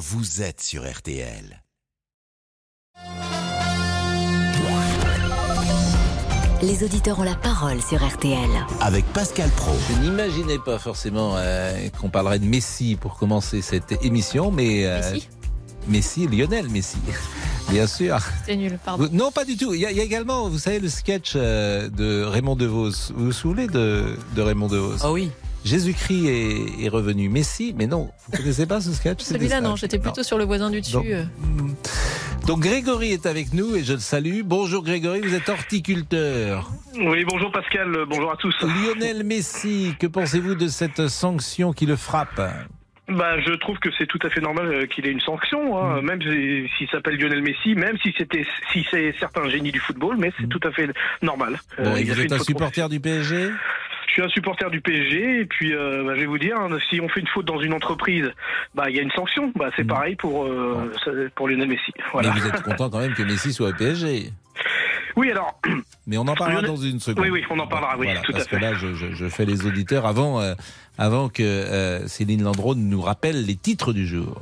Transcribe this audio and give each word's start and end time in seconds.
vous 0.00 0.40
êtes 0.40 0.62
sur 0.62 0.90
RTL. 0.90 1.62
Les 6.62 6.82
auditeurs 6.84 7.18
ont 7.18 7.22
la 7.24 7.34
parole 7.34 7.82
sur 7.82 8.02
RTL. 8.02 8.48
Avec 8.80 9.04
Pascal 9.12 9.50
Pro. 9.50 9.72
Je 9.90 10.00
n'imaginais 10.00 10.58
pas 10.58 10.78
forcément 10.78 11.34
euh, 11.36 11.88
qu'on 12.00 12.08
parlerait 12.08 12.38
de 12.38 12.46
Messi 12.46 12.96
pour 12.98 13.18
commencer 13.18 13.60
cette 13.60 14.02
émission, 14.02 14.50
mais 14.50 14.86
euh, 14.86 15.00
Messi 15.12 15.28
Messi, 15.88 16.26
Lionel 16.28 16.68
Messi, 16.70 16.96
bien 17.70 17.86
sûr. 17.86 18.18
C'est 18.46 18.56
nul, 18.56 18.78
pardon. 18.82 19.04
Vous- 19.04 19.14
non, 19.14 19.30
pas 19.30 19.44
du 19.44 19.56
tout. 19.58 19.74
Il 19.74 19.80
y, 19.80 19.86
a, 19.86 19.90
il 19.90 19.96
y 19.98 20.00
a 20.00 20.04
également, 20.04 20.48
vous 20.48 20.58
savez, 20.58 20.80
le 20.80 20.88
sketch 20.88 21.32
euh, 21.36 21.90
de 21.90 22.22
Raymond 22.24 22.56
DeVos. 22.56 23.12
Vous 23.14 23.26
vous 23.26 23.32
souvenez 23.32 23.66
de, 23.66 24.16
de 24.34 24.42
Raymond 24.42 24.68
DeVos? 24.68 25.04
Oh 25.04 25.10
oui. 25.12 25.30
Jésus-Christ 25.64 26.26
est, 26.26 26.84
est 26.84 26.88
revenu. 26.88 27.28
Messi, 27.28 27.74
mais 27.76 27.86
non, 27.86 28.10
vous 28.28 28.36
connaissez 28.38 28.66
pas 28.66 28.80
ce 28.80 28.92
sketch 28.92 29.20
Celui-là, 29.22 29.60
non, 29.60 29.76
j'étais 29.76 29.98
plutôt 29.98 30.22
sur 30.22 30.38
le 30.38 30.44
voisin 30.44 30.70
du 30.70 30.80
dessus. 30.80 30.92
Donc, 30.94 31.06
euh. 31.06 31.24
Donc 32.46 32.60
Grégory 32.60 33.12
est 33.12 33.26
avec 33.26 33.52
nous 33.52 33.76
et 33.76 33.84
je 33.84 33.92
le 33.92 33.98
salue. 33.98 34.40
Bonjour 34.44 34.82
Grégory, 34.82 35.20
vous 35.20 35.34
êtes 35.34 35.48
horticulteur. 35.48 36.70
Oui, 36.96 37.24
bonjour 37.24 37.52
Pascal, 37.52 37.94
bonjour 38.08 38.32
à 38.32 38.36
tous. 38.36 38.54
Lionel 38.62 39.22
Messi, 39.24 39.94
que 40.00 40.06
pensez-vous 40.06 40.54
de 40.54 40.66
cette 40.68 41.08
sanction 41.08 41.72
qui 41.72 41.86
le 41.86 41.96
frappe? 41.96 42.40
Bah, 43.08 43.40
je 43.40 43.52
trouve 43.54 43.76
que 43.78 43.88
c'est 43.98 44.06
tout 44.06 44.20
à 44.22 44.30
fait 44.30 44.40
normal 44.40 44.66
euh, 44.68 44.86
qu'il 44.86 45.04
ait 45.06 45.10
une 45.10 45.20
sanction, 45.20 45.76
hein, 45.78 46.00
même 46.00 46.22
si- 46.22 46.68
s'il 46.78 46.88
s'appelle 46.90 47.16
Lionel 47.16 47.42
Messi, 47.42 47.74
même 47.74 47.96
si 48.02 48.14
c'était 48.16 48.46
si 48.72 48.86
c'est 48.88 49.12
certains 49.18 49.48
génies 49.48 49.72
du 49.72 49.80
football, 49.80 50.16
mais 50.16 50.32
c'est 50.40 50.48
tout 50.48 50.60
à 50.62 50.70
fait 50.70 50.88
normal. 51.20 51.58
Bon, 51.76 51.90
Euh, 51.90 51.96
et 51.96 52.02
il 52.02 52.10
a 52.10 52.14
vous 52.14 52.20
fait 52.20 52.26
êtes 52.26 52.32
un 52.32 52.38
supporter 52.38 52.88
du 52.88 53.00
PSG 53.00 53.50
Je 54.10 54.14
suis 54.14 54.22
un 54.22 54.28
supporter 54.28 54.68
du 54.70 54.80
PSG 54.80 55.40
et 55.42 55.44
puis 55.44 55.72
euh, 55.72 56.02
bah, 56.04 56.14
je 56.16 56.20
vais 56.20 56.26
vous 56.26 56.38
dire, 56.38 56.56
hein, 56.58 56.68
si 56.88 57.00
on 57.00 57.08
fait 57.08 57.20
une 57.20 57.28
faute 57.28 57.46
dans 57.46 57.60
une 57.60 57.72
entreprise, 57.72 58.28
bah 58.74 58.90
il 58.90 58.96
y 58.96 58.98
a 58.98 59.02
une 59.02 59.10
sanction. 59.12 59.52
Bah 59.54 59.70
c'est 59.76 59.84
Mm. 59.84 59.86
pareil 59.86 60.16
pour 60.16 60.44
euh, 60.46 60.92
ça- 61.04 61.12
pour 61.36 61.48
Lionel 61.48 61.68
Messi. 61.68 61.92
Voilà. 62.12 62.32
Mais 62.34 62.40
vous 62.40 62.48
êtes 62.48 62.62
content 62.62 62.90
quand 62.90 62.98
même 62.98 63.14
que 63.14 63.22
Messi 63.22 63.52
soit 63.52 63.68
au 63.68 63.72
PSG. 63.74 64.30
Oui 65.16 65.30
alors, 65.30 65.60
Mais 66.06 66.18
on 66.18 66.26
en 66.28 66.34
parlera 66.34 66.62
dans 66.62 66.76
une 66.76 66.98
seconde. 67.00 67.24
Oui, 67.24 67.30
oui, 67.30 67.44
on 67.50 67.58
en 67.58 67.66
parlera, 67.66 67.96
oui, 67.98 68.06
Voilà, 68.06 68.20
tout 68.20 68.30
à 68.32 68.36
parce 68.36 68.46
fait. 68.48 68.56
que 68.56 68.62
là, 68.62 68.74
je, 68.74 68.94
je- 68.94 69.12
je 69.12 69.28
fais 69.28 69.44
les 69.44 69.66
auditeurs 69.66 70.06
avant, 70.06 70.40
euh, 70.40 70.54
avant 70.98 71.28
que 71.28 71.42
euh, 71.42 72.06
Céline 72.06 72.42
Landreau 72.44 72.74
nous 72.76 73.00
rappelle 73.00 73.44
les 73.44 73.56
titres 73.56 73.92
du 73.92 74.06
jour. 74.06 74.40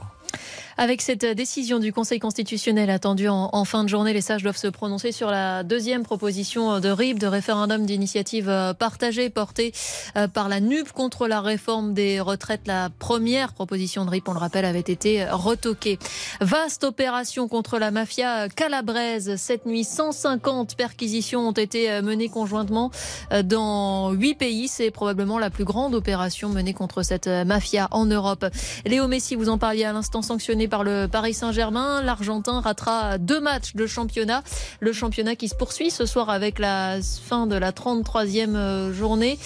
Avec 0.81 1.03
cette 1.03 1.27
décision 1.27 1.81
du 1.81 1.93
Conseil 1.93 2.21
constitutionnel 2.21 2.89
attendue 2.89 3.27
en, 3.29 3.65
fin 3.65 3.83
de 3.83 3.89
journée, 3.89 4.13
les 4.13 4.21
sages 4.21 4.45
doivent 4.45 4.57
se 4.57 4.69
prononcer 4.69 5.11
sur 5.11 5.29
la 5.29 5.65
deuxième 5.65 6.05
proposition 6.05 6.79
de 6.79 6.89
RIB, 6.89 7.19
de 7.19 7.27
référendum 7.27 7.85
d'initiative 7.85 8.49
partagée 8.79 9.29
portée 9.29 9.73
euh, 10.17 10.29
par 10.29 10.49
la 10.49 10.61
NUP 10.61 10.93
contre 10.93 11.27
la 11.27 11.41
réforme 11.41 11.95
des 11.95 12.21
retraites. 12.21 12.69
La 12.69 12.91
première 12.97 13.55
proposition 13.55 14.05
de 14.05 14.11
RIB, 14.11 14.29
on 14.29 14.35
le 14.35 14.39
rappelle, 14.39 14.65
avait 14.65 14.79
été 14.79 15.25
retoquée. 15.29 15.99
Vaste 16.41 16.85
opération 16.85 17.49
contre 17.49 17.81
la 17.81 17.91
mafia 17.91 18.49
calabraise. 18.49 19.35
Cette 19.35 19.67
nuit, 19.67 19.83
150 19.83 20.77
perquisitions 20.77 21.49
ont 21.49 21.53
été 21.53 22.01
menées 22.03 22.29
conjointement 22.29 22.93
euh, 23.33 23.43
dans 23.43 24.13
huit 24.13 24.37
pays. 24.37 24.69
C'est 24.69 24.93
probablement 24.93 25.41
la 25.41 25.51
plus 25.51 25.65
grande 25.65 25.97
opération 25.97 26.51
menée 26.51 26.73
contre 26.73 27.03
cette 27.03 27.27
mafia 27.27 27.89
en 27.91 28.07
Europe. 28.07 28.47
Léo 28.87 29.09
Messi, 29.09 29.35
vous 29.35 29.49
en 29.49 29.59
parliez 29.59 29.83
à 29.83 29.93
l'instant, 29.93 30.23
sanctionné 30.23 30.68
par 30.69 30.85
le 30.85 31.09
Paris 31.09 31.35
Saint-Germain. 31.35 32.03
L'Argentin 32.03 32.61
ratera 32.61 33.19
deux 33.19 33.41
matchs 33.41 33.75
de 33.75 33.87
championnat. 33.87 34.43
Le 34.81 34.93
championnat 34.93 35.37
qui 35.37 35.49
se 35.49 35.55
poursuit 35.55 35.91
ce 35.91 36.07
soir 36.07 36.31
avec 36.31 36.59
la 36.59 36.99
fin 37.03 37.47
de 37.47 37.57
la 37.57 37.73
33e 37.73 38.55
euh, 38.55 38.93
journée. 38.93 39.39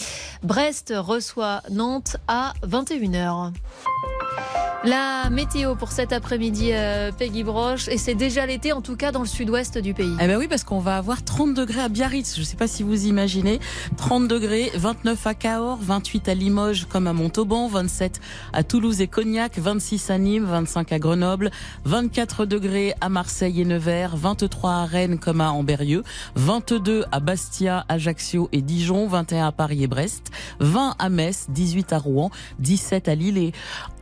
Brest 0.42 0.92
reçoit 0.96 1.62
Nantes 1.70 2.16
à 2.28 2.52
21h. 2.66 3.52
La 4.84 5.30
météo 5.30 5.76
pour 5.76 5.92
cet 5.92 6.12
après-midi, 6.12 6.70
euh, 6.72 7.12
Peggy 7.16 7.44
Broche, 7.44 7.86
et 7.86 7.98
c'est 7.98 8.16
déjà 8.16 8.46
l'été, 8.46 8.72
en 8.72 8.80
tout 8.80 8.96
cas 8.96 9.12
dans 9.12 9.20
le 9.20 9.28
sud-ouest 9.28 9.78
du 9.78 9.94
pays. 9.94 10.16
Eh 10.20 10.26
ben 10.26 10.36
oui, 10.36 10.48
parce 10.48 10.64
qu'on 10.64 10.80
va 10.80 10.96
avoir 10.96 11.22
30 11.22 11.54
degrés 11.54 11.82
à 11.82 11.88
Biarritz. 11.88 12.34
Je 12.34 12.40
ne 12.40 12.44
sais 12.44 12.56
pas 12.56 12.66
si 12.66 12.82
vous 12.82 13.06
imaginez. 13.06 13.60
30 13.96 14.26
degrés, 14.26 14.72
29 14.74 15.24
à 15.28 15.34
Cahors, 15.34 15.78
28 15.80 16.28
à 16.28 16.34
Limoges 16.34 16.86
comme 16.88 17.06
à 17.06 17.12
Montauban, 17.12 17.68
27 17.68 18.20
à 18.52 18.64
Toulouse 18.64 19.00
et 19.00 19.06
Cognac, 19.06 19.56
26 19.56 20.10
à 20.10 20.18
Nîmes, 20.18 20.46
25 20.46 20.90
à 20.90 20.98
Grenoble, 20.98 21.11
24 21.84 22.46
degrés 22.46 22.94
à 23.00 23.08
Marseille 23.08 23.60
et 23.60 23.64
Nevers, 23.64 24.16
23 24.16 24.70
à 24.70 24.84
Rennes 24.86 25.18
comme 25.18 25.40
à 25.40 25.52
Amberieux, 25.52 26.04
22 26.36 27.04
à 27.12 27.20
Bastia, 27.20 27.84
Ajaccio 27.88 28.48
et 28.52 28.62
Dijon, 28.62 29.06
21 29.08 29.48
à 29.48 29.52
Paris 29.52 29.82
et 29.82 29.86
Brest, 29.86 30.30
20 30.60 30.96
à 30.98 31.08
Metz, 31.08 31.46
18 31.50 31.92
à 31.92 31.98
Rouen, 31.98 32.30
17 32.60 33.08
à 33.08 33.14
Lille 33.14 33.38
et 33.38 33.52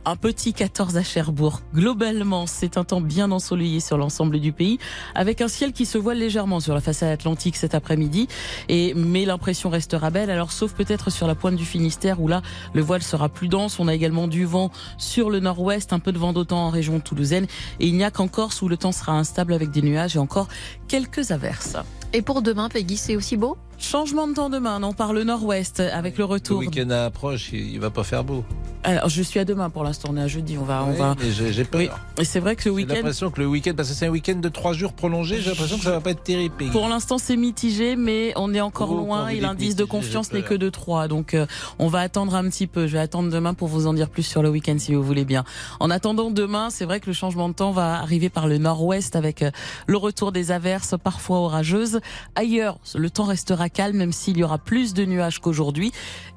un 0.05 0.15
petit 0.15 0.53
14 0.53 0.97
à 0.97 1.03
Cherbourg. 1.03 1.61
Globalement, 1.73 2.47
c'est 2.47 2.77
un 2.77 2.83
temps 2.83 3.01
bien 3.01 3.31
ensoleillé 3.31 3.79
sur 3.79 3.97
l'ensemble 3.97 4.39
du 4.39 4.51
pays, 4.51 4.79
avec 5.15 5.41
un 5.41 5.47
ciel 5.47 5.73
qui 5.73 5.85
se 5.85 5.97
voile 5.97 6.17
légèrement 6.17 6.59
sur 6.59 6.73
la 6.73 6.81
façade 6.81 7.09
atlantique 7.09 7.55
cet 7.55 7.75
après-midi. 7.75 8.27
Et 8.69 8.93
mais 8.93 9.25
l'impression 9.25 9.69
restera 9.69 10.09
belle. 10.09 10.29
Alors, 10.29 10.51
sauf 10.51 10.73
peut-être 10.73 11.09
sur 11.09 11.27
la 11.27 11.35
pointe 11.35 11.55
du 11.55 11.65
Finistère 11.65 12.21
où 12.21 12.27
là, 12.27 12.41
le 12.73 12.81
voile 12.81 13.03
sera 13.03 13.29
plus 13.29 13.47
dense. 13.47 13.79
On 13.79 13.87
a 13.87 13.93
également 13.93 14.27
du 14.27 14.45
vent 14.45 14.71
sur 14.97 15.29
le 15.29 15.39
nord-ouest, 15.39 15.93
un 15.93 15.99
peu 15.99 16.11
de 16.11 16.17
vent 16.17 16.33
d'autant 16.33 16.67
en 16.67 16.69
région 16.69 16.99
toulousaine. 16.99 17.45
Et 17.79 17.87
il 17.87 17.95
n'y 17.95 18.03
a 18.03 18.11
qu'en 18.11 18.27
Corse 18.27 18.61
où 18.61 18.67
le 18.67 18.77
temps 18.77 18.91
sera 18.91 19.13
instable 19.13 19.53
avec 19.53 19.71
des 19.71 19.81
nuages 19.81 20.15
et 20.15 20.19
encore 20.19 20.47
quelques 20.87 21.31
averses. 21.31 21.77
Et 22.13 22.21
pour 22.21 22.41
demain, 22.41 22.69
Peggy, 22.69 22.97
c'est 22.97 23.15
aussi 23.15 23.37
beau? 23.37 23.57
Changement 23.81 24.27
de 24.27 24.33
temps 24.35 24.49
demain, 24.49 24.79
non, 24.79 24.93
par 24.93 25.11
le 25.11 25.23
nord-ouest, 25.23 25.79
avec 25.79 26.17
le 26.17 26.21
Le 26.21 26.25
retour. 26.25 26.59
week-end 26.59 26.89
approche, 26.91 27.49
il 27.51 27.79
va 27.79 27.89
pas 27.89 28.03
faire 28.03 28.23
beau. 28.23 28.45
Alors, 28.83 29.09
je 29.09 29.21
suis 29.21 29.39
à 29.39 29.45
demain 29.45 29.69
pour 29.69 29.83
l'instant, 29.83 30.09
on 30.11 30.17
est 30.17 30.21
à 30.21 30.27
jeudi, 30.27 30.57
on 30.57 30.63
va, 30.63 30.83
on 30.83 30.93
va. 30.93 31.15
j'ai 31.19 31.51
j'ai 31.53 31.63
peur. 31.65 31.81
Oui. 31.81 31.89
Et 32.19 32.23
c'est 32.23 32.39
vrai 32.39 32.55
que 32.55 32.61
le 32.67 32.71
J'ai 32.75 32.75
week-end, 32.83 32.93
l'impression 32.95 33.29
que 33.29 33.39
le 33.39 33.45
week-end, 33.47 33.73
parce 33.77 33.89
que 33.89 33.95
c'est 33.95 34.07
un 34.07 34.11
week-end 34.11 34.35
de 34.37 34.49
trois 34.49 34.73
jours 34.73 34.93
prolongé, 34.93 35.39
j'ai 35.39 35.49
l'impression 35.51 35.77
que 35.77 35.83
ça 35.83 35.91
va 35.91 35.99
pas 36.01 36.11
être 36.11 36.23
terrible. 36.23 36.55
Pour 36.71 36.87
l'instant, 36.89 37.17
c'est 37.19 37.37
mitigé, 37.37 37.95
mais 37.95 38.33
on 38.37 38.53
est 38.55 38.61
encore 38.61 38.91
Oh, 38.91 38.97
loin 38.97 39.27
et 39.27 39.39
l'indice 39.39 39.75
de 39.75 39.83
confiance 39.83 40.29
j'ai 40.31 40.37
n'est 40.39 40.43
que 40.43 40.55
de 40.55 40.69
3. 40.69 41.07
Donc, 41.07 41.33
euh, 41.35 41.45
on 41.77 41.87
va 41.89 41.99
attendre 41.99 42.33
un 42.33 42.43
petit 42.49 42.65
peu. 42.65 42.87
Je 42.87 42.93
vais 42.93 42.99
attendre 42.99 43.29
demain 43.31 43.53
pour 43.53 43.67
vous 43.67 43.85
en 43.87 43.93
dire 43.93 44.09
plus 44.09 44.23
sur 44.23 44.41
le 44.41 44.49
week-end 44.49 44.75
si 44.79 44.93
vous 44.95 45.03
voulez 45.03 45.25
bien. 45.25 45.43
En 45.79 45.91
attendant 45.91 46.31
demain, 46.31 46.69
c'est 46.71 46.85
vrai 46.85 46.99
que 46.99 47.07
le 47.07 47.13
changement 47.13 47.49
de 47.49 47.53
temps 47.53 47.71
va 47.71 47.99
arriver 47.99 48.29
par 48.29 48.47
le 48.47 48.57
nord-ouest 48.57 49.15
avec 49.15 49.43
euh, 49.43 49.51
le 49.85 49.97
retour 49.97 50.31
des 50.31 50.51
averses 50.51 50.95
parfois 51.03 51.37
orageuses. 51.37 51.99
Ailleurs, 52.35 52.79
le 52.95 53.09
temps 53.11 53.25
restera 53.25 53.69
calme 53.73 53.97
même 53.97 54.11
s'il 54.11 54.37
y 54.37 54.43
aura 54.43 54.57
plus 54.57 54.93
de 54.93 55.05
nuages 55.05 55.39
qu'aujourd'hui. 55.39 55.91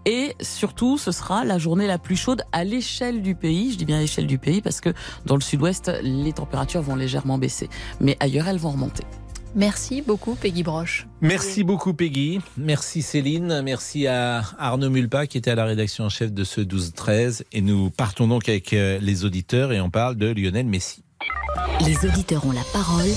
Et 0.07 0.35
surtout, 0.41 0.99
ce 0.99 1.13
sera 1.13 1.45
la 1.45 1.59
journée 1.59 1.87
la 1.87 1.99
plus 1.99 2.17
chaude 2.17 2.43
à 2.53 2.65
l'échelle 2.65 3.23
du 3.23 3.35
pays. 3.35 3.73
Je 3.73 3.79
dis 3.79 3.85
bien 3.85 3.99
à 3.99 4.01
l'échelle 4.01 4.27
du 4.27 4.39
pays 4.39 4.61
parce 4.61 4.81
que 4.81 4.93
dans 5.25 5.35
le 5.35 5.41
sud-ouest, 5.41 5.91
les 6.03 6.33
températures 6.33 6.83
vont 6.83 6.97
légèrement 6.97 7.39
baisser. 7.39 7.69
Mais 8.01 8.17
ailleurs, 8.21 8.49
elles 8.49 8.59
vont 8.59 8.71
remonter. 8.71 9.05
Merci 9.57 10.03
beaucoup, 10.03 10.35
Peggy 10.35 10.65
Broche. 10.65 11.07
Merci 11.21 11.63
beaucoup 11.63 11.95
Peggy, 11.95 12.41
merci 12.57 13.03
Céline, 13.03 13.63
merci 13.63 14.09
à 14.09 14.43
Arnaud 14.59 14.91
Mulpa 14.91 15.29
qui 15.29 15.39
était 15.39 15.53
à 15.53 15.55
la 15.55 15.65
rédaction 15.65 16.05
en 16.05 16.09
chef 16.09 16.33
de 16.33 16.43
ce 16.43 16.61
12-13 16.61 17.45
et 17.53 17.61
nous 17.61 17.89
partons 17.91 18.27
donc 18.27 18.49
avec 18.49 18.73
euh, 18.73 18.99
les 19.01 19.25
auditeurs 19.25 19.71
et 19.71 19.81
on 19.81 19.91
parle 19.91 20.17
de 20.17 20.27
Lionel 20.27 20.67
Messi. 20.67 21.05
Les 21.87 22.09
auditeurs 22.09 22.47
ont 22.47 22.53
la 22.53 22.65
parole. 22.73 23.11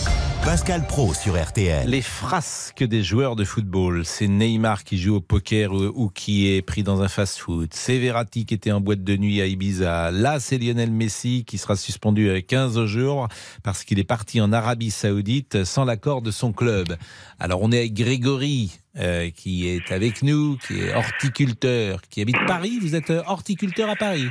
Pascal 0.43 0.85
Pro 0.87 1.13
sur 1.13 1.41
RTL. 1.41 1.89
Les 1.89 2.01
frasques 2.01 2.83
des 2.83 3.03
joueurs 3.03 3.35
de 3.35 3.43
football, 3.43 4.05
c'est 4.05 4.27
Neymar 4.27 4.83
qui 4.83 4.97
joue 4.97 5.15
au 5.15 5.21
poker 5.21 5.71
ou, 5.73 5.91
ou 5.93 6.09
qui 6.09 6.49
est 6.49 6.61
pris 6.61 6.83
dans 6.83 7.01
un 7.01 7.07
fast-food, 7.07 7.69
c'est 7.73 7.97
Verratti 7.97 8.45
qui 8.45 8.53
était 8.53 8.71
en 8.71 8.79
boîte 8.79 9.03
de 9.03 9.17
nuit 9.17 9.41
à 9.41 9.45
Ibiza, 9.45 10.11
là 10.11 10.39
c'est 10.39 10.57
Lionel 10.57 10.91
Messi 10.91 11.43
qui 11.45 11.57
sera 11.57 11.75
suspendu 11.75 12.29
à 12.29 12.41
15 12.41 12.85
jours 12.85 13.27
parce 13.63 13.83
qu'il 13.83 13.99
est 13.99 14.05
parti 14.05 14.39
en 14.41 14.53
Arabie 14.53 14.91
Saoudite 14.91 15.63
sans 15.63 15.85
l'accord 15.85 16.21
de 16.21 16.31
son 16.31 16.53
club. 16.53 16.95
Alors 17.39 17.61
on 17.61 17.71
est 17.71 17.79
avec 17.79 17.93
Grégory 17.93 18.79
euh, 18.97 19.29
qui 19.29 19.67
est 19.67 19.91
avec 19.91 20.23
nous, 20.23 20.57
qui 20.65 20.79
est 20.79 20.93
horticulteur, 20.93 22.01
qui 22.09 22.21
habite 22.21 22.37
Paris, 22.47 22.79
vous 22.81 22.95
êtes 22.95 23.11
euh, 23.11 23.21
horticulteur 23.27 23.89
à 23.89 23.95
Paris? 23.95 24.27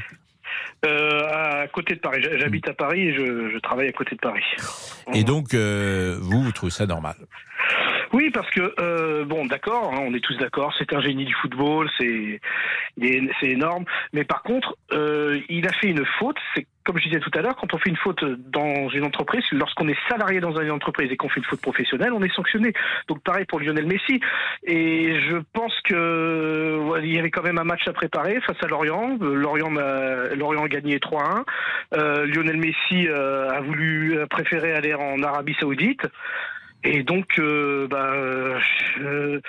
Euh, 0.87 1.63
à 1.63 1.67
côté 1.69 1.95
de 1.95 2.01
Paris, 2.01 2.23
j'habite 2.39 2.69
à 2.69 2.75
Paris 2.75 3.09
et 3.09 3.15
je, 3.15 3.51
je 3.51 3.59
travaille 3.59 3.89
à 3.89 3.93
côté 3.93 4.15
de 4.15 4.21
Paris. 4.21 4.45
et 5.13 5.25
donc 5.25 5.53
euh, 5.55 6.17
vous, 6.21 6.43
vous 6.43 6.53
trouvez 6.53 6.71
ça 6.71 6.87
normal? 6.87 7.17
Oui, 8.13 8.31
parce 8.31 8.49
que 8.51 8.75
euh, 8.81 9.25
bon, 9.25 9.47
d'accord, 9.47 9.93
hein, 9.93 10.01
on 10.03 10.15
est 10.15 10.21
tous 10.21 10.37
d'accord. 10.39 10.73
C'est 10.79 10.93
un 10.93 11.01
génie 11.01 11.25
du 11.25 11.35
football, 11.35 11.91
c'est 11.99 12.41
c'est 13.01 13.49
énorme. 13.49 13.85
Mais 14.13 14.25
par 14.25 14.43
contre, 14.43 14.77
euh, 14.93 15.41
il 15.49 15.67
a 15.67 15.73
fait 15.73 15.89
une 15.89 16.05
faute. 16.19 16.37
C'est 16.55 16.67
comme 16.87 16.99
je 16.99 17.09
disais 17.09 17.21
tout 17.21 17.31
à 17.35 17.43
l'heure, 17.43 17.57
quand 17.57 17.75
on 17.75 17.79
fait 17.79 17.91
une 17.91 17.97
faute 17.97 18.25
dans 18.25 18.89
une 18.91 19.05
entreprise, 19.05 19.43
lorsqu'on 19.51 19.89
est 19.89 19.99
salarié 20.09 20.41
dans 20.41 20.57
une 20.59 20.71
entreprise 20.71 21.11
et 21.11 21.17
qu'on 21.17 21.29
fait 21.29 21.41
une 21.41 21.47
faute 21.47 21.61
professionnelle, 21.61 22.13
on 22.13 22.23
est 22.23 22.33
sanctionné. 22.33 22.73
Donc 23.09 23.23
pareil 23.23 23.45
pour 23.45 23.61
Lionel 23.61 23.87
Messi. 23.87 24.21
Et 24.63 25.21
je 25.29 25.37
pense 25.53 25.75
que 25.83 27.01
il 27.03 27.13
y 27.13 27.19
avait 27.19 27.31
quand 27.31 27.43
même 27.43 27.59
un 27.59 27.65
match 27.65 27.87
à 27.89 27.93
préparer 27.93 28.41
face 28.41 28.57
à 28.63 28.69
Lorient. 28.69 29.19
Euh, 29.21 29.35
Lorient 29.35 29.77
a, 29.77 30.35
Lorient 30.37 30.65
a 30.65 30.69
gagné 30.69 30.99
3-1. 30.99 31.45
Euh, 31.95 32.27
Lionel 32.27 32.57
Messi 32.57 33.09
euh, 33.09 33.51
a 33.51 33.61
voulu 33.61 34.21
a 34.21 34.27
préféré 34.29 34.73
aller 34.73 34.95
en 34.95 35.23
Arabie 35.23 35.57
Saoudite. 35.59 36.07
Et 36.85 37.03
donc, 37.03 37.39
euh, 37.41 37.89
bah, 37.89 38.13
euh, 38.15 39.41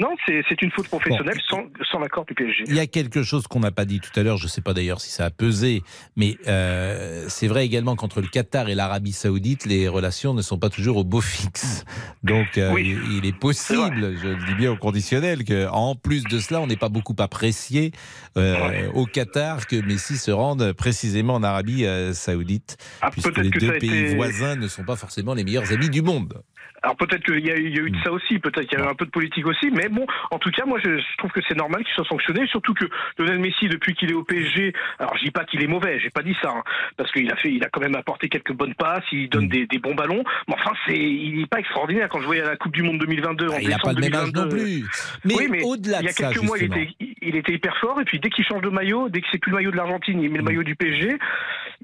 Non, 0.00 0.14
c'est 0.26 0.62
une 0.62 0.70
faute 0.70 0.86
professionnelle 0.86 1.40
sans, 1.50 1.64
sans 1.90 1.98
l'accord 1.98 2.24
du 2.24 2.32
PSG. 2.32 2.64
Il 2.68 2.74
y 2.76 2.78
a 2.78 2.86
quelque 2.86 3.24
chose 3.24 3.48
qu'on 3.48 3.58
n'a 3.58 3.72
pas 3.72 3.84
dit 3.84 3.98
tout 3.98 4.12
à 4.18 4.22
l'heure, 4.22 4.36
je 4.36 4.44
ne 4.44 4.48
sais 4.48 4.60
pas 4.60 4.72
d'ailleurs 4.72 5.00
si 5.00 5.10
ça 5.10 5.24
a 5.24 5.30
pesé, 5.30 5.82
mais 6.14 6.36
euh, 6.46 7.24
c'est 7.28 7.48
vrai 7.48 7.64
également 7.66 7.96
qu'entre 7.96 8.20
le 8.20 8.28
Qatar 8.28 8.68
et 8.68 8.76
l'Arabie 8.76 9.10
Saoudite, 9.10 9.66
les 9.66 9.88
relations 9.88 10.34
ne 10.34 10.42
sont 10.42 10.56
pas 10.56 10.70
toujours 10.70 10.98
au 10.98 11.04
beau 11.04 11.20
fixe. 11.20 11.84
Donc 12.22 12.58
euh, 12.58 12.72
Oui. 12.72 12.96
il, 13.08 13.18
il 13.18 13.26
est 13.26 13.36
possible, 13.36 14.16
je 14.22 14.28
le 14.28 14.46
dis 14.46 14.54
bien 14.54 14.70
au 14.70 14.76
conditionnel, 14.76 15.44
qu'en 15.44 15.96
plus 15.96 16.22
de 16.22 16.38
cela, 16.38 16.60
on 16.60 16.68
n'est 16.68 16.76
pas 16.76 16.88
beaucoup 16.90 17.16
apprécié 17.18 17.90
euh, 18.36 18.68
Ouais. 18.68 18.90
au 18.94 19.04
Qatar 19.04 19.66
que 19.66 19.74
Messi 19.84 20.16
se 20.16 20.30
rende 20.30 20.72
précisément 20.74 21.34
en 21.34 21.42
Arabie 21.42 21.84
Saoudite, 22.12 22.76
Ah, 23.00 23.10
puisque 23.10 23.36
les 23.38 23.50
que 23.50 23.58
deux 23.58 23.72
pays 23.78 23.90
été- 23.90 24.14
voisins 24.14 24.54
ne 24.54 24.68
sont 24.68 24.84
pas 24.84 24.94
forcément 24.96 25.34
les 25.34 25.42
meilleurs 25.42 25.72
amis 25.72 25.90
du 25.90 26.02
monde. 26.02 26.40
Alors 26.82 26.96
peut-être 26.96 27.24
qu'il 27.24 27.44
y, 27.44 27.50
a 27.50 27.56
eu- 27.56 27.66
il 27.66 27.76
y 27.76 27.80
a 27.80 27.82
eu 27.82 27.90
de 27.90 27.96
Mm. 27.98 28.02
ça 28.04 28.12
aussi, 28.12 28.38
peut-être 28.38 28.66
qu'il 28.68 28.78
y 28.78 28.82
a 28.82 28.84
eu 28.84 28.88
un 28.88 28.94
peu 28.94 29.04
de 29.04 29.10
politique 29.10 29.46
aussi, 29.46 29.70
mais 29.72 29.88
bon, 29.88 30.06
en 30.30 30.38
tout 30.38 30.50
cas, 30.50 30.64
moi 30.64 30.78
je, 30.84 30.98
je 30.98 31.16
trouve 31.18 31.30
que 31.32 31.40
c'est 31.48 31.56
normal 31.56 31.82
qu'il 31.84 31.92
soit 31.94 32.04
sanctionné, 32.06 32.46
surtout 32.46 32.72
que 32.74 32.84
Lionel 33.18 33.40
Messi, 33.40 33.68
depuis 33.68 33.94
qu'il 33.94 34.10
est 34.10 34.14
au 34.14 34.22
PSG, 34.24 34.72
alors 34.98 35.16
je 35.16 35.24
dis 35.24 35.30
pas 35.30 35.44
qu'il 35.44 35.62
est 35.62 35.66
mauvais, 35.66 35.98
j'ai 36.00 36.10
pas 36.10 36.22
dit 36.22 36.36
ça, 36.40 36.50
hein, 36.56 36.62
parce 36.96 37.10
qu'il 37.12 37.30
a 37.32 37.36
fait, 37.36 37.50
il 37.50 37.64
a 37.64 37.68
quand 37.68 37.80
même 37.80 37.96
apporté 37.96 38.28
quelques 38.28 38.52
bonnes 38.52 38.74
passes, 38.74 39.04
il 39.12 39.28
donne 39.28 39.46
Mm. 39.46 39.48
des, 39.48 39.66
des 39.66 39.78
bons 39.78 39.94
ballons, 39.94 40.22
mais 40.46 40.54
enfin 40.54 40.72
c'est, 40.86 40.96
il 40.96 41.40
est 41.42 41.46
pas 41.46 41.58
extraordinaire 41.58 42.08
quand 42.08 42.20
je 42.20 42.26
voyais 42.26 42.42
à 42.42 42.50
la 42.50 42.56
Coupe 42.56 42.72
du 42.74 42.82
Monde 42.82 42.98
2022 42.98 43.48
en 43.48 43.54
Ah, 43.54 43.58
il 43.60 43.68
n'a 43.68 43.78
pas 43.78 43.92
le 43.92 44.00
même 44.00 44.14
âge 44.14 44.32
2022. 44.32 44.40
non 44.42 44.48
plus. 44.48 44.84
Mais, 45.24 45.34
oui, 45.34 45.46
mais 45.50 45.62
au-delà 45.64 45.98
il 46.00 46.02
y 46.02 46.04
de 46.04 46.08
a 46.10 46.12
ça, 46.12 46.28
quelques 46.28 46.44
mois, 46.44 46.58
il 46.58 46.64
était, 46.66 46.88
il 47.22 47.36
était 47.36 47.52
hyper 47.54 47.76
fort, 47.78 48.00
et 48.00 48.04
puis 48.04 48.20
dès 48.20 48.30
qu'il 48.30 48.44
change 48.44 48.62
de 48.62 48.68
maillot, 48.68 49.08
dès 49.08 49.20
que 49.20 49.26
c'est 49.32 49.38
plus 49.38 49.50
le 49.50 49.56
maillot 49.56 49.70
de 49.72 49.76
l'Argentine, 49.76 50.20
il 50.22 50.30
met 50.30 50.38
le 50.38 50.42
Mm. 50.42 50.46
maillot 50.46 50.62
du 50.62 50.76
PSG, 50.76 51.18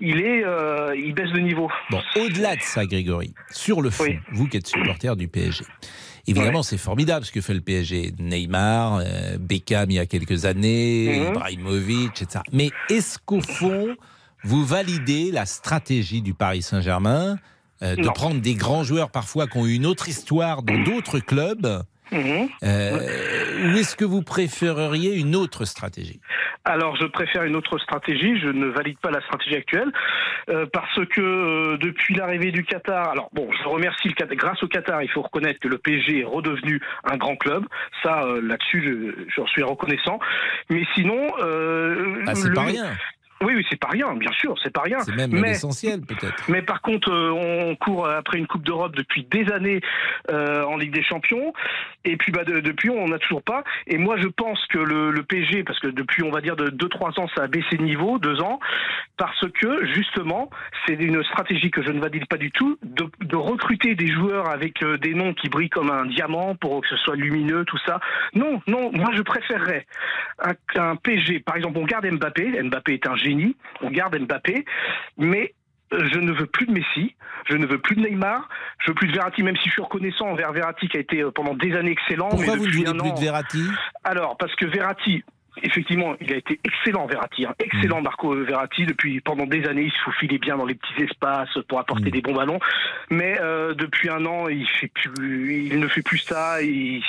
il 0.01 0.21
est, 0.21 0.45
euh, 0.45 0.95
il 0.97 1.15
baisse 1.15 1.31
de 1.33 1.41
niveau. 1.41 1.71
Bon, 1.91 2.01
au-delà 2.17 2.57
de 2.57 2.61
ça, 2.63 2.85
Grégory, 2.87 3.33
sur 3.51 3.81
le 3.83 3.91
fond, 3.91 4.05
Oui. 4.05 4.19
vous 4.33 4.47
qui 4.49 4.57
êtes 4.57 4.67
supporter 4.85 5.17
du 5.17 5.29
PSG, 5.29 5.65
évidemment, 6.27 6.63
c'est 6.63 6.79
formidable 6.79 7.25
ce 7.25 7.33
que 7.33 7.41
fait 7.41 7.55
le 7.55 7.61
PSG. 7.61 8.13
Neymar, 8.19 9.01
euh, 9.05 9.37
Beckham 9.39 9.91
il 9.91 9.95
y 9.95 9.99
a 9.99 10.07
quelques 10.07 10.45
années, 10.45 11.19
Mhm. 11.21 11.29
Ibrahimovic, 11.31 12.23
etc. 12.23 12.41
Mais 12.53 12.71
est-ce 12.91 13.19
qu'au 13.25 13.41
fond, 13.41 13.97
vous 14.45 14.65
validez 14.65 15.31
la 15.33 15.47
stratégie 15.47 16.23
du 16.23 16.35
Paris 16.35 16.63
Saint-Germain 16.63 17.39
euh, 17.83 17.97
de 17.97 18.09
prendre 18.09 18.41
des 18.41 18.55
grands 18.55 18.85
joueurs 18.85 19.11
parfois 19.11 19.47
qui 19.47 19.59
ont 19.59 19.67
eu 19.67 19.75
une 19.75 19.87
autre 19.87 20.09
histoire 20.09 20.63
dans 20.63 20.83
d'autres 20.85 21.19
clubs 21.19 21.83
Mhm. 22.13 22.49
euh, 22.63 23.73
Ou 23.73 23.77
est-ce 23.79 23.97
que 23.97 24.05
vous 24.05 24.23
préféreriez 24.23 25.17
une 25.19 25.35
autre 25.37 25.65
stratégie? 25.65 26.21
Alors, 26.67 26.97
je 26.97 27.05
préfère 27.07 27.45
une 27.45 27.57
autre 27.57 27.79
stratégie. 27.79 28.39
Je 28.41 28.49
ne 28.49 28.67
valide 28.67 28.99
pas 28.99 29.11
la 29.11 29.21
stratégie 29.23 29.57
actuelle 29.57 29.91
euh, 30.49 30.65
parce 30.73 30.95
que 31.07 31.21
euh, 31.21 31.77
depuis 31.79 32.15
l'arrivée 32.15 32.53
du 32.53 32.65
Qatar, 32.65 33.11
alors 33.11 33.29
bon, 33.33 33.49
je 33.63 33.69
remercie 33.69 34.09
le 34.09 34.15
Qatar. 34.15 34.37
Grâce 34.37 34.63
au 34.63 34.69
Qatar, 34.69 35.03
il 35.03 35.11
faut 35.11 35.23
reconnaître 35.23 35.61
que 35.61 35.69
le 35.69 35.77
PSG 35.79 36.21
est 36.21 36.25
redevenu 36.25 36.81
un 37.05 37.17
grand 37.17 37.37
club. 37.37 37.65
Ça, 38.03 38.23
euh, 38.25 38.41
là-dessus, 38.43 38.83
je- 39.29 39.43
suis 39.47 39.63
reconnaissant. 39.63 40.19
Mais 40.71 40.85
sinon, 40.95 41.27
ah, 41.39 42.35
C'est 42.35 42.49
le- 42.49 42.55
pas 42.55 42.63
rien, 42.63 42.87
Oui, 43.45 43.55
oui, 43.57 43.67
c'est 43.71 43.79
pas 43.79 43.89
rien, 43.89 44.15
bien 44.15 44.33
sûr, 44.33 44.55
c'est 44.63 44.73
pas 44.73 44.83
rien. 44.83 44.99
c'est 45.01 45.15
même 45.15 45.31
Mais- 45.33 45.49
l'essentiel 45.49 46.01
peut-être. 46.01 46.45
mais 46.49 46.63
par 46.63 46.81
contre, 46.83 47.11
euh, 47.13 47.31
on 47.31 47.77
court 47.77 48.09
après 48.09 48.39
une 48.39 48.47
Coupe 48.47 48.65
d'Europe 48.65 48.95
depuis 48.97 49.25
des 49.25 49.51
années 49.53 49.81
euh, 50.31 50.65
en 50.65 50.77
Ligue 50.77 50.93
des 50.93 51.03
Champions. 51.03 51.53
Et 52.05 52.17
puis, 52.17 52.33
bah, 52.33 52.45
de- 52.45 52.61
depuis, 52.61 52.91
on 52.91 53.09
n'a 53.09 53.19
toujours 53.19 53.43
pas. 53.43 53.65
Et 53.87 53.99
moi, 53.99 54.17
je 54.19 54.29
pense 54.29 54.65
que 54.67 54.79
le, 54.79 55.11
le 55.11 55.23
PSG, 55.23 55.65
parce 55.65 55.79
que 55.81 55.89
depuis, 55.89 56.23
on 56.23 56.31
va 56.31 56.41
dire, 56.41 56.57
de 56.57 56.69
2-3 56.71 57.19
ans, 57.21 57.29
ça 57.37 57.45
a 57.45 57.47
baissé 57.47 57.77
de 57.77 57.83
niveau, 57.83 58.19
2 58.19 58.41
ans, 58.43 58.61
parce 59.17 59.41
que, 59.61 59.87
justement, 59.95 60.51
c'est 60.87 60.95
une 60.95 61.23
stratégie 61.25 61.71
que 61.71 61.83
je 61.83 61.91
ne 61.91 62.01
valide 62.01 62.27
pas 62.27 62.37
du 62.37 62.51
tout, 62.51 62.79
de, 62.83 63.07
de 63.21 63.37
recruter 63.37 63.95
des 63.95 64.09
joueurs 64.13 64.49
avec 64.51 64.83
euh, 64.83 64.99
des 64.99 65.15
noms 65.15 65.35
qui 65.35 65.49
brillent 65.49 65.71
comme 65.71 65.91
un 65.91 66.07
diamant 66.07 66.55
pour 66.57 66.81
que 66.83 66.89
ce 66.89 66.97
soit 66.97 67.17
lumineux, 67.17 67.65
tout 67.65 67.79
ça. 67.87 68.01
Non, 68.35 68.61
non, 68.67 68.91
moi, 68.93 69.11
je 69.17 69.23
préférerais 69.23 69.87
un, 70.43 70.53
un 70.81 70.97
PSG. 70.97 71.41
Par 71.41 71.57
exemple, 71.57 71.79
on 71.79 71.85
garde 71.85 72.07
Mbappé. 72.07 72.63
Mbappé 72.63 72.95
est 72.95 73.07
un 73.07 73.17
génie. 73.17 73.34
On 73.83 73.91
garde 73.91 74.19
Mbappé. 74.19 74.65
Mais 75.19 75.55
je 75.93 76.19
ne 76.19 76.33
veux 76.33 76.47
plus 76.47 76.67
de 76.67 76.73
Messi, 76.73 77.15
je 77.49 77.57
ne 77.57 77.67
veux 77.67 77.79
plus 77.79 77.95
de 77.95 78.01
Neymar, 78.01 78.49
je 78.79 78.89
veux 78.91 78.95
plus 78.95 79.07
de 79.07 79.13
Verratti, 79.13 79.43
même 79.45 79.57
si 79.59 79.69
je 79.69 79.75
suis 79.75 79.83
reconnaissant 79.83 80.27
envers 80.27 80.51
Verratti 80.53 80.89
qui 80.89 80.97
a 80.97 81.01
été 81.01 81.21
euh, 81.23 81.31
pendant 81.31 81.55
des 81.55 81.73
années 81.77 81.93
excellent. 81.93 82.31
Pourquoi 82.31 82.55
mais 82.55 82.59
vous 82.59 82.67
ne 82.67 82.73
voulez 82.73 82.85
plus 82.85 82.91
an- 83.11 83.15
de 83.15 83.21
Verratti? 83.21 83.63
Alors, 84.03 84.37
parce 84.37 84.55
que 84.57 84.65
Verratti, 84.67 85.23
effectivement, 85.63 86.15
il 86.21 86.33
a 86.33 86.37
été 86.37 86.61
excellent 86.65 87.07
Verratti, 87.07 87.47
hein, 87.47 87.55
excellent 87.59 88.01
Mm. 88.01 88.05
Marco 88.05 88.35
Verratti. 88.45 88.87
Depuis 88.87 89.21
pendant 89.21 89.47
des 89.47 89.67
années, 89.67 89.85
il 89.85 89.93
se 89.93 89.99
faufilait 90.05 90.39
bien 90.39 90.57
dans 90.57 90.67
les 90.67 90.75
petits 90.75 91.03
espaces 91.05 91.57
pour 91.69 91.79
apporter 91.79 92.09
Mm. 92.09 92.13
des 92.13 92.21
bons 92.21 92.35
ballons. 92.35 92.59
Mais 93.11 93.39
euh, 93.41 93.75
depuis 93.75 94.09
un 94.11 94.25
an, 94.27 94.49
il 94.49 94.67
fait 94.69 94.89
plus, 94.89 95.67
il 95.67 95.79
ne 95.81 95.89
fait 95.89 96.03
plus 96.03 96.19
ça. 96.19 96.63
Il, 96.63 97.03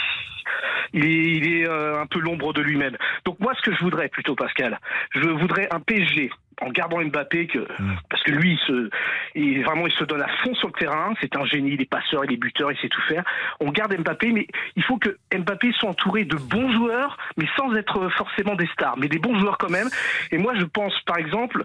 il 0.93 1.05
est, 1.05 1.37
il 1.37 1.53
est 1.53 1.67
euh, 1.67 1.99
un 1.99 2.05
peu 2.05 2.19
l'ombre 2.19 2.53
de 2.53 2.61
lui-même. 2.61 2.95
Donc 3.25 3.39
moi, 3.39 3.53
ce 3.57 3.61
que 3.69 3.75
je 3.75 3.81
voudrais 3.83 4.07
plutôt, 4.09 4.35
Pascal, 4.35 4.79
je 5.13 5.27
voudrais 5.27 5.67
un 5.73 5.79
PSG 5.79 6.29
en 6.61 6.69
gardant 6.69 7.01
Mbappé, 7.03 7.47
que, 7.47 7.59
Mm. 7.59 7.95
parce 8.09 8.23
que 8.23 8.31
lui, 8.31 8.53
il 8.53 8.59
se, 8.59 8.89
il, 9.35 9.63
vraiment, 9.63 9.87
il 9.87 9.93
se 9.93 10.03
donne 10.05 10.21
à 10.21 10.27
fond 10.43 10.53
sur 10.55 10.67
le 10.67 10.73
terrain. 10.73 11.13
C'est 11.21 11.35
un 11.35 11.45
génie, 11.45 11.73
il 11.73 11.81
est 11.81 11.89
passeur, 11.89 12.23
il 12.25 12.33
est 12.33 12.37
buteur, 12.37 12.71
il 12.71 12.77
sait 12.79 12.89
tout 12.89 13.01
faire. 13.09 13.23
On 13.59 13.71
garde 13.71 13.95
Mbappé, 13.97 14.31
mais 14.31 14.47
il 14.75 14.83
faut 14.83 14.97
que 14.97 15.17
Mbappé 15.35 15.71
soit 15.73 15.89
entouré 15.89 16.25
de 16.25 16.35
bons 16.37 16.71
joueurs, 16.71 17.17
mais 17.37 17.45
sans 17.57 17.73
être 17.75 18.09
forcément 18.09 18.55
des 18.55 18.67
stars, 18.67 18.97
mais 18.97 19.07
des 19.07 19.19
bons 19.19 19.37
joueurs 19.39 19.57
quand 19.57 19.69
même. 19.71 19.89
Et 20.31 20.37
moi, 20.37 20.53
je 20.55 20.65
pense, 20.65 20.97
par 21.01 21.17
exemple, 21.17 21.63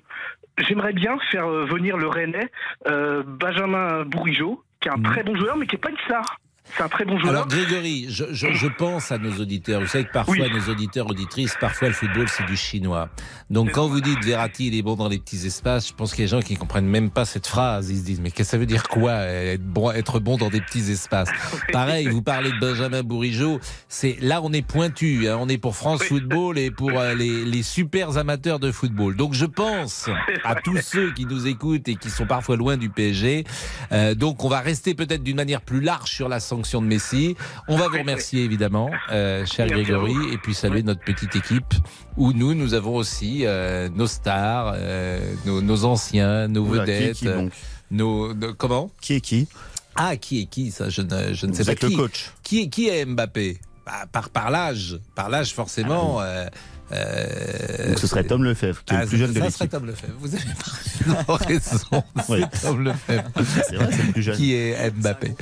j'aimerais 0.59 0.93
bien 0.93 1.19
faire 1.31 1.47
euh, 1.47 1.65
venir 1.65 1.97
le 1.97 2.09
Rennais, 2.09 2.49
euh, 2.89 3.23
Benjamin 3.27 4.05
Bourigeau, 4.05 4.63
qui 4.81 4.89
est 4.89 4.93
un 4.93 4.97
Mm. 4.99 5.03
très 5.05 5.23
bon 5.23 5.37
joueur, 5.37 5.57
mais 5.57 5.67
qui 5.67 5.77
est 5.77 5.79
pas 5.79 5.91
une 5.91 5.99
star. 6.05 6.39
C'est 6.77 6.83
un 6.83 6.89
très 6.89 7.05
bon 7.05 7.19
joueur. 7.19 7.31
Alors 7.33 7.49
Grégory, 7.49 8.07
je, 8.09 8.25
je- 8.33 8.53
je 8.53 8.67
pense 8.67 9.11
à 9.13 9.19
nos 9.19 9.33
auditeurs. 9.41 9.81
Vous 9.81 9.87
savez 9.87 10.05
que 10.05 10.13
parfois, 10.13 10.35
Oui. 10.39 10.51
nos 10.53 10.73
auditeurs, 10.73 11.09
auditrices, 11.11 11.55
parfois 11.61 11.89
le 11.89 11.95
football 11.95 12.27
c'est 12.29 12.47
du 12.47 12.57
chinois. 12.57 13.09
Donc 13.51 13.73
quand 13.73 13.89
vous 13.89 14.01
dites 14.01 14.25
Verratti, 14.25 14.69
il 14.69 14.75
est 14.77 14.83
bon 14.83 14.95
dans 14.95 15.09
les 15.09 15.19
petits 15.19 15.45
espaces, 15.47 15.89
je 15.89 15.93
pense 15.95 16.11
qu'il 16.15 16.21
y 16.21 16.23
a 16.23 16.31
des 16.31 16.31
gens 16.31 16.41
qui 16.47 16.57
comprennent 16.57 16.87
même 16.87 17.11
pas 17.11 17.25
cette 17.25 17.47
phrase. 17.47 17.91
Ils 17.91 17.99
se 17.99 18.05
disent 18.05 18.21
mais 18.21 18.31
qu'est-ce 18.31 18.49
que 18.49 18.51
ça 18.53 18.59
veut 18.59 18.67
dire 18.67 18.85
quoi 18.89 19.15
être 19.25 19.63
bon, 19.65 19.91
être 19.91 20.21
bon 20.21 20.37
dans 20.37 20.49
des 20.49 20.61
petits 20.61 20.91
espaces? 20.91 21.29
Pareil, 21.73 22.07
vous 22.07 22.23
parlez 22.23 22.53
de 22.53 22.59
Benjamin 22.61 23.03
Bourigeau. 23.03 23.59
C'est 23.89 24.17
là 24.21 24.41
on 24.43 24.53
est 24.53 24.63
pointu. 24.67 25.29
hein. 25.29 25.37
on 25.41 25.49
est 25.49 25.59
pour 25.59 25.75
France 25.77 26.01
Oui. 26.03 26.07
Football 26.09 26.59
et 26.59 26.71
pour 26.71 26.93
euh, 26.99 27.15
les, 27.15 27.45
les 27.45 27.63
super 27.65 28.17
amateurs 28.17 28.61
de 28.61 28.71
football. 28.71 29.17
Donc 29.17 29.35
je 29.35 29.47
pense 29.47 30.09
à 30.45 30.55
tous 30.55 30.79
ceux 30.81 31.13
qui 31.13 31.27
nous 31.27 31.47
écoutent 31.49 31.89
et 31.89 31.97
qui 31.97 32.11
sont 32.11 32.27
parfois 32.27 32.57
loin 32.57 32.77
du 32.77 32.91
PSG. 32.91 33.45
Euh, 33.93 34.15
donc 34.15 34.45
on 34.45 34.49
va 34.49 34.61
rester 34.61 34.95
peut-être 34.95 35.23
d'une 35.25 35.37
manière 35.37 35.63
plus 35.63 35.81
large 35.81 36.11
sur 36.11 36.29
la 36.29 36.39
sanction 36.39 36.60
de 36.63 36.87
Messi. 36.87 37.37
On 37.69 37.77
va 37.77 37.89
vous 37.89 37.99
remercier 37.99 38.45
évidemment, 38.45 38.91
euh, 39.11 39.45
cher 39.47 39.67
Merci 39.69 39.83
Grégory, 39.85 40.15
et 40.33 40.39
puis 40.39 40.55
saluer 40.55 40.83
notre 40.83 41.01
petite 41.03 41.35
équipe 41.37 41.75
où 42.17 42.33
nous, 42.33 42.55
nous 42.55 42.75
avons 42.75 42.97
aussi 42.97 43.47
euh, 43.47 43.89
nos 43.95 44.07
stars, 44.07 44.75
euh, 44.77 45.35
nos, 45.47 45.63
nos 45.63 45.85
anciens, 45.85 46.49
nos 46.49 46.63
Oula, 46.67 46.85
qui 46.85 46.91
est 46.91 46.95
vedettes, 47.01 47.17
qui, 47.17 47.25
donc 47.27 47.53
nos, 47.91 48.35
nos- 48.35 48.55
comment? 48.55 48.91
Qui 49.01 49.15
est 49.15 49.21
qui? 49.21 49.49
Ah, 49.97 50.17
qui 50.17 50.43
est 50.43 50.47
qui? 50.47 50.71
Ça, 50.71 50.89
je 50.89 51.03
ne, 51.03 51.33
je 51.35 51.47
ne 51.47 51.53
sais 51.53 51.63
Vous 51.63 51.67
pas 51.67 51.73
êtes 51.73 51.83
le 51.83 51.89
qui. 51.89 51.97
coach. 51.97 52.31
Qui 52.43 52.63
est 52.63 52.69
qui 52.69 52.89
est 52.89 53.05
Mbappé? 53.05 53.59
Bah, 53.87 54.07
Par 54.13 54.29
par 54.31 54.51
l'âge, 54.51 54.99
par 55.15 55.29
l'âge 55.31 55.53
forcément. 55.55 56.21
euh, 56.21 56.47
euh, 56.93 57.89
Donc 57.89 57.99
ce 57.99 58.07
serait 58.07 58.25
Tom 58.25 58.43
Lefebvre, 58.45 58.83
qui 58.85 58.93
est 58.95 58.97
ah, 58.97 59.03
le 59.03 59.09
plus 59.09 59.19
jeune 59.19 59.29
de 59.33 59.39
ça 59.39 59.41
l'équipe. 59.45 59.57
serait 59.59 59.69
Tom 59.69 59.87
Lefebvre. 59.87 60.13
Vous 60.19 60.35
avez 60.35 60.45
parfaitement 60.59 61.35
raison. 61.35 62.05
Oui. 62.29 62.41
C'est 62.53 62.63
Tom 62.67 62.85
Lefebvre 62.85 63.25
C'est 63.69 63.77
vrai, 63.77 63.89
c'est 63.93 64.03
le 64.07 64.13
plus 64.13 64.23
jeune. 64.23 64.37
qui 64.37 64.55
est 64.55 64.91
Mbappé. 64.97 65.35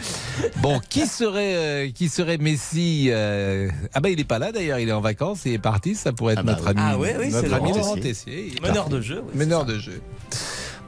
Bon, 0.63 0.81
qui 0.89 1.07
serait 1.07 1.57
euh, 1.57 1.91
qui 1.91 2.09
serait 2.09 2.39
Messi 2.39 3.09
euh, 3.11 3.69
Ah 3.95 4.01
ben 4.01 4.11
il 4.11 4.21
est 4.21 4.25
pas 4.25 4.39
là 4.39 4.53
d'ailleurs, 4.53 4.79
il 4.79 4.89
est 4.89 4.93
en 4.93 5.01
vacances, 5.01 5.41
il 5.47 5.53
est 5.55 5.59
parti. 5.59 5.95
Ça 5.95 6.13
pourrait 6.13 6.35
être 6.35 6.41
Ah 6.41 6.43
bah 6.45 6.53
notre 6.53 6.65
oui. 6.65 6.71
ami, 6.71 6.81
Ah 6.83 6.99
ouais, 6.99 7.17
oui, 7.19 7.27
c'est 7.31 7.43
notre 7.43 7.55
ami 7.55 7.73
Laurent 7.73 7.95
Tessier. 7.97 8.49
Tessier. 8.53 8.61
Meneur 8.63 8.89
de 8.89 9.01
jeu. 9.01 9.23
oui, 9.27 9.39
Meneur 9.39 9.65
de 9.65 9.79
jeu. 9.79 10.01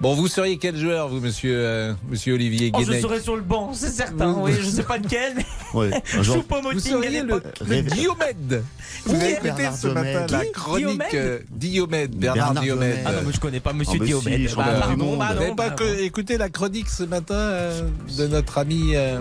Bon, 0.01 0.15
vous 0.15 0.29
seriez 0.29 0.57
quel 0.57 0.77
joueur, 0.79 1.09
vous, 1.11 1.21
monsieur, 1.21 1.55
euh, 1.55 1.93
monsieur 2.09 2.33
Olivier 2.35 2.71
Oh, 2.75 2.79
je 2.81 2.87
Guénec 2.87 3.03
serai 3.03 3.21
sur 3.21 3.37
le 3.37 3.43
banc, 3.43 3.73
c'est 3.75 3.91
certain. 3.91 4.33
Vous- 4.33 4.45
Oui, 4.45 4.53
je 4.59 4.67
sais 4.67 4.83
pas 4.83 4.97
lequel. 4.97 5.35
Choupo-Moting 6.23 6.73
Vous 6.73 6.81
seriez 6.81 7.21
le, 7.21 7.43
le 7.69 7.83
Diomède. 7.83 8.65
Vous 9.05 9.15
avez 9.15 9.33
écouté 9.33 9.65
ce 9.79 9.89
matin 9.89 10.27
la 10.31 10.45
chronique 10.47 10.87
Diomède 10.87 11.15
euh, 11.15 11.39
Diomède, 11.51 12.15
Bernard, 12.17 12.47
Bernard 12.55 12.63
Diomède. 12.63 12.89
Diomède. 12.93 13.05
Ah 13.07 13.13
non, 13.13 13.19
mais 13.27 13.33
je 13.35 13.41
connais 13.41 13.61
pas 13.61 13.73
Monsieur 13.75 13.99
si, 13.99 14.05
Diomède. 14.07 14.49
champion 14.49 14.63
Bah, 14.63 14.81
bah 14.81 14.95
Vous 14.97 15.17
n'avez 15.17 15.55
pas 15.55 15.69
bah 15.69 15.75
que- 15.77 16.01
écouté 16.03 16.39
la 16.39 16.49
chronique 16.49 16.89
ce 16.89 17.03
matin 17.03 17.35
euh, 17.35 17.83
de 18.17 18.27
notre 18.27 18.57
ami 18.57 18.93
euh, 18.97 19.21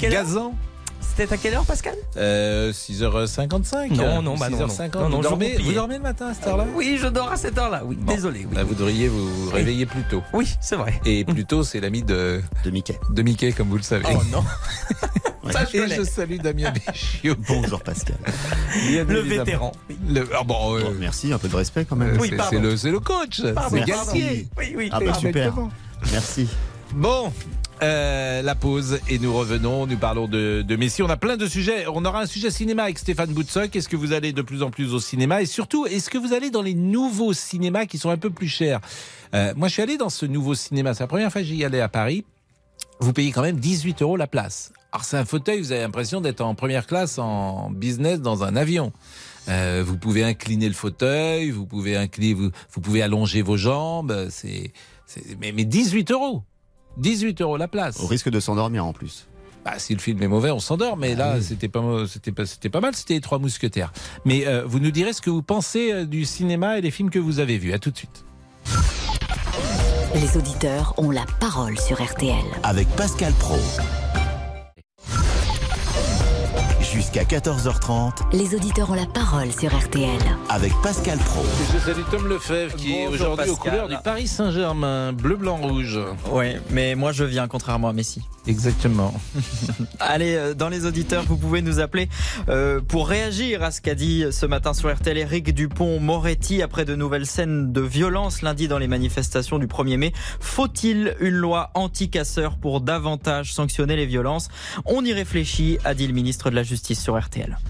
Gazan 0.00 0.54
C'était 1.00 1.32
à 1.32 1.36
quelle 1.36 1.54
heure, 1.54 1.64
Pascal? 1.64 1.94
Euh, 2.16 2.72
6h55 2.72 3.92
Non, 3.94 4.22
non, 4.22 4.36
bah 4.36 4.48
non, 4.48 4.66
6h50. 4.66 5.08
non. 5.08 5.16
Vous, 5.16 5.22
dormez, 5.22 5.56
vous 5.58 5.72
dormez 5.72 5.96
le 5.96 6.02
matin 6.02 6.28
à 6.28 6.34
cette 6.34 6.46
heure-là? 6.46 6.66
Oui, 6.74 6.98
je 7.00 7.06
dors 7.08 7.30
à 7.32 7.36
cette 7.36 7.58
heure-là. 7.58 7.82
Oui, 7.84 7.96
Bon. 7.96 8.12
désolé. 8.14 8.40
Oui, 8.48 8.54
Bah, 8.54 8.62
Vous 8.64 8.74
devriez 8.74 9.08
vous 9.08 9.50
réveiller 9.50 9.86
plus 9.86 10.02
tôt. 10.04 10.22
oui 10.32 10.48
c'est 10.60 10.76
vrai. 10.76 11.00
Et 11.04 11.24
plus 11.24 11.44
tôt, 11.44 11.62
c'est 11.62 11.80
l'ami 11.80 12.02
de, 12.02 12.40
de 12.64 12.70
Mickey. 12.70 12.98
de 13.10 13.22
Mickey, 13.22 13.52
comme 13.52 13.68
vous 13.68 13.76
le 13.76 13.82
savez. 13.82 14.04
Oh 14.10 14.22
non. 14.30 14.44
Ça, 15.52 15.64
je 15.64 15.76
Et 15.78 15.80
connais. 15.80 15.96
je 15.96 16.02
salue 16.04 16.36
Damien 16.36 16.72
Béchiot. 16.86 17.34
Bonjour 17.48 17.82
Pascal. 17.82 18.16
bien 18.88 19.02
Le 19.04 19.20
vétéran. 19.20 19.72
Le- 20.08 20.28
ah 20.38 20.44
bon, 20.44 20.76
euh, 20.76 20.82
Bon, 20.84 20.94
merci, 21.00 21.32
un 21.32 21.38
peu 21.38 21.48
de 21.48 21.56
respect 21.56 21.84
quand 21.86 21.96
même. 21.96 22.14
euh, 22.14 22.18
Oui, 22.20 22.28
c'est- 22.30 22.36
pardon. 22.36 22.50
c'est 22.56 22.62
le, 22.62 22.76
c'est 22.76 22.90
le 22.92 23.00
coach, 23.00 23.42
Pardon, 23.54 23.76
c'est. 23.78 23.84
Galtier. 23.84 24.48
Oui, 24.56 24.74
oui. 24.76 24.88
Ah 24.92 25.00
bah 25.04 25.14
super. 25.14 25.52
Merci. 26.12 26.46
Bon, 26.94 27.32
euh, 27.82 28.42
la 28.42 28.54
pause 28.54 29.00
et 29.08 29.18
nous 29.18 29.32
revenons. 29.34 29.86
Nous 29.86 29.96
parlons 29.96 30.28
de, 30.28 30.62
de 30.66 30.76
Messi. 30.76 31.02
On 31.02 31.08
a 31.08 31.16
plein 31.16 31.36
de 31.36 31.46
sujets. 31.46 31.86
On 31.92 32.04
aura 32.04 32.22
un 32.22 32.26
sujet 32.26 32.50
cinéma 32.50 32.84
avec 32.84 32.98
Stéphane 32.98 33.32
Boutsock. 33.32 33.74
Est-ce 33.74 33.88
que 33.88 33.96
vous 33.96 34.12
allez 34.12 34.32
de 34.32 34.42
plus 34.42 34.62
en 34.62 34.70
plus 34.70 34.92
au 34.92 35.00
cinéma? 35.00 35.42
Et 35.42 35.46
surtout, 35.46 35.86
est-ce 35.86 36.10
que 36.10 36.18
vous 36.18 36.32
allez 36.32 36.50
dans 36.50 36.62
les 36.62 36.74
nouveaux 36.74 37.32
cinémas 37.32 37.86
qui 37.86 37.98
sont 37.98 38.10
un 38.10 38.16
peu 38.18 38.30
plus 38.30 38.48
chers? 38.48 38.80
Euh, 39.34 39.52
Moi, 39.56 39.68
je 39.68 39.74
suis 39.74 39.82
allé 39.82 39.96
dans 39.96 40.10
ce 40.10 40.26
nouveau 40.26 40.54
cinéma. 40.54 40.94
C'est 40.94 41.02
la 41.04 41.08
première 41.08 41.30
fois 41.32 41.40
que 41.40 41.46
j'y 41.46 41.64
allais 41.64 41.80
à 41.80 41.88
Paris. 41.88 42.24
Vous 43.00 43.12
payez 43.12 43.32
quand 43.32 43.42
même 43.42 43.56
18 43.58 44.02
euros 44.02 44.16
la 44.16 44.26
place. 44.26 44.72
Alors, 44.92 45.04
c'est 45.04 45.16
un 45.16 45.24
fauteuil, 45.24 45.60
vous 45.60 45.72
avez 45.72 45.82
l'impression 45.82 46.20
d'être 46.20 46.40
en 46.40 46.54
première 46.54 46.86
classe 46.86 47.18
en 47.18 47.70
business 47.70 48.20
dans 48.20 48.42
un 48.44 48.56
avion. 48.56 48.92
Euh, 49.48 49.82
vous 49.86 49.96
pouvez 49.96 50.22
incliner 50.24 50.68
le 50.68 50.74
fauteuil, 50.74 51.50
vous 51.50 51.64
pouvez 51.64 51.96
incliner, 51.96 52.34
vous, 52.34 52.50
pouvez 52.82 53.00
allonger 53.00 53.40
vos 53.42 53.56
jambes. 53.56 54.26
C'est, 54.30 54.72
c'est- 55.06 55.36
mais, 55.40 55.52
mais 55.52 55.64
18 55.64 56.10
euros. 56.10 56.42
18 56.98 57.40
euros 57.42 57.56
la 57.56 57.68
place. 57.68 58.00
Au 58.00 58.06
risque 58.06 58.30
de 58.30 58.40
s'endormir 58.40 58.84
en 58.84 58.92
plus. 58.92 59.26
Bah, 59.64 59.74
si 59.78 59.92
le 59.94 60.00
film 60.00 60.22
est 60.22 60.28
mauvais, 60.28 60.50
on 60.50 60.58
s'endort. 60.58 60.96
Mais 60.96 61.14
là, 61.14 61.40
c'était 61.42 61.68
pas, 61.68 61.80
mo- 61.82 62.06
c'était 62.06 62.32
pas, 62.32 62.46
c'était 62.46 62.70
pas 62.70 62.80
mal. 62.80 62.94
C'était 62.96 63.14
les 63.14 63.20
Trois 63.20 63.38
Mousquetaires. 63.38 63.92
Mais 64.24 64.46
euh, 64.46 64.64
vous 64.66 64.78
nous 64.80 64.90
direz 64.90 65.12
ce 65.12 65.20
que 65.20 65.28
vous 65.30 65.42
pensez 65.42 65.92
euh, 65.92 66.04
du 66.06 66.24
cinéma 66.24 66.78
et 66.78 66.80
des 66.80 66.90
films 66.90 67.10
que 67.10 67.18
vous 67.18 67.40
avez 67.40 67.58
vus. 67.58 67.72
À 67.74 67.78
tout 67.78 67.90
de 67.90 67.96
suite. 67.98 68.24
Les 70.14 70.36
auditeurs 70.36 70.94
ont 70.96 71.10
la 71.10 71.24
parole 71.40 71.78
sur 71.78 72.02
RTL. 72.02 72.34
Avec 72.62 72.88
Pascal 72.96 73.32
Pro. 73.34 73.58
Jusqu'à 76.92 77.22
14h30 77.22 78.32
Les 78.32 78.54
auditeurs 78.54 78.90
ont 78.90 78.94
la 78.94 79.06
parole 79.06 79.52
sur 79.52 79.72
RTL. 79.76 80.08
avec 80.48 80.72
Pascal 80.82 81.18
Pro. 81.18 81.44
Je 81.72 81.78
salue 81.78 82.02
Tom 82.10 82.26
Lefebvre 82.26 82.74
qui 82.74 82.94
est 82.94 83.06
aujourd'hui 83.06 83.48
aux 83.50 83.56
couleurs 83.56 83.88
du 83.88 83.94
Paris 84.02 84.26
Saint-Germain, 84.26 85.12
bleu, 85.12 85.36
blanc, 85.36 85.56
rouge. 85.56 85.98
Ouais, 86.32 86.60
mais 86.70 86.96
moi 86.96 87.12
je 87.12 87.22
viens 87.22 87.46
contrairement 87.46 87.88
à 87.88 87.92
Messi. 87.92 88.22
Exactement. 88.46 89.14
Allez, 90.00 90.34
euh, 90.34 90.54
dans 90.54 90.68
les 90.70 90.86
auditeurs, 90.86 91.22
vous 91.28 91.36
pouvez 91.36 91.62
nous 91.62 91.78
appeler 91.78 92.08
euh, 92.48 92.80
pour 92.80 93.06
réagir 93.08 93.62
à 93.62 93.70
ce 93.70 93.80
qu'a 93.80 93.94
dit 93.94 94.24
ce 94.30 94.46
matin 94.46 94.72
sur 94.74 94.92
RTL 94.92 95.16
Eric 95.18 95.54
Dupont-Moretti 95.54 96.62
après 96.62 96.84
de 96.84 96.96
nouvelles 96.96 97.26
scènes 97.26 97.72
de 97.72 97.80
violence 97.82 98.42
lundi 98.42 98.66
dans 98.66 98.78
les 98.78 98.88
manifestations 98.88 99.58
du 99.58 99.66
1er 99.66 99.96
mai. 99.98 100.12
Faut-il 100.40 101.14
une 101.20 101.34
loi 101.36 101.70
anti-casseurs 101.74 102.56
pour 102.56 102.80
davantage 102.80 103.52
sanctionner 103.52 103.94
les 103.94 104.06
violences? 104.06 104.48
On 104.86 105.04
y 105.04 105.12
réfléchit, 105.12 105.78
a 105.84 105.94
dit 105.94 106.06
le 106.06 106.14
ministre 106.14 106.50
de 106.50 106.56
la 106.56 106.62
Justice 106.62 106.79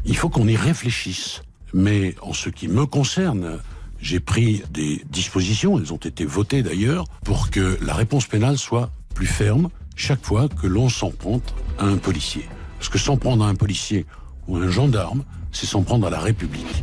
Il 0.04 0.16
faut 0.16 0.28
qu'on 0.28 0.46
y 0.46 0.56
réfléchisse. 0.56 1.42
Mais 1.72 2.14
en 2.22 2.32
ce 2.32 2.48
qui 2.48 2.68
me 2.68 2.86
concerne, 2.86 3.58
j'ai 4.00 4.20
pris 4.20 4.62
des 4.70 5.04
dispositions, 5.10 5.78
elles 5.78 5.92
ont 5.92 5.96
été 5.96 6.24
votées 6.24 6.62
d'ailleurs, 6.62 7.04
pour 7.24 7.50
que 7.50 7.78
la 7.82 7.94
réponse 7.94 8.26
pénale 8.26 8.58
soit 8.58 8.90
plus 9.14 9.26
ferme 9.26 9.68
chaque 9.96 10.24
fois 10.24 10.48
que 10.48 10.66
l'on 10.66 10.88
s'en 10.88 11.10
prend 11.10 11.40
à 11.78 11.84
un 11.84 11.96
policier. 11.96 12.48
Parce 12.78 12.88
que 12.88 12.98
s'en 12.98 13.16
prendre 13.16 13.44
à 13.44 13.48
un 13.48 13.54
policier 13.54 14.06
ou 14.48 14.56
à 14.56 14.60
un 14.60 14.70
gendarme, 14.70 15.24
c'est 15.52 15.66
s'en 15.66 15.82
prendre 15.82 16.06
à 16.06 16.10
la 16.10 16.20
République. 16.20 16.82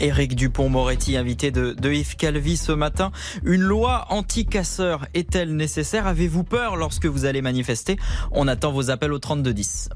Éric 0.00 0.34
Dupont-Moretti, 0.34 1.16
invité 1.16 1.50
de, 1.50 1.74
Yves 1.84 2.16
Calvi 2.16 2.56
ce 2.56 2.72
matin. 2.72 3.12
Une 3.44 3.62
loi 3.62 4.06
anti-casseurs 4.10 5.06
est-elle 5.14 5.56
nécessaire? 5.56 6.06
Avez-vous 6.06 6.44
peur 6.44 6.76
lorsque 6.76 7.06
vous 7.06 7.24
allez 7.24 7.42
manifester? 7.42 7.96
On 8.32 8.48
attend 8.48 8.72
vos 8.72 8.90
appels 8.90 9.12
au 9.12 9.18
3210. 9.18 9.88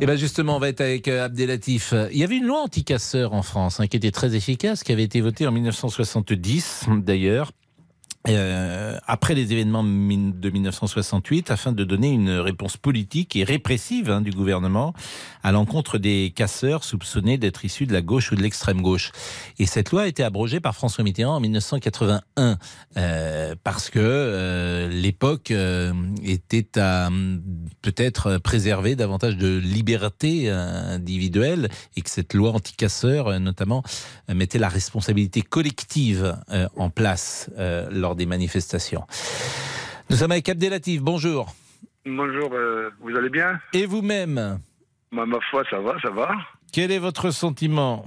Et 0.00 0.06
bien 0.06 0.16
justement, 0.16 0.56
on 0.56 0.58
va 0.58 0.68
être 0.68 0.80
avec 0.80 1.08
euh, 1.08 1.24
Abdelatif. 1.24 1.94
Il 2.12 2.18
y 2.18 2.24
avait 2.24 2.36
une 2.36 2.46
loi 2.46 2.62
anti-casseurs 2.62 3.34
en 3.34 3.42
France 3.42 3.80
hein, 3.80 3.86
qui 3.86 3.96
était 3.96 4.10
très 4.10 4.34
efficace, 4.34 4.82
qui 4.82 4.92
avait 4.92 5.04
été 5.04 5.20
votée 5.20 5.46
en 5.46 5.52
1970 5.52 6.86
d'ailleurs. 6.98 7.52
Euh, 8.28 8.98
après 9.06 9.34
les 9.34 9.50
événements 9.52 9.82
de 9.82 10.50
1968, 10.50 11.50
afin 11.50 11.72
de 11.72 11.84
donner 11.84 12.10
une 12.10 12.30
réponse 12.30 12.76
politique 12.76 13.34
et 13.34 13.44
répressive 13.44 14.10
hein, 14.10 14.20
du 14.20 14.30
gouvernement 14.30 14.92
à 15.42 15.52
l'encontre 15.52 15.96
des 15.96 16.30
casseurs 16.36 16.84
soupçonnés 16.84 17.38
d'être 17.38 17.64
issus 17.64 17.86
de 17.86 17.94
la 17.94 18.02
gauche 18.02 18.30
ou 18.30 18.34
de 18.34 18.42
l'extrême 18.42 18.82
gauche. 18.82 19.12
Et 19.58 19.64
cette 19.64 19.90
loi 19.90 20.02
a 20.02 20.06
été 20.06 20.22
abrogée 20.22 20.60
par 20.60 20.74
François 20.74 21.02
Mitterrand 21.02 21.36
en 21.36 21.40
1981 21.40 22.58
euh, 22.98 23.54
parce 23.64 23.88
que 23.88 23.98
euh, 24.02 24.88
l'époque 24.90 25.50
était 26.22 26.78
à 26.78 27.08
peut-être 27.80 28.36
préserver 28.36 28.96
davantage 28.96 29.38
de 29.38 29.56
liberté 29.56 30.50
individuelle 30.50 31.70
et 31.96 32.02
que 32.02 32.10
cette 32.10 32.34
loi 32.34 32.50
anti-casseurs, 32.50 33.40
notamment, 33.40 33.82
mettait 34.28 34.58
la 34.58 34.68
responsabilité 34.68 35.40
collective 35.40 36.36
en 36.76 36.90
place 36.90 37.48
lors 38.10 38.16
des 38.16 38.26
manifestations. 38.26 39.04
Nous 40.10 40.16
sommes 40.16 40.32
avec 40.32 40.48
Abdelatif, 40.48 41.00
bonjour. 41.00 41.54
Bonjour, 42.04 42.50
euh, 42.54 42.90
vous 43.00 43.16
allez 43.16 43.28
bien? 43.28 43.60
Et 43.72 43.86
vous-même, 43.86 44.58
Moi, 45.12 45.26
ma 45.26 45.38
foi, 45.48 45.62
ça 45.70 45.78
va, 45.78 45.94
ça 46.02 46.10
va. 46.10 46.32
quel 46.72 46.90
est 46.90 46.98
votre 46.98 47.30
sentiment? 47.30 48.04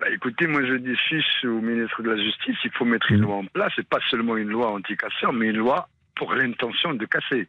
Bah, 0.00 0.06
écoutez, 0.14 0.46
moi 0.46 0.62
je 0.64 0.74
dis 0.76 0.96
fiche 1.08 1.44
au 1.44 1.60
ministre 1.60 2.02
de 2.02 2.10
la 2.10 2.22
Justice, 2.22 2.56
il 2.64 2.70
faut 2.70 2.84
mettre 2.86 3.10
une 3.12 3.20
loi 3.22 3.34
en 3.36 3.44
place, 3.44 3.72
et 3.78 3.82
pas 3.82 3.98
seulement 4.10 4.36
une 4.38 4.48
loi 4.48 4.70
anti-casseur, 4.72 5.32
mais 5.34 5.48
une 5.48 5.56
loi 5.58 5.88
pour 6.18 6.34
l'intention 6.34 6.92
de 6.92 7.06
casser. 7.06 7.46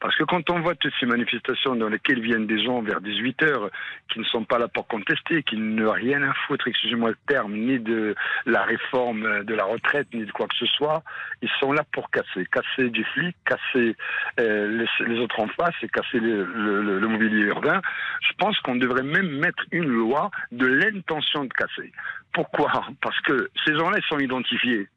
Parce 0.00 0.14
que 0.16 0.24
quand 0.24 0.48
on 0.50 0.60
voit 0.60 0.74
toutes 0.74 0.92
ces 1.00 1.06
manifestations 1.06 1.74
dans 1.74 1.88
lesquelles 1.88 2.20
viennent 2.20 2.46
des 2.46 2.62
gens 2.62 2.82
vers 2.82 3.00
18 3.00 3.42
heures 3.44 3.70
qui 4.10 4.20
ne 4.20 4.24
sont 4.24 4.44
pas 4.44 4.58
là 4.58 4.68
pour 4.68 4.86
contester, 4.86 5.42
qui 5.42 5.56
n'ont 5.56 5.90
rien 5.90 6.22
à 6.22 6.32
foutre, 6.46 6.68
excusez-moi 6.68 7.10
le 7.10 7.16
terme, 7.26 7.54
ni 7.54 7.78
de 7.78 8.14
la 8.46 8.62
réforme 8.62 9.44
de 9.44 9.54
la 9.54 9.64
retraite, 9.64 10.08
ni 10.12 10.24
de 10.24 10.30
quoi 10.30 10.46
que 10.46 10.56
ce 10.56 10.66
soit, 10.66 11.02
ils 11.40 11.50
sont 11.58 11.72
là 11.72 11.82
pour 11.92 12.10
casser. 12.10 12.46
Casser 12.52 12.90
du 12.90 13.04
flic, 13.04 13.34
casser 13.44 13.96
euh, 14.40 14.86
les, 15.06 15.18
autres 15.18 15.40
en 15.40 15.48
face 15.48 15.74
et 15.82 15.88
casser 15.88 16.20
le, 16.20 17.00
mobilier 17.08 17.42
urbain. 17.46 17.80
Je 18.20 18.32
pense 18.38 18.58
qu'on 18.60 18.76
devrait 18.76 19.02
même 19.02 19.38
mettre 19.38 19.64
une 19.72 19.88
loi 19.88 20.30
de 20.50 20.66
l'intention 20.66 21.44
de 21.44 21.52
casser. 21.52 21.92
Pourquoi? 22.32 22.70
Parce 23.00 23.20
que 23.20 23.50
ces 23.64 23.74
gens-là 23.74 23.98
sont 24.08 24.18
identifiés. 24.18 24.88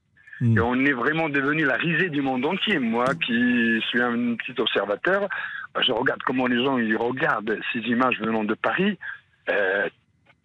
Mm. 0.41 0.57
Et 0.57 0.61
on 0.61 0.75
est 0.85 0.93
vraiment 0.93 1.29
devenu 1.29 1.65
la 1.65 1.75
risée 1.75 2.09
du 2.09 2.21
monde 2.21 2.45
entier. 2.45 2.79
Moi, 2.79 3.05
qui 3.25 3.81
suis 3.89 4.01
un 4.01 4.35
petit 4.35 4.59
observateur, 4.59 5.27
bah, 5.73 5.81
je 5.85 5.91
regarde 5.91 6.21
comment 6.23 6.47
les 6.47 6.63
gens 6.63 6.77
ils 6.77 6.97
regardent 6.97 7.59
ces 7.73 7.79
images 7.79 8.19
venant 8.19 8.43
de 8.43 8.53
Paris. 8.53 8.97
Euh, 9.49 9.87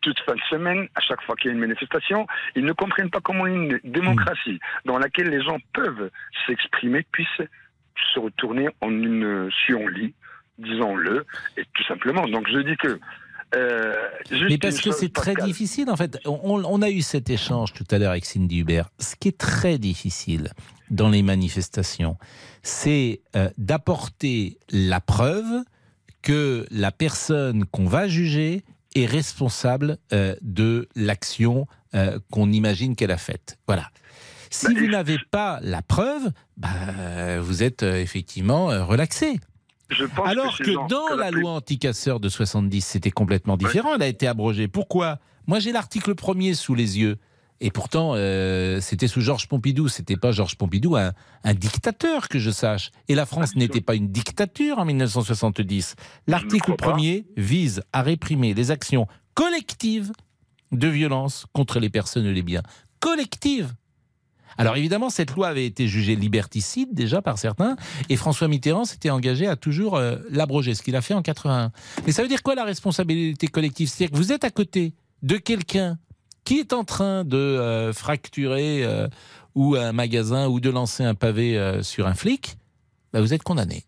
toute 0.00 0.18
fin 0.20 0.34
de 0.34 0.40
semaine, 0.48 0.88
à 0.94 1.00
chaque 1.00 1.22
fois 1.22 1.36
qu'il 1.36 1.48
y 1.48 1.50
a 1.50 1.54
une 1.54 1.60
manifestation, 1.60 2.26
ils 2.56 2.64
ne 2.64 2.72
comprennent 2.72 3.10
pas 3.10 3.20
comment 3.20 3.46
une 3.46 3.78
démocratie 3.84 4.58
dans 4.86 4.98
laquelle 4.98 5.28
les 5.28 5.42
gens 5.42 5.58
peuvent 5.74 6.10
s'exprimer 6.46 7.04
puisse 7.12 7.42
se 8.14 8.18
retourner 8.18 8.68
en 8.80 8.88
une 8.88 9.50
lit, 9.92 10.14
disons-le, 10.58 11.26
et 11.58 11.64
tout 11.74 11.84
simplement. 11.84 12.26
Donc 12.26 12.48
je 12.48 12.60
dis 12.60 12.76
que. 12.76 12.98
Euh, 13.54 13.94
Mais 14.48 14.58
parce 14.58 14.80
que 14.80 14.92
c'est 14.92 15.12
très 15.12 15.34
difficile, 15.34 15.90
en 15.90 15.96
fait. 15.96 16.18
On, 16.24 16.62
on 16.64 16.82
a 16.82 16.90
eu 16.90 17.02
cet 17.02 17.30
échange 17.30 17.72
tout 17.72 17.84
à 17.90 17.98
l'heure 17.98 18.12
avec 18.12 18.24
Cindy 18.24 18.58
Hubert. 18.58 18.90
Ce 18.98 19.16
qui 19.16 19.28
est 19.28 19.38
très 19.38 19.78
difficile 19.78 20.52
dans 20.90 21.08
les 21.08 21.22
manifestations, 21.22 22.16
c'est 22.62 23.20
euh, 23.36 23.50
d'apporter 23.58 24.58
la 24.70 25.00
preuve 25.00 25.64
que 26.22 26.66
la 26.70 26.92
personne 26.92 27.64
qu'on 27.64 27.86
va 27.86 28.06
juger 28.08 28.64
est 28.94 29.06
responsable 29.06 29.98
euh, 30.12 30.36
de 30.42 30.88
l'action 30.94 31.66
qu'on 32.30 32.52
imagine 32.52 32.94
qu'elle 32.94 33.10
a 33.10 33.16
faite. 33.16 33.58
Voilà. 33.66 33.90
Si 34.48 34.66
Bah, 34.66 34.80
vous 34.80 34.86
n'avez 34.86 35.18
pas 35.32 35.58
la 35.60 35.82
preuve, 35.82 36.30
bah, 36.56 37.40
vous 37.40 37.64
êtes 37.64 37.82
effectivement 37.82 38.66
relaxé. 38.86 39.40
Je 39.90 40.04
pense 40.04 40.28
Alors 40.28 40.58
que 40.58 40.88
dans 40.88 41.16
la 41.16 41.30
loi 41.30 41.52
anti-casseurs 41.52 42.20
de 42.20 42.28
70, 42.28 42.80
c'était 42.80 43.10
complètement 43.10 43.56
différent. 43.56 43.94
Elle 43.94 44.02
a 44.02 44.06
été 44.06 44.26
abrogée. 44.26 44.68
Pourquoi? 44.68 45.18
Moi, 45.46 45.58
j'ai 45.58 45.72
l'article 45.72 46.14
premier 46.14 46.54
sous 46.54 46.74
les 46.74 46.98
yeux. 46.98 47.18
Et 47.62 47.70
pourtant, 47.70 48.12
euh, 48.14 48.80
c'était 48.80 49.08
sous 49.08 49.20
Georges 49.20 49.46
Pompidou. 49.46 49.88
C'était 49.88 50.16
pas 50.16 50.32
Georges 50.32 50.56
Pompidou, 50.56 50.96
un, 50.96 51.12
un 51.44 51.54
dictateur, 51.54 52.28
que 52.28 52.38
je 52.38 52.50
sache. 52.50 52.90
Et 53.08 53.14
la 53.14 53.26
France 53.26 53.54
n'était 53.54 53.82
pas 53.82 53.94
une 53.94 54.08
dictature 54.08 54.78
en 54.78 54.84
1970. 54.86 55.96
L'article 56.26 56.76
pas. 56.76 56.90
premier 56.90 57.26
vise 57.36 57.82
à 57.92 58.02
réprimer 58.02 58.54
les 58.54 58.70
actions 58.70 59.06
collectives 59.34 60.12
de 60.72 60.88
violence 60.88 61.46
contre 61.52 61.80
les 61.80 61.90
personnes 61.90 62.26
et 62.26 62.32
les 62.32 62.42
biens. 62.42 62.62
Collectives 63.00 63.74
alors 64.58 64.76
évidemment, 64.76 65.10
cette 65.10 65.32
loi 65.32 65.48
avait 65.48 65.66
été 65.66 65.88
jugée 65.88 66.16
liberticide 66.16 66.92
déjà 66.92 67.22
par 67.22 67.38
certains, 67.38 67.76
et 68.08 68.16
François 68.16 68.48
Mitterrand 68.48 68.84
s'était 68.84 69.10
engagé 69.10 69.46
à 69.46 69.56
toujours 69.56 69.96
euh, 69.96 70.16
l'abroger, 70.30 70.74
ce 70.74 70.82
qu'il 70.82 70.96
a 70.96 71.00
fait 71.00 71.14
en 71.14 71.22
81. 71.22 71.72
Mais 72.06 72.12
ça 72.12 72.22
veut 72.22 72.28
dire 72.28 72.42
quoi 72.42 72.54
la 72.54 72.64
responsabilité 72.64 73.46
collective? 73.48 73.88
C'est-à-dire 73.88 74.12
que 74.12 74.22
vous 74.22 74.32
êtes 74.32 74.44
à 74.44 74.50
côté 74.50 74.94
de 75.22 75.36
quelqu'un 75.36 75.98
qui 76.44 76.58
est 76.58 76.72
en 76.72 76.84
train 76.84 77.24
de 77.24 77.36
euh, 77.36 77.92
fracturer 77.92 78.82
euh, 78.84 79.08
ou 79.54 79.76
un 79.76 79.92
magasin 79.92 80.48
ou 80.48 80.60
de 80.60 80.70
lancer 80.70 81.04
un 81.04 81.14
pavé 81.14 81.80
sur 81.82 82.06
un 82.06 82.14
flic, 82.14 82.56
bah, 83.12 83.20
vous 83.20 83.34
êtes 83.34 83.42
condamné. 83.42 83.84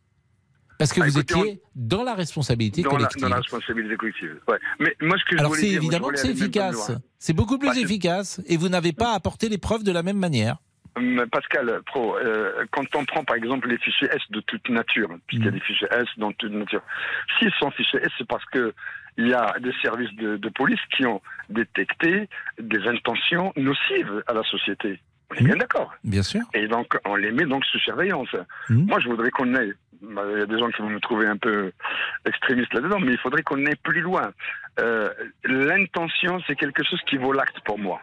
Parce 0.82 0.92
que 0.92 1.00
Ah, 1.00 1.04
vous 1.04 1.18
écoutez, 1.18 1.38
étiez 1.50 1.60
dans 1.76 2.02
la 2.02 2.14
responsabilité 2.14 2.82
dans 2.82 2.90
la, 2.90 2.96
collective. 2.96 3.22
dans 3.22 3.28
la 3.28 3.36
responsabilité 3.36 3.96
collective. 3.96 4.40
Ouais. 4.48 4.58
Mais 4.80 4.96
moi, 5.00 5.16
ce 5.16 5.24
que 5.24 5.36
je 5.36 5.38
Alors 5.38 5.54
c'est 5.54 5.68
évidemment 5.68 6.08
que 6.08 6.16
c'est 6.16 6.30
efficace. 6.32 6.90
C'est 7.18 7.32
beaucoup 7.34 7.56
plus 7.58 7.68
Bah, 7.68 7.78
efficace 7.80 8.40
et 8.48 8.56
vous 8.56 8.68
n'avez 8.68 8.92
pas 8.92 9.12
apporté 9.14 9.48
les 9.48 9.58
preuves 9.58 9.84
de 9.84 9.92
la 9.92 10.02
même 10.02 10.18
manière. 10.18 10.56
Pascal 11.30 11.80
Pro, 11.86 12.16
euh, 12.18 12.64
quand 12.72 12.84
on 12.96 13.04
prend 13.04 13.24
par 13.24 13.36
exemple 13.36 13.68
les 13.68 13.78
fichiers 13.78 14.08
S 14.12 14.20
de 14.30 14.40
toute 14.40 14.68
nature, 14.68 15.08
puisqu'il 15.26 15.46
y 15.46 15.48
a 15.48 15.50
Mhm. 15.52 15.58
des 15.58 15.64
fichiers 15.64 15.88
S 15.90 16.04
dans 16.18 16.32
toute 16.32 16.52
nature, 16.52 16.82
s'ils 17.38 17.52
sont 17.60 17.70
fichiers 17.70 18.00
S, 18.02 18.10
c'est 18.18 18.26
parce 18.26 18.44
que 18.46 18.74
il 19.16 19.28
y 19.28 19.34
a 19.34 19.54
des 19.60 19.72
services 19.82 20.12
de, 20.16 20.36
de 20.36 20.48
police 20.48 20.80
qui 20.96 21.06
ont 21.06 21.20
détecté 21.48 22.28
des 22.58 22.80
intentions 22.88 23.52
nocives 23.56 24.22
à 24.26 24.32
la 24.34 24.42
société. 24.42 25.00
On 25.30 25.34
est 25.36 25.40
Mhm. 25.42 25.46
bien 25.46 25.56
d'accord. 25.56 25.94
Bien 26.04 26.22
sûr. 26.22 26.42
Et 26.54 26.66
donc, 26.66 26.98
on 27.06 27.14
les 27.16 27.30
met 27.30 27.44
donc 27.46 27.64
sous 27.66 27.78
surveillance. 27.78 28.34
Mhm. 28.68 28.86
Moi, 28.86 29.00
je 29.00 29.08
voudrais 29.08 29.30
qu'on 29.30 29.54
bah, 30.02 30.22
Il 30.32 30.38
y 30.38 30.42
a 30.42 30.46
des 30.46 30.58
gens 30.58 30.68
qui 30.70 30.82
vont 30.82 30.90
me 30.90 31.00
trouver 31.00 31.26
un 31.26 31.36
peu 31.36 31.72
extrémiste 32.26 32.72
là-dedans, 32.74 32.98
mais 33.00 33.12
il 33.12 33.18
faudrait 33.18 33.42
qu'on 33.42 33.64
aille 33.66 33.76
plus 33.82 34.00
loin. 34.00 34.32
Euh, 34.80 35.10
L'intention, 35.44 36.40
c'est 36.46 36.56
quelque 36.56 36.82
chose 36.84 37.00
qui 37.08 37.16
vaut 37.16 37.32
l'acte 37.32 37.58
pour 37.64 37.78
moi. 37.78 38.00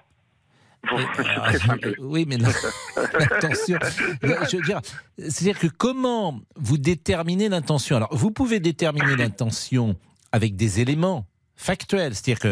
Bon, 0.90 0.98
c'est 1.16 1.26
Ah. 1.70 1.76
Oui, 2.00 2.26
mais 2.28 2.38
non. 2.38 2.50
Attention. 2.96 3.78
Je 4.22 4.58
veux 4.58 4.64
dire, 4.64 4.80
c'est-à-dire 5.18 5.60
que 5.60 5.68
comment 5.68 6.40
vous 6.56 6.78
déterminez 6.78 7.50
l'intention? 7.50 7.98
Alors, 7.98 8.16
vous 8.16 8.32
pouvez 8.32 8.60
déterminer 8.60 9.16
l'intention 9.18 9.96
avec 10.32 10.56
des 10.56 10.80
éléments 10.80 11.26
factuels. 11.56 12.16
C'est-à-dire 12.16 12.40
que 12.40 12.48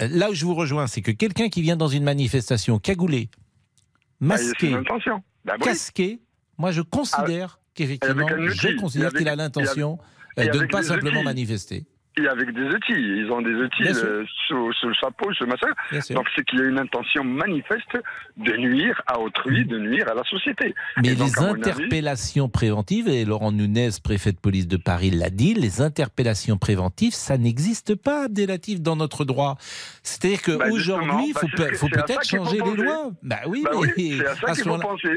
euh, 0.00 0.08
là 0.10 0.30
où 0.30 0.34
je 0.34 0.44
vous 0.44 0.54
rejoins, 0.54 0.86
c'est 0.88 1.02
que 1.02 1.12
quelqu'un 1.12 1.48
qui 1.50 1.62
vient 1.62 1.76
dans 1.76 1.86
une 1.88 2.02
manifestation 2.04 2.78
cagoulé, 2.80 3.28
Ah, 4.28 4.36
c'est 4.36 4.70
masqué. 4.70 4.76
Bah 5.44 5.54
oui. 5.58 5.64
casqué, 5.64 6.20
moi 6.58 6.70
je 6.72 6.82
considère 6.82 7.58
qu'effectivement, 7.74 8.26
je 8.28 8.78
considère 8.78 9.12
qu'il 9.12 9.28
a 9.28 9.36
l'intention 9.36 9.98
euh, 10.38 10.46
de 10.46 10.58
ne 10.60 10.66
pas 10.66 10.82
simplement 10.82 11.22
manifester. 11.22 11.84
Et 12.20 12.28
avec 12.28 12.52
des 12.52 12.64
outils. 12.66 12.92
Ils 12.92 13.30
ont 13.30 13.40
des 13.40 13.54
outils 13.54 13.84
euh, 14.04 14.22
sous, 14.46 14.70
sous 14.74 14.88
le 14.88 14.94
chapeau, 14.94 15.32
sous 15.32 15.44
le 15.44 15.50
machin. 15.50 16.12
Donc, 16.14 16.26
c'est 16.36 16.44
qu'il 16.44 16.58
y 16.58 16.62
a 16.62 16.66
une 16.66 16.78
intention 16.78 17.24
manifeste 17.24 17.96
de 18.36 18.52
nuire 18.58 19.00
à 19.06 19.18
autrui, 19.18 19.64
de 19.64 19.78
nuire 19.78 20.06
à 20.10 20.14
la 20.14 20.22
société. 20.24 20.74
Mais 20.98 21.08
Et 21.08 21.14
les 21.14 21.22
avis- 21.22 21.38
interpellations 21.52 22.50
préventives, 22.50 23.08
et 23.08 23.24
Laurent 23.24 23.50
Nunez, 23.50 23.88
préfet 24.04 24.32
de 24.32 24.36
police 24.36 24.68
de 24.68 24.76
Paris, 24.76 25.10
l'a 25.10 25.30
dit, 25.30 25.54
les 25.54 25.80
interpellations 25.80 26.58
préventives, 26.58 27.14
ça 27.14 27.38
n'existe 27.38 27.94
pas, 27.94 28.24
Abdelatif, 28.24 28.82
dans 28.82 28.96
notre 28.96 29.24
droit. 29.24 29.56
C'est-à-dire 30.02 30.58
Bah, 30.58 30.68
qu'aujourd'hui, 30.68 31.28
il 31.28 31.32
bah, 31.34 31.40
peut- 31.56 31.64
que- 31.64 31.76
faut 31.76 31.88
peut-être 31.88 32.24
changer 32.28 32.58
les 32.62 32.82
lois. 32.82 33.10
Bah 33.22 33.36
oui, 33.46 33.62
Bah 33.64 33.70
mais 33.72 33.92
oui, 33.96 34.20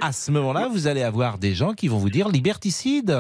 à 0.01 0.11
ce 0.13 0.31
moment-là, 0.31 0.69
vous 0.71 0.87
allez 0.87 1.03
avoir 1.03 1.37
des 1.39 1.53
gens 1.53 1.73
qui 1.73 1.89
vont 1.89 1.97
vous 1.97 2.09
dire 2.09 2.29
liberticide. 2.29 3.17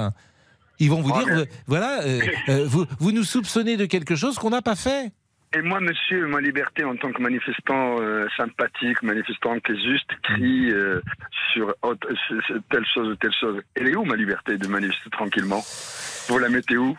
Ils 0.79 0.89
vont 0.89 1.01
vous 1.01 1.11
dire, 1.11 1.25
mais- 1.27 1.33
euh, 1.41 1.45
voilà, 1.67 2.01
euh, 2.03 2.19
euh, 2.49 2.65
vous, 2.67 2.85
vous 2.99 3.11
nous 3.11 3.23
soupçonnez 3.23 3.77
de 3.77 3.85
quelque 3.85 4.15
chose 4.15 4.37
qu'on 4.37 4.49
n'a 4.49 4.61
pas 4.61 4.75
fait. 4.75 5.11
Et 5.55 5.61
moi, 5.61 5.79
monsieur, 5.79 6.27
ma 6.27 6.41
liberté 6.41 6.83
en 6.83 6.97
tant 6.97 7.13
que 7.13 7.21
manifestant 7.21 7.95
euh, 8.01 8.27
sympathique, 8.35 9.01
manifestant 9.03 9.57
qui 9.59 9.71
est 9.71 9.81
juste, 9.89 10.09
crie 10.23 10.69
euh, 10.71 10.99
sur 11.53 11.73
autre- 11.81 12.09
sur- 12.27 12.43
sur 12.45 12.55
telle 12.69 12.85
chose 12.93 13.07
ou 13.09 13.15
telle 13.15 13.33
chose. 13.39 13.61
Elle 13.75 13.87
est 13.87 13.95
où 13.95 14.03
ma 14.03 14.17
liberté 14.17 14.57
de 14.57 14.67
manifester 14.67 15.09
tranquillement? 15.11 15.63
Vous 16.27 16.39
la 16.39 16.49
mettez 16.49 16.75
où? 16.75 16.97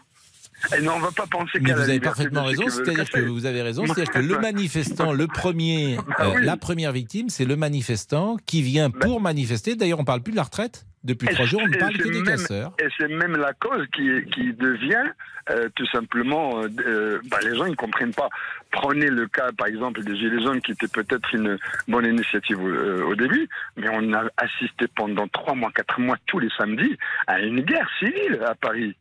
Et 0.77 0.83
non, 0.83 0.95
on 0.97 1.01
va 1.01 1.11
pas 1.11 1.27
penser 1.27 1.59
Mais 1.61 1.73
vous 1.73 1.81
avez 1.81 2.01
parfaitement 2.01 2.45
raison, 2.45 2.69
c'est-à-dire 2.69 3.09
que 3.09 3.21
vous 3.21 3.47
avez 3.47 3.63
raison, 3.63 3.87
c'est-à-dire 3.87 4.11
que 4.13 4.19
le 4.19 4.39
manifestant, 4.39 5.13
le 5.13 5.27
premier, 5.27 5.97
Bah 6.19 6.33
euh, 6.35 6.41
la 6.41 6.57
première 6.57 6.93
victime, 6.93 7.29
c'est 7.29 7.45
le 7.45 7.57
manifestant 7.57 8.37
qui 8.47 8.63
vient 8.63 8.91
pour 8.91 9.21
manifester. 9.21 9.77
D'ailleurs, 9.77 10.01
on 10.01 10.05
parle 10.05 10.23
plus 10.23 10.33
de 10.33 10.37
la 10.37 10.45
retraite. 10.45 10.87
Depuis 11.05 11.29
Et 11.29 11.35
trois 11.35 11.47
jours, 11.47 11.61
on 11.65 11.69
ne 11.69 11.77
parle 11.77 11.97
que 11.97 12.09
des 12.09 12.23
casseurs. 12.23 12.73
Et 12.81 12.89
c'est 12.99 13.09
même 13.09 13.37
la 13.37 13.53
cause 13.53 13.87
qui, 13.95 14.09
qui 14.33 14.53
devient 14.55 15.05
euh, 15.51 15.69
tout 15.77 15.87
simplement. 15.87 16.63
euh, 16.65 17.21
bah, 17.31 17.39
les 17.43 17.57
gens 17.57 17.67
ne 17.67 17.75
comprennent 17.75 18.15
pas. 18.15 18.29
Prenez 18.73 19.07
le 19.09 19.29
cas, 19.29 19.51
par 19.57 19.69
exemple, 19.69 20.03
des 20.03 20.17
Gilets 20.17 20.43
jaunes, 20.43 20.61
qui 20.61 20.73
était 20.73 20.89
peut-être 20.89 21.33
une 21.35 21.59
bonne 21.87 22.07
initiative 22.07 22.59
euh, 22.61 23.05
au 23.05 23.15
début, 23.15 23.49
mais 23.77 23.89
on 23.91 24.13
a 24.13 24.25
assisté 24.37 24.87
pendant 24.97 25.29
trois 25.29 25.55
mois, 25.55 25.71
quatre 25.73 26.01
mois, 26.01 26.17
tous 26.27 26.41
les 26.41 26.51
samedis, 26.59 26.97
à 27.29 27.41
une 27.41 27.61
guerre 27.61 27.89
civile 28.01 28.41
à 28.45 28.55
Paris. 28.55 28.97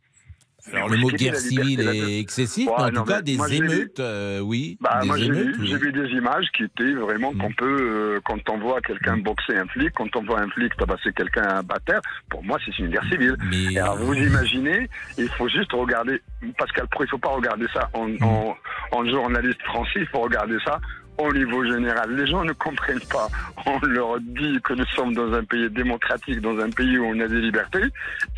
Alors, 0.73 0.89
le 0.89 0.97
mot 0.97 1.09
guerre 1.09 1.35
civile 1.35 1.81
est 1.81 2.19
excessif, 2.19 2.67
Ouais, 2.67 2.73
mais 2.77 2.83
en 2.83 2.91
non, 2.91 3.03
tout 3.03 3.11
cas, 3.11 3.21
des 3.21 3.55
émeutes, 3.55 3.99
euh, 3.99 4.39
oui. 4.39 4.77
Bah, 4.81 4.99
des 5.01 5.07
moi, 5.07 5.17
j'ai 5.17 5.29
vu, 5.29 5.55
oui. 5.59 5.75
vu 5.75 5.91
des 5.91 6.07
images 6.09 6.45
qui 6.57 6.63
étaient 6.63 6.93
vraiment 6.93 7.33
Mm. 7.33 7.37
qu'on 7.37 7.51
peut, 7.53 7.77
euh, 7.81 8.19
quand 8.25 8.49
on 8.49 8.57
voit 8.57 8.81
quelqu'un 8.81 9.17
boxer 9.17 9.57
un 9.57 9.67
flic, 9.67 9.91
quand 9.95 10.15
on 10.15 10.23
voit 10.23 10.39
un 10.41 10.49
flic 10.49 10.75
tabasser 10.77 11.11
quelqu'un 11.15 11.61
à 11.69 11.79
terre, 11.85 12.01
pour 12.29 12.43
moi, 12.43 12.57
c'est 12.65 12.77
une 12.79 12.89
guerre 12.89 13.03
civile. 13.11 13.35
Mais 13.49 13.73
Et 13.73 13.79
alors, 13.79 13.97
vous 13.97 14.13
imaginez, 14.15 14.89
il 15.17 15.29
faut 15.29 15.47
juste 15.49 15.71
regarder, 15.73 16.21
Pascal 16.57 16.87
Pro, 16.89 17.03
il 17.03 17.09
faut 17.09 17.17
pas 17.17 17.29
regarder 17.29 17.65
ça 17.73 17.89
en, 17.93 18.09
en, 18.21 18.55
en 18.91 19.05
journaliste 19.05 19.61
français, 19.63 19.99
il 19.99 20.07
faut 20.07 20.21
regarder 20.21 20.57
ça 20.65 20.79
au 21.17 21.31
niveau 21.33 21.63
général. 21.65 22.15
Les 22.15 22.27
gens 22.27 22.43
ne 22.43 22.53
comprennent 22.53 22.99
pas. 23.11 23.27
On 23.65 23.79
leur 23.85 24.19
dit 24.19 24.59
que 24.63 24.73
nous 24.73 24.85
sommes 24.95 25.13
dans 25.13 25.31
un 25.33 25.43
pays 25.43 25.69
démocratique, 25.69 26.41
dans 26.41 26.57
un 26.59 26.69
pays 26.69 26.97
où 26.97 27.05
on 27.05 27.19
a 27.19 27.27
des 27.27 27.41
libertés, 27.41 27.83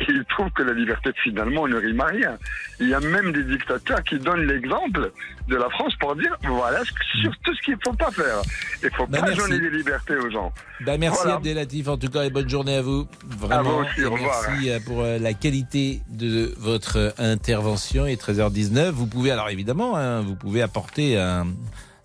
et 0.00 0.04
ils 0.08 0.24
trouvent 0.28 0.50
que 0.52 0.62
la 0.62 0.72
liberté, 0.72 1.10
finalement, 1.22 1.66
ne 1.68 1.76
rime 1.76 2.00
à 2.00 2.06
rien. 2.06 2.36
Il 2.80 2.88
y 2.88 2.94
a 2.94 3.00
même 3.00 3.32
des 3.32 3.42
dictateurs 3.44 4.02
qui 4.04 4.18
donnent 4.18 4.46
l'exemple 4.46 5.10
de 5.48 5.56
la 5.56 5.68
France 5.70 5.94
pour 5.98 6.14
dire, 6.16 6.36
voilà, 6.44 6.80
sur 7.20 7.32
tout 7.44 7.54
ce 7.54 7.62
qu'il 7.62 7.76
faut 7.84 7.92
pas 7.94 8.10
faire. 8.10 8.40
Il 8.82 8.90
faut 8.90 9.06
Bah, 9.06 9.18
pas 9.20 9.26
merci. 9.26 9.38
donner 9.38 9.58
des 9.60 9.70
libertés 9.70 10.16
aux 10.16 10.30
gens. 10.30 10.52
Bah, 10.80 10.96
merci 10.98 11.18
Voilà. 11.22 11.36
Abdelatif, 11.36 11.88
en 11.88 11.96
tout 11.98 12.08
cas, 12.08 12.22
et 12.24 12.30
bonne 12.30 12.48
journée 12.48 12.76
à 12.76 12.82
vous. 12.82 13.06
Vraiment. 13.38 13.54
À 13.58 13.62
vous 13.62 13.88
aussi, 13.88 14.04
au 14.04 14.16
merci 14.16 14.70
euh, 14.70 14.78
pour 14.86 15.02
euh, 15.02 15.18
la 15.18 15.34
qualité 15.34 16.00
de 16.10 16.52
votre 16.58 17.14
intervention. 17.18 18.06
Et 18.06 18.14
13h19, 18.16 18.90
vous 18.90 19.06
pouvez, 19.06 19.30
alors 19.32 19.50
évidemment, 19.50 19.96
hein, 19.96 20.20
vous 20.20 20.36
pouvez 20.36 20.62
apporter 20.62 21.18
un, 21.18 21.46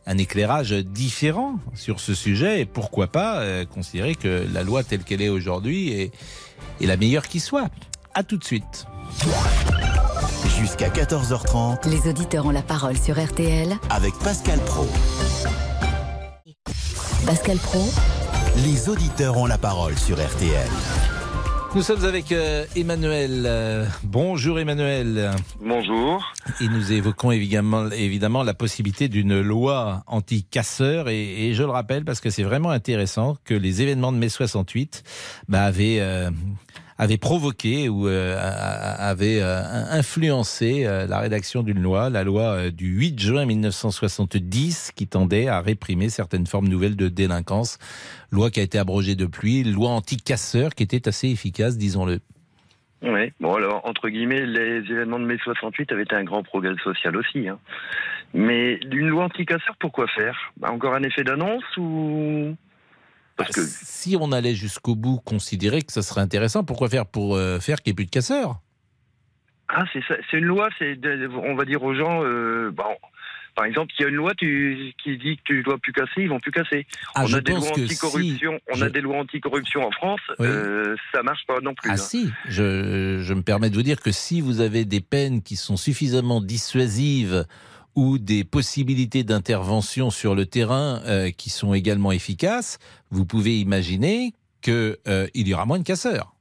un 0.05 0.17
éclairage 0.17 0.71
différent 0.71 1.55
sur 1.73 1.99
ce 1.99 2.13
sujet 2.13 2.61
et 2.61 2.65
pourquoi 2.65 3.07
pas 3.07 3.39
euh, 3.39 3.65
considérer 3.65 4.15
que 4.15 4.45
la 4.53 4.63
loi 4.63 4.83
telle 4.83 5.03
qu'elle 5.03 5.21
est 5.21 5.29
aujourd'hui 5.29 5.91
est, 5.93 6.11
est 6.81 6.85
la 6.85 6.97
meilleure 6.97 7.27
qui 7.27 7.39
soit. 7.39 7.69
À 8.13 8.23
tout 8.23 8.37
de 8.37 8.43
suite. 8.43 8.85
Jusqu'à 10.59 10.89
14h30 10.89 11.89
Les 11.89 12.07
auditeurs 12.09 12.45
ont 12.45 12.51
la 12.51 12.61
parole 12.61 12.97
sur 12.97 13.21
RTL. 13.23 13.75
avec 13.89 14.13
Pascal 14.23 14.59
Pro. 14.59 14.87
Pascal 17.25 17.57
Pro, 17.57 17.85
Les 18.65 18.89
auditeurs 18.89 19.37
ont 19.37 19.45
la 19.45 19.57
parole 19.57 19.97
sur 19.97 20.17
RTL. 20.17 20.67
Nous 21.75 21.81
sommes 21.81 22.05
avec 22.05 22.31
euh, 22.31 22.65
Emmanuel. 22.75 23.45
Euh, 23.47 23.85
bonjour 24.03 24.59
Emmanuel. 24.59 25.31
Bonjour. 25.59 26.23
Et 26.61 26.67
nous 26.67 26.91
évoquons 26.91 27.31
évidemment, 27.31 27.89
évidemment 27.89 28.43
la 28.43 28.53
possibilité 28.53 29.07
d'une 29.07 29.41
loi 29.41 30.03
anti-casseurs. 30.05 31.09
Et, 31.09 31.47
et 31.47 31.53
je 31.55 31.63
le 31.63 31.71
rappelle 31.71 32.05
parce 32.05 32.21
que 32.21 32.29
c'est 32.29 32.43
vraiment 32.43 32.69
intéressant 32.69 33.37
que 33.43 33.55
les 33.55 33.81
événements 33.81 34.11
de 34.11 34.17
mai 34.17 34.29
68 34.29 35.03
bah, 35.47 35.63
avaient, 35.63 35.97
euh, 35.99 36.29
avaient 36.97 37.17
provoqué 37.17 37.89
ou 37.89 38.07
euh, 38.07 38.37
a- 38.37 38.41
a- 38.41 39.09
avaient 39.09 39.39
euh, 39.41 39.61
influencé 39.91 40.85
euh, 40.85 41.07
la 41.07 41.19
rédaction 41.19 41.63
d'une 41.63 41.81
loi, 41.81 42.09
la 42.09 42.23
loi 42.23 42.41
euh, 42.43 42.71
du 42.71 42.87
8 42.87 43.19
juin 43.19 43.45
1970 43.45 44.91
qui 44.95 45.07
tendait 45.07 45.47
à 45.47 45.61
réprimer 45.61 46.09
certaines 46.09 46.45
formes 46.47 46.67
nouvelles 46.67 46.95
de 46.95 47.07
délinquance. 47.09 47.77
Loi 48.31 48.49
qui 48.51 48.59
a 48.59 48.63
été 48.63 48.77
abrogée 48.79 49.15
depuis, 49.15 49.63
loi 49.63 49.89
anti-casseurs 49.89 50.75
qui 50.75 50.83
était 50.83 51.07
assez 51.07 51.29
efficace, 51.29 51.77
disons-le. 51.77 52.19
Oui, 53.01 53.31
bon 53.41 53.55
alors, 53.55 53.81
entre 53.85 54.07
guillemets, 54.07 54.45
les 54.45 54.77
événements 54.89 55.19
de 55.19 55.25
mai 55.25 55.37
68 55.43 55.91
avaient 55.91 56.03
été 56.03 56.15
un 56.15 56.23
grand 56.23 56.41
progrès 56.41 56.73
social 56.83 57.17
aussi. 57.17 57.49
hein. 57.49 57.59
Mais 58.33 58.79
une 58.91 59.09
loi 59.09 59.25
anti-casseur, 59.25 59.75
pourquoi 59.79 60.07
faire? 60.07 60.53
Bah, 60.57 60.71
Encore 60.71 60.95
un 60.95 61.03
effet 61.03 61.23
d'annonce 61.23 61.63
ou... 61.77 62.55
Parce 63.45 63.55
que... 63.55 63.61
Si 63.65 64.17
on 64.19 64.31
allait 64.31 64.55
jusqu'au 64.55 64.95
bout, 64.95 65.17
considérer 65.23 65.81
que 65.81 65.91
ça 65.93 66.01
serait 66.01 66.21
intéressant, 66.21 66.63
pourquoi 66.63 66.89
faire 66.89 67.05
pour 67.05 67.35
euh, 67.35 67.59
faire 67.59 67.81
qu'il 67.81 67.91
n'y 67.91 67.93
ait 67.93 67.95
plus 67.95 68.05
de 68.05 68.11
casseurs? 68.11 68.59
Ah, 69.69 69.85
c'est 69.93 70.03
ça, 70.07 70.15
c'est 70.29 70.37
une 70.37 70.45
loi, 70.45 70.69
c'est 70.77 70.97
on 71.35 71.55
va 71.55 71.65
dire 71.65 71.81
aux 71.83 71.95
gens, 71.95 72.21
euh, 72.23 72.69
bon, 72.71 72.83
par 73.55 73.65
exemple, 73.65 73.93
il 73.97 74.03
y 74.03 74.05
a 74.05 74.09
une 74.09 74.15
loi 74.15 74.33
tu- 74.35 74.93
qui 75.01 75.17
dit 75.17 75.37
que 75.37 75.41
tu 75.45 75.63
dois 75.63 75.77
plus 75.77 75.93
casser, 75.93 76.11
ils 76.23 76.29
vont 76.29 76.39
plus 76.39 76.51
casser. 76.51 76.85
Ah, 77.15 77.23
on 77.25 77.33
a 77.33 77.39
des 77.41 77.53
lois 77.53 77.69
anticorruption, 77.69 78.59
on 78.71 78.75
je- 78.75 78.85
a 78.85 78.89
des 78.89 79.01
lois 79.01 79.17
anticorruption 79.19 79.81
en 79.87 79.91
France, 79.91 80.19
Oui. 80.37 80.47
euh, 80.47 80.95
ça 81.13 81.23
marche 81.23 81.45
pas 81.47 81.59
non 81.61 81.73
plus. 81.73 81.89
Ah 81.89 81.93
hein. 81.93 81.97
si, 81.97 82.29
je, 82.49 83.19
je 83.21 83.33
me 83.33 83.41
permets 83.41 83.69
de 83.69 83.75
vous 83.75 83.83
dire 83.83 83.99
que 84.01 84.11
si 84.11 84.41
vous 84.41 84.59
avez 84.59 84.85
des 84.85 85.01
peines 85.01 85.41
qui 85.41 85.55
sont 85.55 85.77
suffisamment 85.77 86.41
dissuasives 86.41 87.45
ou 87.95 88.17
des 88.17 88.43
possibilités 88.43 89.23
d'intervention 89.23 90.09
sur 90.09 90.35
le 90.35 90.45
terrain 90.45 91.01
euh, 91.05 91.31
qui 91.31 91.49
sont 91.49 91.73
également 91.73 92.11
efficaces, 92.11 92.79
vous 93.11 93.25
pouvez 93.25 93.59
imaginer 93.59 94.33
qu'il 94.61 94.97
y 95.35 95.53
aura 95.53 95.65
moins 95.65 95.79
de 95.79 95.83
casseurs. 95.83 96.33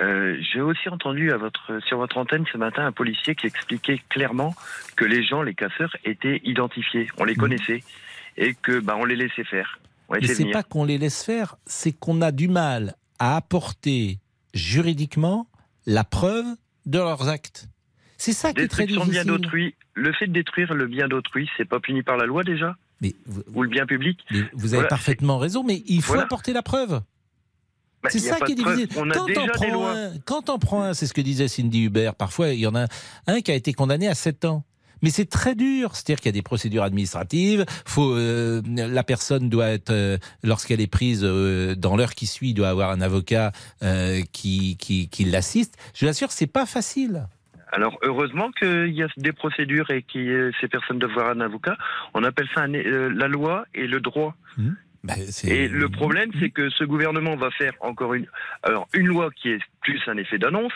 Euh, 0.00 0.38
J'ai 0.40 0.60
aussi 0.60 0.88
entendu 0.88 1.30
à 1.30 1.36
votre, 1.36 1.80
sur 1.86 1.98
votre 1.98 2.16
antenne 2.16 2.44
ce 2.50 2.56
matin 2.56 2.86
un 2.86 2.92
policier 2.92 3.34
qui 3.34 3.46
expliquait 3.46 4.00
clairement 4.08 4.54
que 4.96 5.04
les 5.04 5.22
gens, 5.22 5.42
les 5.42 5.54
casseurs, 5.54 5.94
étaient 6.04 6.40
identifiés, 6.44 7.08
on 7.18 7.24
les 7.24 7.34
connaissait 7.34 7.82
et 8.36 8.54
que 8.54 8.80
bah, 8.80 8.96
on 8.98 9.04
les 9.04 9.16
laissait 9.16 9.44
faire. 9.44 9.78
Mais 10.10 10.26
c'est 10.26 10.50
pas 10.50 10.62
qu'on 10.62 10.84
les 10.84 10.98
laisse 10.98 11.22
faire, 11.22 11.56
c'est 11.66 11.92
qu'on 11.92 12.20
a 12.22 12.32
du 12.32 12.48
mal 12.48 12.94
à 13.18 13.36
apporter 13.36 14.18
juridiquement 14.54 15.46
la 15.86 16.04
preuve 16.04 16.46
de 16.86 16.98
leurs 16.98 17.28
actes. 17.28 17.68
C'est 18.20 18.34
ça 18.34 18.52
qui 18.52 18.60
est 18.60 18.68
très 18.68 18.84
bien 18.84 19.02
difficile. 19.02 19.24
d'autrui. 19.24 19.74
Le 19.94 20.12
fait 20.12 20.26
de 20.26 20.32
détruire 20.32 20.74
le 20.74 20.86
bien 20.86 21.08
d'autrui, 21.08 21.48
c'est 21.56 21.64
pas 21.64 21.80
puni 21.80 22.02
par 22.02 22.18
la 22.18 22.26
loi 22.26 22.44
déjà 22.44 22.76
Mais 23.00 23.14
vous, 23.24 23.42
ou 23.54 23.62
le 23.62 23.70
bien 23.70 23.86
public. 23.86 24.20
vous 24.52 24.74
avez 24.74 24.82
Voilà, 24.82 24.88
parfaitement 24.88 25.38
raison, 25.38 25.64
mais 25.64 25.82
il 25.86 26.02
faut 26.02 26.08
Voilà. 26.08 26.24
apporter 26.24 26.52
la 26.52 26.62
preuve. 26.62 27.00
Bah, 28.02 28.10
C'est 28.12 28.18
ça 28.18 28.38
qui 28.40 28.52
est 28.52 28.56
difficile. 28.56 28.88
On 28.96 29.08
Quand 29.08 29.26
on, 29.30 29.46
prend 29.46 29.88
un, 29.88 30.10
quand 30.26 30.50
on 30.50 30.58
prend 30.58 30.82
un, 30.82 30.92
c'est 30.94 31.06
ce 31.06 31.14
que 31.14 31.22
disait 31.22 31.48
Cindy 31.48 31.84
Hubert, 31.84 32.14
parfois 32.14 32.50
il 32.50 32.60
y 32.60 32.66
en 32.66 32.74
a 32.74 32.86
un 33.26 33.40
qui 33.40 33.50
a 33.52 33.54
été 33.54 33.72
condamné 33.72 34.06
à 34.06 34.14
7 34.14 34.44
ans. 34.44 34.64
Mais 35.02 35.08
c'est 35.08 35.24
très 35.24 35.54
dur, 35.54 35.96
c'est-à-dire 35.96 36.16
qu'il 36.20 36.26
y 36.26 36.28
a 36.28 36.32
des 36.32 36.42
procédures 36.42 36.82
administratives. 36.82 37.64
Faut, 37.86 38.12
euh, 38.14 38.60
la 38.66 39.02
personne 39.02 39.48
doit 39.48 39.68
être, 39.68 39.88
euh, 39.90 40.18
lorsqu'elle 40.42 40.82
est 40.82 40.86
prise 40.86 41.22
euh, 41.24 41.74
dans 41.74 41.96
l'heure 41.96 42.14
qui 42.14 42.26
suit, 42.26 42.52
doit 42.52 42.68
avoir 42.68 42.90
un 42.90 43.00
avocat 43.00 43.52
qui, 44.32 44.76
qui, 44.76 45.08
qui 45.08 45.24
l'assiste. 45.24 45.78
Je 45.94 46.04
vous 46.04 46.10
assure, 46.10 46.32
c'est 46.32 46.46
pas 46.46 46.66
facile. 46.66 47.26
Alors 47.72 47.98
heureusement 48.02 48.50
qu'il 48.52 48.92
y 48.92 49.02
a 49.02 49.08
des 49.16 49.32
procédures 49.32 49.90
et 49.90 50.02
que 50.02 50.50
ces 50.60 50.68
personnes 50.68 50.98
doivent 50.98 51.12
avoir 51.18 51.30
un 51.30 51.40
avocat. 51.40 51.76
On 52.14 52.24
appelle 52.24 52.48
ça 52.54 52.62
un- 52.62 52.74
euh, 52.74 53.08
la 53.14 53.28
loi 53.28 53.64
et 53.74 53.86
le 53.86 54.00
droit. 54.00 54.34
Ben, 55.02 55.16
c'est- 55.30 55.48
Et 55.48 55.68
le 55.68 55.88
problème, 55.88 56.30
c'est 56.40 56.50
que 56.50 56.68
ce 56.70 56.84
gouvernement 56.84 57.36
va 57.36 57.50
faire 57.52 57.72
encore 57.80 58.12
une, 58.14 58.26
alors 58.62 58.86
une 58.92 59.06
loi 59.06 59.30
qui 59.30 59.48
est 59.50 59.60
plus 59.82 60.00
un 60.08 60.16
effet 60.18 60.38
d'annonce 60.38 60.72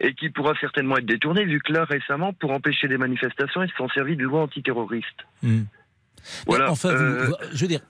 et 0.00 0.12
qui 0.14 0.28
pourra 0.28 0.52
certainement 0.60 0.98
être 0.98 1.06
détournée, 1.06 1.44
vu 1.46 1.58
que 1.60 1.72
là 1.72 1.84
récemment, 1.84 2.34
pour 2.34 2.50
empêcher 2.50 2.86
des 2.86 2.98
manifestations, 2.98 3.62
ils 3.62 3.70
se 3.70 3.76
sont 3.76 3.88
servis 3.88 4.16
de 4.16 4.24
loi 4.24 4.42
antiterroriste. 4.42 5.20
Hmm. 5.42 5.62
Voilà. 6.46 6.64
Mais 6.66 6.70
enfin, 6.72 6.90
euh, 6.90 7.26
vous- 7.28 7.34
je 7.52 7.60
veux 7.62 7.68
dire, 7.68 7.80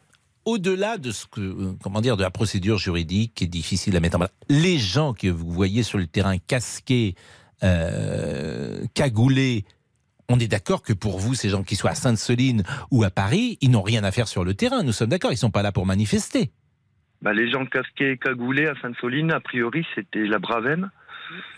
au-delà 0.45 0.99
de 0.99 1.11
ce 1.11 1.27
que, 1.27 1.41
euh, 1.41 1.73
comment 1.83 2.01
dire, 2.01 2.17
de 2.17 2.23
la 2.23 2.31
procédure 2.31 2.79
juridique 2.79 3.33
qui 3.35 3.45
est 3.45 3.49
difficile 3.49 3.97
à 3.97 4.01
mettre 4.01 4.17
en 4.17 4.21
place, 4.21 4.35
les 4.49 4.79
gens 4.79 5.15
que 5.15 5.27
vous 5.27 5.51
voyez 5.51 5.83
sur 5.83 5.99
le 5.99 6.07
terrain 6.07 6.37
casqués, 6.39 7.17
euh, 7.63 8.85
cagoulés, 8.95 9.65
on 10.29 10.39
est 10.39 10.49
d'accord 10.49 10.83
que 10.83 10.93
pour 10.93 11.19
vous, 11.19 11.35
ces 11.35 11.49
gens 11.49 11.63
qui 11.63 11.77
soient 11.77 11.91
à 11.91 11.95
Sainte-Soline 11.95 12.63
ou 12.91 13.05
à 13.05 13.11
Paris, 13.11 13.59
ils 13.61 13.71
n'ont 13.71 13.83
rien 13.83 14.03
à 14.05 14.11
faire 14.11 14.29
sur 14.29 14.45
le 14.45 14.55
terrain. 14.55 14.83
Nous 14.83 14.93
sommes 14.93 15.09
d'accord, 15.11 15.33
ils 15.33 15.37
sont 15.37 15.51
pas 15.51 15.63
là 15.63 15.73
pour 15.73 15.87
manifester. 15.87 16.51
bah, 17.23 17.33
les 17.33 17.51
gens 17.51 17.65
casqués, 17.67 18.19
cagoulés 18.19 18.67
à 18.67 18.75
Sainte-Soline, 18.83 19.31
a 19.33 19.41
priori, 19.41 19.85
c'était 19.95 20.27
la 20.27 20.39
Bravem. 20.39 20.91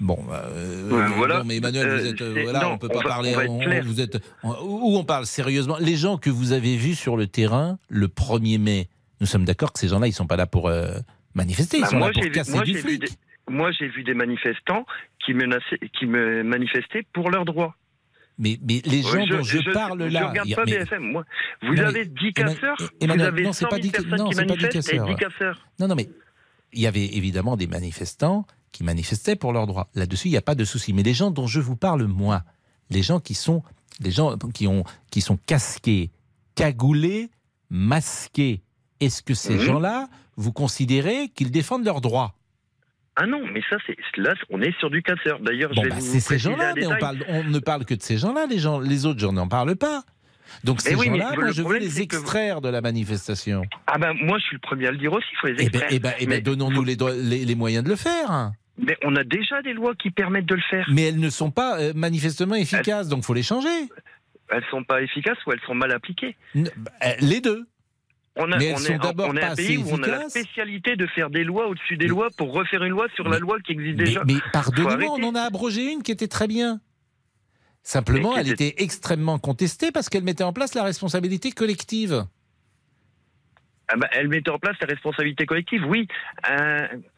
Bon, 0.01 0.19
euh, 0.33 0.89
Ouais, 0.91 1.03
euh, 1.03 1.07
voilà. 1.17 1.39
non, 1.39 1.45
mais 1.45 1.57
Emmanuel, 1.57 1.87
vous 1.89 2.07
Euh, 2.07 2.11
êtes, 2.13 2.21
euh, 2.23 2.41
voilà, 2.45 2.61
non, 2.61 2.69
on 2.73 2.79
peut 2.79 2.89
on 2.91 2.95
pas 2.95 3.03
va- 3.03 3.09
parler. 3.09 3.35
on 3.49 3.61
on- 3.61 3.81
vous 3.83 4.01
êtes, 4.01 4.19
où 4.45 4.97
on 4.97 5.05
parle 5.05 5.27
sérieusement? 5.27 5.77
Les 5.79 5.97
gens 5.97 6.17
que 6.17 6.31
vous 6.31 6.53
avez 6.53 6.77
vus 6.77 6.95
sur 6.95 7.17
le 7.19 7.27
terrain 7.27 7.79
le 7.89 8.09
1er 8.09 8.57
mai, 8.59 8.89
nous 9.21 9.27
sommes 9.27 9.45
d'accord 9.45 9.73
que 9.75 9.79
ces 9.81 9.89
gens-là, 9.89 10.07
ils 10.07 10.13
sont 10.15 10.27
pas 10.27 10.37
là 10.37 10.47
pour 10.47 10.69
euh, 10.69 10.93
manifester, 11.35 11.79
ils 11.79 11.81
Bah, 11.83 11.89
sont 11.89 11.99
moi, 11.99 12.07
là 12.09 12.13
pour 12.15 12.23
vu- 12.23 12.31
casser 12.31 12.53
moi, 12.53 12.63
du 12.65 12.73
vu 12.75 12.81
flic. 12.81 13.01
des- 13.03 13.09
Moi, 13.49 13.71
j'ai 13.73 13.89
vu 13.89 14.05
des 14.05 14.15
manifestants 14.15 14.85
qui, 15.25 15.35
menaçaient, 15.35 15.79
qui 15.99 16.07
me 16.07 16.43
manifestaient 16.43 17.05
pour 17.13 17.31
leurs 17.31 17.45
droits. 17.45 17.75
Mais, 18.41 18.59
mais 18.63 18.81
les 18.85 19.03
gens 19.03 19.15
Ouais, 19.19 19.27
dont 19.27 19.43
je, 19.43 19.73
parle 19.73 20.01
je 20.09 20.13
là, 20.15 20.29
regarde 20.29 20.49
y 20.49 20.53
a- 20.53 20.57
pas 20.57 20.65
mais- 20.65 20.79
BFM. 20.79 21.03
Moi, 21.03 21.25
vous 21.63 21.75
Non, 21.75 21.83
avez 21.87 22.05
10 22.05 22.33
Emma- 22.37 22.55
casseurs, 22.55 22.77
vous 23.01 23.11
avez 23.21 23.43
non, 23.43 23.53
c'est 23.53 23.65
100 23.65 23.69
pas 23.69 23.77
000 23.77 23.83
dix- 23.83 23.91
personnes 23.91 24.17
non, 24.17 24.29
qui 24.29 24.35
c'est 24.37 24.47
pas 24.47 24.55
dix 24.55 24.63
manifestent 24.63 24.89
et 24.93 24.97
casseurs. 24.97 25.07
10 25.09 25.15
casseurs. 25.17 25.67
Non, 25.81 25.89
non, 25.89 25.95
mais 25.97 26.09
il 26.73 26.81
y 26.81 26.87
avait 26.87 27.07
évidemment 27.17 27.57
des 27.57 27.67
manifestants 27.67 28.47
qui 28.71 28.85
manifestaient 28.85 29.35
pour 29.35 29.53
leurs 29.53 29.67
droits. 29.67 29.89
Là-dessus, 29.97 30.29
il 30.29 30.31
n'y 30.31 30.37
a 30.37 30.43
pas 30.43 30.55
de 30.55 30.65
souci. 30.65 30.93
Mais 30.93 31.03
les 31.03 31.15
gens 31.15 31.31
dont 31.33 31.47
je 31.49 31.59
vous 31.59 31.75
parle, 31.75 32.05
moi, 32.05 32.43
les 32.91 33.03
gens 33.03 33.19
qui 33.19 33.35
sont, 33.35 33.65
les 34.01 34.13
gens 34.13 34.37
qui 34.55 34.69
ont, 34.69 34.85
qui 35.11 35.21
sont 35.21 35.37
casqués, 35.47 36.11
cagoulés, 36.55 37.31
masqués, 37.71 38.63
est-ce 39.01 39.23
que 39.23 39.35
ces 39.35 39.55
Mhm. 39.55 39.61
gens-là, 39.61 40.09
vous 40.37 40.53
considérez 40.53 41.29
qu'ils 41.31 41.51
défendent 41.51 41.85
leurs 41.85 42.01
droits? 42.01 42.35
Ah 43.21 43.27
non, 43.27 43.41
mais 43.53 43.61
ça, 43.69 43.77
c'est 43.87 43.97
là, 44.17 44.35
on 44.49 44.63
est 44.63 44.77
sur 44.79 44.91
du 44.91 45.03
casseur. 45.03 45.41
D'ailleurs, 45.41 45.73
Bon, 45.75 45.83
bah, 45.89 45.97
c'est 45.99 46.21
ces 46.21 46.39
gens-là, 46.39 46.73
mais 46.77 46.87
on, 46.87 46.91
détail. 46.91 47.01
parle, 47.01 47.19
on 47.29 47.43
ne 47.45 47.59
parle 47.59 47.85
que 47.85 47.95
de 47.95 48.03
ces 48.03 48.17
gens-là. 48.17 48.47
Les, 48.49 48.59
gens, 48.59 48.79
les 48.79 49.07
autres, 49.07 49.19
j'en 49.19 49.33
n'en 49.33 49.49
parle 49.49 49.75
pas. 49.77 50.03
Donc 50.65 50.81
ces 50.81 50.95
oui, 50.95 51.07
gens-là, 51.07 51.33
moi, 51.37 51.51
je 51.51 51.63
veux 51.63 51.79
les 51.79 51.89
que- 51.89 52.01
extraire 52.17 52.61
de 52.61 52.69
la 52.69 52.81
manifestation. 52.81 53.63
Ah 53.87 53.99
ben, 53.99 54.13
moi, 54.15 54.39
je 54.39 54.45
suis 54.45 54.55
le 54.57 54.61
premier 54.61 54.87
à 54.87 54.93
le 54.93 54.99
dire 54.99 55.13
aussi, 55.13 55.27
il 55.33 55.37
faut 55.39 55.47
les 55.49 55.53
Eh 55.55 55.57
ben, 55.57 55.65
extraire. 55.67 55.89
eh 55.91 55.99
ben, 55.99 56.13
eh 56.21 56.27
ben, 56.27 56.31
mais, 56.37 56.41
donnons-nous 56.41 56.85
les, 56.85 56.97
droits- 56.97 57.13
les- 57.15 57.45
les 57.45 57.55
moyens 57.55 57.85
de 57.85 57.89
le 57.91 57.97
faire. 57.97 58.53
mais 58.79 58.97
on 59.03 59.15
a 59.17 59.25
déjà 59.25 59.61
des 59.63 59.73
lois 59.73 59.95
qui 59.97 60.11
permettent 60.11 60.47
de 60.47 60.55
le 60.55 60.63
faire. 60.71 60.87
Mais 60.91 61.03
elles 61.09 61.19
ne 61.21 61.31
sont 61.31 61.51
pas 61.51 61.79
euh, 61.81 61.93
manifestement 61.95 62.55
efficaces, 62.55 63.09
donc 63.09 63.25
faut 63.25 63.35
les 63.35 63.43
changer. 63.43 63.69
Elles 64.51 64.65
sont 64.71 64.85
pas 64.85 65.03
efficaces 65.03 65.37
ou 65.47 65.53
elles 65.53 65.61
sont 65.67 65.75
mal 65.75 65.93
appliquées. 65.93 66.35
N- 66.55 66.71
bah, 66.77 66.91
euh, 67.05 67.13
les 67.21 67.41
deux. 67.41 67.67
On, 68.37 68.53
a, 68.53 68.57
Mais 68.59 68.67
elles 68.67 68.75
on 68.75 68.79
sont 68.79 68.93
est, 68.95 68.99
d'abord 68.99 69.31
on 69.31 69.37
est 69.37 69.41
pas 69.41 69.51
un 69.51 69.57
pays 69.57 69.79
où 69.79 69.88
on 69.91 70.03
a 70.03 70.07
la 70.07 70.29
spécialité 70.29 70.95
de 70.95 71.07
faire 71.09 71.29
des 71.29 71.43
lois 71.43 71.67
au-dessus 71.67 71.97
des 71.97 72.05
Mais- 72.05 72.11
lois 72.11 72.29
pour 72.37 72.53
refaire 72.53 72.85
une 72.85 72.91
loi 72.93 73.07
sur 73.17 73.29
la 73.29 73.38
loi 73.41 73.59
qui 73.61 73.73
existe 73.73 73.99
Mais, 73.99 74.05
déjà. 74.05 74.23
mais 74.25 74.35
pardonnez-moi, 74.53 75.17
on 75.19 75.23
en 75.25 75.35
a 75.35 75.41
abrogé 75.43 75.93
une 75.93 76.03
qui 76.05 76.12
était 76.12 76.29
très 76.29 76.47
bien. 76.47 76.81
Simplement, 77.83 78.37
elle 78.37 78.49
était- 78.49 78.69
était 78.69 78.83
extrêmement 78.85 79.38
contestée 79.38 79.91
parce 79.91 80.09
qu'elle 80.09 80.23
mettait 80.23 80.45
en 80.45 80.53
place 80.53 80.75
la 80.75 80.85
responsabilité 80.85 81.51
collective. 81.53 82.27
Ah 83.88 83.97
bah, 83.97 84.09
elle 84.12 84.29
mettait 84.29 84.51
en 84.51 84.59
place 84.59 84.77
la 84.81 84.87
responsabilité 84.87 85.47
collective. 85.47 85.85
Oui, 85.87 86.07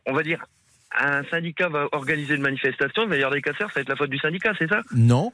on 0.06 0.12
va 0.12 0.22
dire, 0.22 0.44
un 0.98 1.24
syndicat 1.24 1.68
va 1.68 1.88
organiser 1.92 2.34
une 2.34 2.42
manifestation, 2.42 3.02
il 3.02 3.08
va 3.08 3.16
y 3.16 3.18
avoir 3.18 3.32
des 3.32 3.42
casseurs, 3.42 3.68
ça 3.70 3.74
va 3.76 3.80
être 3.82 3.88
la 3.88 3.96
faute 3.96 4.10
du 4.10 4.18
syndicat, 4.18 4.52
c'est 4.58 4.68
ça? 4.68 4.80
Non. 4.94 5.32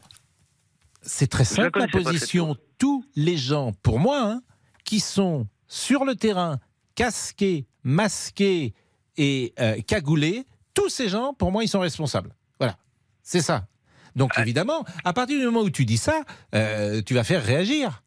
C'est 1.02 1.28
très 1.30 1.44
simple 1.44 1.78
la 1.78 1.86
position. 1.88 2.56
Tous 2.78 3.04
les 3.14 3.36
gens, 3.36 3.72
pour 3.82 4.00
moi, 4.00 4.20
hein, 4.22 4.42
qui 4.84 5.00
sont 5.00 5.46
sur 5.68 6.04
le 6.04 6.14
terrain, 6.14 6.58
casqués, 6.94 7.66
masqués 7.82 8.74
et 9.16 9.52
euh, 9.60 9.80
cagoulés, 9.86 10.44
tous 10.74 10.88
ces 10.88 11.08
gens, 11.08 11.32
pour 11.34 11.52
moi, 11.52 11.64
ils 11.64 11.68
sont 11.68 11.80
responsables. 11.80 12.34
Voilà. 12.58 12.76
C'est 13.22 13.40
ça. 13.40 13.66
Donc 14.14 14.38
évidemment, 14.38 14.84
à 15.04 15.12
partir 15.12 15.38
du 15.38 15.44
moment 15.44 15.60
où 15.60 15.70
tu 15.70 15.84
dis 15.84 15.98
ça, 15.98 16.22
euh, 16.54 17.02
tu 17.04 17.14
vas 17.14 17.24
faire 17.24 17.44
réagir. 17.44 18.02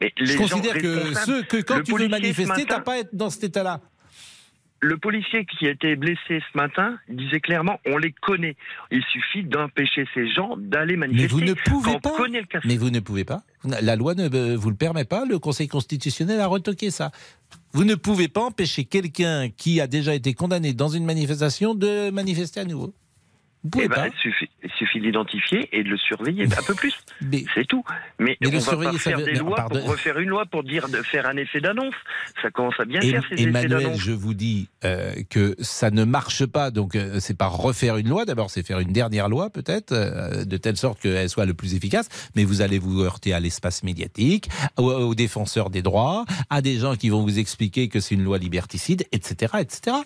Mais 0.00 0.12
Je 0.16 0.24
les 0.24 0.36
considère 0.36 0.74
que, 0.74 1.14
ceux, 1.24 1.42
que 1.42 1.58
quand 1.58 1.82
tu 1.82 1.92
veux 1.96 2.08
manifester, 2.08 2.64
t'as 2.66 2.80
pas 2.80 2.94
à 2.94 2.98
être 2.98 3.14
dans 3.14 3.30
cet 3.30 3.44
état-là. 3.44 3.80
Le 4.84 4.98
policier 4.98 5.46
qui 5.46 5.66
a 5.66 5.70
été 5.70 5.96
blessé 5.96 6.18
ce 6.28 6.58
matin 6.58 6.98
disait 7.08 7.40
clairement 7.40 7.80
on 7.86 7.96
les 7.96 8.12
connaît. 8.12 8.54
Il 8.90 9.02
suffit 9.04 9.42
d'empêcher 9.42 10.04
ces 10.12 10.30
gens 10.30 10.58
d'aller 10.58 10.98
Mais 10.98 11.06
manifester. 11.06 11.28
vous 11.28 11.40
ne 11.40 11.54
pouvez 11.54 11.98
pas. 12.00 12.12
le. 12.18 12.60
Mais 12.66 12.76
vous 12.76 12.90
ne 12.90 13.00
pouvez 13.00 13.24
pas. 13.24 13.44
La 13.64 13.96
loi 13.96 14.14
ne 14.14 14.28
euh, 14.28 14.56
vous 14.58 14.68
le 14.68 14.76
permet 14.76 15.06
pas. 15.06 15.24
Le 15.24 15.38
Conseil 15.38 15.68
constitutionnel 15.68 16.38
a 16.38 16.46
retoqué 16.46 16.90
ça. 16.90 17.12
Vous 17.72 17.84
ne 17.84 17.94
pouvez 17.94 18.28
pas 18.28 18.42
empêcher 18.42 18.84
quelqu'un 18.84 19.48
qui 19.48 19.80
a 19.80 19.86
déjà 19.86 20.14
été 20.14 20.34
condamné 20.34 20.74
dans 20.74 20.88
une 20.88 21.06
manifestation 21.06 21.74
de 21.74 22.10
manifester 22.10 22.60
à 22.60 22.66
nouveau. 22.66 22.92
Eh 23.82 23.88
ben, 23.88 24.10
il 24.14 24.20
suffit, 24.20 24.50
suffit 24.76 25.00
de 25.00 25.04
l'identifier 25.06 25.68
et 25.72 25.82
de 25.82 25.88
le 25.88 25.96
surveiller 25.96 26.44
un 26.44 26.62
peu 26.66 26.74
plus. 26.74 26.92
C'est 27.54 27.66
tout. 27.66 27.82
Mais, 28.18 28.36
Mais 28.40 28.48
on 28.48 28.50
va 28.50 28.60
surveiller, 28.60 28.92
pas 28.92 28.98
faire 28.98 29.18
veut- 29.18 29.24
des 29.24 29.34
lois 29.34 29.56
pardon. 29.56 29.80
pour 29.80 29.88
refaire 29.90 30.18
une 30.18 30.28
loi 30.28 30.44
pour 30.44 30.64
dire 30.64 30.88
de 30.88 30.98
faire 31.02 31.26
un 31.26 31.36
effet 31.38 31.60
d'annonce. 31.60 31.94
Ça 32.42 32.50
commence 32.50 32.74
à 32.78 32.84
bien 32.84 33.00
Em- 33.00 33.10
faire 33.12 33.24
ces 33.28 33.34
effets 33.34 33.42
Emmanuel, 33.44 33.82
d'annonce. 33.84 33.98
je 34.00 34.12
vous 34.12 34.34
dis 34.34 34.68
euh, 34.84 35.14
que 35.30 35.56
ça 35.60 35.90
ne 35.90 36.04
marche 36.04 36.44
pas. 36.44 36.70
Donc, 36.70 36.94
euh, 36.94 37.20
c'est 37.20 37.38
pas 37.38 37.46
refaire 37.46 37.96
une 37.96 38.08
loi. 38.08 38.24
D'abord, 38.26 38.50
c'est 38.50 38.66
faire 38.66 38.80
une 38.80 38.92
dernière 38.92 39.28
loi, 39.30 39.48
peut-être, 39.50 39.92
euh, 39.92 40.44
de 40.44 40.56
telle 40.58 40.76
sorte 40.76 41.00
qu'elle 41.00 41.28
soit 41.30 41.46
le 41.46 41.54
plus 41.54 41.74
efficace. 41.74 42.08
Mais 42.36 42.44
vous 42.44 42.60
allez 42.60 42.78
vous 42.78 43.00
heurter 43.00 43.32
à 43.32 43.40
l'espace 43.40 43.82
médiatique, 43.82 44.48
aux, 44.76 44.92
aux 44.92 45.14
défenseurs 45.14 45.70
des 45.70 45.80
droits, 45.82 46.24
à 46.50 46.60
des 46.60 46.76
gens 46.78 46.96
qui 46.96 47.08
vont 47.08 47.22
vous 47.22 47.38
expliquer 47.38 47.88
que 47.88 47.98
c'est 48.00 48.14
une 48.14 48.24
loi 48.24 48.36
liberticide, 48.38 49.06
etc., 49.12 49.54
etc. 49.60 49.96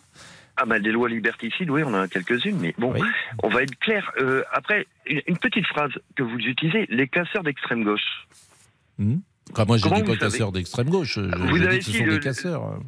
Ah 0.61 0.67
ben 0.67 0.81
des 0.83 0.91
lois 0.91 1.09
liberticides, 1.09 1.71
oui, 1.71 1.83
on 1.85 1.89
en 1.95 2.01
a 2.03 2.09
quelques-unes, 2.09 2.59
mais 2.61 2.75
bon, 2.79 2.93
Oui. 2.93 3.01
on 3.43 3.49
va 3.49 3.63
être 3.63 3.79
clair. 3.79 4.11
Euh, 4.21 4.43
après, 4.53 4.87
une, 5.07 5.39
petite 5.39 5.67
phrase 5.67 5.93
que 6.17 6.23
vous 6.25 6.37
utilisez, 6.39 6.87
les 6.91 7.07
casseurs 7.07 7.43
d'extrême 7.45 7.85
gauche. 7.85 8.27
Hmm 8.99 9.19
Enfin, 9.53 9.65
moi, 9.65 9.79
je 9.79 9.83
Comment 9.85 9.97
dis 9.97 10.03
pas 10.03 10.17
casseurs 10.17 10.53
d'extrême 10.53 10.91
gauche. 10.91 11.15
Je, 11.15 11.21
Vous 11.23 11.57
je 11.57 11.63
avez 11.65 11.79
dis 11.79 11.79
que 11.79 11.85
ce 11.87 11.91
dit 11.93 11.99
sont 11.99 12.05
le- 12.05 12.13
des 12.19 12.21
casseurs. 12.21 12.81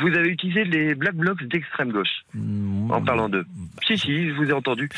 Vous 0.00 0.06
avez 0.16 0.28
utilisé 0.28 0.62
les 0.62 0.94
black 0.94 1.16
blocs 1.16 1.42
d'extrême 1.42 1.90
gauche 1.90 2.22
Hmm, 2.34 2.88
en 2.92 3.02
parlant 3.02 3.28
d'eux. 3.28 3.44
bah, 3.48 3.82
Si, 3.84 3.98
si, 3.98 4.28
je 4.28 4.34
vous 4.34 4.44
ai 4.44 4.52
entendu. 4.52 4.88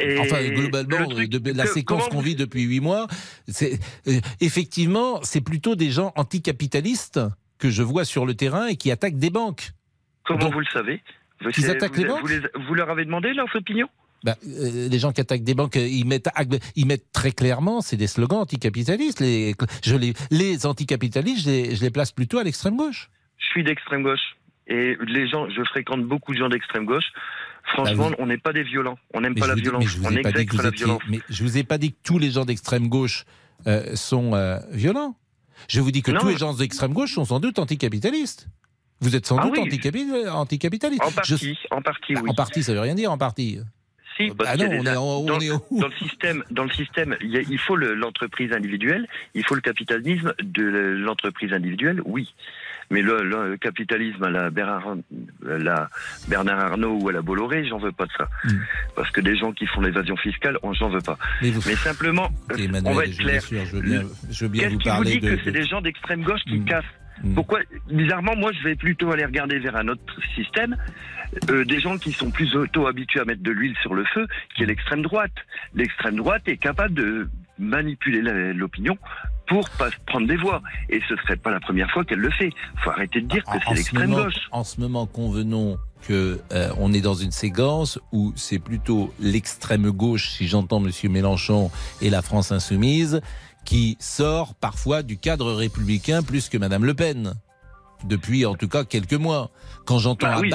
Et 0.00 0.18
Enfin, 0.18 0.42
globalement, 0.48 1.06
de, 1.06 1.52
la 1.56 1.64
que- 1.64 1.70
séquence 1.70 2.08
qu'on 2.08 2.20
vit 2.20 2.34
depuis 2.34 2.62
huit 2.62 2.80
mois, 2.80 3.06
c'est 3.46 3.78
euh, 4.08 4.18
effectivement, 4.40 5.20
c'est 5.22 5.40
plutôt 5.40 5.76
des 5.76 5.90
gens 5.92 6.12
anticapitalistes 6.16 7.20
que 7.58 7.70
je 7.70 7.82
vois 7.84 8.04
sur 8.04 8.26
le 8.26 8.34
terrain 8.34 8.66
et 8.66 8.74
qui 8.76 8.90
attaquent 8.90 9.18
des 9.18 9.30
banques. 9.30 9.70
Comment 10.24 10.40
Donc, 10.40 10.52
vous 10.54 10.60
le 10.60 10.66
savez? 10.72 11.00
Attaquent 11.44 11.96
les 11.98 12.04
banques 12.04 12.20
vous, 12.22 12.26
les- 12.28 12.40
vous 12.66 12.74
leur 12.74 12.90
avez 12.90 13.04
demandé 13.04 13.32
leur 13.34 13.46
opinion 13.54 13.88
Bah, 14.24 14.36
euh, 14.46 14.88
les 14.88 14.98
gens 14.98 15.12
qui 15.12 15.20
attaquent 15.20 15.44
des 15.44 15.54
banques, 15.54 15.76
euh, 15.76 15.86
ils 15.86 16.06
mettent, 16.06 16.28
ils 16.74 16.86
mettent 16.86 17.12
très 17.12 17.32
clairement, 17.32 17.80
c'est 17.82 17.96
des 17.96 18.06
slogans 18.06 18.38
anticapitalistes. 18.40 19.20
Les, 19.20 19.54
je 19.84 19.96
les, 19.96 20.14
les 20.30 20.66
anticapitalistes, 20.66 21.44
je 21.44 21.50
les, 21.50 21.74
je 21.76 21.80
les 21.82 21.90
place 21.90 22.12
plutôt 22.12 22.38
à 22.38 22.44
l'extrême 22.44 22.76
gauche. 22.76 23.10
Je 23.38 23.46
suis 23.46 23.62
d'extrême 23.64 24.02
gauche. 24.02 24.36
Et 24.68 24.96
les 25.06 25.28
gens, 25.28 25.48
je 25.50 25.62
fréquente 25.64 26.02
beaucoup 26.04 26.32
de 26.32 26.38
gens 26.38 26.48
d'extrême 26.48 26.86
gauche. 26.86 27.04
Franchement, 27.74 28.10
Bah, 28.10 28.16
on 28.18 28.26
n'est 28.26 28.38
pas 28.38 28.52
des 28.52 28.62
violents. 28.64 28.98
On 29.14 29.20
n'aime 29.20 29.34
pas 29.34 29.46
la 29.46 29.54
violence. 29.54 29.84
mais 29.84 29.88
je 29.90 29.98
vous 29.98 30.06
on 30.06 30.22
pas 30.22 30.30
la 30.62 30.70
violence. 30.70 31.02
mais 31.08 31.20
je 31.28 31.42
vous 31.44 31.58
ai 31.58 31.62
pas 31.64 31.78
dit 31.78 31.92
que 31.92 31.98
tous 32.02 32.18
les 32.18 32.30
gens 32.30 32.44
d'extrême 32.44 32.88
gauche 32.88 33.24
euh, 33.66 33.94
sont 33.94 34.34
euh, 34.34 34.58
violents. 34.70 35.16
Je 35.68 35.80
vous 35.80 35.90
dis 35.90 36.02
que 36.02 36.10
Non. 36.12 36.20
tous 36.20 36.28
les 36.28 36.36
gens 36.36 36.54
d'extrême 36.54 36.92
gauche 36.92 37.12
sont 37.14 37.24
sans 37.24 37.40
doute 37.40 37.58
anticapitalistes. 37.58 38.48
Vous 39.00 39.14
êtes 39.14 39.26
sans 39.26 39.36
Ah 39.38 39.42
doute 39.44 39.58
oui. 39.58 39.60
anticapitaliste. 40.28 41.02
En 41.02 41.10
Je- 41.10 41.14
partie, 41.14 41.58
en 41.70 41.82
partie, 41.82 42.14
oui. 42.16 42.30
En 42.30 42.34
partie, 42.34 42.62
ça 42.62 42.72
veut 42.72 42.80
rien 42.80 42.94
dire 42.94 43.10
en 43.12 43.18
partie. 43.18 43.58
Si, 44.16 44.32
Ah 44.46 44.56
non, 44.56 44.64
on 44.70 44.86
est, 44.86 44.96
on 44.96 45.24
dans, 45.26 45.40
est 45.40 45.50
au- 45.50 45.62
dans 45.72 45.88
le 45.88 45.92
système, 45.98 46.42
dans 46.50 46.64
le 46.64 46.70
système, 46.70 47.16
il, 47.20 47.28
y 47.30 47.36
a- 47.36 47.42
il 47.42 47.58
faut 47.58 47.76
le- 47.76 47.94
l'entreprise 47.94 48.50
individuelle, 48.52 49.06
il 49.34 49.44
faut 49.46 49.54
le 49.54 49.60
capitalisme 49.60 50.32
de 50.42 50.62
l'entreprise 50.64 51.52
individuelle, 51.52 52.00
oui. 52.06 52.34
Mais 52.90 53.02
le, 53.02 53.24
le 53.24 53.56
capitalisme 53.58 54.22
à 54.22 54.30
la 54.30 54.48
Bernard, 54.48 54.94
la 55.42 55.90
Bernard 56.28 56.58
Arnault 56.60 56.98
ou 57.02 57.08
à 57.08 57.12
la 57.12 57.20
Bolloré, 57.20 57.66
j'en 57.68 57.78
veux 57.78 57.92
pas 57.92 58.06
de 58.06 58.12
ça. 58.16 58.28
Mm. 58.44 58.50
Parce 58.94 59.10
que 59.10 59.20
des 59.20 59.36
gens 59.36 59.52
qui 59.52 59.66
font 59.66 59.80
l'évasion 59.82 60.16
fiscale, 60.16 60.56
on 60.62 60.72
j'en 60.72 60.88
veux 60.88 61.00
pas. 61.02 61.18
Mais, 61.42 61.50
vous- 61.50 61.60
Mais 61.66 61.74
simplement, 61.74 62.30
Écoutez, 62.48 62.70
on 62.86 62.94
va 62.94 63.04
être 63.04 63.18
clair. 63.18 63.36
assure, 63.42 63.66
je 63.66 63.72
veux 63.76 63.82
bien, 63.82 64.02
je 64.30 64.44
veux 64.44 64.48
bien 64.50 64.62
Qu'est-ce 64.62 64.72
vous 64.74 64.78
qui 64.78 64.88
vous 64.88 65.04
dit 65.04 65.18
de. 65.20 65.28
que 65.34 65.36
c'est 65.44 65.50
de- 65.50 65.58
des 65.58 65.66
gens 65.66 65.80
d'extrême 65.82 66.22
gauche 66.22 66.42
qui 66.46 66.58
Mm. 66.60 66.64
cassent 66.64 66.84
Mm. 67.22 67.34
Pourquoi 67.34 67.60
Bizarrement, 67.90 68.36
moi, 68.36 68.52
je 68.52 68.62
vais 68.62 68.74
plutôt 68.76 69.10
aller 69.12 69.24
regarder 69.24 69.58
vers 69.58 69.76
un 69.76 69.88
autre 69.88 70.02
système. 70.34 70.76
euh, 71.50 71.64
des 71.64 71.80
gens 71.80 71.98
qui 71.98 72.12
sont 72.12 72.30
plus 72.30 72.54
auto-habitués 72.54 73.20
à 73.20 73.24
mettre 73.24 73.42
de 73.42 73.50
l'huile 73.50 73.74
sur 73.82 73.94
le 73.94 74.04
feu, 74.04 74.26
qui 74.54 74.62
est 74.62 74.66
l'extrême 74.66 75.02
droite. 75.02 75.32
L'extrême 75.74 76.16
droite 76.16 76.42
est 76.46 76.56
capable 76.56 76.94
de 76.94 77.28
manipuler 77.58 78.20
l'opinion 78.52 78.96
pour 79.46 79.68
pas 79.70 79.88
prendre 80.06 80.26
des 80.26 80.36
voix. 80.36 80.62
Et 80.88 81.00
ce 81.08 81.16
serait 81.16 81.36
pas 81.36 81.50
la 81.50 81.60
première 81.60 81.90
fois 81.90 82.04
qu'elle 82.04 82.18
le 82.18 82.30
fait. 82.30 82.50
faut 82.82 82.90
arrêter 82.90 83.20
de 83.20 83.26
dire 83.26 83.44
que 83.44 83.52
c'est 83.52 83.70
ce 83.70 83.74
l'extrême 83.74 84.14
gauche. 84.14 84.48
En 84.50 84.64
ce 84.64 84.80
moment, 84.80 85.06
convenons 85.06 85.78
que 86.06 86.40
euh, 86.52 86.68
on 86.78 86.92
est 86.92 87.00
dans 87.00 87.14
une 87.14 87.30
séquence 87.30 87.98
où 88.12 88.32
c'est 88.36 88.58
plutôt 88.58 89.12
l'extrême 89.20 89.90
gauche, 89.90 90.30
si 90.30 90.46
j'entends 90.46 90.80
Monsieur 90.80 91.08
Mélenchon 91.08 91.70
et 92.00 92.10
la 92.10 92.22
France 92.22 92.52
insoumise, 92.52 93.20
qui 93.66 93.98
sort 94.00 94.54
parfois 94.54 95.02
du 95.02 95.18
cadre 95.18 95.52
républicain 95.52 96.22
plus 96.22 96.48
que 96.48 96.56
Madame 96.56 96.86
Le 96.86 96.94
Pen. 96.94 97.34
Depuis 98.04 98.46
en 98.46 98.54
tout 98.54 98.68
cas 98.68 98.84
quelques 98.84 99.14
mois. 99.14 99.50
Quand 99.84 99.98
j'entends 99.98 100.28
Bah 100.28 100.36
à 100.36 100.40
oui, 100.40 100.50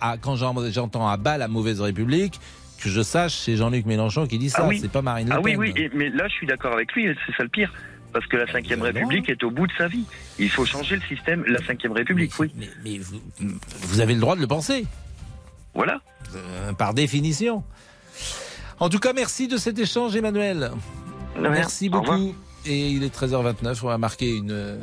à- 0.00 0.16
quand 0.18 0.34
j'entends 0.36 1.06
à 1.08 1.16
bas 1.16 1.38
la 1.38 1.48
mauvaise 1.48 1.80
République, 1.80 2.40
que 2.80 2.88
je 2.88 3.02
sache, 3.02 3.34
c'est 3.34 3.56
Jean-Luc 3.56 3.86
Mélenchon 3.86 4.26
qui 4.26 4.38
dit 4.38 4.50
ça. 4.50 4.62
Ah 4.62 4.68
oui. 4.68 4.78
C'est 4.80 4.90
pas 4.90 5.02
Marine 5.02 5.28
Le 5.28 5.34
Ah 5.34 5.40
oui, 5.42 5.52
Pen. 5.52 5.60
oui, 5.60 5.72
et- 5.76 5.90
mais 5.94 6.10
là, 6.10 6.26
je 6.28 6.34
suis 6.34 6.46
d'accord 6.46 6.72
avec 6.72 6.92
lui, 6.94 7.06
c'est 7.26 7.36
ça 7.36 7.42
le 7.42 7.48
pire. 7.48 7.72
Parce 8.12 8.26
que 8.26 8.36
la 8.36 8.44
Ve 8.44 8.80
République 8.80 9.28
est 9.28 9.42
au 9.42 9.50
bout 9.50 9.66
de 9.66 9.72
sa 9.76 9.88
vie. 9.88 10.04
Il 10.38 10.48
faut 10.48 10.64
changer 10.64 10.94
le 10.94 11.02
système, 11.02 11.44
la 11.48 11.58
Ve 11.58 11.92
République, 11.92 12.32
oui. 12.38 12.52
Mais, 12.56 12.68
mais 12.84 12.98
vous, 12.98 13.20
vous 13.40 14.00
avez 14.00 14.14
le 14.14 14.20
droit 14.20 14.36
de 14.36 14.40
le 14.40 14.46
penser. 14.46 14.86
Voilà. 15.74 16.00
Euh, 16.36 16.72
par 16.74 16.94
définition. 16.94 17.64
En 18.78 18.88
tout 18.88 19.00
cas, 19.00 19.12
merci 19.12 19.48
de 19.48 19.56
cet 19.56 19.78
échange, 19.80 20.14
Emmanuel. 20.14 20.70
Merci 21.40 21.88
beaucoup. 21.88 22.34
Et 22.66 22.88
il 22.90 23.02
est 23.02 23.14
13h29, 23.14 23.78
on 23.82 23.88
va 23.88 23.98
marquer 23.98 24.34
une, 24.34 24.78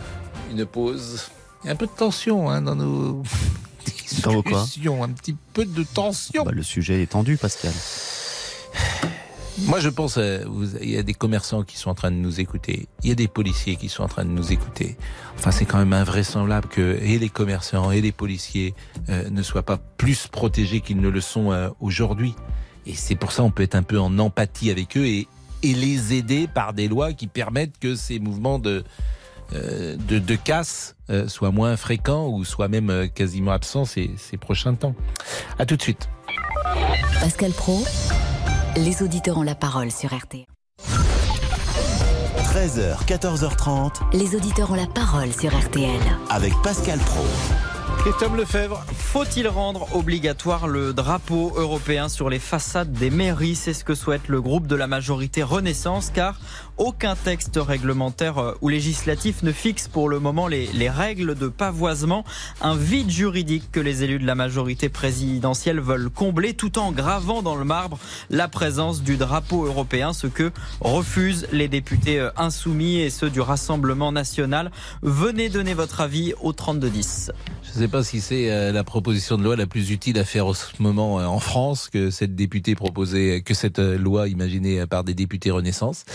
une 0.51 0.65
pause. 0.65 1.29
Il 1.63 1.67
y 1.67 1.69
a 1.69 1.73
un 1.73 1.75
peu 1.75 1.87
de 1.87 1.91
tension 1.91 2.49
hein, 2.49 2.61
dans 2.61 2.75
nos 2.75 3.23
Dans 4.23 4.33
vos 4.33 4.43
quoi 4.43 4.63
discussions, 4.63 5.03
un 5.03 5.09
petit 5.09 5.35
peu 5.53 5.65
de 5.65 5.83
tension. 5.83 6.43
Bah, 6.43 6.51
Le 6.53 6.63
sujet 6.63 7.01
est 7.01 7.07
tendu, 7.11 7.37
Pascal. 7.37 7.71
Moi, 9.59 9.79
je 9.79 9.89
pense, 9.89 10.17
euh, 10.17 10.43
vous- 10.47 10.75
il 10.81 10.89
y 10.89 10.97
a 10.97 11.03
des 11.03 11.13
commerçants 11.13 11.63
qui 11.63 11.77
sont 11.77 11.89
en 11.89 11.95
train 11.95 12.09
de 12.11 12.15
nous 12.15 12.39
écouter. 12.39 12.87
Il 13.03 13.09
y 13.09 13.11
a 13.11 13.15
des 13.15 13.27
policiers 13.27 13.75
qui 13.75 13.89
sont 13.89 14.03
en 14.03 14.07
train 14.07 14.25
de 14.25 14.29
nous 14.29 14.51
écouter. 14.51 14.97
Enfin, 15.37 15.51
c'est 15.51 15.65
quand 15.65 15.77
même 15.77 15.93
invraisemblable 15.93 16.67
que 16.67 16.97
et 17.01 17.19
les 17.19 17.29
commerçants 17.29 17.91
et 17.91 18.01
les 18.01 18.11
policiers 18.11 18.73
euh, 19.09 19.29
ne 19.29 19.41
soient 19.43 19.63
pas 19.63 19.77
plus 19.77 20.27
protégés 20.27 20.81
qu'ils 20.81 20.99
ne 20.99 21.09
le 21.09 21.21
sont 21.21 21.51
euh, 21.51 21.69
aujourd'hui. 21.79 22.33
Et 22.87 22.95
c'est 22.95 23.15
pour 23.15 23.31
ça 23.31 23.43
on 23.43 23.51
peut 23.51 23.61
être 23.63 23.75
un 23.75 23.83
peu 23.83 23.99
en 23.99 24.17
empathie 24.19 24.71
avec 24.71 24.97
eux 24.97 25.05
et, 25.05 25.27
et 25.63 25.73
les 25.73 26.13
aider 26.13 26.47
par 26.47 26.73
des 26.73 26.87
lois 26.87 27.13
qui 27.13 27.27
permettent 27.27 27.77
que 27.79 27.95
ces 27.95 28.19
mouvements 28.19 28.59
de 28.59 28.83
euh, 29.53 29.97
de, 30.07 30.17
de 30.17 30.35
casse 30.35 30.95
euh, 31.09 31.27
soient 31.27 31.51
moins 31.51 31.75
fréquents 31.75 32.27
ou 32.29 32.45
soient 32.45 32.69
même 32.69 32.89
euh, 32.89 33.07
quasiment 33.07 33.51
absents 33.51 33.83
ces, 33.83 34.11
ces 34.17 34.37
prochains 34.37 34.75
temps. 34.75 34.95
À 35.59 35.65
tout 35.65 35.75
de 35.75 35.81
suite. 35.81 36.09
Pascal 37.19 37.51
Pro, 37.51 37.83
les 38.77 39.03
auditeurs 39.03 39.37
ont 39.37 39.43
la 39.43 39.55
parole 39.55 39.91
sur 39.91 40.13
RT. 40.13 40.45
13h, 42.53 43.05
14h30 43.05 44.17
Les 44.17 44.35
auditeurs 44.35 44.71
ont 44.71 44.75
la 44.75 44.87
parole 44.87 45.33
sur 45.33 45.53
RTL. 45.57 45.99
avec 46.29 46.53
Pascal 46.63 46.99
Pro. 46.99 47.25
Et 48.07 48.13
Tom 48.13 48.35
Lefebvre. 48.35 48.83
Faut-il 48.97 49.47
rendre 49.47 49.95
obligatoire 49.95 50.67
le 50.67 50.91
drapeau 50.91 51.53
européen 51.55 52.09
sur 52.09 52.31
les 52.31 52.39
façades 52.39 52.91
des 52.91 53.11
mairies? 53.11 53.53
C'est 53.53 53.73
ce 53.73 53.83
que 53.83 53.93
souhaite 53.93 54.27
le 54.27 54.41
groupe 54.41 54.65
de 54.65 54.75
la 54.75 54.87
majorité 54.87 55.43
Renaissance, 55.43 56.09
car 56.11 56.39
aucun 56.77 57.15
texte 57.15 57.59
réglementaire 57.61 58.37
euh, 58.37 58.53
ou 58.61 58.69
législatif 58.69 59.43
ne 59.43 59.51
fixe 59.51 59.87
pour 59.87 60.09
le 60.09 60.19
moment 60.19 60.47
les, 60.47 60.67
les 60.73 60.89
règles 60.89 61.35
de 61.35 61.47
pavoisement. 61.47 62.23
Un 62.61 62.75
vide 62.75 63.09
juridique 63.09 63.71
que 63.71 63.79
les 63.79 64.03
élus 64.03 64.19
de 64.19 64.25
la 64.25 64.35
majorité 64.35 64.89
présidentielle 64.89 65.79
veulent 65.79 66.09
combler 66.09 66.53
tout 66.53 66.79
en 66.79 66.91
gravant 66.91 67.41
dans 67.41 67.55
le 67.55 67.65
marbre 67.65 67.99
la 68.29 68.47
présence 68.47 69.03
du 69.03 69.17
drapeau 69.17 69.65
européen, 69.65 70.13
ce 70.13 70.27
que 70.27 70.51
refusent 70.79 71.47
les 71.51 71.67
députés 71.67 72.19
euh, 72.19 72.29
insoumis 72.37 72.97
et 72.97 73.09
ceux 73.09 73.29
du 73.29 73.41
Rassemblement 73.41 74.11
national. 74.11 74.71
Venez 75.01 75.49
donner 75.49 75.73
votre 75.73 76.01
avis 76.01 76.33
au 76.41 76.53
3210. 76.53 77.31
Je 77.63 77.69
ne 77.69 77.83
sais 77.83 77.87
pas 77.87 78.03
si 78.03 78.21
c'est 78.21 78.51
euh, 78.51 78.71
la 78.71 78.83
proposition 78.83 79.37
de 79.37 79.43
loi 79.43 79.55
la 79.55 79.67
plus 79.67 79.91
utile 79.91 80.17
à 80.17 80.25
faire 80.25 80.47
en 80.47 80.53
ce 80.53 80.65
moment 80.79 81.15
en 81.15 81.39
France 81.39 81.89
que 81.89 82.09
cette 82.09 82.35
députée 82.35 82.75
proposée, 82.75 83.41
que 83.43 83.53
cette 83.53 83.79
loi 83.79 84.27
imaginée 84.27 84.85
par 84.87 85.03
des 85.03 85.13
députés 85.13 85.51
Renaissance. 85.51 86.05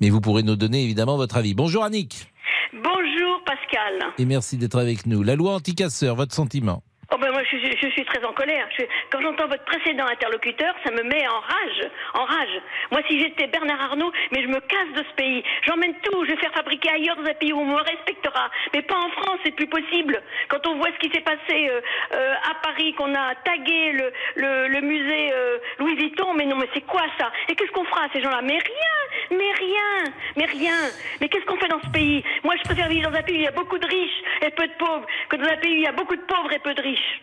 Mais 0.00 0.10
vous 0.10 0.15
pourrez 0.20 0.42
nous 0.42 0.56
donner 0.56 0.82
évidemment 0.82 1.16
votre 1.16 1.36
avis. 1.36 1.54
Bonjour 1.54 1.84
Annick 1.84 2.32
Bonjour 2.72 3.42
Pascal. 3.44 4.12
et 4.18 4.24
merci 4.24 4.56
d'être 4.58 4.78
avec 4.78 5.06
nous. 5.06 5.22
La 5.22 5.34
loi 5.36 5.52
anti-casseur, 5.52 6.16
votre 6.16 6.34
sentiment 6.34 6.82
Oh 7.14 7.18
ben 7.20 7.30
moi 7.30 7.40
je, 7.44 7.56
suis- 7.56 7.76
je 7.80 7.88
suis 7.90 8.04
très 8.04 8.24
en 8.24 8.32
colère. 8.32 8.66
Je- 8.76 8.82
quand 9.12 9.20
j'entends 9.22 9.46
votre 9.46 9.64
précédent 9.64 10.06
interlocuteur, 10.10 10.74
ça 10.84 10.90
me 10.90 11.04
met 11.04 11.22
en 11.28 11.38
rage, 11.38 11.88
en 12.14 12.24
rage. 12.24 12.60
Moi 12.90 13.00
si 13.06 13.20
j'étais 13.20 13.46
Bernard 13.46 13.80
Arnault, 13.80 14.10
mais 14.32 14.42
je 14.42 14.48
me 14.48 14.58
casse 14.58 14.90
de 14.96 15.04
ce 15.08 15.14
pays. 15.14 15.44
J'emmène 15.68 15.94
tout, 16.02 16.24
je 16.24 16.32
vais 16.32 16.36
faire 16.38 16.52
fabriquer 16.52 16.90
ailleurs 16.90 17.14
dans 17.14 17.30
un 17.30 17.34
pays 17.34 17.52
où 17.52 17.60
on 17.60 17.64
me 17.64 17.76
respectera. 17.80 18.50
Mais 18.74 18.82
pas 18.82 18.96
en 18.98 19.08
France, 19.22 19.38
c'est 19.44 19.54
plus 19.54 19.68
possible. 19.68 20.20
Quand 20.48 20.66
on 20.66 20.78
voit 20.78 20.88
ce 21.00 21.06
qui 21.06 21.14
s'est 21.14 21.22
passé 21.22 21.68
euh, 21.70 21.80
euh, 22.14 22.34
à 22.50 22.54
Paris, 22.60 22.92
qu'on 22.94 23.14
a 23.14 23.36
tagué 23.44 23.92
le, 23.92 24.10
le, 24.34 24.66
le 24.66 24.80
musée 24.80 25.30
euh, 25.32 25.58
Louis 25.78 25.94
Vuitton, 25.94 26.34
mais 26.34 26.46
non 26.46 26.56
mais 26.56 26.68
c'est 26.74 26.84
quoi 26.86 27.04
ça? 27.20 27.30
Et 27.48 27.54
qu'est-ce 27.54 27.70
qu'on 27.70 27.84
fera 27.84 28.06
à 28.06 28.08
ces 28.12 28.20
gens-là? 28.20 28.40
Mais 28.42 28.58
rien, 28.58 29.38
mais 29.38 29.45
rien, 30.46 30.90
mais 31.20 31.28
qu'est-ce 31.28 31.44
qu'on 31.44 31.58
fait 31.58 31.68
dans 31.68 31.82
ce 31.82 31.90
pays? 31.90 32.22
Moi 32.44 32.54
je 32.56 32.62
préfère 32.62 32.88
vivre 32.88 33.10
dans 33.10 33.16
un 33.16 33.22
pays 33.22 33.36
où 33.36 33.40
il 33.40 33.44
y 33.44 33.48
a 33.48 33.52
beaucoup 33.52 33.78
de 33.78 33.86
riches 33.86 34.22
et 34.42 34.50
peu 34.50 34.66
de 34.66 34.72
pauvres 34.78 35.06
que 35.28 35.36
dans 35.36 35.48
un 35.48 35.56
pays 35.56 35.72
où 35.72 35.76
il 35.76 35.82
y 35.82 35.86
a 35.86 35.92
beaucoup 35.92 36.16
de 36.16 36.22
pauvres 36.22 36.52
et 36.52 36.58
peu 36.58 36.74
de 36.74 36.82
riches. 36.82 37.20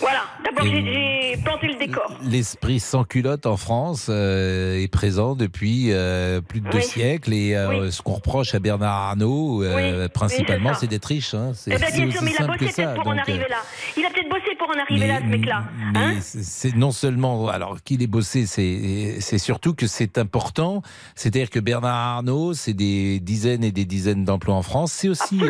Voilà, 0.00 0.24
d'abord 0.44 0.64
j'ai 0.66 1.38
planté 1.42 1.68
le 1.68 1.74
décor. 1.78 2.18
L'esprit 2.22 2.80
sans 2.80 3.04
culotte 3.04 3.46
en 3.46 3.56
France 3.56 4.08
euh, 4.10 4.82
est 4.82 4.88
présent 4.88 5.34
depuis 5.34 5.86
euh, 5.90 6.40
plus 6.42 6.60
de 6.60 6.68
deux 6.68 6.80
siècles 6.82 7.32
et 7.32 7.54
euh, 7.56 7.90
ce 7.90 8.02
qu'on 8.02 8.12
reproche 8.14 8.54
à 8.54 8.58
Bernard 8.58 8.92
Arnault, 9.10 9.62
Oui. 9.64 10.08
principalement, 10.12 10.74
c'est 10.74 10.86
d'être 10.86 11.06
riche. 11.06 11.32
Hein. 11.34 11.52
C'est 11.54 11.72
Eh 11.74 11.78
ben, 11.78 11.86
aussi 11.88 12.12
sûr, 12.12 12.22
mais 12.22 12.30
il 12.30 12.34
a 12.34 12.38
simple 12.38 12.58
que 12.58 12.64
bossé 12.66 12.72
ça. 12.74 12.82
peut-être 12.84 12.94
pour 13.02 13.06
en 13.06 13.10
Donc, 13.16 13.20
arriver 13.20 13.46
là. 13.48 13.56
Il 13.96 14.04
a 14.04 14.10
peut-être 14.10 14.28
bossé 14.28 14.54
pour 14.58 14.68
en 14.68 14.78
arriver 14.80 15.06
là, 15.06 15.18
ce 15.20 15.26
mec-là. 15.26 15.64
Hein 15.94 16.14
c'est- 16.20 16.76
non 16.76 16.90
seulement, 16.90 17.48
alors 17.48 17.82
qu'il 17.82 18.02
ait 18.02 18.06
bossé, 18.06 18.46
c'est 18.46 19.38
surtout 19.38 19.74
que 19.74 19.86
c'est 19.86 20.18
important. 20.18 20.82
C'est-à-dire 21.14 21.48
que 21.48 21.58
Bernard 21.60 22.16
Arnault, 22.16 22.52
c'est 22.54 22.74
des 22.74 23.18
dizaines 23.20 23.64
et 23.64 23.72
des 23.72 23.84
dizaines 23.86 24.24
d'emplois 24.24 24.54
en 24.56 24.62
France. 24.62 24.92
C'est 24.92 25.08
aussi. 25.08 25.40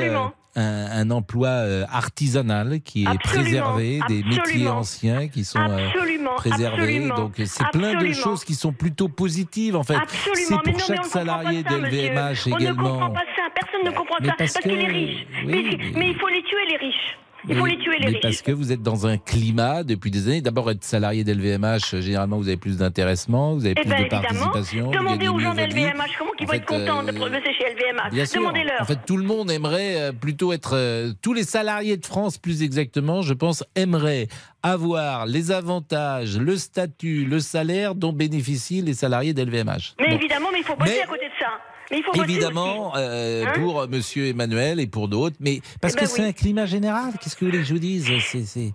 Un, 0.56 0.86
un 0.90 1.10
emploi 1.10 1.48
euh, 1.48 1.84
artisanal 1.90 2.80
qui 2.80 3.04
est 3.04 3.06
Absolument, 3.06 3.42
préservé, 3.42 4.00
des 4.08 4.22
métiers 4.22 4.68
anciens 4.68 5.28
qui 5.28 5.44
sont 5.44 5.58
euh, 5.60 5.88
préservés. 6.36 7.08
Donc 7.08 7.34
c'est 7.44 7.68
plein 7.70 7.94
de 7.94 8.12
choses 8.12 8.44
qui 8.44 8.54
sont 8.54 8.72
plutôt 8.72 9.08
positives 9.08 9.76
en 9.76 9.82
fait. 9.84 9.96
Absolument, 9.96 10.36
C'est 10.64 10.70
pour 10.70 10.72
non, 10.72 10.78
chaque 10.86 11.04
salarié 11.06 11.62
d'LVMH 11.62 12.30
monsieur. 12.30 12.52
On 12.52 12.58
ne 12.58 12.68
comprend 12.68 12.84
également. 12.86 13.10
pas 13.10 13.20
ça, 13.36 13.42
personne 13.54 13.84
ne 13.84 13.90
comprend 13.96 14.16
mais 14.20 14.28
ça, 14.28 14.34
parce 14.38 14.52
parce, 14.54 14.64
que- 14.64 14.68
qu'il 14.70 14.80
est 14.80 14.86
riche. 14.88 15.26
oui, 15.44 15.46
mais, 15.46 15.62
mais- 15.78 15.92
mais 15.98 16.10
il 16.10 16.18
faut 16.18 16.28
les 16.28 16.42
tuer, 16.42 16.64
les 16.70 16.76
riches. 16.78 17.18
Il 17.48 17.56
faut 17.56 17.66
les 17.66 17.78
tuer, 17.78 17.92
les 17.98 18.06
mais 18.06 18.12
riches. 18.12 18.20
parce 18.22 18.42
que 18.42 18.52
vous 18.52 18.72
êtes 18.72 18.82
dans 18.82 19.06
un 19.06 19.18
climat 19.18 19.82
depuis 19.84 20.10
des 20.10 20.26
années. 20.28 20.40
D'abord, 20.40 20.70
être 20.70 20.82
salarié 20.84 21.22
d'LVMH, 21.24 21.94
euh, 21.94 22.00
généralement, 22.00 22.36
vous 22.38 22.48
avez 22.48 22.56
plus 22.56 22.78
d'intéressement, 22.78 23.54
vous 23.54 23.64
avez 23.64 23.74
Eh 23.76 23.80
plus 23.80 23.88
ben 23.88 23.96
de 23.96 24.00
évidemment, 24.02 24.50
participation. 24.50 24.90
demandez 24.90 25.28
aux 25.28 25.38
gens 25.38 25.54
d'LVMH 25.54 26.16
comment 26.18 26.30
ils 26.40 26.46
vont 26.46 26.52
être 26.54 26.60
fait, 26.60 26.66
contents 26.66 27.02
de 27.04 27.10
euh, 27.10 27.12
bosser 27.12 27.40
chez 27.56 27.64
LVMH. 27.74 28.32
Demandez-leur. 28.34 28.82
En 28.82 28.84
fait, 28.84 28.98
tout 29.06 29.16
le 29.16 29.24
monde 29.24 29.50
aimerait 29.50 30.00
euh, 30.00 30.12
plutôt 30.12 30.52
être. 30.52 30.74
euh, 30.74 31.12
tous 31.22 31.32
les 31.32 31.44
salariés 31.44 31.96
de 31.96 32.04
France, 32.06 32.38
plus 32.38 32.62
exactement, 32.62 33.22
je 33.22 33.32
pense, 33.34 33.62
aimeraient 33.76 34.28
avoir 34.62 35.26
les 35.26 35.52
avantages, 35.52 36.38
le 36.38 36.56
statut, 36.56 37.24
le 37.24 37.38
salaire 37.40 37.94
dont 37.94 38.12
bénéficient 38.12 38.82
les 38.82 38.94
salariés 38.94 39.32
d'LVMH. 39.34 39.94
Mais 40.00 40.08
Bon. 40.08 40.14
évidemment, 40.16 40.48
mais 40.52 40.58
il 40.58 40.64
faut 40.64 40.76
bosser 40.76 40.94
Mais- 40.96 41.02
à 41.02 41.06
côté 41.06 41.26
de 41.26 41.32
ça. 41.38 41.46
Mais 41.90 41.98
il 41.98 42.02
faut 42.02 42.12
bosser 42.12 42.24
Évidemment, 42.30 42.92
euh, 42.96 43.44
Hein 43.46 43.52
pour 43.54 43.80
euh, 43.80 43.86
Monsieur 43.86 44.26
Emmanuel 44.28 44.80
et 44.80 44.86
pour 44.86 45.08
d'autres, 45.08 45.36
mais 45.40 45.60
parce 45.80 45.94
Eh 45.94 45.96
ben 45.96 46.02
que 46.02 46.06
c'est 46.10 46.22
oui. 46.22 46.28
un 46.28 46.32
climat 46.32 46.66
général. 46.66 47.12
Qu'est-ce 47.20 47.36
que 47.36 47.44
vous 47.44 47.50
voulez 47.50 47.62
que 47.62 47.68
je 47.68 47.72
vous 47.74 47.78
dise? 47.80 48.06
C'est- 48.06 48.44
c'est- 48.44 48.72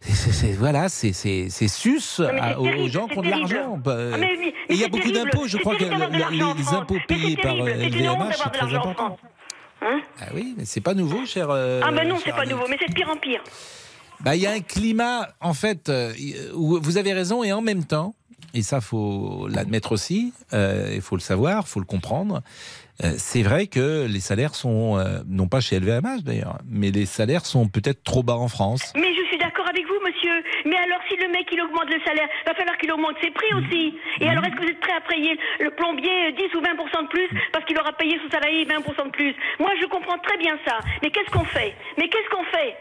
c'est- 0.00 0.32
c'est- 0.32 0.52
voilà, 0.52 0.88
c'est 0.88 1.12
c'est 1.12 1.48
c'est 1.50 1.66
sus 1.68 1.98
à- 2.20 2.50
c'est 2.50 2.56
aux, 2.56 2.88
gens 2.88 3.06
qui 3.08 3.18
ont 3.18 3.22
de 3.22 3.26
c'est 3.26 3.30
l'argent. 3.38 3.76
Bah, 3.82 3.96
Ah, 4.12 4.16
il 4.70 4.76
y 4.76 4.80
a 4.82 4.84
c'est 4.84 4.88
beaucoup 4.90 5.10
d'impôts. 5.10 5.46
Je 5.46 5.56
C'est 5.56 5.58
crois 5.62 5.76
que 5.76 5.84
les 5.84 6.68
impôts 6.74 6.94
c'est 7.00 7.06
payés 7.06 7.36
par 7.36 7.54
euh, 7.56 7.64
C'est 7.66 7.86
LVMH, 7.88 8.34
c'est 8.36 8.44
de 8.44 8.50
très 8.50 8.60
l'argent 8.60 8.76
en 8.76 8.80
important. 8.90 9.06
France. 9.06 9.18
Hein 9.82 10.00
Ah 10.20 10.26
oui, 10.34 10.54
mais 10.56 10.64
c'est 10.64 10.80
pas 10.80 10.94
nouveau, 10.94 11.26
cher. 11.26 11.48
euh, 11.50 11.80
ah 11.84 11.90
ben 11.92 12.06
non, 12.08 12.16
c'est 12.24 12.32
pas 12.32 12.46
nouveau, 12.46 12.64
mais 12.70 12.76
c'est 12.80 12.88
de 12.88 12.94
pire 12.94 13.08
en 13.10 13.16
pire. 13.16 13.42
Bah, 14.20 14.36
il 14.36 14.42
y 14.42 14.46
a 14.46 14.52
un 14.52 14.60
climat, 14.60 15.28
en 15.40 15.52
fait, 15.52 15.88
euh, 15.88 16.12
où 16.54 16.78
vous 16.80 16.96
avez 16.96 17.12
raison, 17.12 17.42
et 17.44 17.52
en 17.52 17.60
même 17.60 17.84
temps, 17.84 18.14
et 18.54 18.62
ça 18.62 18.80
faut 18.80 19.48
l'admettre 19.50 19.92
aussi, 19.92 20.32
euh, 20.52 20.92
il 20.94 21.02
faut 21.02 21.16
le 21.16 21.20
savoir, 21.20 21.68
faut 21.68 21.80
le 21.80 21.86
comprendre. 21.86 22.42
Euh, 23.02 23.14
c'est 23.18 23.42
vrai 23.42 23.66
que 23.66 24.06
les 24.06 24.20
salaires 24.20 24.54
sont, 24.54 24.96
euh, 24.96 25.18
non 25.26 25.48
pas 25.48 25.60
chez 25.60 25.80
LVMH 25.80 26.22
d'ailleurs, 26.22 26.58
mais 26.70 26.92
les 26.92 27.06
salaires 27.06 27.44
sont 27.44 27.66
peut-être 27.68 28.04
trop 28.04 28.22
bas 28.22 28.36
en 28.36 28.46
France. 28.46 28.92
Mais 28.94 29.12
je 29.12 29.24
suis 29.26 29.38
d'accord 29.38 29.66
avec 29.68 29.84
vous, 29.84 29.98
monsieur. 30.06 30.44
Mais 30.64 30.76
alors, 30.76 31.00
si 31.08 31.16
le 31.16 31.28
mec 31.28 31.48
il 31.50 31.60
augmente 31.60 31.90
le 31.90 32.00
salaire, 32.06 32.28
va 32.46 32.54
falloir 32.54 32.78
qu'il 32.78 32.92
augmente 32.92 33.16
ses 33.20 33.32
prix 33.32 33.52
aussi. 33.54 33.98
Et 34.20 34.28
alors, 34.28 34.44
est-ce 34.44 34.54
que 34.54 34.62
vous 34.62 34.70
êtes 34.70 34.80
prêt 34.80 34.94
à 34.96 35.00
payer 35.00 35.36
le 35.58 35.70
plombier 35.70 36.30
euh, 36.30 36.38
10 36.38 36.54
ou 36.54 36.62
20% 36.62 37.02
de 37.02 37.08
plus 37.08 37.28
parce 37.52 37.64
qu'il 37.64 37.78
aura 37.78 37.92
payé 37.92 38.18
son 38.22 38.30
salarié 38.30 38.64
20 38.64 38.78
de 38.78 39.10
plus? 39.10 39.34
Moi, 39.58 39.70
je 39.80 39.86
comprends 39.86 40.18
très 40.18 40.38
bien 40.38 40.56
ça. 40.64 40.78
Mais 41.02 41.10
qu'est-ce 41.10 41.30
qu'on 41.30 41.44
fait? 41.44 41.74
Mais 41.98 42.08
qu'est-ce 42.08 42.30
qu'on 42.30 42.44
fait? 42.44 42.76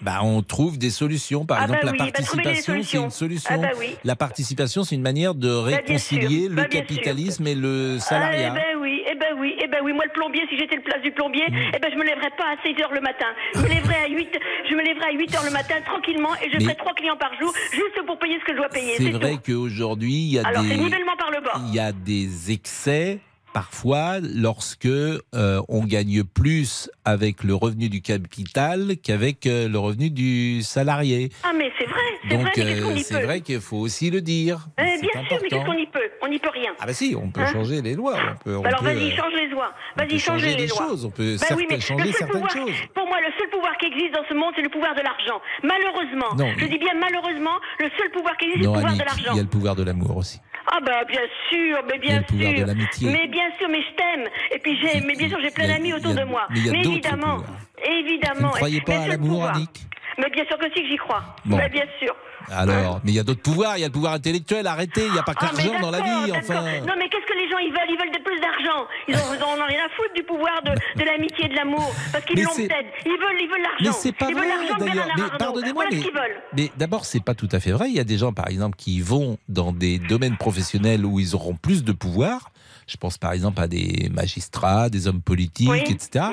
Bah, 0.00 0.20
on 0.22 0.42
trouve 0.42 0.78
des 0.78 0.90
solutions. 0.90 1.44
Par 1.44 1.58
Ah 1.60 1.64
exemple, 1.64 1.80
bah 1.86 1.90
oui, 1.92 1.98
la 1.98 2.04
bah, 2.04 2.10
participation, 2.12 2.82
c'est 2.84 2.96
une 2.98 3.10
solution. 3.10 3.50
Ah 3.54 3.58
bah 3.58 3.68
oui. 3.78 3.96
La 4.04 4.14
participation, 4.16 4.84
c'est 4.84 4.94
une 4.94 5.02
manière 5.02 5.34
de 5.34 5.50
réconcilier 5.50 6.48
le 6.48 6.56
sûr. 6.62 6.68
capitalisme 6.68 7.46
et 7.46 7.54
le 7.54 7.96
Ah, 7.96 8.00
salariat. 8.00 8.52
Eh 8.52 8.54
ben 8.54 8.80
oui, 8.80 9.02
eh 9.10 9.14
ben 9.16 9.34
oui, 9.38 9.54
eh 9.62 9.66
ben 9.66 9.78
oui. 9.82 9.92
Moi, 9.92 10.04
le 10.04 10.12
plombier, 10.12 10.42
si 10.48 10.56
j'étais 10.58 10.76
le 10.76 10.82
place 10.82 11.02
du 11.02 11.10
plombier, 11.10 11.44
Mm. 11.50 11.56
eh 11.74 11.78
ben 11.80 11.90
je 11.92 11.96
me 11.98 12.04
lèverais 12.04 12.30
pas 12.36 12.44
à 12.44 12.56
6 12.64 12.80
heures 12.82 12.92
le 12.92 13.00
matin. 13.00 13.26
Je 13.54 13.60
me 13.60 13.68
lèverais 13.68 14.04
à 14.04 14.08
8, 14.08 14.28
je 14.70 14.74
me 14.76 14.82
lèverais 14.82 15.08
à 15.08 15.12
8 15.12 15.34
heures 15.34 15.44
le 15.44 15.50
matin 15.50 15.74
tranquillement 15.84 16.34
et 16.44 16.50
je 16.52 16.60
ferais 16.62 16.74
trois 16.76 16.94
clients 16.94 17.16
par 17.16 17.32
jour 17.40 17.52
juste 17.72 18.06
pour 18.06 18.18
payer 18.18 18.38
ce 18.40 18.44
que 18.44 18.52
je 18.52 18.56
dois 18.58 18.68
payer. 18.68 18.94
C'est 18.98 19.10
vrai 19.10 19.38
qu'aujourd'hui, 19.44 20.12
il 20.14 20.32
y 20.34 20.38
a 20.38 20.46
Alors, 20.46 20.62
c'est 20.62 20.68
des 20.76 20.76
nivellement 20.76 21.16
par 21.18 21.30
le 21.30 21.40
bas. 21.40 21.60
il 21.68 21.74
y 21.74 21.80
a 21.80 21.90
des 21.92 22.52
excès 22.52 23.18
parfois 23.62 24.20
lorsque 24.22 24.86
euh, 24.86 25.60
on 25.68 25.82
gagne 25.84 26.22
plus 26.22 26.88
avec 27.04 27.42
le 27.42 27.56
revenu 27.56 27.88
du 27.88 28.00
capital 28.02 28.94
qu'avec 29.02 29.46
euh, 29.48 29.66
le 29.68 29.80
revenu 29.80 30.10
du 30.10 30.62
salarié. 30.62 31.30
Ah 31.42 31.50
mais 31.58 31.72
c'est 31.76 31.86
vrai, 31.86 32.00
c'est 32.22 32.34
vrai, 32.36 32.44
Donc 32.44 32.52
qu'est-ce 32.52 32.68
euh, 32.86 32.96
c'est 33.02 33.22
vrai 33.24 33.40
qu'il 33.40 33.60
faut 33.60 33.78
aussi 33.78 34.10
le 34.10 34.20
dire. 34.20 34.68
Eh, 34.78 34.82
Bien 35.00 35.24
sûr, 35.28 35.38
mais 35.42 35.48
qu'est-ce 35.48 35.64
qu'on 35.64 35.72
y 35.72 35.86
peut? 35.86 36.08
On 36.22 36.28
n'y 36.28 36.38
peut 36.38 36.50
rien. 36.54 36.70
Ah 36.78 36.86
bah 36.86 36.92
si, 36.92 37.16
on 37.20 37.30
peut 37.30 37.40
Hein? 37.40 37.52
changer 37.52 37.82
les 37.82 37.94
lois. 37.94 38.14
On 38.32 38.36
peut, 38.44 38.56
on 38.58 38.62
Alors 38.64 38.78
peut, 38.78 38.86
vas-y, 38.94 39.10
change 39.16 39.32
les 39.34 39.48
lois. 39.48 39.72
on 39.96 39.98
Vas-y, 40.00 40.08
peut 40.08 40.18
change 40.18 40.40
changer 40.42 40.56
les 40.56 40.66
lois. 40.68 40.76
choses. 40.78 41.04
On 41.04 41.10
peut 41.10 41.32
Bah 41.40 41.46
certes 41.46 41.58
oui, 41.58 41.66
mais 41.68 41.80
changer 41.80 42.12
certaines 42.12 42.28
pouvoir, 42.46 42.50
choses. 42.52 42.76
Pour 42.94 43.06
moi, 43.08 43.16
le 43.20 43.32
seul 43.40 43.50
pouvoir 43.50 43.76
qui 43.78 43.86
existe 43.86 44.14
dans 44.14 44.24
ce 44.28 44.34
monde, 44.34 44.52
c'est 44.54 44.62
le 44.62 44.68
pouvoir 44.68 44.94
de 44.94 45.00
l'argent. 45.02 45.40
Malheureusement, 45.64 46.30
Non, 46.38 46.52
je 46.58 46.66
dis 46.66 46.78
bien 46.78 46.94
malheureusement, 46.94 47.56
le 47.80 47.88
seul 47.98 48.08
pouvoir 48.12 48.36
qui 48.36 48.44
existe, 48.50 48.62
c'est 48.62 48.68
le 48.68 48.72
pouvoir 48.72 48.86
Annick, 48.92 49.00
de 49.02 49.06
l'argent. 49.06 49.32
il 49.32 49.36
y 49.36 49.40
a 49.40 49.42
le 49.42 49.48
pouvoir 49.48 49.74
de 49.74 49.82
l'amour 49.82 50.16
aussi. 50.16 50.38
Ah 50.70 50.80
bah 50.84 51.04
bien 51.08 51.20
sûr, 51.50 51.78
mais 51.90 51.98
bien 51.98 52.22
sûr. 52.28 53.08
Mais 53.10 53.26
bien 53.28 53.50
sûr, 53.58 53.68
mais 53.70 53.80
je 53.82 53.94
t'aime. 53.96 54.28
Et 54.52 54.58
puis 54.58 54.78
j'ai, 54.80 55.00
mais 55.00 55.14
bien 55.14 55.28
sûr, 55.28 55.38
j'ai 55.42 55.50
plein 55.50 55.68
d'amis 55.68 55.92
autour 55.94 56.10
a- 56.12 56.14
de 56.14 56.24
moi. 56.24 56.46
mais 56.50 56.80
évidemment, 56.80 57.38
évidemment. 57.84 58.38
Vous 58.40 58.46
ne 58.46 58.52
croyez 58.52 58.80
pas 58.82 59.00
à 59.02 59.06
l'amour. 59.08 59.44
Annick? 59.46 59.86
Mais 60.18 60.30
bien 60.30 60.44
sûr 60.46 60.58
que 60.58 60.66
si 60.74 60.82
que 60.82 60.88
j'y 60.88 60.96
crois. 60.96 61.22
Bon. 61.44 61.56
Mais 61.56 61.68
bien 61.68 61.84
sûr. 62.00 62.14
Alors, 62.50 63.00
mais 63.04 63.12
il 63.12 63.14
y 63.14 63.18
a 63.18 63.24
d'autres 63.24 63.42
pouvoirs. 63.42 63.76
Il 63.76 63.80
y 63.80 63.84
a 63.84 63.88
le 63.88 63.92
pouvoir 63.92 64.14
intellectuel. 64.14 64.66
Arrêtez, 64.66 65.04
il 65.04 65.12
n'y 65.12 65.18
a 65.18 65.22
pas 65.22 65.34
Ah, 65.36 65.40
qu'argent 65.50 65.80
dans 65.80 65.90
la 65.90 66.00
vie. 66.00 66.32
Enfin. 66.32 66.62
Non, 66.86 66.94
mais 66.98 67.08
qu'est-ce 67.10 67.26
que 67.26 67.36
les 67.38 67.48
gens 67.50 67.58
ils 67.58 67.70
veulent? 67.70 67.90
Ils 67.90 67.98
veulent 67.98 68.16
de 68.18 68.24
plus 68.24 68.40
d'argent. 68.40 68.86
Ils 69.06 69.14
ont, 69.16 69.34
ils 69.36 69.42
en 69.42 69.62
ont 69.62 69.66
rien 69.66 69.84
à 69.84 69.88
foutre 69.90 70.14
du 70.16 70.22
pouvoir 70.22 70.62
de, 70.64 70.70
de 71.00 71.04
l'amitié 71.04 71.44
et 71.44 71.48
de 71.48 71.54
l'amour. 71.54 71.92
Parce 72.10 72.24
qu'ils 72.24 72.42
l'ont 72.42 72.54
peut-être. 72.54 72.88
Ils 73.04 73.10
veulent, 73.10 73.40
ils 73.40 73.48
veulent 73.48 73.62
l'argent. 73.62 73.76
Mais 73.84 73.92
c'est 73.92 74.12
pas 74.12 74.28
ils 74.30 74.34
veulent 74.34 74.44
vrai 74.46 74.86
d'ailleurs. 74.88 75.08
Mais 75.16 75.38
pardonnez-moi, 75.38 75.84
Voilà 75.90 76.28
mais, 76.56 76.62
mais 76.62 76.72
d'abord 76.78 77.04
c'est 77.04 77.22
pas 77.22 77.34
tout 77.34 77.48
à 77.52 77.60
fait 77.60 77.72
vrai. 77.72 77.88
Il 77.90 77.94
y 77.94 78.00
a 78.00 78.04
des 78.04 78.16
gens, 78.18 78.32
par 78.32 78.48
exemple, 78.48 78.76
qui 78.76 79.00
vont 79.00 79.36
dans 79.48 79.72
des 79.72 79.98
domaines 79.98 80.36
professionnels 80.38 81.04
où 81.04 81.20
ils 81.20 81.34
auront 81.34 81.54
plus 81.54 81.84
de 81.84 81.92
pouvoir. 81.92 82.50
Je 82.86 82.96
pense 82.96 83.18
par 83.18 83.32
exemple 83.32 83.60
à 83.60 83.68
des 83.68 84.08
magistrats, 84.10 84.88
des 84.88 85.06
hommes 85.06 85.20
politiques, 85.20 85.68
Oui. 85.68 85.82
etc. 85.86 86.24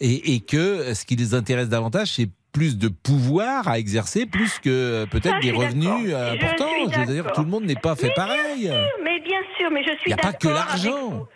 Et, 0.00 0.34
et 0.34 0.40
que 0.40 0.94
ce 0.94 1.04
qui 1.04 1.16
les 1.16 1.34
intéresse 1.34 1.68
davantage, 1.68 2.12
c'est 2.12 2.28
plus 2.56 2.78
de 2.78 2.88
pouvoir 2.88 3.68
à 3.68 3.78
exercer, 3.78 4.24
plus 4.24 4.58
que 4.58 4.70
euh, 4.70 5.06
peut-être 5.06 5.40
des 5.40 5.50
revenus 5.50 6.08
euh, 6.08 6.32
importants. 6.32 6.70
suis 6.70 6.92
Je 6.94 7.00
veux 7.00 7.06
dire, 7.06 7.24
d'accord. 7.24 7.32
tout 7.32 7.42
le 7.42 7.50
monde 7.50 7.64
n'est 7.64 7.74
pas 7.74 7.94
fait 7.94 8.12
pareil. 8.16 8.72
Mais 9.04 9.20
bien 9.20 9.40
sûr, 9.58 9.70
mais 9.70 9.82
je 9.82 9.90
suis 9.90 10.06
Il 10.06 10.08
n'y 10.08 10.14
a 10.14 10.16
pas 10.16 10.32
que 10.32 10.48
l'argent. 10.48 11.26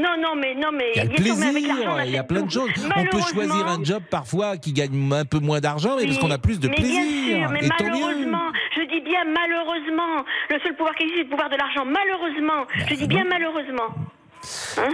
Non, 0.00 0.16
non, 0.18 0.36
mais 0.36 0.54
non, 0.54 0.68
mais 0.72 0.92
Il 0.94 0.96
y 0.96 1.00
a 1.00 1.04
le 1.04 1.10
bien 1.10 1.34
sûr, 1.34 1.50
plaisir, 1.50 2.04
il 2.06 2.12
y 2.12 2.16
a 2.16 2.24
plein 2.24 2.42
de 2.42 2.50
choses. 2.50 2.70
On 2.96 3.04
peut 3.04 3.20
choisir 3.20 3.66
un 3.66 3.84
job 3.84 4.02
parfois 4.10 4.56
qui 4.56 4.72
gagne 4.72 5.12
un 5.12 5.26
peu 5.26 5.38
moins 5.38 5.60
d'argent, 5.60 5.96
mais 5.98 6.06
parce 6.06 6.18
qu'on 6.18 6.30
a 6.30 6.38
plus 6.38 6.58
de 6.58 6.68
mais 6.68 6.74
plaisir. 6.76 7.02
Bien 7.02 7.40
sûr, 7.40 7.50
mais 7.50 7.66
Et 7.66 7.68
malheureusement, 7.68 8.52
je 8.74 8.80
dis 8.82 9.00
bien 9.02 9.24
malheureusement, 9.26 10.24
le 10.48 10.58
seul 10.60 10.76
pouvoir 10.76 10.94
qui 10.94 11.02
existe, 11.02 11.18
c'est 11.18 11.24
le 11.24 11.30
pouvoir 11.30 11.50
de 11.50 11.56
l'argent. 11.56 11.84
Malheureusement, 11.84 12.64
je 12.88 12.94
dis 12.94 13.06
bien 13.06 13.24
malheureusement. 13.28 13.90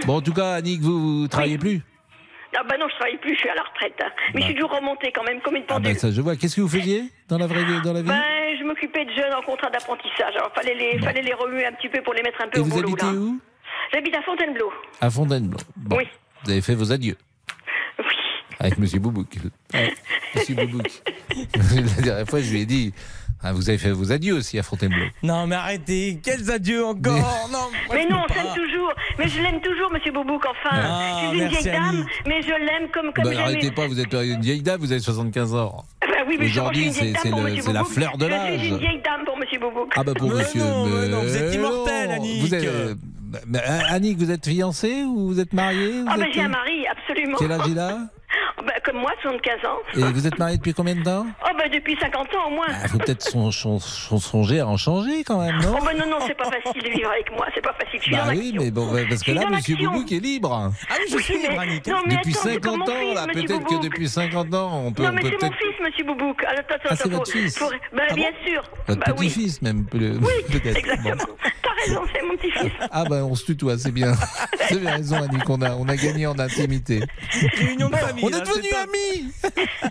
Bon, 0.05 0.17
en 0.17 0.21
tout 0.21 0.33
cas, 0.33 0.55
Annick, 0.55 0.81
vous, 0.81 1.21
vous 1.21 1.27
travaillez 1.29 1.57
plus? 1.57 1.81
Ah 2.55 2.63
bah 2.63 2.75
non, 2.79 2.87
je 2.89 2.95
travaille 2.95 3.17
plus, 3.17 3.33
je 3.33 3.39
suis 3.39 3.49
à 3.49 3.55
la 3.55 3.63
retraite. 3.63 3.93
hein. 4.03 4.09
Mais 4.33 4.41
je 4.41 4.45
suis 4.47 4.55
toujours 4.55 4.71
remontée 4.71 5.11
quand 5.11 5.23
même, 5.23 5.41
comme 5.41 5.55
une 5.55 5.63
Ah 5.67 5.73
pendule. 5.73 5.93
ben 5.93 5.97
ça, 5.99 6.11
je 6.11 6.21
vois. 6.21 6.35
Qu'est-ce 6.35 6.55
que 6.55 6.61
vous 6.61 6.69
faisiez 6.69 7.03
dans 7.27 7.37
la 7.37 7.47
vraie 7.47 7.63
vie, 7.65 7.81
dans 7.83 7.93
la 7.93 8.01
vie 8.01 8.07
Ben, 8.07 8.57
je 8.59 8.63
m'occupais 8.63 9.05
de 9.05 9.11
jeunes 9.11 9.33
en 9.33 9.41
contrat 9.41 9.69
d'apprentissage. 9.69 10.35
Alors, 10.35 10.51
fallait 10.55 10.73
les, 10.75 10.99
fallait 10.99 11.21
les 11.21 11.33
remuer 11.33 11.65
un 11.65 11.73
petit 11.73 11.89
peu 11.89 12.01
pour 12.01 12.13
les 12.13 12.23
mettre 12.23 12.41
un 12.41 12.47
peu 12.47 12.59
Et 12.59 12.61
au 12.61 12.65
vous 12.65 12.71
boulot, 12.71 12.89
habitez 12.89 13.05
là. 13.05 13.11
où? 13.13 13.39
J'habite 13.93 14.15
à 14.15 14.21
Fontainebleau. 14.21 14.71
À 15.01 15.09
Fontainebleau. 15.09 15.57
Bon. 15.75 15.97
Oui. 15.97 16.07
Vous 16.43 16.51
avez 16.51 16.61
fait 16.61 16.75
vos 16.75 16.91
adieux 16.91 17.15
avec 18.59 18.77
Monsieur 18.79 18.99
Boubouk. 18.99 19.27
Ouais, 19.73 19.93
Monsieur 20.35 20.55
Boubouk. 20.55 20.87
la 21.55 22.01
dernière 22.01 22.27
fois, 22.27 22.39
je 22.41 22.49
lui 22.51 22.61
ai 22.61 22.65
dit 22.65 22.93
ah, 23.43 23.53
Vous 23.53 23.69
avez 23.69 23.77
fait 23.77 23.91
vos 23.91 24.11
adieux 24.11 24.33
aussi 24.35 24.57
à 24.59 24.63
Fontainebleau. 24.63 25.05
Non, 25.23 25.47
mais 25.47 25.55
arrêtez, 25.55 26.19
quels 26.23 26.49
adieux 26.51 26.85
encore 26.85 27.13
Non, 27.51 27.57
moi, 27.87 27.95
Mais 27.95 28.03
je 28.03 28.07
non, 28.13 28.21
je 28.29 28.33
l'aime 28.35 28.45
pas. 28.47 28.53
toujours. 28.53 28.91
Mais 29.19 29.27
je 29.27 29.41
l'aime 29.41 29.61
toujours, 29.61 29.91
Monsieur 29.91 30.11
Boubouk, 30.11 30.43
enfin. 30.45 30.75
Ah, 30.81 31.11
je 31.13 31.27
suis 31.29 31.39
une 31.43 31.47
vieille 31.49 31.63
dame, 31.65 32.05
mais 32.27 32.41
je 32.41 32.49
l'aime 32.49 32.89
comme, 32.93 33.11
comme 33.13 33.23
Bah, 33.25 33.31
j'aime 33.33 33.41
arrêtez 33.43 33.71
pas, 33.71 33.87
vous 33.87 33.99
êtes 33.99 34.13
une 34.13 34.41
vieille 34.41 34.61
dame, 34.61 34.79
vous 34.79 34.91
avez 34.91 35.01
75 35.01 35.55
ans. 35.55 35.83
Ah 36.01 36.05
bah 36.09 36.13
oui, 36.27 36.37
mais 36.39 36.47
je 36.47 36.59
Aujourd'hui, 36.59 36.79
suis 36.81 36.87
une 36.87 36.93
vieille 37.13 37.61
c'est- 37.63 37.73
la 37.73 37.83
fleur 37.83 38.17
de 38.17 38.25
Je 38.25 38.29
l'âge. 38.29 38.59
suis 38.59 38.69
une 38.69 38.77
vieille 38.77 39.01
dame 39.03 39.25
pour 39.25 39.37
Monsieur 39.37 39.59
Boubouk. 39.59 39.93
Ah 39.95 40.03
bah 40.03 40.13
pour 40.15 40.29
Mais 40.29 40.35
monsieur. 40.35 40.59
non, 40.61 40.85
mais 40.85 41.07
non, 41.09 41.21
vous 41.21 41.35
êtes 41.35 41.49
mais 41.49 41.55
immortel. 41.55 42.11
Annick. 42.11 42.41
Vous 42.41 42.55
êtes, 42.55 42.97
bah, 43.21 43.39
bah, 43.47 43.59
Annick, 43.89 44.17
vous 44.17 44.31
êtes 44.31 44.47
fiancée 44.47 45.03
ou 45.03 45.27
vous 45.27 45.39
êtes 45.39 45.53
mariée 45.53 46.01
vous 46.01 46.07
Ah 46.09 46.17
bah 46.17 46.23
êtes- 46.27 46.33
j'ai 46.33 46.41
un 46.41 46.47
mari, 46.49 46.85
absolument. 46.87 47.37
Quel 47.39 47.51
âge 47.51 47.61
il 47.67 47.79
a? 47.79 47.97
Comme 48.87 49.01
moi, 49.01 49.11
75 49.21 49.53
ans. 49.65 49.79
Et 49.97 50.13
vous 50.13 50.27
êtes 50.27 50.39
mariée 50.39 50.55
depuis 50.55 50.73
combien 50.73 50.95
de 50.95 51.03
temps? 51.03 51.25
Oh 51.43 51.49
bah 51.57 51.65
depuis 51.67 51.97
50 51.99 52.15
ans 52.35 52.47
au 52.47 52.51
moins. 52.51 52.67
Il 52.83 52.89
faut 52.89 52.97
peut-être 52.99 53.21
son, 53.21 53.51
son- 53.51 53.79
son- 53.79 54.17
songer 54.17 54.61
à 54.61 54.67
en 54.67 54.77
changer 54.77 55.25
quand 55.25 55.41
même, 55.41 55.57
non? 55.57 55.75
Oh 55.77 55.83
bah 55.83 55.91
non, 55.93 56.05
non, 56.09 56.19
c'est 56.25 56.37
pas 56.37 56.45
facile 56.45 56.81
de 56.81 56.89
vivre 56.89 57.09
avec 57.11 57.29
moi, 57.31 57.47
c'est 57.53 57.61
pas 57.61 57.73
facile. 57.73 57.99
Je 57.99 58.03
suis 58.05 58.11
Bah 58.13 58.23
dans 58.25 58.29
oui, 58.31 58.55
mais 58.57 58.71
bon, 58.71 58.87
parce 59.09 59.23
que 59.23 59.31
là, 59.31 59.41
monsieur. 59.49 59.75
Boubouk 59.75 60.09
est 60.13 60.19
libre. 60.19 60.71
Ah 60.89 60.93
oui, 60.99 61.05
je 61.11 61.17
suis 61.17 61.35
Oui, 61.35 61.41
libre, 61.41 61.63
mais 61.67 61.75
Depuis 61.79 62.31
attends, 62.31 62.39
c'est 62.43 62.53
50 62.53 62.61
comme 62.63 62.77
mon 62.79 62.85
ans, 62.85 62.95
fils, 63.01 63.15
là, 63.15 63.25
peut-être 63.33 63.65
que 63.65 63.83
depuis 63.83 64.07
50 64.07 64.53
ans, 64.53 64.81
on 64.85 64.93
peut. 64.93 65.03
Non, 65.03 65.09
on 65.09 65.11
mais 65.13 65.21
c'est 65.23 65.31
mon 65.45 65.51
fils, 65.51 65.79
monsieur 65.83 66.05
Boubouk. 66.05 66.43
Alors, 66.45 66.59
attends, 66.69 66.87
Ah, 66.89 66.95
c'est 66.95 67.09
votre 67.11 67.29
fils. 67.31 67.59
Bah, 67.93 68.03
Ah 68.09 68.13
bien 68.13 68.29
sûr. 68.45 68.63
Votre 68.87 68.99
Bah 69.01 69.13
petit-fils, 69.13 69.61
même, 69.61 69.85
peut- 69.85 69.97
peut-être. 70.51 70.77
Exactement. 70.77 71.25
T'as 71.61 71.83
raison, 71.85 72.01
c'est 72.15 72.21
mon 72.21 72.37
petit-fils. 72.37 72.71
Ah, 72.89 73.03
bah, 73.09 73.25
on 73.25 73.35
se 73.35 73.43
tutoie, 73.45 73.77
c'est 73.77 73.91
bien. 73.91 74.13
Vous 74.69 74.77
avez 74.77 74.89
raison, 74.89 75.17
Annick, 75.17 75.49
on 75.49 75.61
a, 75.61 75.71
on 75.75 75.87
a 75.89 75.95
gagné 75.97 76.25
en 76.27 76.39
intimité. 76.39 77.01
Réunion 77.57 77.89
de 77.89 77.95
famille. 77.97 78.23
On 78.25 78.29
est 78.29 78.45
c'est 78.45 78.61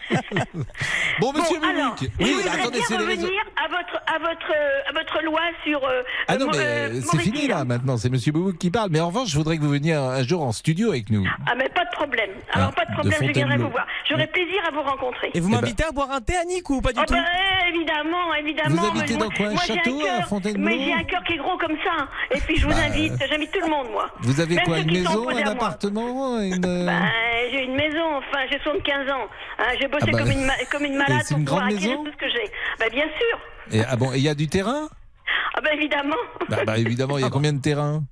Bon, 1.20 1.32
monsieur 1.32 1.58
bon, 1.58 1.66
alors, 1.68 1.94
Boubouk. 1.94 2.10
je 2.18 2.24
Oui, 2.24 2.32
voudrais 2.32 2.60
attendez, 2.60 2.78
bien 2.78 2.86
c'est 2.88 2.98
les 2.98 3.04
revenir 3.04 3.42
à 3.56 3.68
votre, 3.68 4.02
à 4.06 4.18
votre, 4.18 4.50
euh, 4.54 4.90
à 4.90 4.92
votre 4.92 5.22
loi 5.24 5.40
sur. 5.64 5.82
euh, 5.84 6.02
Ah 6.28 6.36
non, 6.36 6.48
mais 6.50 6.58
euh, 6.58 7.00
c'est 7.00 7.18
fini 7.18 7.46
là 7.48 7.64
maintenant, 7.64 7.96
c'est 7.96 8.10
Monsieur 8.10 8.32
Boubouk 8.32 8.58
qui 8.58 8.70
parle. 8.70 8.90
Mais 8.90 9.00
en 9.00 9.08
revanche, 9.08 9.30
je 9.30 9.36
voudrais 9.38 9.56
que 9.56 9.62
vous 9.62 9.70
veniez 9.70 9.94
un, 9.94 10.02
un 10.02 10.22
jour 10.22 10.42
en 10.42 10.52
studio 10.52 10.90
avec 10.90 11.10
nous. 11.10 11.24
Ah, 11.46 11.54
mais 11.56 11.68
pas 11.70 11.84
de 11.84 11.90
problème. 11.92 12.30
Alors, 12.52 12.70
Ah, 12.72 12.74
pas 12.76 12.84
de 12.84 12.92
problème, 12.92 13.20
de 13.22 13.26
je 13.28 13.32
viendrai 13.32 13.56
vous 13.56 13.70
voir. 13.70 13.86
J'aurai 14.08 14.26
plaisir 14.26 14.60
à 14.68 14.70
vous 14.72 14.82
rencontrer. 14.82 15.30
Et 15.34 15.40
vous 15.40 15.48
Eh 15.48 15.52
ben- 15.54 15.60
m'invitez 15.60 15.84
à 15.84 15.92
boire 15.92 16.10
un 16.10 16.20
thé, 16.20 16.36
Annick, 16.36 16.68
ou 16.70 16.80
pas 16.80 16.92
du 16.92 17.00
Oh 17.00 17.04
tout 17.06 17.14
bah, 17.14 17.20
évidemment, 17.68 18.34
évidemment. 18.34 18.76
Vous 18.82 18.86
habitez 18.98 19.14
mais 19.14 19.20
dans 19.20 19.30
quoi, 19.30 19.46
un 19.46 19.56
château, 19.56 19.98
cœur- 19.98 20.18
à 20.20 20.22
Fontainebleau 20.22 20.64
Mais 20.64 20.84
j'ai 20.84 20.92
un 20.92 21.04
cœur 21.04 21.22
qui 21.24 21.32
est 21.34 21.38
gros 21.38 21.56
comme 21.56 21.76
ça. 21.82 22.08
Et 22.36 22.40
puis 22.40 22.56
je 22.56 22.64
vous 22.66 22.72
Bah, 22.72 22.84
invite, 22.86 23.12
j'invite 23.28 23.52
tout 23.52 23.60
le 23.64 23.70
monde, 23.70 23.88
moi. 23.90 24.08
Vous 24.20 24.40
avez 24.40 24.56
quoi, 24.56 24.78
une 24.78 24.92
maison, 24.92 25.28
un 25.30 25.36
appartement, 25.46 26.40
une... 26.40 26.64
euh, 26.64 26.86
Bah, 26.86 26.92
j'ai 27.50 27.64
une 27.64 27.74
maison, 27.74 28.16
enfin, 28.18 28.40
j'ai 28.50 28.58
75 28.84 29.10
ans. 29.10 29.28
Hein, 29.58 29.64
j'ai 29.80 29.88
bossé 29.88 30.04
Ah 30.08 30.12
bah, 30.12 30.18
comme, 30.18 30.30
une, 30.30 30.44
ma- 30.46 30.64
comme 30.70 30.84
une 30.84 30.94
et 30.94 30.98
malade 30.98 31.24
pour 31.28 31.38
une 31.38 31.44
pouvoir 31.44 31.66
acquérir 31.66 31.98
tout 32.04 32.10
ce 32.12 32.16
que 32.16 32.28
j'ai. 32.28 32.50
Bah, 32.78 32.86
bien 32.90 33.04
sûr. 33.04 33.38
et, 33.72 33.82
ah 33.88 33.96
bon, 33.96 34.12
il 34.14 34.20
y 34.20 34.28
a 34.28 34.34
du 34.34 34.48
terrain? 34.48 34.88
Ah, 35.54 35.60
bah, 35.62 35.72
évidemment. 35.72 36.16
bah, 36.48 36.58
bah, 36.66 36.78
évidemment, 36.78 37.18
il 37.18 37.22
y 37.22 37.26
a 37.26 37.30
combien 37.30 37.52
de 37.52 37.60
terrains? 37.60 38.02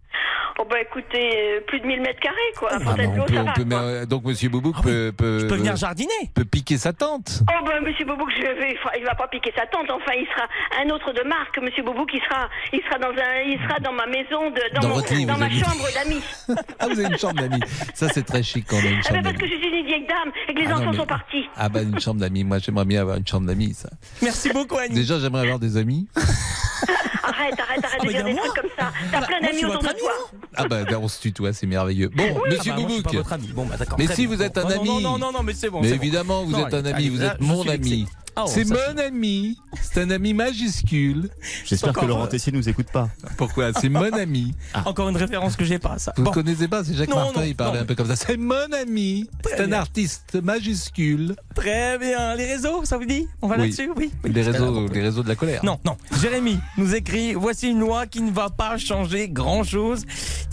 Oh, 0.59 0.65
bah, 0.71 0.77
écoutez, 0.81 1.31
euh, 1.37 1.61
plus 1.67 1.81
de 1.81 1.87
1000 1.87 2.01
mètres 2.01 2.21
carrés, 2.21 2.37
quoi. 2.57 2.69
Ah, 2.73 2.79
bah, 2.79 2.93
on 2.93 2.97
peut, 2.97 3.03
on 3.39 3.43
va, 3.45 3.53
peut- 3.53 3.65
quoi. 3.65 3.65
mais, 3.67 3.75
euh, 3.75 4.07
Donc 4.07 4.25
Monsieur 4.25 4.49
Boubouk 4.49 4.75
Ah 4.79 4.83
oui, 4.85 4.91
peut, 4.93 5.13
peut, 5.17 5.39
Je 5.41 5.47
peux 5.47 5.57
venir 5.57 5.75
jardiner. 5.77 6.13
peut 6.33 6.45
piquer 6.45 6.79
sa 6.79 6.93
tente. 6.93 7.41
Oh 7.51 7.65
ben 7.67 7.81
Monsieur 7.85 8.05
Boubouk, 8.05 8.31
je 8.37 8.43
vais, 8.43 8.77
il 8.99 9.05
va 9.05 9.15
pas 9.17 9.27
piquer 9.29 9.53
sa 9.57 9.67
tente. 9.67 9.91
Enfin, 9.91 10.13
il 10.17 10.27
sera 10.27 10.47
un 10.81 10.91
autre 10.95 11.13
de 11.13 11.27
marque. 11.29 11.59
Monsieur 11.61 11.83
Boubouk, 11.83 12.09
il 12.15 12.21
sera, 12.23 12.49
il 12.73 12.81
sera 12.83 12.99
dans 12.99 13.09
un, 13.11 13.41
il 13.47 13.59
sera 13.67 13.81
dans 13.81 13.93
ma 13.93 14.07
maison, 14.07 14.51
de, 14.51 14.75
dans, 14.75 14.81
Dans 14.83 14.89
mon- 14.89 14.95
votre 14.95 15.13
lit, 15.13 15.27
dans 15.27 15.35
vous 15.35 15.41
ma 15.41 15.47
avez 15.47 15.59
chambre 15.59 15.87
d'amis. 15.93 16.23
Ah, 16.79 16.87
vous 16.87 17.01
avez 17.01 17.09
une 17.09 17.19
chambre 17.19 17.35
d'amis. 17.41 17.61
Ça, 17.95 18.09
c'est 18.09 18.25
très 18.25 18.43
chic 18.43 18.65
quand 18.69 18.77
on 18.77 18.87
a 18.87 18.91
une 18.91 18.99
Eh 19.01 19.03
chambre 19.03 19.15
ben 19.23 19.23
parce 19.25 19.37
que 19.37 19.47
je 19.47 19.55
suis 19.57 19.69
une 19.81 19.87
vieille 19.87 20.07
dame 20.07 20.31
et 20.49 20.55
que 20.55 20.59
les 20.61 20.67
Ah 20.67 20.71
non, 20.71 20.77
enfants 20.77 20.91
mais- 20.93 20.97
sont 20.99 21.07
partis. 21.07 21.45
Ah 21.57 21.69
bah 21.69 21.83
une 21.83 21.99
chambre 22.01 22.21
d'amis. 22.21 22.45
Moi, 22.45 22.59
j'aimerais 22.59 22.85
bien 22.85 23.01
avoir 23.01 23.17
une 23.17 23.27
chambre 23.27 23.47
d'amis. 23.47 23.75
Ça. 23.75 23.89
Merci 24.23 24.51
beaucoup, 24.51 24.77
Annick. 24.79 24.95
Déjà, 24.95 25.19
j'aimerais 25.19 25.43
avoir 25.43 25.59
des 25.59 25.77
amis. 25.77 26.07
Arrête, 27.27 27.59
arrête, 27.59 27.85
arrête 27.85 28.01
Ah, 28.01 28.03
de 28.03 28.07
bah, 28.07 28.13
dire 28.13 28.25
des 28.25 28.35
trucs 28.37 28.55
comme 28.55 28.71
ça. 28.79 28.93
T'as 29.11 29.21
bah, 29.21 29.27
plein 29.27 29.41
d'amis 29.41 29.65
autour 29.65 29.83
de 29.83 29.89
ami, 29.89 29.99
toi. 29.99 30.13
Ah 30.57 30.69
bah 30.69 30.85
on 31.01 31.09
se 31.09 31.21
tutoie, 31.21 31.53
c'est 31.53 31.67
merveilleux. 31.67 32.09
Bon, 32.09 32.25
Monsieur 32.49 32.73
Ah 32.75 32.77
bah, 32.77 32.83
Boubouk. 32.83 33.55
Bon, 33.55 33.67
bah, 33.67 33.77
d'accord. 33.77 33.99
Mais 33.99 34.07
si 34.07 34.27
bien. 34.27 34.37
vous 34.37 34.43
êtes 34.43 34.59
un 34.59 34.67
ami. 34.69 34.89
Non, 34.89 35.01
non, 35.01 35.19
non, 35.19 35.33
non, 35.33 35.43
mais 35.43 35.55
c'est 35.55 35.71
bon. 35.71 35.81
mais 35.81 35.91
évidemment, 35.91 36.45
vous 36.45 36.53
Non, 36.53 36.67
êtes 36.67 36.75
un 36.75 36.85
ami, 36.85 36.93
allez, 36.95 37.09
vous 37.11 37.19
là, 37.19 37.35
êtes 37.35 37.41
mon 37.41 37.67
ami. 37.69 38.07
Oh, 38.37 38.45
c'est 38.47 38.65
mon 38.65 38.99
ami. 38.99 39.59
C'est 39.81 40.03
un 40.03 40.11
ami 40.11 40.35
majuscule. 40.35 41.29
J'espère 41.65 41.93
que 41.93 42.05
Laurent 42.05 42.25
euh, 42.25 42.27
Tessier 42.29 42.53
nous 42.53 42.69
écoute 42.69 42.89
pas. 42.93 43.09
Pourquoi 43.37 43.73
C'est 43.73 43.89
mon 43.89 44.13
ami. 44.13 44.55
Encore 44.85 45.09
une 45.09 45.17
référence 45.17 45.55
que 45.57 45.65
j'ai 45.65 45.79
pas, 45.79 45.99
ça. 45.99 46.13
Vous 46.17 46.23
ne 46.23 46.27
Bon. 46.27 46.33
connaissez 46.33 46.67
pas, 46.67 46.83
c'est 46.83 46.95
Jacques 46.95 47.09
Non, 47.11 47.17
Martin, 47.17 47.41
non, 47.41 47.47
il 47.47 47.55
parlait 47.55 47.79
non. 47.79 47.83
un 47.83 47.87
peu 47.87 47.95
comme 47.95 48.09
ça. 48.09 48.17
C'est 48.17 48.37
mon 48.37 48.73
ami. 48.73 49.29
C'est 49.45 49.61
un 49.61 49.73
artiste 49.73 50.35
majuscule. 50.43 51.37
Très 51.55 51.97
bien. 51.99 52.35
Les 52.35 52.47
réseaux, 52.47 52.85
ça 52.85 52.99
vous 52.99 53.05
dit 53.05 53.29
On 53.41 53.47
va 53.49 53.57
Oui. 53.57 53.63
là-dessus 53.63 53.91
Oui. 53.97 54.11
oui. 54.25 54.33
Les 54.33 54.43
réseaux, 54.43 54.89
les 54.89 55.01
réseaux 55.03 55.23
de 55.23 55.29
la 55.29 55.37
colère. 55.37 55.65
Non, 55.65 55.79
non. 55.85 55.97
Jérémy 56.21 56.59
nous 56.77 56.95
écrit 56.95 57.35
Voici 57.35 57.69
une 57.69 57.81
loi 57.81 58.07
qui 58.07 58.21
ne 58.23 58.33
va 58.33 58.51
pas 58.51 58.79
changer 58.79 59.29
grand-chose. 59.29 60.05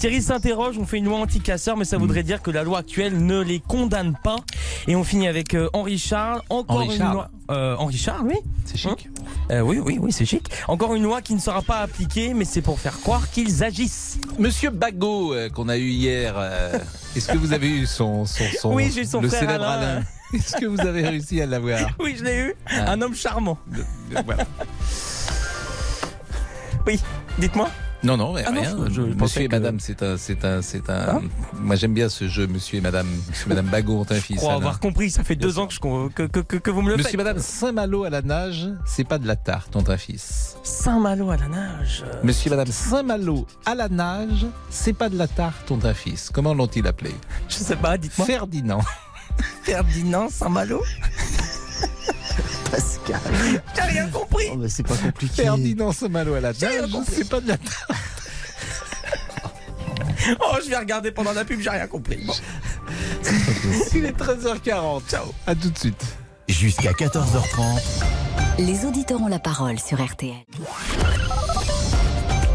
Thierry 0.01 0.19
s'interroge 0.23 0.79
On 0.79 0.87
fait 0.87 0.97
une 0.97 1.05
loi 1.05 1.19
anti-casseurs, 1.19 1.77
mais 1.77 1.85
ça 1.85 1.99
voudrait 1.99 2.23
dire 2.23 2.41
que 2.41 2.49
la 2.49 2.63
loi 2.63 2.79
actuelle 2.79 3.23
ne 3.23 3.39
les 3.39 3.59
condamne 3.59 4.17
pas. 4.23 4.37
Et 4.87 4.95
on 4.95 5.03
finit 5.03 5.27
avec 5.27 5.53
euh, 5.53 5.69
Henri 5.73 5.99
Charles. 5.99 6.41
Encore 6.49 6.77
Henri 6.77 6.87
une 6.87 6.97
Charles. 6.97 7.13
loi. 7.13 7.29
Euh, 7.51 7.75
Henri 7.77 7.97
Charles, 7.97 8.25
oui. 8.25 8.37
C'est 8.65 8.77
chic. 8.77 9.09
Euh, 9.51 9.59
oui, 9.61 9.77
oui, 9.77 9.99
oui, 10.01 10.11
c'est 10.11 10.25
chic. 10.25 10.49
Encore 10.67 10.95
une 10.95 11.03
loi 11.03 11.21
qui 11.21 11.35
ne 11.35 11.39
sera 11.39 11.61
pas 11.61 11.81
appliquée, 11.81 12.33
mais 12.33 12.45
c'est 12.45 12.63
pour 12.63 12.79
faire 12.79 12.99
croire 12.99 13.29
qu'ils 13.29 13.63
agissent. 13.63 14.17
Monsieur 14.39 14.71
Bagot, 14.71 15.35
euh, 15.35 15.49
qu'on 15.49 15.69
a 15.69 15.77
eu 15.77 15.89
hier, 15.89 16.33
euh, 16.35 16.79
est-ce 17.15 17.27
que 17.31 17.37
vous 17.37 17.53
avez 17.53 17.69
eu 17.69 17.85
son, 17.85 18.25
son, 18.25 18.43
son 18.59 18.73
Oui, 18.73 18.91
j'ai 18.91 19.01
eu 19.01 19.05
son 19.05 19.21
le 19.21 19.27
frère 19.29 19.41
célèbre 19.41 19.65
Alain. 19.65 19.87
Alain? 19.97 20.03
Est-ce 20.33 20.55
que 20.57 20.65
vous 20.65 20.79
avez 20.81 21.07
réussi 21.07 21.39
à 21.41 21.45
l'avoir? 21.45 21.79
Oui, 21.99 22.15
je 22.17 22.23
l'ai 22.23 22.37
eu. 22.39 22.55
Ah. 22.65 22.93
Un 22.93 23.01
homme 23.03 23.13
charmant. 23.13 23.59
Voilà. 24.25 24.47
Oui, 26.87 26.99
dites-moi. 27.37 27.69
Non, 28.03 28.17
non, 28.17 28.33
mais 28.33 28.43
Ah 28.47 28.51
non, 28.51 28.61
rien. 28.61 28.77
je- 28.89 28.93
je 28.93 29.01
pensais 29.01 29.15
Monsieur 29.21 29.41
et 29.43 29.47
que- 29.47 29.51
Madame, 29.51 29.79
c'est 29.79 30.01
un, 30.01 30.17
c'est 30.17 30.43
un, 30.43 30.61
c'est 30.63 30.89
un. 30.89 31.17
Hein 31.17 31.21
Moi, 31.53 31.75
j'aime 31.75 31.93
bien 31.93 32.09
ce 32.09 32.27
jeu, 32.27 32.47
Monsieur 32.47 32.79
et 32.79 32.81
Madame. 32.81 33.05
Monsieur 33.29 33.45
et 33.45 33.49
Madame 33.49 33.67
Bagot 33.67 33.99
ont 33.99 34.05
un 34.09 34.15
Je 34.15 34.19
fils. 34.21 34.37
crois 34.37 34.49
Alain. 34.53 34.57
avoir 34.61 34.79
compris, 34.79 35.11
ça 35.11 35.23
fait 35.23 35.35
Bien 35.35 35.47
deux 35.47 35.53
sûr. 35.53 35.61
ans 35.63 35.67
que, 35.67 35.73
je- 35.75 35.79
que, 36.09 36.23
que, 36.23 36.39
que, 36.39 36.57
que 36.57 36.71
vous 36.71 36.81
me 36.81 36.89
le 36.89 36.93
Monsieur 36.97 37.11
faites. 37.11 37.13
et 37.13 37.23
Madame 37.23 37.37
Saint-Malo 37.39 38.03
à 38.03 38.09
la 38.09 38.23
nage, 38.23 38.69
c'est 38.85 39.03
pas 39.03 39.19
de 39.19 39.27
la 39.27 39.35
tarte, 39.35 39.75
ont 39.75 39.87
un 39.87 39.97
fils. 39.97 40.55
Saint-Malo 40.63 41.29
à 41.29 41.37
la 41.37 41.47
nage. 41.47 42.03
Monsieur 42.23 42.47
et 42.47 42.55
Madame 42.55 42.71
Saint-Malo 42.73 43.45
à 43.65 43.75
la 43.75 43.87
nage, 43.87 44.47
c'est 44.71 44.93
pas 44.93 45.09
de 45.09 45.17
la 45.17 45.27
tarte, 45.27 45.69
ont 45.69 45.79
un 45.83 45.93
fils. 45.93 46.31
Comment 46.33 46.55
l'ont-ils 46.55 46.87
appelé? 46.87 47.11
Je 47.49 47.55
sais 47.55 47.75
pas, 47.75 47.97
dites-moi. 47.99 48.25
Ferdinand. 48.25 48.81
Ferdinand 49.63 50.27
Saint-Malo? 50.29 50.81
Pascal. 52.71 53.19
J'ai 53.75 53.81
rien 53.81 54.07
compris. 54.07 54.45
Oh, 54.51 54.57
mais 54.57 54.69
c'est 54.69 54.83
pas 54.83 54.95
compliqué. 54.95 55.43
Ferdinand 55.43 55.91
Saint-Malo 55.91 56.33
à 56.35 56.39
la 56.39 56.53
compris. 56.53 57.13
c'est 57.15 57.29
pas 57.29 57.41
de 57.41 57.49
la. 57.49 57.57
Oh, 60.39 60.57
je 60.63 60.69
vais 60.69 60.77
regarder 60.77 61.11
pendant 61.11 61.33
la 61.33 61.43
pub, 61.43 61.59
j'ai 61.61 61.69
rien 61.71 61.87
compris. 61.87 62.23
Bon. 62.25 62.33
Il 63.95 64.05
est 64.05 64.17
13h40. 64.17 65.01
Ciao. 65.09 65.25
À 65.47 65.55
tout 65.55 65.69
de 65.69 65.77
suite. 65.77 66.03
Jusqu'à 66.47 66.91
14h30. 66.91 67.81
Les 68.59 68.85
auditeurs 68.85 69.21
ont 69.21 69.27
la 69.27 69.39
parole 69.39 69.79
sur 69.79 70.03
RTL. 70.03 70.35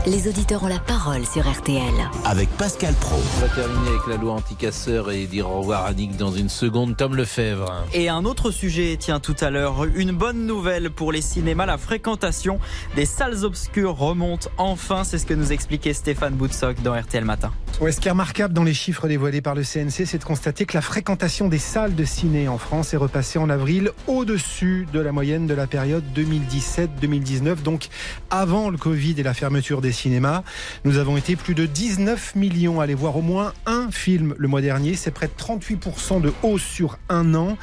Les 0.09 0.29
auditeurs 0.29 0.63
ont 0.63 0.69
la 0.69 0.79
parole 0.79 1.27
sur 1.27 1.51
RTL. 1.51 1.83
Avec 2.25 2.49
Pascal 2.51 2.95
Pro. 2.95 3.17
On 3.17 3.41
va 3.41 3.49
terminer 3.49 3.89
avec 3.89 4.07
la 4.09 4.17
loi 4.17 4.35
anti-casseur 4.35 5.11
et 5.11 5.27
dire 5.27 5.51
au 5.51 5.59
revoir 5.59 5.85
à 5.85 5.93
Nick 5.95 6.17
dans 6.17 6.31
une 6.31 6.49
seconde. 6.49 6.97
Tom 6.97 7.17
Lefebvre. 7.17 7.85
Et 7.93 8.09
un 8.09 8.25
autre 8.25 8.53
sujet, 8.53 8.97
tiens, 9.01 9.19
tout 9.19 9.35
à 9.41 9.51
l'heure, 9.51 9.83
une 9.97 10.13
bonne 10.13 10.47
nouvelle 10.47 10.91
pour 10.91 11.11
les 11.11 11.23
cinémas, 11.23 11.67
la 11.67 11.77
fréquentation 11.77 12.61
des 12.95 13.05
salles 13.05 13.45
obscures 13.45 13.97
remonte 13.97 14.49
enfin, 14.59 15.03
c'est 15.03 15.19
ce 15.19 15.27
que 15.27 15.35
nous 15.35 15.51
expliquait 15.51 15.93
Stéphane 15.93 16.35
Boutsock 16.35 16.81
dans 16.83 16.95
RTL 16.95 17.25
Matin. 17.25 17.51
Ouais, 17.81 17.93
ce 17.93 18.01
qui 18.01 18.09
est 18.09 18.13
remarquable 18.13 18.55
dans 18.55 18.65
les 18.65 18.73
chiffres 18.73 19.07
dévoilés 19.07 19.43
par 19.43 19.55
le 19.55 19.63
CNC, 19.63 20.07
c'est 20.07 20.19
de 20.19 20.25
constater 20.25 20.65
que 20.65 20.75
la 20.75 20.81
fréquentation 20.81 21.49
des 21.49 21.59
salles 21.59 21.95
de 21.95 22.05
ciné 22.05 22.49
en 22.49 22.57
France 22.57 22.95
est 22.95 22.97
repassée 22.97 23.39
en 23.39 23.51
avril 23.51 23.91
au-dessus 24.07 24.87
de 24.93 25.01
la 25.01 25.13
moyenne 25.13 25.47
de 25.47 25.53
la 25.53 25.67
période 25.67 26.05
2017-2019, 26.15 27.63
donc 27.63 27.89
avant 28.31 28.71
le 28.71 28.79
Covid 28.79 29.17
et 29.19 29.23
la 29.23 29.35
fermeture 29.35 29.83
des 29.83 29.96
cinémas. 29.97 30.43
Nous 30.85 30.99
avons 30.99 31.17
été 31.17 31.37
plus 31.37 31.55
de 31.55 31.67
19 31.67 32.35
millions 32.37 32.81
à 32.81 32.85
aller 32.85 32.95
voir 32.95 33.17
au 33.17 33.23
moins 33.23 33.53
un 33.67 33.91
film 33.91 34.35
le 34.39 34.49
mois 34.49 34.61
dernier. 34.61 34.95
C'est 34.95 35.11
près 35.11 35.27
de 35.27 35.33
38% 35.33 36.21
de 36.21 36.33
hausse 36.43 36.63
sur 36.63 36.99
un 37.09 37.35
an. 37.35 37.57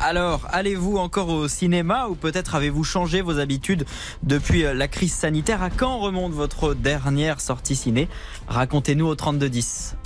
Alors, 0.00 0.46
allez-vous 0.52 0.96
encore 0.96 1.28
au 1.28 1.48
cinéma 1.48 2.06
ou 2.06 2.14
peut-être 2.14 2.54
avez-vous 2.54 2.84
changé 2.84 3.20
vos 3.20 3.40
habitudes 3.40 3.84
depuis 4.22 4.64
euh, 4.64 4.72
la 4.72 4.86
crise 4.86 5.12
sanitaire? 5.12 5.60
À 5.60 5.70
quand 5.70 5.98
remonte 5.98 6.32
votre 6.32 6.74
dernière 6.74 7.40
sortie 7.40 7.74
ciné? 7.74 8.08
Racontez-nous 8.46 9.06
au 9.06 9.16
3210. 9.16 9.96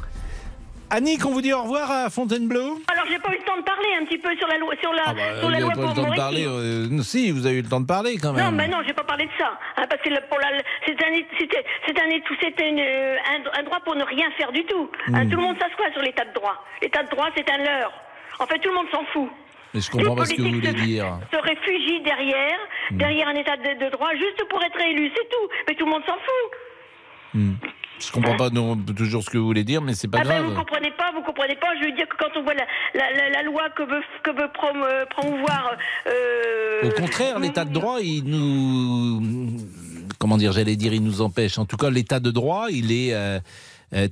Annick, 0.94 1.24
on 1.24 1.30
vous 1.30 1.40
dit 1.40 1.54
au 1.54 1.62
revoir 1.62 1.90
à 1.90 2.10
Fontainebleau 2.10 2.78
Alors 2.92 3.06
j'ai 3.10 3.18
pas 3.18 3.30
eu 3.32 3.38
le 3.38 3.44
temps 3.44 3.56
de 3.56 3.62
parler 3.62 3.88
un 3.98 4.04
petit 4.04 4.18
peu 4.18 4.28
sur 4.36 4.46
la 4.46 4.58
loi, 4.58 4.74
sur 4.82 4.92
la, 4.92 5.02
Ah 5.06 5.14
bah, 5.14 5.40
sur 5.40 5.48
la 5.48 5.60
vous 5.60 5.62
loi 5.64 5.72
pas 5.72 5.78
eu 5.78 5.80
le 5.80 5.86
pour 5.86 5.94
temps 6.04 6.10
de 6.10 6.16
parler. 6.16 6.44
Euh, 6.46 7.02
si, 7.02 7.30
vous 7.30 7.46
avez 7.46 7.56
eu 7.56 7.62
le 7.62 7.68
temps 7.70 7.80
de 7.80 7.86
parler 7.86 8.18
quand 8.18 8.34
même. 8.34 8.44
Non, 8.44 8.52
mais 8.52 8.68
non, 8.68 8.78
j'ai 8.86 8.92
pas 8.92 9.04
parlé 9.04 9.24
de 9.24 9.30
ça. 9.38 9.58
hein, 9.78 9.84
parce 9.88 10.02
que 10.02 10.10
pour 10.28 10.38
la, 10.38 10.48
c'est 10.86 10.92
un, 11.02 11.12
c'était, 11.38 11.64
c'est 11.86 11.98
un, 11.98 12.04
c'était 12.42 12.68
une, 12.68 12.80
un, 12.80 13.58
un 13.58 13.62
droit 13.62 13.80
pour 13.80 13.94
ne 13.96 14.04
rien 14.04 14.30
faire 14.36 14.52
du 14.52 14.64
tout. 14.66 14.90
Hein, 15.14 15.24
Hmm. 15.24 15.30
tout 15.30 15.36
le 15.36 15.42
monde 15.42 15.56
s'assoit 15.58 15.90
sur 15.94 16.02
l'état 16.02 16.26
de 16.26 16.34
droit. 16.34 16.62
L'état 16.82 17.02
de 17.04 17.08
droit, 17.08 17.28
c'est 17.34 17.48
un 17.50 17.56
leurre. 17.58 17.92
En 18.38 18.46
fait, 18.46 18.58
tout 18.58 18.68
le 18.68 18.74
monde 18.74 18.88
s'en 18.92 19.04
fout. 19.14 19.30
Mais 19.72 19.80
je 19.80 19.90
comprends 19.90 20.14
pas 20.14 20.26
ce 20.26 20.34
que 20.34 20.42
vous 20.42 20.50
voulez 20.50 20.72
dire. 20.74 21.06
Se 21.32 21.38
réfugient 21.38 22.00
derrière, 22.02 22.58
Hmm. 22.90 22.98
derrière 22.98 23.28
un 23.28 23.34
état 23.36 23.56
de, 23.56 23.84
de 23.86 23.90
droit, 23.90 24.10
juste 24.12 24.44
pour 24.50 24.62
être 24.62 24.78
élu, 24.80 25.10
c'est 25.16 25.28
tout. 25.30 25.48
Mais 25.68 25.74
tout 25.74 25.86
le 25.86 25.90
monde 25.92 26.02
s'en 26.06 26.12
fout. 26.16 26.50
Hmm. 27.32 27.52
Je 27.98 28.10
comprends 28.10 28.36
pas 28.36 28.50
non, 28.50 28.76
toujours 28.76 29.22
ce 29.22 29.30
que 29.30 29.38
vous 29.38 29.46
voulez 29.46 29.62
dire, 29.64 29.80
mais 29.80 29.94
c'est 29.94 30.08
pas 30.08 30.18
ah 30.20 30.24
ben 30.24 30.40
grave. 30.42 30.50
vous 30.52 30.58
comprenez 30.58 30.90
pas, 30.90 31.12
vous 31.14 31.22
comprenez 31.22 31.54
pas. 31.56 31.68
Je 31.80 31.84
veux 31.86 31.92
dire 31.92 32.08
que 32.08 32.16
quand 32.16 32.36
on 32.36 32.42
voit 32.42 32.54
la, 32.54 32.64
la, 32.94 33.12
la, 33.12 33.30
la 33.30 33.42
loi 33.44 33.68
que 33.76 33.82
veut, 33.84 34.02
que 34.24 34.30
veut 34.30 34.48
euh, 34.84 35.06
promouvoir. 35.06 35.76
euh, 36.08 36.88
Au 36.88 36.90
contraire, 37.00 37.38
l'état 37.38 37.64
de 37.64 37.72
droit, 37.72 37.98
il 38.00 38.24
nous. 38.24 39.56
Comment 40.18 40.36
dire, 40.36 40.52
j'allais 40.52 40.76
dire, 40.76 40.92
il 40.94 41.02
nous 41.02 41.20
empêche. 41.20 41.58
En 41.58 41.64
tout 41.64 41.76
cas, 41.76 41.90
l'état 41.90 42.18
de 42.20 42.30
droit, 42.30 42.66
il 42.70 42.90
est. 42.92 43.14
euh, 43.14 43.38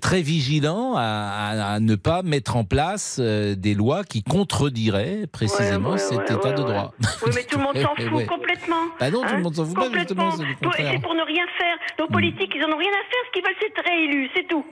très 0.01 0.21
vigilant 0.23 0.95
à, 0.97 1.79
ne 1.81 1.95
pas 1.95 2.23
mettre 2.23 2.57
en 2.57 2.65
place 2.65 3.19
euh, 3.21 3.55
des 3.55 3.75
lois 3.75 4.05
qui 4.05 4.23
contrediraient 4.23 5.27
précisément 5.31 5.91
Ouais, 5.91 5.95
ouais, 5.95 5.99
cet 5.99 6.19
ouais, 6.19 6.25
état 6.37 6.53
de 6.53 6.63
droit. 6.63 6.93
Oui, 7.25 7.33
mais 7.35 7.45
tout 7.45 7.59
le 7.59 7.65
monde 7.65 7.77
s'en 7.83 7.95
fout 7.95 8.27
complètement. 8.27 8.77
Bah 8.99 9.11
non, 9.11 9.23
tout 9.23 9.35
le 9.37 9.43
monde 9.43 9.55
s'en 9.55 9.65
fout 9.65 9.75
pas, 9.75 9.91
justement, 9.93 10.31
Complètement. 10.31 10.91
c'est 10.93 11.01
pour 11.03 11.15
ne 11.15 11.23
rien 11.23 11.45
faire. 11.59 11.77
Nos 11.99 12.07
politiques, 12.09 12.53
ils 12.55 12.65
en 12.65 12.69
ont 12.73 12.77
rien 12.79 12.91
à 12.91 13.05
faire. 13.09 13.23
Ce 13.27 13.33
qu'ils 13.33 13.43
veulent, 13.43 13.55
c'est 13.61 13.67
être 13.69 13.85
réélus, 13.89 14.31
c'est 14.37 14.47
tout. 14.49 14.65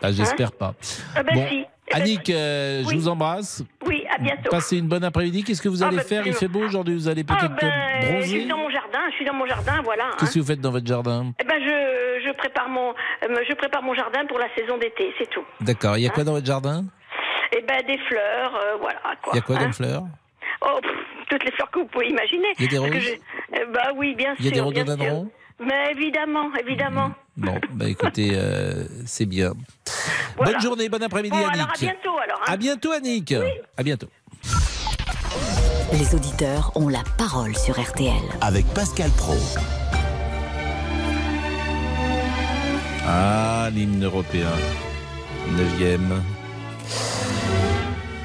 Bah, 0.00 0.12
J'espère 0.12 0.52
pas. 0.52 0.74
Ah 1.16 1.22
ben 1.22 1.34
bon, 1.34 1.46
si. 1.48 1.64
Eh 1.90 1.94
ben 1.94 2.02
Annick, 2.02 2.28
euh, 2.30 2.84
je 2.88 2.94
vous 2.94 3.08
embrasse. 3.08 3.62
Oui, 3.86 4.04
à 4.14 4.18
bientôt. 4.22 4.50
Passez 4.50 4.76
une 4.78 4.88
bonne 4.88 5.04
après-midi. 5.04 5.42
Qu'est-ce 5.42 5.62
que 5.62 5.68
vous 5.70 5.82
Ah, 5.82 5.86
allez 5.88 5.96
bah, 5.96 6.02
faire? 6.04 6.26
Il 6.26 6.34
fait 6.34 6.46
beau 6.48 6.60
aujourd'hui. 6.60 6.94
Vous 6.94 7.08
allez 7.08 7.24
Ah 7.28 7.34
peut-être 7.34 7.56
ben, 7.60 7.72
je 8.02 8.06
bronzer. 8.06 8.26
suis 8.28 8.46
dans 8.46 8.58
mon 8.58 8.68
jardin, 8.70 8.98
je 9.10 9.14
suis 9.16 9.24
dans 9.24 9.32
mon 9.34 9.46
jardin, 9.46 9.80
voilà. 9.82 10.04
hein. 10.04 10.16
Qu'est-ce 10.20 10.34
que 10.34 10.38
vous 10.40 10.46
faites 10.46 10.60
dans 10.60 10.70
votre 10.70 10.86
jardin? 10.86 11.32
Eh 11.40 11.44
ben, 11.44 11.54
je, 11.58 12.17
je 12.28 12.32
prépare 12.36 12.68
mon, 12.68 12.90
euh, 12.90 13.36
je 13.48 13.54
prépare 13.54 13.82
mon 13.82 13.94
jardin 13.94 14.24
pour 14.26 14.38
la 14.38 14.48
saison 14.56 14.76
d'été, 14.78 15.12
c'est 15.18 15.28
tout. 15.30 15.44
D'accord. 15.60 15.96
Il 15.96 16.02
y 16.02 16.06
a 16.06 16.10
quoi 16.10 16.24
dans 16.24 16.32
votre 16.32 16.46
jardin? 16.46 16.84
Eh 17.56 17.62
ben, 17.62 17.80
des 17.86 17.98
fleurs, 18.08 18.54
euh, 18.54 18.76
voilà 18.80 19.00
quoi. 19.22 19.32
Il 19.32 19.36
y 19.36 19.38
a 19.38 19.42
quoi 19.42 19.56
hein. 19.56 19.60
comme 19.60 19.72
fleurs? 19.72 20.02
Oh, 20.60 20.78
pff, 20.82 20.90
toutes 21.30 21.44
les 21.44 21.52
fleurs 21.52 21.70
que 21.70 21.78
vous 21.80 21.86
pouvez 21.86 22.08
imaginer. 22.08 22.48
Il 22.58 22.64
y 22.64 22.68
a 22.68 22.70
des 22.70 22.78
roses? 22.78 22.90
je- 23.00 23.14
eh 23.54 23.64
ben 23.72 23.92
oui, 23.96 24.14
bien 24.14 24.34
Il 24.38 24.44
y 24.46 24.48
a 24.48 24.54
sûr. 24.54 24.66
des 24.70 24.74
sûr. 24.76 24.84
rhododendrons 24.86 25.30
Mais 25.60 25.92
évidemment, 25.92 26.50
évidemment. 26.60 27.10
Bon, 27.36 27.58
bah 27.70 27.86
écoutez, 27.88 28.30
euh, 28.34 28.84
c'est 29.06 29.26
bien. 29.26 29.52
Voilà. 30.36 30.52
Bonne 30.52 30.60
journée, 30.60 30.88
bon 30.88 31.02
après-midi, 31.02 31.36
Bon, 31.36 31.46
Annick. 31.46 31.54
alors 31.54 31.68
à 31.74 31.78
bientôt 31.78 32.18
alors. 32.18 32.40
hein. 32.42 32.52
À 32.52 32.56
bientôt, 32.56 32.92
Annick. 32.92 33.34
À 33.76 33.82
bientôt. 33.82 34.08
Les 35.92 36.14
auditeurs 36.14 36.70
ont 36.74 36.88
la 36.88 37.02
parole 37.16 37.56
sur 37.56 37.80
RTL. 37.80 38.12
Avec 38.42 38.66
Pascal 38.74 39.10
Pro. 39.16 39.34
Ah, 43.10 43.70
l'hymne 43.74 44.04
européen. 44.04 44.50
Neuvième. 45.56 46.22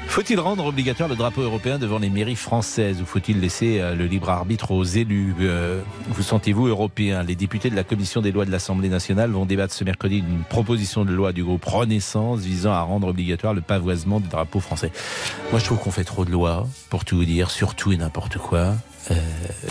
Faut-il 0.08 0.38
rendre 0.38 0.66
obligatoire 0.66 1.08
le 1.08 1.16
drapeau 1.16 1.40
européen 1.40 1.78
devant 1.78 1.98
les 1.98 2.10
mairies 2.10 2.36
françaises 2.36 3.00
ou 3.00 3.06
faut-il 3.06 3.40
laisser 3.40 3.80
euh, 3.80 3.94
le 3.94 4.04
libre 4.04 4.28
arbitre 4.28 4.72
aux 4.72 4.84
élus 4.84 5.34
Euh, 5.40 5.80
Vous 6.10 6.22
sentez-vous 6.22 6.66
européen? 6.68 7.22
Les 7.22 7.34
députés 7.34 7.70
de 7.70 7.74
la 7.74 7.82
commission 7.82 8.20
des 8.20 8.30
lois 8.30 8.44
de 8.44 8.50
l'Assemblée 8.50 8.90
nationale 8.90 9.30
vont 9.30 9.46
débattre 9.46 9.72
ce 9.72 9.84
mercredi 9.84 10.20
d'une 10.20 10.44
proposition 10.44 11.06
de 11.06 11.12
loi 11.12 11.32
du 11.32 11.42
groupe 11.42 11.64
Renaissance 11.64 12.40
visant 12.40 12.72
à 12.72 12.82
rendre 12.82 13.08
obligatoire 13.08 13.54
le 13.54 13.62
pavoisement 13.62 14.20
du 14.20 14.28
drapeau 14.28 14.60
français. 14.60 14.92
Moi, 15.50 15.58
je 15.60 15.64
trouve 15.64 15.78
qu'on 15.78 15.90
fait 15.92 16.04
trop 16.04 16.26
de 16.26 16.30
lois, 16.30 16.68
pour 16.90 17.06
tout 17.06 17.24
dire, 17.24 17.50
sur 17.50 17.74
tout 17.74 17.90
et 17.92 17.96
n'importe 17.96 18.36
quoi. 18.36 18.74
Euh, 19.10 19.14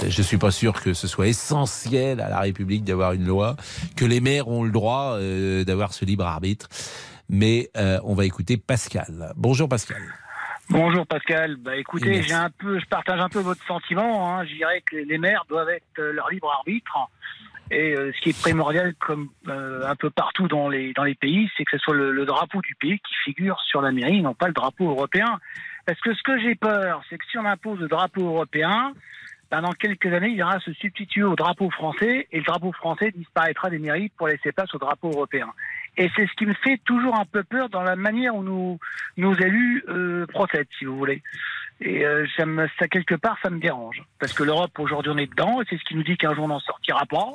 je 0.07 0.21
suis 0.21 0.37
pas 0.37 0.51
sûr 0.51 0.81
que 0.81 0.93
ce 0.93 1.07
soit 1.07 1.27
essentiel 1.27 2.21
à 2.21 2.29
la 2.29 2.39
République 2.39 2.83
d'avoir 2.83 3.13
une 3.13 3.25
loi, 3.25 3.55
que 3.97 4.05
les 4.05 4.21
maires 4.21 4.47
ont 4.47 4.63
le 4.63 4.71
droit 4.71 5.17
euh, 5.17 5.63
d'avoir 5.63 5.93
ce 5.93 6.05
libre 6.05 6.25
arbitre. 6.25 6.67
Mais 7.29 7.69
euh, 7.77 7.99
on 8.03 8.13
va 8.13 8.25
écouter 8.25 8.57
Pascal. 8.57 9.31
Bonjour 9.35 9.67
Pascal. 9.67 10.01
Bonjour 10.69 11.05
Pascal. 11.07 11.55
Bah 11.57 11.75
écoutez, 11.75 12.21
j'ai 12.21 12.33
un 12.33 12.49
peu, 12.49 12.79
je 12.79 12.85
partage 12.85 13.19
un 13.19 13.29
peu 13.29 13.39
votre 13.39 13.65
sentiment. 13.65 14.29
Hein. 14.29 14.45
Je 14.45 14.55
dirais 14.55 14.81
que 14.85 14.97
les 14.97 15.17
maires 15.17 15.45
doivent 15.49 15.69
être 15.69 15.99
euh, 15.99 16.11
leur 16.13 16.29
libre 16.29 16.51
arbitre. 16.51 16.97
Et 17.71 17.95
ce 17.95 18.21
qui 18.21 18.29
est 18.29 18.39
primordial, 18.39 18.93
comme 18.99 19.29
un 19.47 19.95
peu 19.95 20.11
partout 20.11 20.47
dans 20.47 20.69
les 20.69 20.93
dans 20.93 21.05
les 21.05 21.15
pays, 21.15 21.49
c'est 21.57 21.63
que 21.63 21.71
ce 21.71 21.77
soit 21.79 21.95
le, 21.95 22.11
le 22.11 22.25
drapeau 22.25 22.61
du 22.61 22.75
pays 22.75 22.99
qui 22.99 23.13
figure 23.23 23.57
sur 23.61 23.81
la 23.81 23.91
mairie, 23.91 24.21
non 24.21 24.35
pas 24.35 24.47
le 24.47 24.53
drapeau 24.53 24.89
européen. 24.91 25.39
Parce 25.85 25.99
que 26.01 26.13
ce 26.13 26.21
que 26.23 26.39
j'ai 26.39 26.55
peur, 26.55 27.01
c'est 27.09 27.17
que 27.17 27.25
si 27.31 27.37
on 27.37 27.45
impose 27.45 27.79
le 27.79 27.87
drapeau 27.87 28.25
européen, 28.25 28.93
dans 29.61 29.73
quelques 29.73 30.11
années, 30.11 30.29
il 30.29 30.37
ira 30.37 30.59
se 30.59 30.73
substituer 30.73 31.23
au 31.23 31.35
drapeau 31.35 31.69
français 31.69 32.27
et 32.31 32.37
le 32.37 32.43
drapeau 32.43 32.71
français 32.71 33.11
disparaîtra 33.11 33.69
des 33.69 33.79
mairies 33.79 34.09
pour 34.17 34.27
laisser 34.27 34.51
place 34.51 34.73
au 34.73 34.77
drapeau 34.77 35.09
européen. 35.09 35.47
Et 35.97 36.09
c'est 36.15 36.25
ce 36.25 36.33
qui 36.33 36.45
me 36.45 36.53
fait 36.53 36.79
toujours 36.85 37.15
un 37.15 37.25
peu 37.25 37.43
peur 37.43 37.69
dans 37.69 37.83
la 37.83 37.95
manière 37.95 38.35
où 38.35 38.43
nos 38.43 39.35
élus 39.35 39.83
euh, 39.89 40.25
procèdent, 40.27 40.67
si 40.79 40.85
vous 40.85 40.97
voulez. 40.97 41.21
Et 41.81 42.05
euh, 42.05 42.25
ça, 42.37 42.87
quelque 42.87 43.15
part, 43.15 43.37
ça 43.43 43.49
me 43.49 43.59
dérange. 43.59 44.01
Parce 44.19 44.33
que 44.33 44.43
l'Europe, 44.43 44.77
aujourd'hui, 44.79 45.11
on 45.13 45.17
est 45.17 45.29
dedans, 45.29 45.61
et 45.61 45.65
c'est 45.69 45.77
ce 45.77 45.83
qui 45.83 45.95
nous 45.95 46.03
dit 46.03 46.17
qu'un 46.17 46.33
jour, 46.33 46.45
on 46.45 46.49
n'en 46.49 46.59
sortira 46.59 47.05
pas. 47.05 47.33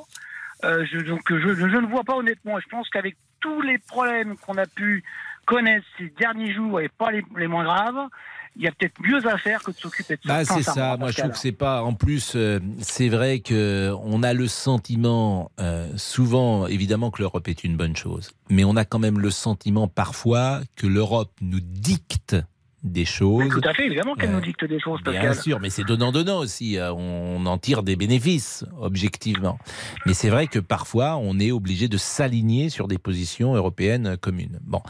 Euh, 0.65 0.85
donc, 1.03 1.21
je, 1.29 1.77
ne 1.77 1.87
vois 1.87 2.03
pas 2.03 2.15
honnêtement. 2.15 2.59
Je 2.59 2.67
pense 2.67 2.89
qu'avec 2.89 3.15
tous 3.39 3.61
les 3.61 3.77
problèmes 3.77 4.35
qu'on 4.37 4.57
a 4.57 4.65
pu 4.65 5.03
connaître 5.45 5.85
ces 5.97 6.09
derniers 6.19 6.53
jours, 6.53 6.81
et 6.81 6.89
pas 6.89 7.11
les 7.11 7.47
moins 7.47 7.63
graves, 7.63 8.09
il 8.55 8.63
y 8.63 8.67
a 8.67 8.71
peut-être 8.71 8.99
mieux 9.01 9.25
à 9.27 9.37
faire 9.37 9.61
que 9.63 9.71
de 9.71 9.77
s'occuper 9.77 10.15
de 10.15 10.21
ça. 10.25 10.27
Bah, 10.27 10.45
c'est 10.45 10.63
ça. 10.63 10.97
Moi, 10.97 11.11
je 11.11 11.17
trouve 11.17 11.31
que 11.31 11.37
c'est 11.37 11.51
pas. 11.51 11.83
En 11.83 11.93
plus, 11.93 12.33
euh, 12.35 12.59
c'est 12.79 13.09
vrai 13.09 13.39
que 13.39 13.93
on 14.03 14.23
a 14.23 14.33
le 14.33 14.47
sentiment, 14.47 15.51
euh, 15.59 15.87
souvent, 15.95 16.67
évidemment, 16.67 17.11
que 17.11 17.21
l'Europe 17.21 17.47
est 17.47 17.63
une 17.63 17.77
bonne 17.77 17.95
chose, 17.95 18.31
mais 18.49 18.63
on 18.63 18.75
a 18.75 18.85
quand 18.85 18.99
même 18.99 19.19
le 19.19 19.31
sentiment 19.31 19.87
parfois 19.87 20.61
que 20.75 20.87
l'Europe 20.87 21.31
nous 21.41 21.61
dicte 21.61 22.35
des 22.83 23.05
choses. 23.05 23.43
Mais 23.43 23.49
tout 23.49 23.67
à 23.67 23.73
fait, 23.73 23.85
évidemment 23.85 24.15
qu'elle 24.15 24.29
euh, 24.29 24.33
nous 24.33 24.41
dicte 24.41 24.65
des 24.65 24.79
choses, 24.79 25.01
Pascal. 25.03 25.21
Bien 25.21 25.33
sûr, 25.33 25.59
mais 25.59 25.69
c'est 25.69 25.83
donnant-donnant 25.83 26.39
aussi. 26.39 26.77
Euh, 26.77 26.93
on 26.93 27.45
en 27.45 27.57
tire 27.57 27.83
des 27.83 27.95
bénéfices, 27.95 28.65
objectivement. 28.79 29.59
Mais 30.05 30.13
c'est 30.13 30.29
vrai 30.29 30.47
que 30.47 30.59
parfois, 30.59 31.17
on 31.17 31.39
est 31.39 31.51
obligé 31.51 31.87
de 31.87 31.97
s'aligner 31.97 32.69
sur 32.69 32.87
des 32.87 32.97
positions 32.97 33.55
européennes 33.55 34.17
communes. 34.17 34.59
Bon. 34.63 34.81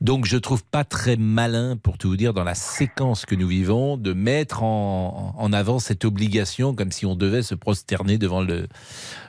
Donc, 0.00 0.26
je 0.26 0.36
trouve 0.36 0.64
pas 0.64 0.84
très 0.84 1.16
malin, 1.16 1.76
pour 1.76 1.98
tout 1.98 2.08
vous 2.08 2.16
dire, 2.16 2.34
dans 2.34 2.44
la 2.44 2.54
séquence 2.54 3.26
que 3.26 3.34
nous 3.34 3.48
vivons, 3.48 3.96
de 3.96 4.12
mettre 4.12 4.62
en, 4.62 5.34
en 5.36 5.52
avant 5.52 5.78
cette 5.78 6.04
obligation 6.04 6.74
comme 6.74 6.92
si 6.92 7.06
on 7.06 7.16
devait 7.16 7.42
se 7.42 7.54
prosterner 7.54 8.18
devant 8.18 8.42
le, 8.42 8.68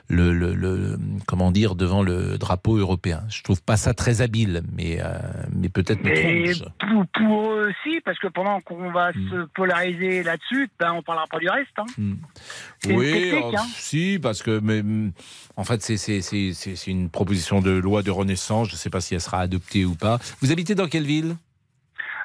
le, 0.08 0.32
le, 0.32 0.54
le, 0.54 0.98
comment 1.26 1.50
dire 1.50 1.74
devant 1.74 2.02
le 2.02 2.38
drapeau 2.38 2.76
européen. 2.76 3.22
Je 3.28 3.42
trouve 3.42 3.62
pas 3.62 3.76
ça 3.76 3.94
très 3.94 4.20
habile, 4.20 4.62
mais 4.72 4.98
euh, 5.00 5.18
mais 5.52 5.68
peut-être 5.68 6.02
Pour, 6.78 7.06
pour, 7.12 7.52
eux 7.52 7.70
aussi, 7.70 8.00
parce 8.04 8.18
que 8.18 8.28
pendant 8.28 8.60
qu'on 8.60 8.90
va 8.92 9.10
mm. 9.10 9.30
se 9.30 9.46
polariser 9.54 10.22
là-dessus, 10.22 10.68
ben 10.78 10.92
on 10.92 11.02
parlera 11.02 11.26
pas 11.26 11.38
du 11.38 11.48
reste. 11.48 11.76
Hein. 11.78 11.86
Mm. 11.98 12.14
Oui, 12.88 13.30
une 13.30 13.56
hein. 13.56 13.64
si, 13.74 14.18
parce 14.22 14.42
que 14.42 14.60
mais, 14.60 14.82
en 15.56 15.64
fait 15.64 15.82
c'est 15.82 15.96
c'est 15.96 16.90
une 16.90 17.10
proposition 17.10 17.60
de 17.60 17.70
loi 17.70 18.02
de 18.02 18.10
renaissance. 18.10 18.68
Je 18.68 18.74
ne 18.74 18.78
sais 18.78 18.90
pas 18.90 19.00
si 19.00 19.14
elle 19.14 19.20
sera 19.20 19.40
adoptée 19.40 19.84
ou 19.84 19.94
pas. 19.94 20.18
Vous 20.40 20.52
habitez 20.52 20.74
dans 20.74 20.88
quelle 20.88 21.06
ville? 21.06 21.36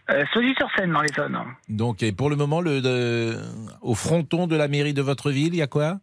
Euh, 0.09 0.23
sur 0.33 0.69
seine 0.75 0.91
dans 0.91 1.01
les 1.01 1.13
zones. 1.13 1.37
Donc, 1.69 2.03
et 2.03 2.11
pour 2.11 2.29
le 2.29 2.35
moment, 2.35 2.59
le, 2.59 2.81
de, 2.81 3.37
au 3.81 3.95
fronton 3.95 4.47
de 4.47 4.55
la 4.55 4.67
mairie 4.67 4.93
de 4.93 5.01
votre 5.01 5.31
ville, 5.31 5.53
il 5.53 5.57
y 5.57 5.61
a 5.61 5.67
quoi? 5.67 5.99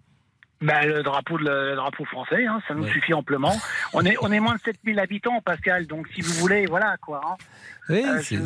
Ben, 0.60 0.86
le 0.86 1.02
drapeau 1.02 1.38
de 1.38 1.44
le, 1.44 1.76
drapeau 1.76 2.04
français, 2.04 2.46
hein, 2.46 2.60
ça 2.66 2.74
nous 2.74 2.86
suffit 2.88 3.14
amplement. 3.14 3.56
On 3.92 4.04
est 4.04 4.16
on 4.22 4.32
est 4.32 4.40
moins 4.40 4.56
de 4.56 4.60
7000 4.60 4.98
habitants, 4.98 5.40
Pascal. 5.44 5.86
Donc 5.86 6.08
si 6.14 6.20
vous 6.20 6.32
voulez, 6.34 6.66
voilà 6.66 6.96
quoi. 7.00 7.20
Hein. 7.24 7.36
Oui, 7.88 8.02
euh, 8.04 8.20
je, 8.20 8.36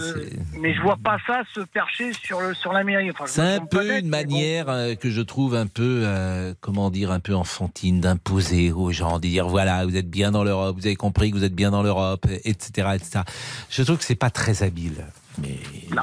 mais 0.59 0.73
je 0.73 0.81
vois 0.83 0.99
pas 1.03 1.17
ça 1.27 1.43
se 1.53 1.61
percher 1.61 2.13
sur 2.13 2.41
le 2.41 2.55
sur 2.55 2.73
la 2.73 2.85
mairie. 2.85 3.11
c'est 3.27 3.41
un 3.41 3.65
peu 3.65 3.99
une 3.99 4.09
manière 4.09 4.69
euh, 4.69 4.95
que 4.95 5.11
je 5.11 5.21
trouve 5.21 5.57
un 5.57 5.67
peu 5.67 6.03
euh, 6.05 6.55
comment 6.61 6.91
dire 6.91 7.11
un 7.11 7.19
peu 7.19 7.35
enfantine 7.35 8.01
d'imposer 8.01 8.73
aux 8.73 8.93
gens, 8.93 9.17
de 9.17 9.23
dire 9.23 9.49
voilà 9.49 9.85
vous 9.85 9.97
êtes 9.97 10.11
bien 10.11 10.31
dans 10.31 10.45
l'Europe, 10.45 10.77
vous 10.77 10.87
avez 10.87 10.97
compris 10.97 11.31
que 11.31 11.37
vous 11.37 11.45
êtes 11.45 11.55
bien 11.55 11.71
dans 11.71 11.83
l'Europe, 11.83 12.27
etc., 12.45 12.91
etc. 12.95 13.21
Je 13.69 13.83
trouve 13.83 13.99
que 13.99 14.05
c'est 14.05 14.15
pas 14.15 14.31
très 14.31 14.63
habile. 14.63 15.07
Mais 15.39 15.59
non 15.91 16.03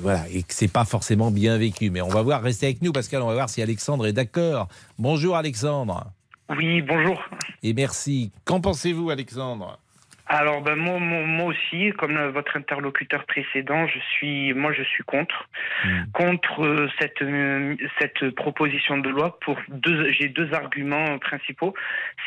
voilà, 0.00 0.24
et 0.32 0.42
que 0.42 0.52
c'est 0.52 0.72
pas 0.72 0.84
forcément 0.84 1.30
bien 1.30 1.58
vécu. 1.58 1.90
Mais 1.90 2.00
on 2.00 2.08
va 2.08 2.22
voir, 2.22 2.42
restez 2.42 2.66
avec 2.66 2.82
nous, 2.82 2.92
Pascal, 2.92 3.22
on 3.22 3.26
va 3.26 3.34
voir 3.34 3.48
si 3.48 3.62
Alexandre 3.62 4.06
est 4.06 4.12
d'accord. 4.12 4.68
Bonjour 4.98 5.36
Alexandre. 5.36 6.12
Oui, 6.48 6.82
bonjour. 6.82 7.22
Et 7.62 7.74
merci. 7.74 8.32
Qu'en 8.44 8.60
pensez-vous, 8.60 9.10
Alexandre? 9.10 9.78
Alors 10.26 10.62
ben 10.62 10.76
moi, 10.76 11.00
moi, 11.00 11.46
aussi, 11.46 11.92
comme 11.98 12.16
votre 12.28 12.56
interlocuteur 12.56 13.26
précédent, 13.26 13.88
je 13.88 13.98
suis 13.98 14.54
moi 14.54 14.72
je 14.72 14.84
suis 14.84 15.02
contre 15.02 15.48
hmm. 15.84 16.04
contre 16.12 16.64
euh, 16.64 16.88
cette 17.00 17.20
euh, 17.20 17.74
cette 17.98 18.30
proposition 18.36 18.98
de 18.98 19.08
loi 19.08 19.40
pour 19.40 19.58
deux 19.68 20.12
j'ai 20.12 20.28
deux 20.28 20.54
arguments 20.54 21.18
principaux, 21.18 21.74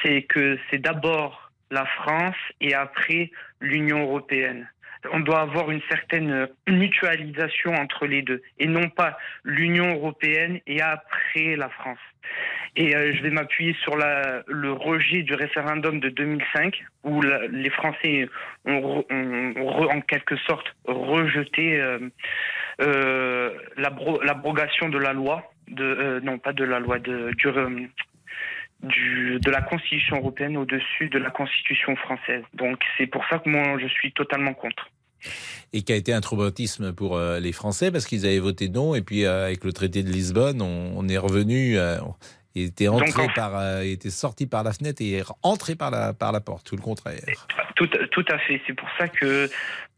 c'est 0.01 0.23
que 0.23 0.59
c'est 0.69 0.79
d'abord 0.79 1.49
la 1.71 1.85
France 1.85 2.35
et 2.59 2.73
après 2.73 3.31
l'Union 3.61 4.03
européenne 4.03 4.67
on 5.11 5.19
doit 5.19 5.41
avoir 5.41 5.71
une 5.71 5.81
certaine 5.89 6.47
mutualisation 6.67 7.73
entre 7.73 8.05
les 8.05 8.21
deux 8.21 8.41
et 8.59 8.67
non 8.67 8.89
pas 8.89 9.17
l'Union 9.43 9.93
européenne 9.93 10.59
et 10.67 10.81
après 10.81 11.55
la 11.55 11.69
France. 11.69 11.99
Et 12.75 12.95
euh, 12.95 13.13
je 13.13 13.21
vais 13.21 13.29
m'appuyer 13.29 13.75
sur 13.83 13.95
le 13.95 14.71
rejet 14.71 15.21
du 15.21 15.35
référendum 15.35 15.99
de 15.99 16.09
2005 16.09 16.83
où 17.03 17.21
les 17.21 17.69
Français 17.69 18.27
ont, 18.65 19.03
en 19.09 20.01
quelque 20.01 20.35
sorte 20.37 20.75
rejeté 20.85 21.79
euh, 21.79 21.99
euh, 22.81 23.51
l'abrogation 23.77 24.89
de 24.89 24.97
la 24.97 25.13
loi, 25.13 25.43
de, 25.67 26.19
non 26.23 26.39
pas 26.39 26.53
de 26.53 26.63
la 26.63 26.79
loi, 26.79 26.97
de, 26.97 27.31
du, 27.37 27.47
du, 28.83 29.39
de 29.39 29.49
la 29.49 29.61
Constitution 29.61 30.17
européenne 30.17 30.57
au-dessus 30.57 31.09
de 31.09 31.17
la 31.17 31.29
Constitution 31.29 31.95
française. 31.95 32.43
Donc 32.53 32.79
c'est 32.97 33.07
pour 33.07 33.23
ça 33.29 33.39
que 33.39 33.49
moi 33.49 33.77
je 33.81 33.87
suis 33.87 34.11
totalement 34.11 34.53
contre. 34.53 34.89
Et 35.71 35.81
qui 35.83 35.93
a 35.93 35.95
été 35.95 36.13
un 36.13 36.21
traumatisme 36.21 36.93
pour 36.93 37.15
euh, 37.15 37.39
les 37.39 37.53
Français 37.53 37.91
parce 37.91 38.05
qu'ils 38.05 38.25
avaient 38.25 38.39
voté 38.39 38.67
non 38.67 38.93
et 38.93 39.01
puis 39.01 39.23
euh, 39.23 39.45
avec 39.45 39.63
le 39.63 39.71
traité 39.71 40.03
de 40.03 40.09
Lisbonne, 40.09 40.61
on, 40.61 41.07
est 41.07 41.17
revenu. 41.17 41.77
Euh, 41.77 41.97
il 42.55 42.65
était 42.65 42.87
entré 42.87 43.27
par, 43.33 43.81
était 43.81 44.11
sorti 44.11 44.45
par 44.45 44.63
la 44.63 44.73
fenêtre 44.73 45.01
et 45.01 45.23
entré 45.41 45.75
par 45.75 45.89
la 45.89 46.13
par 46.13 46.31
la 46.31 46.41
porte, 46.41 46.67
tout 46.67 46.75
le 46.75 46.81
contraire. 46.81 47.15
Tout, 47.75 47.87
tout 47.87 48.25
à 48.29 48.37
fait. 48.37 48.61
C'est 48.67 48.73
pour 48.73 48.87
ça 48.99 49.07
que, 49.07 49.49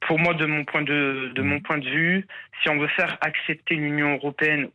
pour 0.08 0.20
moi, 0.20 0.34
de 0.36 0.46
mon 0.46 0.64
point 0.64 0.82
de 0.82 1.32
de 1.36 1.42
mon 1.42 1.60
point 1.60 1.80
de 1.80 1.90
vue, 1.90 2.28
si 2.62 2.70
on 2.70 2.78
veut 2.78 2.88
faire 2.88 3.18
accepter 3.20 3.76
l'Union 3.76 4.14
européenne 4.14 4.70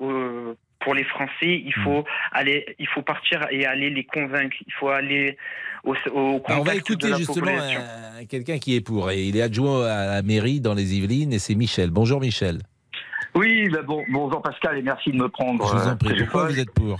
pour 0.80 0.94
les 0.94 1.04
Français, 1.04 1.62
il 1.64 1.74
faut 1.84 2.04
aller, 2.32 2.74
il 2.78 2.88
faut 2.88 3.02
partir 3.02 3.46
et 3.50 3.66
aller 3.66 3.90
les 3.90 4.04
convaincre. 4.04 4.56
Il 4.66 4.72
faut 4.72 4.88
aller 4.88 5.36
au, 5.84 5.94
au 6.12 6.42
On 6.48 6.62
va 6.62 6.74
écouter 6.74 7.14
justement 7.16 7.58
quelqu'un 8.28 8.58
qui 8.58 8.76
est 8.76 8.80
pour. 8.80 9.10
Et 9.10 9.24
il 9.24 9.36
est 9.36 9.42
adjoint 9.42 9.86
à 9.86 10.06
la 10.06 10.22
mairie 10.22 10.60
dans 10.60 10.74
les 10.74 10.96
Yvelines 10.96 11.32
et 11.32 11.38
c'est 11.38 11.54
Michel. 11.54 11.90
Bonjour 11.90 12.20
Michel. 12.20 12.60
Oui, 13.34 13.68
bah 13.68 13.82
bon, 13.82 14.04
bonjour 14.10 14.42
Pascal 14.42 14.78
et 14.78 14.82
merci 14.82 15.12
de 15.12 15.16
me 15.16 15.28
prendre. 15.28 15.64
Je 15.66 15.76
vous 15.76 15.88
en 15.88 15.96
prie. 15.96 16.18
Pourquoi 16.18 16.46
vous 16.46 16.58
êtes 16.58 16.72
pour 16.72 16.98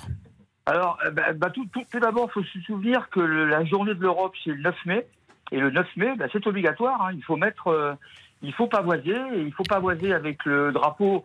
Alors, 0.66 0.98
euh, 1.04 1.10
bah, 1.10 1.32
bah, 1.34 1.50
tout, 1.50 1.66
tout, 1.72 1.98
d'abord, 1.98 2.28
il 2.30 2.32
faut 2.32 2.44
se 2.44 2.60
souvenir 2.60 3.08
que 3.10 3.20
la 3.20 3.64
journée 3.64 3.94
de 3.94 4.00
l'Europe, 4.00 4.34
c'est 4.44 4.50
le 4.50 4.60
9 4.62 4.74
mai. 4.86 5.06
Et 5.52 5.58
le 5.58 5.70
9 5.70 5.86
mai, 5.96 6.12
c'est 6.32 6.46
obligatoire. 6.46 7.02
Hein. 7.02 7.10
Il 7.14 7.24
faut 7.24 7.36
mettre, 7.36 7.66
euh, 7.68 7.94
il 8.42 8.52
faut 8.52 8.68
pavoiser. 8.68 9.16
Et 9.34 9.40
il 9.40 9.52
faut 9.52 9.64
pavoiser 9.64 10.12
avec 10.12 10.44
le 10.44 10.70
drapeau. 10.70 11.24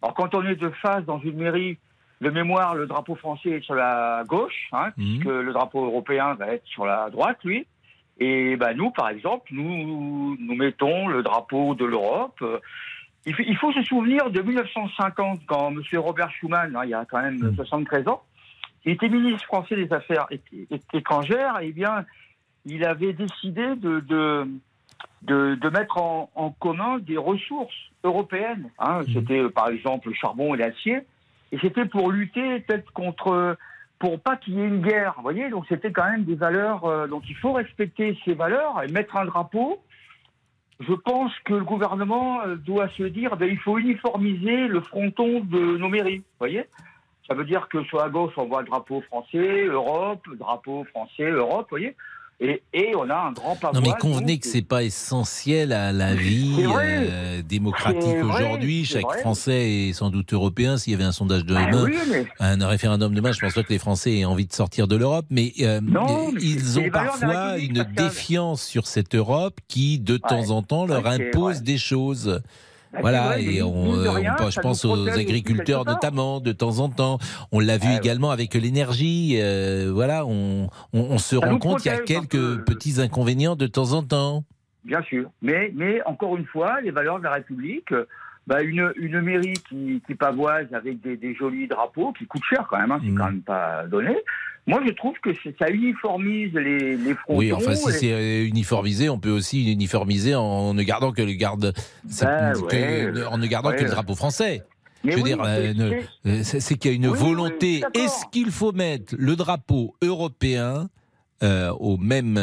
Alors, 0.00 0.14
quand 0.14 0.34
on 0.34 0.46
est 0.46 0.56
de 0.56 0.70
face 0.70 1.04
dans 1.04 1.20
une 1.20 1.36
mairie, 1.36 1.78
de 2.20 2.30
mémoire, 2.30 2.74
le 2.74 2.86
drapeau 2.86 3.14
français 3.14 3.50
est 3.50 3.64
sur 3.64 3.74
la 3.74 4.22
gauche, 4.26 4.68
hein, 4.72 4.90
mhm. 4.96 5.04
puisque 5.04 5.26
le 5.26 5.52
drapeau 5.52 5.84
européen 5.84 6.34
va 6.34 6.48
être 6.48 6.66
sur 6.66 6.86
la 6.86 7.10
droite, 7.10 7.38
lui. 7.44 7.66
Et 8.18 8.56
ben, 8.56 8.74
nous, 8.74 8.90
par 8.90 9.10
exemple, 9.10 9.48
nous, 9.52 10.36
nous 10.40 10.54
mettons 10.54 11.08
le 11.08 11.22
drapeau 11.22 11.74
de 11.74 11.84
l'Europe. 11.84 12.42
Il 13.26 13.56
faut, 13.56 13.72
se 13.72 13.82
souvenir 13.82 14.30
de 14.30 14.40
1950, 14.40 15.40
quand 15.46 15.72
M. 15.72 15.82
Robert 15.98 16.30
Schuman, 16.30 16.74
hein, 16.74 16.82
il 16.84 16.90
y 16.90 16.94
a 16.94 17.04
quand 17.04 17.20
même 17.20 17.54
73 17.56 18.04
mhm. 18.04 18.08
ans, 18.12 18.22
il 18.84 18.92
était 18.92 19.08
ministre 19.08 19.44
français 19.44 19.74
des 19.74 19.92
Affaires 19.92 20.26
étrangères, 20.92 21.60
et 21.60 21.72
bien, 21.72 22.06
il 22.64 22.84
avait 22.84 23.12
décidé 23.12 23.74
de, 23.74 24.00
de, 24.00 24.46
de, 25.22 25.68
mettre 25.70 25.98
en, 25.98 26.54
commun 26.60 26.98
des 26.98 27.16
ressources 27.16 27.74
européennes. 28.04 28.70
Hein. 28.78 29.00
Mhm. 29.00 29.06
C'était, 29.12 29.48
par 29.50 29.68
exemple, 29.68 30.08
le 30.08 30.14
charbon 30.14 30.54
et 30.54 30.58
l'acier. 30.58 31.00
Et 31.52 31.58
c'était 31.58 31.84
pour 31.84 32.10
lutter 32.10 32.60
peut-être 32.60 32.92
contre, 32.92 33.56
pour 33.98 34.20
pas 34.20 34.36
qu'il 34.36 34.54
y 34.54 34.60
ait 34.60 34.66
une 34.66 34.82
guerre. 34.82 35.14
Vous 35.16 35.22
voyez, 35.22 35.48
donc 35.48 35.64
c'était 35.68 35.92
quand 35.92 36.10
même 36.10 36.24
des 36.24 36.34
valeurs. 36.34 36.84
Euh, 36.84 37.06
donc 37.06 37.24
il 37.28 37.36
faut 37.36 37.52
respecter 37.52 38.18
ces 38.24 38.34
valeurs 38.34 38.82
et 38.82 38.88
mettre 38.88 39.16
un 39.16 39.24
drapeau. 39.24 39.82
Je 40.80 40.92
pense 40.92 41.32
que 41.44 41.54
le 41.54 41.64
gouvernement 41.64 42.42
euh, 42.42 42.56
doit 42.56 42.88
se 42.90 43.04
dire, 43.04 43.36
ben, 43.36 43.48
il 43.48 43.58
faut 43.58 43.78
uniformiser 43.78 44.68
le 44.68 44.80
fronton 44.80 45.40
de 45.40 45.78
nos 45.78 45.88
mairies. 45.88 46.18
Vous 46.18 46.38
voyez 46.38 46.64
Ça 47.26 47.34
veut 47.34 47.44
dire 47.44 47.68
que 47.68 47.82
sur 47.84 47.98
la 47.98 48.10
gauche, 48.10 48.34
on 48.36 48.46
voit 48.46 48.60
le 48.60 48.66
drapeau 48.66 49.00
français, 49.02 49.64
Europe, 49.64 50.26
drapeau 50.34 50.84
français, 50.84 51.30
Europe, 51.30 51.66
vous 51.70 51.78
voyez 51.78 51.96
et, 52.38 52.62
et, 52.74 52.94
on 52.94 53.08
a 53.08 53.14
un 53.14 53.32
grand 53.32 53.56
pavois. 53.56 53.80
Non, 53.80 53.86
mais 53.86 53.94
convenez 53.98 54.38
que 54.38 54.46
c'est 54.46 54.60
pas 54.60 54.82
essentiel 54.82 55.72
à 55.72 55.90
la 55.90 56.14
vie 56.14 56.66
euh, 56.66 57.40
démocratique 57.42 58.22
aujourd'hui. 58.22 58.84
Chaque 58.84 59.10
Français 59.20 59.88
est 59.88 59.92
sans 59.94 60.10
doute 60.10 60.34
européen. 60.34 60.76
S'il 60.76 60.92
y 60.92 60.94
avait 60.94 61.04
un 61.04 61.12
sondage 61.12 61.46
demain, 61.46 61.70
bah 61.70 62.26
un 62.40 62.66
référendum 62.66 63.14
demain, 63.14 63.32
je 63.32 63.40
pense 63.40 63.54
pas 63.54 63.62
que 63.62 63.72
les 63.72 63.78
Français 63.78 64.18
aient 64.18 64.26
envie 64.26 64.46
de 64.46 64.52
sortir 64.52 64.86
de 64.86 64.96
l'Europe. 64.96 65.24
Mais, 65.30 65.54
euh, 65.60 65.80
ils 66.38 66.78
ont 66.78 66.90
parfois 66.90 67.56
une 67.58 67.86
défiance 67.96 68.62
sur 68.62 68.86
cette 68.86 69.14
Europe 69.14 69.58
qui, 69.66 69.98
de 69.98 70.18
temps 70.18 70.50
en 70.50 70.62
temps, 70.62 70.84
leur 70.84 71.06
impose 71.06 71.62
des 71.62 71.78
choses. 71.78 72.42
Voilà, 73.00 73.22
vrai, 73.24 73.42
mais 73.44 73.54
et 73.54 73.62
on, 73.62 73.96
de 73.96 74.06
euh, 74.06 74.10
rien, 74.10 74.34
on 74.38 74.42
pense- 74.42 74.82
je 74.82 74.88
aux 74.88 75.08
agriculteurs 75.08 75.84
notamment, 75.84 76.40
de 76.40 76.52
temps 76.52 76.78
en 76.80 76.88
temps. 76.88 77.18
On 77.52 77.60
l'a 77.60 77.76
vu 77.78 77.86
Ah, 77.88 77.92
ouais. 77.92 77.98
également 77.98 78.30
avec 78.30 78.54
l'énergie. 78.54 79.38
euh, 79.40 79.90
voilà, 79.92 80.24
on, 80.26 80.68
on, 80.92 81.00
on 81.00 81.18
se 81.18 81.38
Ça 81.38 81.46
rend 81.46 81.58
compte 81.58 81.80
qu'il 81.80 81.90
y 81.90 81.94
a 81.94 81.98
quelques 81.98 82.64
petits 82.64 83.00
inconvénients 83.00 83.56
de 83.56 83.66
temps 83.66 83.92
en 83.92 84.02
temps. 84.02 84.44
Bien 84.84 85.02
sûr. 85.02 85.28
Mais, 85.42 85.72
mais 85.74 86.00
encore 86.06 86.36
une 86.36 86.46
fois, 86.46 86.80
les 86.80 86.90
valeurs 86.90 87.18
de 87.18 87.24
la 87.24 87.32
République, 87.32 87.90
euh, 87.92 88.06
bah, 88.46 88.62
une, 88.62 88.92
une 88.96 89.20
mairie 89.20 89.54
qui, 89.68 90.00
qui 90.06 90.14
pavoise 90.14 90.72
avec 90.72 91.00
des, 91.00 91.16
des 91.16 91.34
jolis 91.34 91.66
drapeaux, 91.66 92.12
qui 92.12 92.26
coûtent 92.26 92.44
cher 92.48 92.66
quand 92.70 92.78
même, 92.78 92.92
hein, 92.92 93.00
c'est 93.04 93.10
Mm. 93.10 93.18
quand 93.18 93.24
même 93.24 93.42
pas 93.42 93.84
donné. 93.88 94.16
Moi, 94.66 94.80
je 94.86 94.92
trouve 94.92 95.14
que 95.22 95.30
ça 95.58 95.68
uniformise 95.70 96.52
les, 96.54 96.96
les 96.96 97.14
frontons. 97.14 97.38
Oui, 97.38 97.52
enfin, 97.52 97.74
si 97.76 97.88
et- 97.88 97.92
c'est 97.92 98.44
uniformisé, 98.46 99.08
on 99.08 99.18
peut 99.20 99.30
aussi 99.30 99.70
uniformiser 99.72 100.34
en 100.34 100.74
ne 100.74 100.82
gardant 100.82 101.12
que 101.12 101.22
le 101.22 101.32
garde, 101.34 101.72
Ben, 102.20 102.52
que- 102.68 103.12
ouais. 103.20 103.24
en 103.26 103.38
ne 103.38 103.46
gardant 103.46 103.70
que 103.70 103.76
Ouais. 103.76 103.84
le 103.84 103.90
drapeau 103.90 104.14
français. 104.16 104.62
Mais 105.04 105.12
Je 105.12 105.16
veux 105.18 105.22
oui, 105.22 105.28
dire, 105.34 105.44
c'est- 105.44 105.80
euh, 105.80 106.42
c'est- 106.42 106.56
euh, 106.56 106.60
c'est 106.60 106.74
qu'il 106.76 106.90
y 106.90 106.94
a 106.94 106.96
une 106.96 107.06
Oui, 107.06 107.16
volonté. 107.18 107.82
Est-ce 107.94 108.24
qu'il 108.32 108.50
faut 108.50 108.72
mettre 108.72 109.14
le 109.16 109.36
drapeau 109.36 109.94
européen 110.02 110.88
euh, 111.42 111.70
au 111.78 111.96
même 111.98 112.40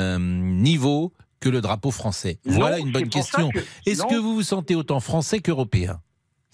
niveau 0.62 1.12
que 1.42 1.50
le 1.50 1.60
drapeau 1.60 1.92
français? 1.92 2.38
Non, 2.46 2.54
Voilà 2.56 2.78
une 2.80 2.92
bonne 2.92 3.10
question. 3.10 3.50
que- 3.50 3.60
Est-ce 3.90 4.04
que 4.04 4.16
vous 4.16 4.36
vous 4.36 4.44
sentez 4.44 4.76
autant 4.76 5.02
français 5.02 5.40
qu'européen? 5.40 6.00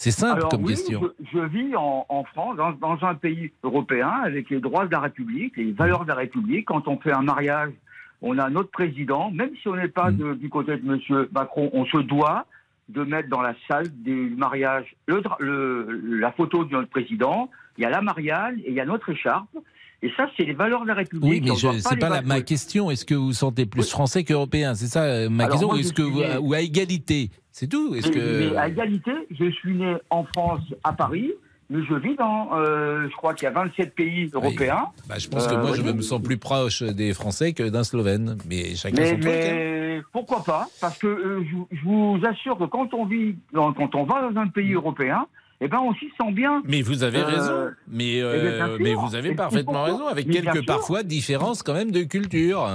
C'est 0.01 0.11
simple 0.11 0.37
Alors 0.37 0.49
comme 0.51 0.63
oui, 0.63 0.75
question. 0.75 1.01
Je, 1.19 1.25
je 1.33 1.39
vis 1.43 1.75
en, 1.75 2.05
en 2.07 2.23
France, 2.23 2.55
dans, 2.55 2.71
dans 2.71 2.97
un 3.05 3.15
pays 3.15 3.51
européen, 3.63 4.07
avec 4.23 4.49
les 4.49 4.61
droits 4.61 4.85
de 4.85 4.91
la 4.93 5.01
République, 5.01 5.57
les 5.57 5.73
valeurs 5.73 6.03
de 6.03 6.07
la 6.07 6.15
République. 6.15 6.65
Quand 6.67 6.87
on 6.87 6.97
fait 6.99 7.11
un 7.11 7.21
mariage, 7.21 7.73
on 8.21 8.37
a 8.37 8.49
notre 8.49 8.71
président. 8.71 9.29
Même 9.31 9.51
si 9.61 9.67
on 9.67 9.75
n'est 9.75 9.87
Mm. 9.87 9.91
pas 9.91 10.11
de- 10.11 10.35
du 10.35 10.47
côté 10.49 10.77
de 10.77 10.87
M. 10.89 11.27
Macron, 11.33 11.69
on 11.73 11.83
se 11.85 11.97
doit 11.97 12.45
de 12.87 13.03
mettre 13.03 13.27
dans 13.27 13.41
la 13.41 13.53
salle 13.67 13.87
des 14.01 14.29
mariages 14.45 14.95
le, 15.07 15.21
la 16.19 16.31
photo 16.31 16.63
de 16.63 16.71
notre 16.71 16.89
président. 16.89 17.49
Il 17.77 17.81
y 17.83 17.85
a 17.85 17.89
la 17.89 18.01
mariale 18.01 18.57
et 18.63 18.69
il 18.69 18.73
y 18.75 18.79
a 18.79 18.85
notre 18.85 19.09
écharpe. 19.09 19.49
Et 20.01 20.09
ça, 20.15 20.29
c'est 20.37 20.43
les 20.45 20.53
valeurs 20.53 20.83
de 20.83 20.87
la 20.87 20.93
République. 20.93 21.29
Oui, 21.29 21.41
mais 21.43 21.55
je- 21.57 21.67
doit 21.67 21.97
pas 21.99 22.09
la, 22.09 22.21
ma 22.21 22.41
question. 22.41 22.89
Est-ce 22.89 23.05
que 23.05 23.15
vous 23.15 23.27
vous 23.27 23.33
sentez 23.33 23.65
plus 23.65 23.89
français 23.89 24.23
qu'européen? 24.23 24.73
C'est 24.75 24.87
ça 24.87 25.03
euh, 25.03 25.29
ma 25.29 25.43
Alors, 25.43 25.51
question. 25.53 25.67
moi, 25.67 25.75
Ou 25.75 25.77
je 25.79 25.83
est-ce 25.83 25.93
que 25.93 26.03
suis 26.03 26.11
vous- 26.11 26.21
né- 26.21 26.37
ou 26.37 26.53
à 26.53 26.61
égalité? 26.61 27.31
C'est 27.51 27.67
tout. 27.67 27.93
Est-ce 27.95 28.07
Mais- 28.07 28.13
que 28.13 28.49
mais 28.51 28.57
à 28.57 28.67
égalité, 28.69 29.11
je 29.37 29.51
suis 29.51 29.73
né 29.75 29.95
en 30.09 30.23
France, 30.33 30.61
à 30.85 30.93
Paris, 30.93 31.31
mais 31.69 31.83
je 31.83 31.93
vis 31.95 32.15
dans, 32.15 32.49
euh, 32.55 33.07
je 33.11 33.15
crois 33.17 33.33
qu'il 33.33 33.43
y 33.43 33.47
a 33.47 33.51
27 33.51 33.93
pays 33.93 34.29
européens. 34.33 34.85
Bah, 35.09 35.15
je 35.19 35.27
pense 35.27 35.45
que 35.47 35.53
Euh, 35.55 35.61
moi, 35.61 35.75
je 35.75 35.81
oui. 35.81 35.93
me 35.93 36.01
sens 36.01 36.21
plus 36.21 36.37
proche 36.37 36.81
des 36.81 37.13
Français 37.13 37.51
que 37.51 37.63
d'un 37.63 37.83
Slovène. 37.83 38.37
Mais 38.49 38.75
chacun 38.75 39.01
Mais, 39.01 39.09
son 39.09 39.19
truc. 39.19 39.25
hein. 39.33 39.51
mais 39.53 40.01
pourquoi 40.13 40.43
pas? 40.45 40.67
Parce 40.79 40.97
que 40.97 41.07
euh, 41.07 41.43
je, 41.43 41.75
je 41.77 41.83
vous 41.83 42.17
assure 42.25 42.57
que 42.57 42.63
quand 42.63 42.93
on 42.93 43.03
vit, 43.05 43.35
dans- 43.53 43.73
quand 43.73 43.93
on 43.95 44.05
va 44.05 44.31
dans 44.31 44.39
un 44.39 44.47
pays 44.47 44.73
européen, 44.73 45.25
eh 45.62 45.68
ben 45.68 45.80
on 45.80 45.93
s'y 45.95 46.05
sent 46.20 46.32
bien. 46.32 46.62
Mais 46.66 46.82
vous 46.82 47.03
avez 47.03 47.20
Euh, 47.20 47.26
raison. 47.26 47.70
Mais, 47.88 48.16
eh 48.18 48.22
euh, 48.24 48.66
sûr. 48.68 48.78
mais 48.80 48.93
vous 48.93 49.16
avez 49.16 49.36
parfaitement 49.36 49.84
raison, 49.84 50.07
avec 50.07 50.28
Mais 50.28 50.41
quelques 50.41 50.66
parfois 50.66 51.03
différences 51.03 51.64
quand 51.64 51.74
même 51.74 51.91
de 51.91 52.03
culture. 52.03 52.68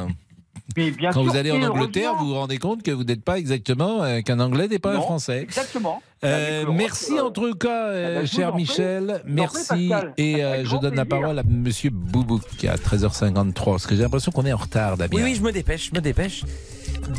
Mais 0.77 0.91
bien 0.91 1.11
Quand 1.13 1.23
sûr, 1.23 1.31
vous 1.31 1.37
allez 1.37 1.51
en 1.53 1.61
et 1.61 1.67
Angleterre, 1.67 2.15
vous 2.19 2.29
vous 2.29 2.35
rendez 2.35 2.59
compte 2.59 2.83
que 2.83 2.91
vous 2.91 3.05
n'êtes 3.05 3.23
pas 3.23 3.39
exactement 3.39 4.03
euh, 4.03 4.23
qu'un 4.23 4.41
Anglais 4.41 4.67
n'est 4.67 4.79
pas 4.79 4.97
un 4.97 5.01
Français. 5.01 5.43
Exactement. 5.43 6.03
Euh, 6.25 6.57
Avec 6.63 6.67
le- 6.69 6.73
merci 6.73 7.21
en 7.21 7.31
tout 7.31 7.55
cas, 7.55 7.89
euh, 7.89 8.21
ben, 8.21 8.27
cher. 8.27 8.55
Michel. 8.57 9.23
Merci. 9.27 9.93
Et 10.17 10.43
euh, 10.43 10.65
je 10.65 10.77
donne 10.79 10.95
la 10.95 11.05
parole 11.05 11.39
à 11.39 11.43
Monsieur 11.43 11.91
Boubouk 11.91 12.65
à 12.65 12.77
13h53. 12.77 13.65
Parce 13.65 13.87
que 13.87 13.95
j'ai 13.95 14.03
l'impression 14.03 14.33
qu'on 14.33 14.47
est 14.47 14.53
en 14.53 14.57
retard, 14.57 14.97
Damien. 14.97 15.11
Oui, 15.15 15.23
oui, 15.23 15.35
je 15.35 15.43
me 15.43 15.53
dépêche, 15.53 15.91
je 15.91 15.95
me 15.97 16.01
dépêche. 16.01 16.45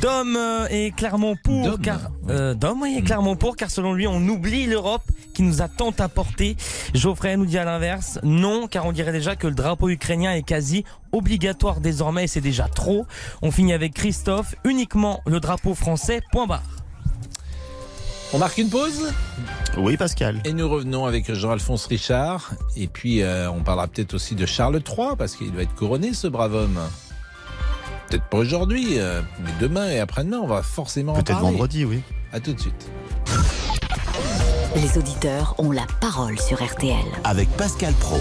Dom 0.01 0.35
euh, 0.35 0.67
est 0.69 0.95
clairement 0.95 1.35
pour, 1.35 1.63
Dom, 1.63 1.81
car 1.81 1.99
euh, 2.29 2.53
Dom 2.53 2.81
oui, 2.81 2.95
est 2.97 3.01
clairement 3.01 3.35
pour, 3.35 3.55
car 3.55 3.69
selon 3.69 3.93
lui, 3.93 4.07
on 4.07 4.21
oublie 4.27 4.65
l'Europe 4.65 5.03
qui 5.33 5.43
nous 5.43 5.61
a 5.61 5.67
tant 5.67 5.93
apporté. 5.99 6.55
Geoffrey 6.93 7.37
nous 7.37 7.45
dit 7.45 7.57
à 7.57 7.65
l'inverse, 7.65 8.19
non, 8.23 8.67
car 8.67 8.85
on 8.85 8.91
dirait 8.91 9.11
déjà 9.11 9.35
que 9.35 9.47
le 9.47 9.53
drapeau 9.53 9.89
ukrainien 9.89 10.33
est 10.33 10.43
quasi 10.43 10.85
obligatoire 11.11 11.81
désormais, 11.81 12.25
et 12.25 12.27
c'est 12.27 12.41
déjà 12.41 12.67
trop. 12.67 13.05
On 13.41 13.51
finit 13.51 13.73
avec 13.73 13.93
Christophe, 13.93 14.55
uniquement 14.63 15.21
le 15.25 15.39
drapeau 15.39 15.75
français. 15.75 16.21
Point 16.31 16.47
barre. 16.47 16.63
On 18.33 18.37
marque 18.37 18.57
une 18.57 18.69
pause 18.69 19.13
Oui, 19.77 19.97
Pascal. 19.97 20.41
Et 20.45 20.53
nous 20.53 20.67
revenons 20.67 21.05
avec 21.05 21.31
Jean-Alphonse 21.31 21.85
Richard. 21.85 22.53
Et 22.75 22.87
puis, 22.87 23.21
euh, 23.21 23.49
on 23.51 23.61
parlera 23.61 23.87
peut-être 23.87 24.13
aussi 24.13 24.35
de 24.35 24.45
Charles 24.45 24.81
III, 24.85 25.15
parce 25.17 25.35
qu'il 25.35 25.51
va 25.51 25.61
être 25.61 25.75
couronné, 25.75 26.13
ce 26.13 26.27
brave 26.27 26.55
homme. 26.55 26.79
Peut-être 28.09 28.25
pas 28.25 28.37
aujourd'hui, 28.37 28.99
euh, 28.99 29.21
mais 29.43 29.49
demain 29.59 29.89
et 29.89 29.99
après-demain, 29.99 30.37
on 30.41 30.47
va 30.47 30.61
forcément 30.61 31.13
en 31.13 31.15
Peut-être 31.21 31.39
vendredi, 31.39 31.85
oui. 31.85 32.01
À 32.31 32.39
tout 32.39 32.53
de 32.53 32.59
suite. 32.59 32.87
Les 34.75 34.97
auditeurs 34.97 35.55
ont 35.57 35.71
la 35.71 35.85
parole 36.01 36.39
sur 36.39 36.63
RTL. 36.63 36.95
Avec 37.23 37.49
Pascal 37.51 37.93
Pro. 37.93 38.19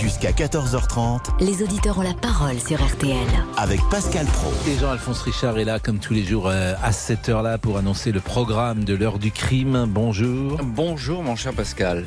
Jusqu'à 0.00 0.30
14h30 0.30 1.20
Les 1.40 1.62
auditeurs 1.62 1.98
ont 1.98 2.02
la 2.02 2.14
parole 2.14 2.58
sur 2.60 2.80
RTL. 2.82 3.16
avec 3.56 3.80
Pascal 3.90 4.26
Pro. 4.26 4.52
Et 4.68 4.78
Jean-Alphonse 4.78 5.20
Richard 5.22 5.58
est 5.58 5.64
là, 5.64 5.80
comme 5.80 5.98
tous 5.98 6.14
les 6.14 6.22
jours, 6.24 6.46
euh, 6.48 6.74
à 6.82 6.92
cette 6.92 7.28
heure-là, 7.28 7.58
pour 7.58 7.76
annoncer 7.78 8.12
le 8.12 8.20
programme 8.20 8.84
de 8.84 8.94
l'heure 8.94 9.18
du 9.18 9.32
crime. 9.32 9.86
Bonjour. 9.88 10.58
Bonjour 10.62 11.22
mon 11.24 11.34
cher 11.34 11.52
Pascal. 11.52 12.06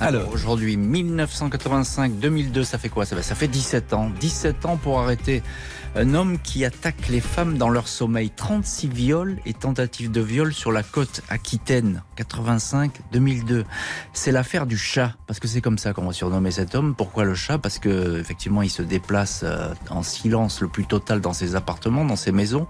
Alors. 0.00 0.30
aujourd'hui 0.32 0.76
1985-2002, 0.76 2.64
ça 2.64 2.78
fait 2.78 2.88
quoi? 2.88 3.04
Ça, 3.06 3.16
fait- 3.16 3.22
ça 3.22 3.34
fait 3.34 3.48
17 3.48 3.92
ans. 3.92 4.10
17 4.20 4.66
ans 4.66 4.76
pour 4.76 5.00
arrêter 5.00 5.42
un 5.96 6.14
homme 6.14 6.38
qui 6.40 6.64
attaque 6.64 7.08
les 7.08 7.20
femmes 7.20 7.56
dans 7.56 7.68
leur 7.68 7.86
sommeil. 7.86 8.30
36 8.30 8.88
viols 8.88 9.38
et 9.46 9.54
tentatives 9.54 10.10
de 10.10 10.20
viol 10.20 10.52
sur 10.52 10.72
la 10.72 10.82
côte 10.82 11.22
aquitaine. 11.28 12.02
85-2002. 12.16 13.64
C'est 14.12 14.32
l'affaire 14.32 14.66
du 14.66 14.76
chat, 14.76 15.12
parce 15.28 15.38
que 15.38 15.46
c'est 15.46 15.60
comme 15.60 15.78
ça 15.78 15.92
qu'on 15.92 16.06
va 16.06 16.12
surnommer 16.12 16.50
cet 16.50 16.74
homme. 16.74 16.94
Pourquoi 16.96 17.24
le 17.24 17.34
chat? 17.36 17.58
Parce 17.58 17.78
que 17.78 18.18
effectivement, 18.18 18.62
il 18.62 18.70
se 18.70 18.82
déplace 18.82 19.42
euh, 19.44 19.72
en 19.90 20.02
silence 20.02 20.60
le 20.60 20.68
plus 20.68 20.84
total 20.84 21.20
dans 21.20 21.32
ses 21.32 21.54
appartements, 21.54 22.04
dans 22.04 22.16
ses 22.16 22.32
maisons. 22.32 22.66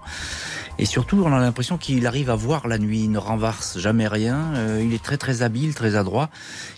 Et 0.77 0.85
surtout, 0.85 1.23
on 1.25 1.31
a 1.31 1.39
l'impression 1.39 1.77
qu'il 1.77 2.05
arrive 2.05 2.29
à 2.29 2.35
voir 2.35 2.67
la 2.67 2.77
nuit, 2.77 3.03
il 3.05 3.11
ne 3.11 3.17
renverse 3.17 3.79
jamais 3.79 4.09
rien. 4.09 4.53
Euh, 4.55 4.83
il 4.85 4.93
est 4.93 5.01
très 5.01 5.17
très 5.17 5.41
habile, 5.41 5.73
très 5.73 5.95
adroit. 5.95 6.29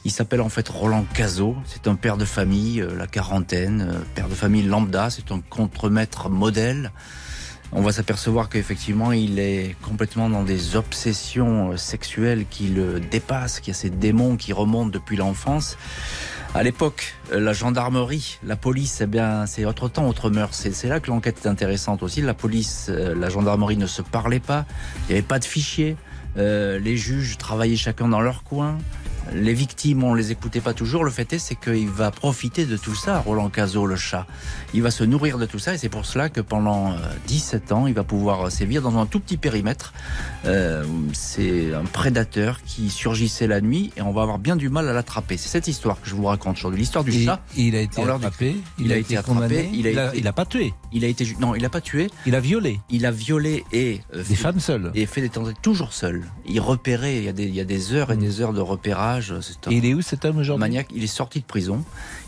Il 0.06 0.12
s'appelle 0.12 0.42
en 0.42 0.50
fait 0.50 0.70
Roland 0.70 1.06
Cazot. 1.16 1.56
C'est 1.66 1.88
un 1.88 1.96
père 1.96 2.18
de 2.18 2.26
famille, 2.26 2.80
euh, 2.80 2.96
la 2.96 3.08
quarantaine, 3.08 3.90
euh, 3.90 4.00
père 4.14 4.30
de 4.30 4.36
famille 4.36 4.64
lambda. 4.64 5.10
C'est 5.10 5.32
un 5.32 5.42
contremaître 5.50 6.30
modèle. 6.30 6.92
On 7.74 7.82
va 7.82 7.92
s'apercevoir 7.92 8.50
qu'effectivement, 8.50 9.12
il 9.12 9.40
est 9.40 9.76
complètement 9.82 10.30
dans 10.30 10.44
des 10.44 10.76
obsessions 10.76 11.72
euh, 11.72 11.78
sexuelles 11.78 12.46
qui 12.50 12.70
le 12.70 13.00
dépassent, 13.00 13.60
qu'il 13.60 13.74
y 13.74 13.78
a 13.78 13.80
ces 13.80 13.90
démons 13.90 14.38
qui 14.38 14.54
remontent 14.54 14.90
depuis 14.90 15.18
l'enfance. 15.18 15.78
À 16.54 16.64
l'époque, 16.64 17.14
euh, 17.32 17.40
la 17.40 17.54
gendarmerie, 17.54 18.40
la 18.44 18.56
police, 18.56 19.02
eh 19.02 19.06
bien, 19.06 19.46
c'est 19.46 19.66
autre 19.66 19.90
temps, 19.90 20.08
autre 20.08 20.30
mœurs. 20.30 20.54
C'est 20.54 20.88
là 20.88 21.00
que 21.00 21.10
l'enquête 21.10 21.40
est 21.44 21.48
intéressante 21.48 22.04
aussi. 22.04 22.22
La 22.22 22.34
police, 22.34 22.88
euh, 22.90 23.14
la 23.14 23.30
gendarmerie 23.30 23.78
ne 23.78 23.86
se 23.86 24.02
parlaient 24.02 24.40
pas. 24.40 24.66
Il 25.02 25.12
n'y 25.12 25.14
avait 25.20 25.28
pas 25.28 25.40
de 25.40 25.46
fichier. 25.46 25.98
Euh, 26.38 26.80
les 26.80 26.98
juges 26.98 27.38
travaillaient 27.38 27.76
chacun 27.76 28.08
dans 28.08 28.22
leur 28.22 28.44
coin. 28.44 28.78
Les 29.34 29.54
victimes, 29.54 30.04
on 30.04 30.14
les 30.14 30.32
écoutait 30.32 30.62
pas 30.62 30.74
toujours. 30.74 31.04
Le 31.04 31.12
fait 31.12 31.32
est, 31.34 31.40
c'est 31.40 31.56
qu'il 31.56 31.90
va 31.90 32.12
profiter 32.12 32.66
de 32.66 32.78
tout 32.78 32.96
ça, 32.96 33.20
Roland 33.20 33.50
Cazot, 33.50 33.86
le 33.86 33.96
chat. 33.96 34.26
Il 34.74 34.82
va 34.82 34.92
se 34.92 35.04
nourrir 35.04 35.38
de 35.38 35.46
tout 35.46 35.60
ça 35.60 35.74
et 35.74 35.78
c'est 35.78 35.90
pour 35.90 36.06
cela 36.06 36.30
que 36.30 36.42
pendant 36.42 36.92
euh, 36.94 36.96
17 37.28 37.72
ans, 37.72 37.88
il 37.88 37.94
va 37.94 38.04
pouvoir 38.04 38.52
sévir 38.52 38.82
dans 38.82 38.98
un 38.98 39.06
tout 39.06 39.20
petit 39.20 39.38
périmètre. 39.38 39.94
Euh, 40.46 40.86
c'est 41.14 41.74
un 41.74 41.84
prédateur 41.86 42.62
qui 42.66 42.90
surgissait 42.90 43.48
la 43.48 43.62
nuit 43.62 43.92
et 43.98 44.02
on 44.02 44.12
va 44.12 44.22
avoir 44.22 44.40
bien 44.40 44.56
du 44.56 44.70
mal 44.70 44.88
à 44.90 44.94
l'attraper. 44.94 45.38
C'est 45.38 45.50
cette 45.50 45.68
histoire 45.68 46.00
que 46.02 46.10
je 46.10 46.16
vous 46.16 46.26
raconte 46.26 46.58
aujourd'hui, 46.58 46.80
l'histoire 46.80 47.04
du 47.04 47.12
Et 47.12 47.26
chat. 47.26 47.42
il 47.56 47.76
a 47.76 47.82
été 47.82 48.02
du 48.04 48.10
attrapé, 48.10 48.52
crime. 48.52 48.62
il 48.80 48.92
a 48.94 48.98
été 48.98 49.16
condamné, 49.18 49.70
il 49.74 49.88
a, 49.88 49.92
il 49.92 50.00
a- 50.00 50.08
été- 50.10 50.18
il 50.20 50.28
a 50.28 50.34
pas 50.34 50.46
tué. 50.46 50.74
Il 50.94 51.04
a 51.04 51.08
été 51.08 51.26
non, 51.40 51.56
il 51.56 51.66
a 51.66 51.70
pas 51.70 51.82
tué. 51.82 52.10
Il 52.26 52.36
a 52.36 52.40
violé. 52.40 52.80
Il 52.90 53.06
a 53.06 53.12
violé 53.12 53.64
et 53.74 54.02
euh, 54.16 54.24
Des 54.24 54.36
femmes 54.36 54.60
seules. 54.60 54.92
et 54.96 55.06
fait 55.06 55.22
des 55.22 55.30
tentatives 55.30 55.62
toujours 55.62 55.94
seul. 55.94 56.24
Il 56.48 56.60
repérait. 56.62 57.18
Il 57.18 57.24
y 57.24 57.28
a 57.30 57.34
des, 57.34 57.44
il 57.46 57.56
y 57.56 57.60
a 57.60 57.66
des 57.66 57.94
heures 57.94 58.12
et 58.12 58.18
des 58.18 58.42
heures 58.42 58.54
de 58.54 58.62
repérage. 58.62 59.17
Un 59.68 59.72
Et 59.72 59.78
il 59.78 59.86
est 59.86 59.94
où 59.94 60.02
cet 60.02 60.26
homme 60.26 60.38
aujourd'hui 60.38 60.62
maniaque. 60.62 60.88
Il 60.96 61.04
est 61.04 61.08
sorti 61.08 61.40
de 61.40 61.46
prison. 61.46 61.84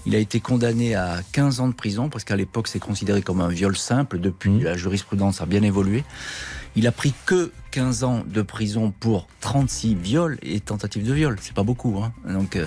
Il 0.05 0.15
a 0.15 0.19
été 0.19 0.39
condamné 0.39 0.95
à 0.95 1.21
15 1.31 1.59
ans 1.61 1.67
de 1.67 1.73
prison 1.73 2.09
parce 2.09 2.23
qu'à 2.23 2.35
l'époque 2.35 2.67
c'est 2.67 2.79
considéré 2.79 3.21
comme 3.21 3.41
un 3.41 3.47
viol 3.47 3.77
simple. 3.77 4.19
Depuis 4.19 4.49
Mmh. 4.49 4.63
la 4.63 4.77
jurisprudence 4.77 5.41
a 5.41 5.45
bien 5.45 5.63
évolué. 5.63 6.03
Il 6.75 6.85
a 6.87 6.91
pris 6.91 7.13
que 7.25 7.51
15 7.71 8.03
ans 8.03 8.23
de 8.25 8.41
prison 8.41 8.93
pour 8.99 9.27
36 9.41 9.95
viols 9.95 10.37
et 10.43 10.59
tentatives 10.59 11.05
de 11.05 11.13
viol. 11.13 11.37
C'est 11.41 11.53
pas 11.53 11.63
beaucoup. 11.63 11.99
Hein. 12.01 12.13
Donc 12.31 12.55
euh, 12.55 12.65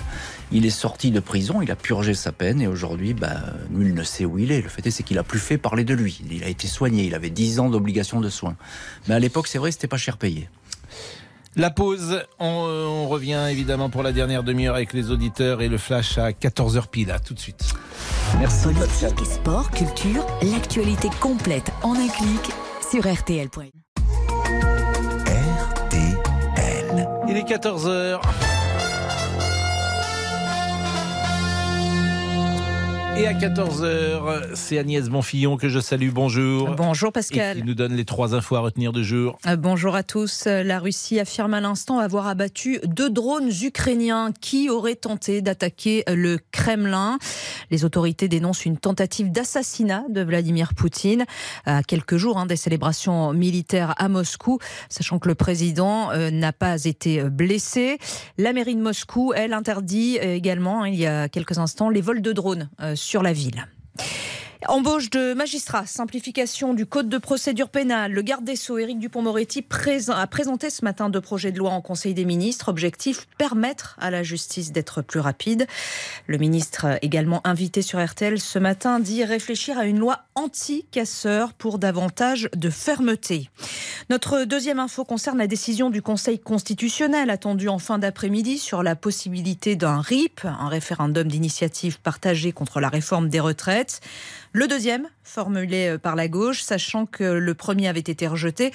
il 0.51 0.65
est 0.65 0.71
sorti 0.71 1.09
de 1.09 1.19
prison, 1.19 1.61
il 1.61 1.71
a 1.71 1.75
purgé 1.75 2.13
sa 2.13 2.31
peine 2.31 2.61
et 2.61 2.67
aujourd'hui, 2.67 3.13
bah, 3.13 3.37
nul 3.71 3.93
ne 3.93 4.03
sait 4.03 4.25
où 4.25 4.37
il 4.37 4.51
est. 4.51 4.61
Le 4.61 4.69
fait 4.69 4.85
est, 4.85 4.91
c'est 4.91 5.03
qu'il 5.03 5.17
a 5.17 5.23
plus 5.23 5.39
fait 5.39 5.57
parler 5.57 5.83
de 5.83 5.93
lui. 5.93 6.21
Il 6.29 6.43
a 6.43 6.49
été 6.49 6.67
soigné. 6.67 7.05
Il 7.05 7.15
avait 7.15 7.29
10 7.29 7.59
ans 7.59 7.69
d'obligation 7.69 8.19
de 8.19 8.29
soins. 8.29 8.55
Mais 9.07 9.15
à 9.15 9.19
l'époque, 9.19 9.47
c'est 9.47 9.57
vrai, 9.57 9.71
c'était 9.71 9.87
pas 9.87 9.97
cher 9.97 10.17
payé. 10.17 10.49
La 11.55 11.69
pause, 11.69 12.23
on, 12.39 12.65
euh, 12.67 12.85
on 12.85 13.07
revient 13.07 13.47
évidemment 13.49 13.89
pour 13.89 14.01
la 14.01 14.11
dernière 14.11 14.43
demi-heure 14.43 14.75
avec 14.75 14.91
les 14.93 15.11
auditeurs 15.11 15.61
et 15.61 15.69
le 15.69 15.77
flash 15.77 16.17
à 16.17 16.31
14h 16.31 16.87
pile. 16.87 17.11
À 17.11 17.19
tout 17.19 17.35
de 17.35 17.39
suite. 17.39 17.73
Merci. 18.39 18.63
Politique, 18.63 19.25
sport, 19.25 19.69
culture, 19.69 20.25
l'actualité 20.41 21.09
complète 21.19 21.71
en 21.83 21.93
un 21.93 22.07
clic 22.07 22.51
sur 22.89 23.01
RTL. 23.01 23.47
RTL. 23.47 23.69
Il 27.27 27.37
est 27.37 27.47
14h. 27.47 28.19
Et 33.15 33.27
à 33.27 33.33
14h, 33.33 34.55
c'est 34.55 34.79
Agnès 34.79 35.07
Bonfillon 35.07 35.55
que 35.55 35.69
je 35.69 35.79
salue. 35.79 36.09
Bonjour. 36.09 36.71
Bonjour 36.71 37.11
Pascal. 37.11 37.57
Et 37.57 37.61
qui 37.61 37.67
nous 37.67 37.75
donne 37.75 37.93
les 37.93 38.05
trois 38.05 38.33
infos 38.33 38.55
à 38.55 38.61
retenir 38.61 38.91
de 38.91 39.03
jour. 39.03 39.37
Euh, 39.45 39.55
bonjour 39.55 39.93
à 39.95 40.01
tous. 40.01 40.45
La 40.45 40.79
Russie 40.79 41.19
affirme 41.19 41.53
à 41.53 41.61
l'instant 41.61 41.99
avoir 41.99 42.25
abattu 42.25 42.79
deux 42.85 43.11
drones 43.11 43.51
ukrainiens 43.61 44.31
qui 44.41 44.71
auraient 44.71 44.95
tenté 44.95 45.43
d'attaquer 45.43 46.03
le 46.07 46.39
Kremlin? 46.51 47.19
Les 47.69 47.85
autorités 47.85 48.27
dénoncent 48.27 48.65
une 48.65 48.77
tentative 48.77 49.31
d'assassinat 49.31 50.05
de 50.09 50.21
Vladimir 50.21 50.73
Poutine 50.73 51.25
à 51.65 51.83
quelques 51.83 52.17
jours 52.17 52.39
hein, 52.39 52.47
des 52.47 52.55
célébrations 52.55 53.31
militaires 53.31 53.93
à 53.97 54.09
Moscou, 54.09 54.57
sachant 54.89 55.19
que 55.19 55.27
le 55.27 55.35
président 55.35 56.09
euh, 56.11 56.31
n'a 56.31 56.51
pas 56.51 56.83
été 56.85 57.21
blessé. 57.29 57.99
La 58.39 58.53
mairie 58.53 58.75
de 58.75 58.81
Moscou, 58.81 59.33
elle, 59.35 59.53
interdit 59.53 60.17
également, 60.17 60.81
hein, 60.81 60.87
il 60.87 60.95
y 60.95 61.05
a 61.05 61.29
quelques 61.29 61.59
instants, 61.59 61.89
les 61.89 62.01
vols 62.01 62.23
de 62.23 62.31
drones 62.31 62.69
euh, 62.81 62.95
sur 63.03 63.21
la 63.21 63.33
ville. 63.33 63.67
Embauche 64.67 65.09
de 65.09 65.33
magistrats, 65.33 65.85
simplification 65.85 66.73
du 66.73 66.85
code 66.85 67.09
de 67.09 67.17
procédure 67.17 67.69
pénale. 67.69 68.11
Le 68.11 68.21
garde 68.21 68.45
des 68.45 68.55
Sceaux, 68.55 68.77
Éric 68.77 68.99
Dupont-Moretti, 68.99 69.65
a 70.09 70.27
présenté 70.27 70.69
ce 70.69 70.85
matin 70.85 71.09
deux 71.09 71.21
projets 71.21 71.51
de 71.51 71.59
loi 71.59 71.71
en 71.71 71.81
Conseil 71.81 72.13
des 72.13 72.23
ministres. 72.23 72.69
Objectif 72.69 73.27
permettre 73.37 73.97
à 73.99 74.09
la 74.09 74.23
justice 74.23 74.71
d'être 74.71 75.01
plus 75.01 75.19
rapide. 75.19 75.67
Le 76.27 76.37
ministre, 76.37 76.97
également 77.01 77.41
invité 77.45 77.81
sur 77.81 78.03
RTL 78.03 78.39
ce 78.39 78.59
matin, 78.59 78.99
dit 78.99 79.23
réfléchir 79.25 79.77
à 79.77 79.85
une 79.85 79.99
loi 79.99 80.19
anti-casseur 80.35 81.53
pour 81.53 81.77
davantage 81.77 82.49
de 82.55 82.69
fermeté. 82.69 83.49
Notre 84.09 84.43
deuxième 84.45 84.79
info 84.79 85.03
concerne 85.03 85.37
la 85.37 85.47
décision 85.47 85.89
du 85.89 86.01
Conseil 86.01 86.39
constitutionnel 86.39 87.29
attendue 87.29 87.69
en 87.69 87.79
fin 87.79 87.99
d'après-midi 87.99 88.57
sur 88.57 88.83
la 88.83 88.95
possibilité 88.95 89.75
d'un 89.75 90.01
RIP, 90.01 90.41
un 90.45 90.67
référendum 90.69 91.27
d'initiative 91.27 91.99
partagée 91.99 92.51
contre 92.51 92.79
la 92.79 92.89
réforme 92.89 93.29
des 93.29 93.39
retraites. 93.39 94.01
Le 94.55 94.67
deuxième, 94.67 95.09
formulé 95.23 95.97
par 95.97 96.15
la 96.15 96.27
gauche, 96.27 96.61
sachant 96.61 97.07
que 97.07 97.23
le 97.23 97.53
premier 97.55 97.87
avait 97.87 97.99
été 97.99 98.27
rejeté. 98.27 98.71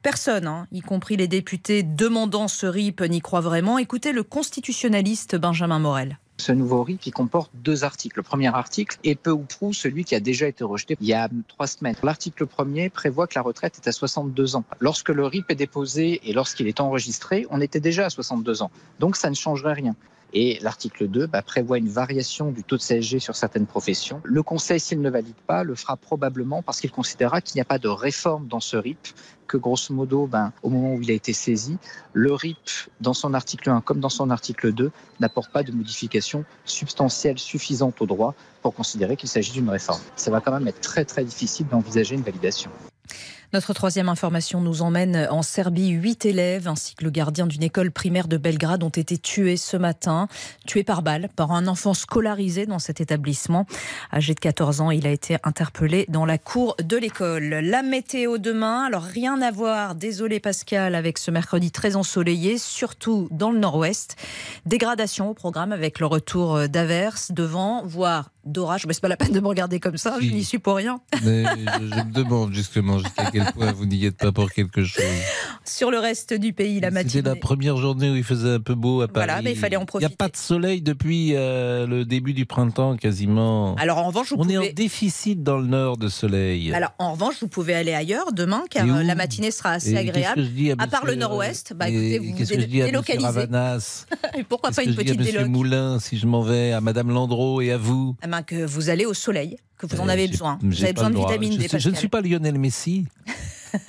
Personne, 0.00 0.46
hein, 0.46 0.68
y 0.70 0.82
compris 0.82 1.16
les 1.16 1.26
députés 1.26 1.82
demandant 1.82 2.46
ce 2.46 2.64
RIP, 2.64 3.00
n'y 3.00 3.20
croit 3.20 3.40
vraiment. 3.40 3.76
Écoutez 3.78 4.12
le 4.12 4.22
constitutionnaliste 4.22 5.34
Benjamin 5.34 5.80
Morel. 5.80 6.20
Ce 6.36 6.52
nouveau 6.52 6.84
RIP, 6.84 7.10
comporte 7.12 7.50
deux 7.54 7.82
articles. 7.82 8.16
Le 8.16 8.22
premier 8.22 8.54
article 8.54 8.98
est 9.02 9.16
peu 9.16 9.32
ou 9.32 9.40
prou 9.40 9.72
celui 9.72 10.04
qui 10.04 10.14
a 10.14 10.20
déjà 10.20 10.46
été 10.46 10.62
rejeté 10.62 10.96
il 11.00 11.08
y 11.08 11.12
a 11.12 11.28
trois 11.48 11.66
semaines. 11.66 11.96
L'article 12.04 12.46
premier 12.46 12.88
prévoit 12.88 13.26
que 13.26 13.34
la 13.34 13.42
retraite 13.42 13.80
est 13.84 13.88
à 13.88 13.92
62 13.92 14.54
ans. 14.54 14.62
Lorsque 14.78 15.08
le 15.08 15.26
RIP 15.26 15.50
est 15.50 15.56
déposé 15.56 16.20
et 16.22 16.34
lorsqu'il 16.34 16.68
est 16.68 16.78
enregistré, 16.78 17.48
on 17.50 17.60
était 17.60 17.80
déjà 17.80 18.06
à 18.06 18.10
62 18.10 18.62
ans. 18.62 18.70
Donc 19.00 19.16
ça 19.16 19.28
ne 19.28 19.34
changerait 19.34 19.72
rien. 19.72 19.96
Et 20.32 20.58
l'article 20.60 21.08
2 21.08 21.26
bah, 21.26 21.42
prévoit 21.42 21.78
une 21.78 21.88
variation 21.88 22.50
du 22.50 22.64
taux 22.64 22.76
de 22.76 22.82
CSG 22.82 23.20
sur 23.20 23.36
certaines 23.36 23.66
professions. 23.66 24.20
Le 24.24 24.42
Conseil, 24.42 24.80
s'il 24.80 25.00
ne 25.00 25.10
valide 25.10 25.36
pas, 25.46 25.64
le 25.64 25.74
fera 25.74 25.96
probablement 25.96 26.62
parce 26.62 26.80
qu'il 26.80 26.90
considérera 26.90 27.40
qu'il 27.40 27.56
n'y 27.56 27.62
a 27.62 27.64
pas 27.64 27.78
de 27.78 27.88
réforme 27.88 28.46
dans 28.46 28.60
ce 28.60 28.76
RIP, 28.76 29.08
que 29.46 29.56
grosso 29.56 29.94
modo, 29.94 30.26
ben, 30.26 30.52
au 30.62 30.70
moment 30.70 30.94
où 30.94 31.02
il 31.02 31.10
a 31.10 31.14
été 31.14 31.32
saisi, 31.32 31.78
le 32.12 32.32
RIP, 32.32 32.58
dans 33.00 33.14
son 33.14 33.34
article 33.34 33.70
1 33.70 33.80
comme 33.80 34.00
dans 34.00 34.08
son 34.08 34.30
article 34.30 34.72
2, 34.72 34.90
n'apporte 35.20 35.52
pas 35.52 35.62
de 35.62 35.72
modification 35.72 36.44
substantielle 36.64 37.38
suffisante 37.38 38.00
au 38.02 38.06
droit 38.06 38.34
pour 38.62 38.74
considérer 38.74 39.16
qu'il 39.16 39.28
s'agit 39.28 39.52
d'une 39.52 39.70
réforme. 39.70 40.00
Ça 40.16 40.30
va 40.30 40.40
quand 40.40 40.52
même 40.52 40.66
être 40.66 40.80
très 40.80 41.04
très 41.04 41.24
difficile 41.24 41.68
d'envisager 41.68 42.14
une 42.14 42.22
validation. 42.22 42.70
Notre 43.52 43.72
troisième 43.72 44.08
information 44.08 44.60
nous 44.60 44.82
emmène 44.82 45.28
en 45.30 45.42
Serbie. 45.42 45.90
Huit 45.90 46.26
élèves 46.26 46.66
ainsi 46.66 46.94
que 46.94 47.04
le 47.04 47.10
gardien 47.10 47.46
d'une 47.46 47.62
école 47.62 47.90
primaire 47.90 48.26
de 48.26 48.36
Belgrade 48.36 48.82
ont 48.82 48.88
été 48.88 49.18
tués 49.18 49.56
ce 49.56 49.76
matin, 49.76 50.28
tués 50.66 50.82
par 50.82 51.02
balle 51.02 51.28
par 51.36 51.52
un 51.52 51.66
enfant 51.68 51.94
scolarisé 51.94 52.66
dans 52.66 52.80
cet 52.80 53.00
établissement. 53.00 53.66
Âgé 54.12 54.34
de 54.34 54.40
14 54.40 54.80
ans, 54.80 54.90
il 54.90 55.06
a 55.06 55.10
été 55.10 55.36
interpellé 55.44 56.06
dans 56.08 56.26
la 56.26 56.38
cour 56.38 56.76
de 56.82 56.96
l'école. 56.96 57.44
La 57.44 57.82
météo 57.82 58.38
demain, 58.38 58.84
alors 58.84 59.04
rien 59.04 59.40
à 59.40 59.50
voir, 59.50 59.94
désolé 59.94 60.40
Pascal, 60.40 60.94
avec 60.94 61.16
ce 61.18 61.30
mercredi 61.30 61.70
très 61.70 61.96
ensoleillé, 61.96 62.58
surtout 62.58 63.28
dans 63.30 63.52
le 63.52 63.58
nord-ouest. 63.58 64.16
Dégradation 64.66 65.30
au 65.30 65.34
programme 65.34 65.72
avec 65.72 66.00
le 66.00 66.06
retour 66.06 66.68
d'averses, 66.68 67.30
de 67.30 67.44
vent, 67.44 67.82
voire 67.84 68.30
d'orage. 68.46 68.86
Mais 68.86 68.92
c'est 68.94 69.00
pas 69.00 69.08
la 69.08 69.16
peine 69.16 69.32
de 69.32 69.40
me 69.40 69.48
regarder 69.48 69.80
comme 69.80 69.96
ça, 69.96 70.16
je 70.20 70.26
n'y 70.30 70.44
suis 70.44 70.58
pour 70.58 70.76
rien. 70.76 71.00
Mais 71.24 71.44
je, 71.44 71.86
je 71.96 72.02
me 72.02 72.12
demande 72.12 72.52
justement 72.52 72.98
jusqu'à 72.98 73.30
quel 73.30 73.44
point 73.52 73.72
vous 73.72 73.86
n'y 73.86 74.04
êtes 74.06 74.16
pas 74.16 74.32
pour 74.32 74.50
quelque 74.50 74.84
chose. 74.84 75.04
Sur 75.64 75.90
le 75.90 75.98
reste 75.98 76.32
du 76.34 76.52
pays, 76.52 76.80
la 76.80 76.90
matinée. 76.90 77.10
C'était 77.12 77.28
la 77.28 77.36
première 77.36 77.76
journée 77.76 78.10
où 78.10 78.16
il 78.16 78.24
faisait 78.24 78.54
un 78.54 78.60
peu 78.60 78.74
beau 78.74 79.02
à 79.02 79.08
Paris. 79.08 79.26
Voilà, 79.26 79.42
mais 79.42 79.52
il 79.52 79.58
fallait 79.58 79.76
en 79.76 79.82
Il 79.82 79.86
profiter. 79.86 80.08
n'y 80.08 80.14
a 80.14 80.16
pas 80.16 80.28
de 80.28 80.36
soleil 80.36 80.82
depuis 80.82 81.32
euh, 81.34 81.86
le 81.86 82.04
début 82.04 82.32
du 82.34 82.46
printemps 82.46 82.96
quasiment. 82.96 83.74
Alors 83.76 83.98
en 83.98 84.04
revanche, 84.04 84.32
vous 84.32 84.36
On 84.38 84.48
est 84.48 84.54
pouvez... 84.56 84.70
en 84.70 84.72
déficit 84.74 85.42
dans 85.42 85.58
le 85.58 85.66
nord 85.66 85.96
de 85.96 86.08
soleil. 86.08 86.72
Alors 86.72 86.92
en 86.98 87.12
revanche, 87.12 87.36
vous 87.40 87.48
pouvez 87.48 87.74
aller 87.74 87.94
ailleurs 87.94 88.32
demain, 88.32 88.64
car 88.70 88.86
euh, 88.86 89.02
la 89.02 89.14
matinée 89.14 89.50
sera 89.50 89.70
assez 89.72 89.92
Et 89.92 89.96
agréable. 89.98 90.42
dis 90.48 90.70
à 90.72 90.86
part 90.86 91.04
le 91.04 91.14
nord-ouest, 91.14 91.72
bah, 91.74 91.88
écoutez, 91.88 92.18
vous 92.18 92.26
vous 92.26 92.36
à 92.36 92.40
monsieur 92.40 92.56
délocalisez. 92.66 93.46
Et 94.38 94.42
pourquoi 94.44 94.70
pas 94.70 94.82
une 94.82 94.90
à 94.92 94.94
petite 94.94 95.18
Monsieur 95.18 95.32
déloc 95.32 95.48
Moulin 95.48 95.98
si 95.98 96.18
je 96.18 96.26
m'en 96.26 96.42
vais, 96.42 96.72
à 96.72 96.80
Madame 96.80 97.10
Landreau 97.10 97.60
et 97.60 97.72
à 97.72 97.78
vous? 97.78 98.16
Eh 98.22 98.26
Que 98.42 98.64
vous 98.64 98.90
allez 98.90 99.06
au 99.06 99.14
soleil, 99.14 99.56
que 99.78 99.86
vous 99.86 100.00
en 100.00 100.08
Euh, 100.08 100.12
avez 100.12 100.28
besoin. 100.28 100.58
j'ai 100.62 100.68
Vous 100.68 100.84
avez 100.84 100.92
besoin 100.92 101.10
de 101.10 101.16
vitamine 101.16 101.52
je, 101.52 101.58
D, 101.68 101.78
je 101.78 101.88
ne 101.90 101.94
suis 101.94 102.08
pas 102.08 102.20
Lionel 102.20 102.58
Messi. 102.58 103.06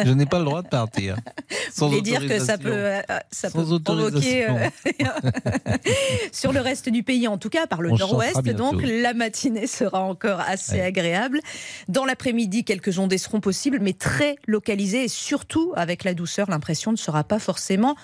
je 0.04 0.12
n'ai 0.12 0.26
pas 0.26 0.40
le 0.40 0.46
droit 0.46 0.62
de 0.64 0.68
partir. 0.68 1.16
Vous 1.50 1.56
Sans 1.84 1.88
voulez 1.90 2.02
dire 2.02 2.28
que 2.28 2.40
ça 2.40 2.58
peut, 2.58 2.72
euh, 2.74 3.02
ça 3.32 3.50
Sans 3.50 3.64
peut 3.64 3.80
provoquer 3.84 4.48
euh, 4.50 4.68
sur 6.32 6.52
le 6.52 6.60
reste 6.60 6.90
du 6.90 7.04
pays, 7.04 7.28
en 7.28 7.38
tout 7.38 7.50
cas 7.50 7.68
par 7.68 7.82
le 7.82 7.92
nord-ouest. 7.92 8.42
Donc 8.50 8.82
la 8.84 9.14
matinée 9.14 9.68
sera 9.68 10.02
encore 10.02 10.40
assez 10.42 10.74
Ouais. 10.78 10.82
agréable. 10.82 11.40
Dans 11.88 12.04
l'après-midi, 12.06 12.64
quelques 12.64 13.00
ondées 13.00 13.18
seront 13.18 13.40
possibles, 13.40 13.80
mais 13.82 13.94
très 13.94 14.36
localisées 14.48 15.04
et 15.06 15.08
surtout 15.08 15.72
avec 15.76 16.04
la 16.04 16.14
douceur, 16.14 16.50
l'impression 16.50 16.92
ne 16.92 16.98
sera 16.98 17.24
pas 17.24 17.40
forcément 17.40 17.96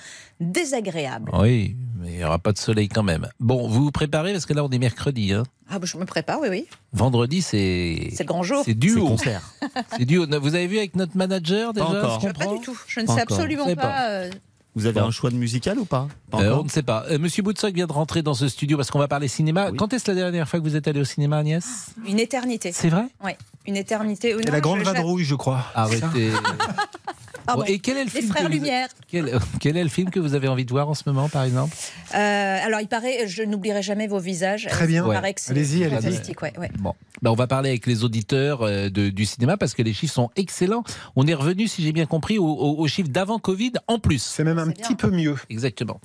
désagréable. 0.43 1.31
Oui, 1.33 1.75
mais 1.99 2.11
il 2.11 2.17
n'y 2.17 2.23
aura 2.23 2.39
pas 2.39 2.51
de 2.51 2.57
soleil 2.57 2.89
quand 2.89 3.03
même. 3.03 3.27
Bon, 3.39 3.67
vous 3.67 3.83
vous 3.85 3.91
préparez 3.91 4.31
parce 4.33 4.45
que 4.45 4.53
là 4.53 4.63
on 4.63 4.69
est 4.69 4.77
mercredi. 4.79 5.33
hein. 5.33 5.43
Ah, 5.69 5.79
bah, 5.79 5.85
je 5.89 5.97
me 5.97 6.05
prépare, 6.05 6.39
oui, 6.41 6.49
oui. 6.51 6.65
Vendredi, 6.91 7.41
c'est. 7.41 8.09
C'est 8.13 8.23
le 8.23 8.27
grand 8.27 8.43
jour. 8.43 8.61
C'est 8.65 8.73
duo. 8.75 9.01
C'est 9.03 9.07
concert. 9.07 9.53
C'est 9.97 10.05
duo. 10.05 10.25
Vous 10.41 10.55
avez 10.55 10.67
vu 10.67 10.77
avec 10.77 10.95
notre 10.95 11.17
manager 11.17 11.73
déjà 11.73 11.87
encore. 11.87 12.19
je 12.21 12.27
Pas 12.27 12.33
comprends 12.33 12.55
du 12.57 12.61
tout. 12.61 12.77
Je 12.87 12.99
ne 12.99 13.05
Pas 13.07 13.15
sais 13.15 13.21
encore. 13.21 13.37
absolument 13.37 13.65
pas. 13.65 13.75
pas. 13.75 14.09
euh, 14.09 14.29
Vous 14.75 14.85
avez 14.85 14.99
Bon. 14.99 15.07
un 15.07 15.11
choix 15.11 15.29
de 15.31 15.35
musical 15.35 15.79
ou 15.79 15.85
pas, 15.85 16.07
Pas 16.29 16.41
Euh, 16.41 16.57
on 16.59 16.63
ne 16.63 16.69
sait 16.69 16.83
pas. 16.83 17.05
Euh, 17.09 17.17
Monsieur 17.17 17.41
Boutsock 17.43 17.73
vient 17.73 17.87
de 17.87 17.93
rentrer 17.93 18.21
dans 18.21 18.33
ce 18.33 18.47
studio 18.49 18.75
parce 18.77 18.91
qu'on 18.91 18.99
va 18.99 19.07
parler 19.07 19.27
cinéma. 19.27 19.69
Oui. 19.71 19.77
Quand 19.77 19.93
est-ce 19.93 20.09
la 20.11 20.15
dernière 20.15 20.47
fois 20.49 20.59
que 20.59 20.65
vous 20.65 20.75
êtes 20.75 20.87
allé 20.87 20.99
au 20.99 21.05
cinéma, 21.05 21.37
Agnès? 21.37 21.65
Une 22.07 22.19
éternité. 22.19 22.71
C'est 22.71 22.89
vrai? 22.89 23.05
Oui, 23.23 23.31
une 23.65 23.77
éternité. 23.77 24.35
C'est 24.37 24.45
non, 24.45 24.51
la 24.51 24.61
grande 24.61 24.81
vadrouille, 24.81 25.23
je 25.23 25.35
crois. 25.35 25.65
Arrêtez. 25.73 26.31
Bon, 27.47 27.63
et 27.63 27.79
quel 27.79 27.97
est 27.97 28.05
le 28.05 28.05
Les 28.05 28.09
film 28.21 28.27
frères 28.29 28.43
que 28.43 28.47
vous- 28.47 28.53
Lumière. 28.53 28.87
quel, 29.07 29.39
quel 29.59 29.77
est 29.77 29.83
le 29.83 29.89
film 29.89 30.09
que 30.09 30.19
vous 30.19 30.33
avez 30.33 30.47
envie 30.47 30.65
de 30.65 30.69
voir 30.71 30.89
en 30.89 30.93
ce 30.93 31.03
moment, 31.05 31.29
par 31.29 31.43
exemple? 31.43 31.75
Euh, 32.15 32.59
alors, 32.65 32.79
il 32.81 32.87
paraît, 32.87 33.27
je 33.27 33.43
n'oublierai 33.43 33.81
jamais 33.81 34.07
vos 34.07 34.19
visages. 34.19 34.67
Très 34.69 34.87
bien. 34.87 35.05
Ouais. 35.05 35.15
Allez-y, 35.17 35.83
allez-y. 35.83 36.33
Ouais, 36.41 36.53
ouais. 36.57 36.71
Bon, 36.79 36.93
Ben, 37.21 37.31
on 37.31 37.35
va 37.35 37.47
parler 37.47 37.69
avec 37.69 37.85
les 37.85 38.03
auditeurs 38.03 38.61
euh, 38.63 38.89
de- 38.89 39.09
du 39.09 39.25
cinéma 39.25 39.55
parce 39.57 39.73
que 39.73 39.81
les 39.81 39.93
chiffres 39.93 40.13
sont 40.13 40.29
excellents. 40.35 40.83
On 41.15 41.25
est 41.27 41.33
revenu, 41.33 41.67
si 41.67 41.81
j'ai 41.83 41.91
bien 41.93 42.05
compris, 42.05 42.37
au- 42.37 42.45
au- 42.45 42.79
aux 42.79 42.87
chiffres 42.87 43.09
d'avant 43.09 43.39
Covid 43.39 43.73
en 43.87 43.97
plus. 43.99 44.21
C'est 44.21 44.43
même 44.43 44.59
un 44.59 44.69
petit 44.71 44.81
bien. 44.89 44.95
peu 44.95 45.09
mieux. 45.09 45.35
Exactement. 45.49 45.99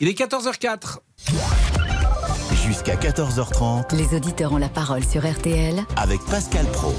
Il 0.00 0.08
est 0.08 0.14
14h04. 0.14 1.00
Jusqu'à 2.66 2.96
14h30 2.96 3.94
Les 3.94 4.16
auditeurs 4.16 4.52
ont 4.52 4.56
la 4.58 4.68
parole 4.68 5.04
sur 5.04 5.24
RTL 5.30 5.76
avec 5.96 6.20
Pascal 6.30 6.64
Pro. 6.66 6.94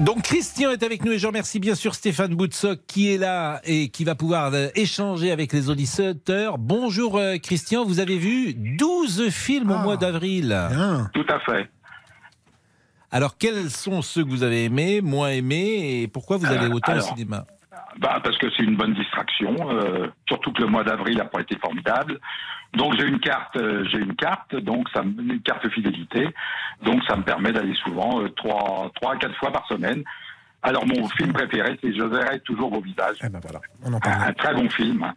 Donc 0.00 0.22
Christian 0.22 0.70
est 0.72 0.82
avec 0.82 1.04
nous 1.04 1.12
et 1.12 1.18
je 1.18 1.26
remercie 1.26 1.60
bien 1.60 1.74
sûr 1.76 1.94
Stéphane 1.94 2.34
Boutsock 2.34 2.80
qui 2.86 3.12
est 3.14 3.18
là 3.18 3.60
et 3.64 3.88
qui 3.90 4.02
va 4.04 4.14
pouvoir 4.16 4.52
euh, 4.52 4.68
échanger 4.74 5.30
avec 5.30 5.52
les 5.52 5.70
auditeurs. 5.70 6.58
Bonjour 6.58 7.16
euh, 7.16 7.36
Christian, 7.38 7.84
vous 7.84 8.00
avez 8.00 8.18
vu 8.18 8.54
12 8.54 9.28
films 9.30 9.70
au 9.70 9.74
Ah. 9.78 9.82
mois 9.82 9.96
d'avril. 9.96 10.56
Tout 11.14 11.24
à 11.28 11.38
fait. 11.40 11.70
Alors 13.12 13.38
quels 13.38 13.70
sont 13.70 14.02
ceux 14.02 14.24
que 14.24 14.28
vous 14.30 14.42
avez 14.42 14.64
aimés, 14.64 15.00
moins 15.00 15.28
aimés 15.30 16.02
et 16.02 16.08
pourquoi 16.08 16.38
vous 16.38 16.46
allez 16.46 16.66
Euh, 16.66 16.72
autant 16.74 16.92
alors, 16.92 17.04
au 17.04 17.08
cinéma? 17.16 17.46
Bah, 17.98 18.20
parce 18.24 18.36
que 18.38 18.50
c'est 18.56 18.64
une 18.64 18.76
bonne 18.76 18.94
distraction, 18.94 19.54
euh, 19.70 20.08
surtout 20.26 20.52
que 20.52 20.62
le 20.62 20.68
mois 20.68 20.82
d'avril 20.84 21.16
n'a 21.18 21.26
pas 21.26 21.40
été 21.40 21.56
formidable. 21.58 22.18
Donc 22.72 22.94
j'ai 22.98 23.06
une 23.06 23.20
carte, 23.20 23.56
euh, 23.56 23.84
j'ai 23.90 23.98
une 23.98 24.16
carte, 24.16 24.54
donc 24.56 24.88
ça 24.92 25.02
me, 25.02 25.20
une 25.22 25.40
carte 25.42 25.68
fidélité, 25.68 26.28
donc 26.82 27.02
ça 27.04 27.14
me 27.16 27.22
permet 27.22 27.52
d'aller 27.52 27.74
souvent 27.74 28.20
euh, 28.20 28.28
trois, 28.30 28.90
trois 28.96 29.14
à 29.14 29.16
quatre 29.16 29.36
fois 29.36 29.52
par 29.52 29.64
semaine. 29.68 30.02
Alors 30.62 30.84
mon 30.86 31.06
film 31.10 31.32
préféré, 31.32 31.78
c'est 31.82 31.92
Je 31.94 32.02
verrai 32.02 32.40
toujours 32.40 32.70
vos 32.74 32.80
visages. 32.80 33.18
Eh 33.22 33.28
ben 33.28 33.38
voilà, 33.40 33.60
on 33.84 33.92
en 33.92 33.96
Un, 33.96 34.00
parle. 34.00 34.22
un 34.28 34.32
très 34.32 34.54
bon 34.54 34.68
film. 34.70 35.12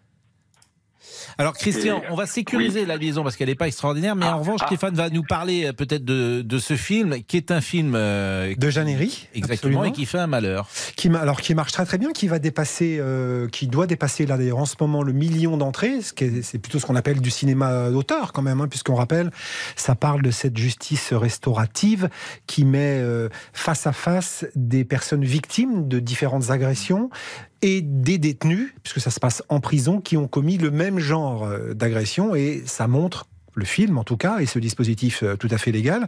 Alors 1.38 1.54
Christian, 1.54 2.02
on 2.10 2.16
va 2.16 2.26
sécuriser 2.26 2.86
la 2.86 2.98
liaison 2.98 3.24
parce 3.24 3.36
qu'elle 3.36 3.50
n'est 3.50 3.56
pas 3.56 3.68
extraordinaire, 3.68 4.16
mais 4.16 4.26
en 4.26 4.40
revanche, 4.40 4.62
Stéphane 4.66 4.96
va 4.96 5.10
nous 5.10 5.24
parler 5.24 5.66
euh, 5.66 5.74
peut-être 5.74 6.04
de, 6.04 6.42
de 6.42 6.60
ce 6.60 6.76
film 6.76 7.24
qui 7.28 7.38
est 7.38 7.52
un 7.52 7.62
film 7.62 7.94
euh, 7.96 8.54
De 8.58 8.70
Jeanne 8.70 8.88
Herry, 8.88 9.28
exactement 9.36 9.82
absolument. 9.82 9.84
et 9.84 9.92
qui 9.92 10.06
fait 10.06 10.20
un 10.20 10.28
malheur. 10.28 10.68
qui 10.96 11.10
alors 11.10 11.42
qui 11.42 11.54
marche 11.56 11.72
très 11.72 11.86
très 11.86 11.98
bien, 11.98 12.12
qui 12.12 12.28
va 12.28 12.40
dépasser, 12.40 12.98
euh, 13.00 13.48
qui 13.48 13.68
doit 13.68 13.88
dépasser 13.88 14.26
là 14.26 14.38
d'ailleurs 14.38 14.60
en 14.60 14.66
ce 14.66 14.76
moment 14.80 15.04
le 15.04 15.14
million 15.14 15.58
d'entrées, 15.58 16.02
ce 16.02 16.12
c'est 16.42 16.60
plutôt 16.60 16.80
ce 16.80 16.86
qu'on 16.86 16.96
appelle 16.96 17.22
du 17.22 17.30
cinéma 17.30 17.90
d'auteur 17.92 18.34
quand 18.34 18.42
même, 18.42 18.62
hein, 18.62 18.68
puisqu'on 18.68 18.96
rappelle, 18.96 19.32
ça 19.76 19.96
parle 19.96 20.22
de 20.22 20.32
cette 20.32 20.58
justice 20.58 21.14
restaurative 21.14 22.10
qui 22.46 22.66
met 22.66 23.00
euh, 23.02 23.30
face 23.54 23.88
à 23.88 23.94
face 23.94 24.46
des 24.56 24.86
personnes 24.86 25.26
victimes 25.26 25.88
de 25.88 26.00
différentes 26.00 26.50
agressions 26.52 27.10
et 27.62 27.82
des 27.82 28.18
détenus, 28.18 28.74
puisque 28.84 29.00
ça 29.00 29.12
se 29.12 29.20
passe 29.20 29.44
en 29.50 29.60
prison, 29.60 30.02
qui 30.02 30.18
ont 30.18 30.28
commis 30.28 30.58
le 30.58 30.72
même 30.72 31.00
genre 31.00 31.44
euh, 31.44 31.74
d'agression 31.74 32.36
et 32.36 32.64
ça 32.66 32.88
montre 32.88 33.26
le 33.58 33.66
film 33.66 33.98
en 33.98 34.04
tout 34.04 34.18
cas, 34.18 34.40
et 34.40 34.46
ce 34.46 34.60
dispositif 34.60 35.24
euh, 35.24 35.36
tout 35.36 35.50
à 35.52 35.58
fait 35.58 35.72
légal, 35.72 36.08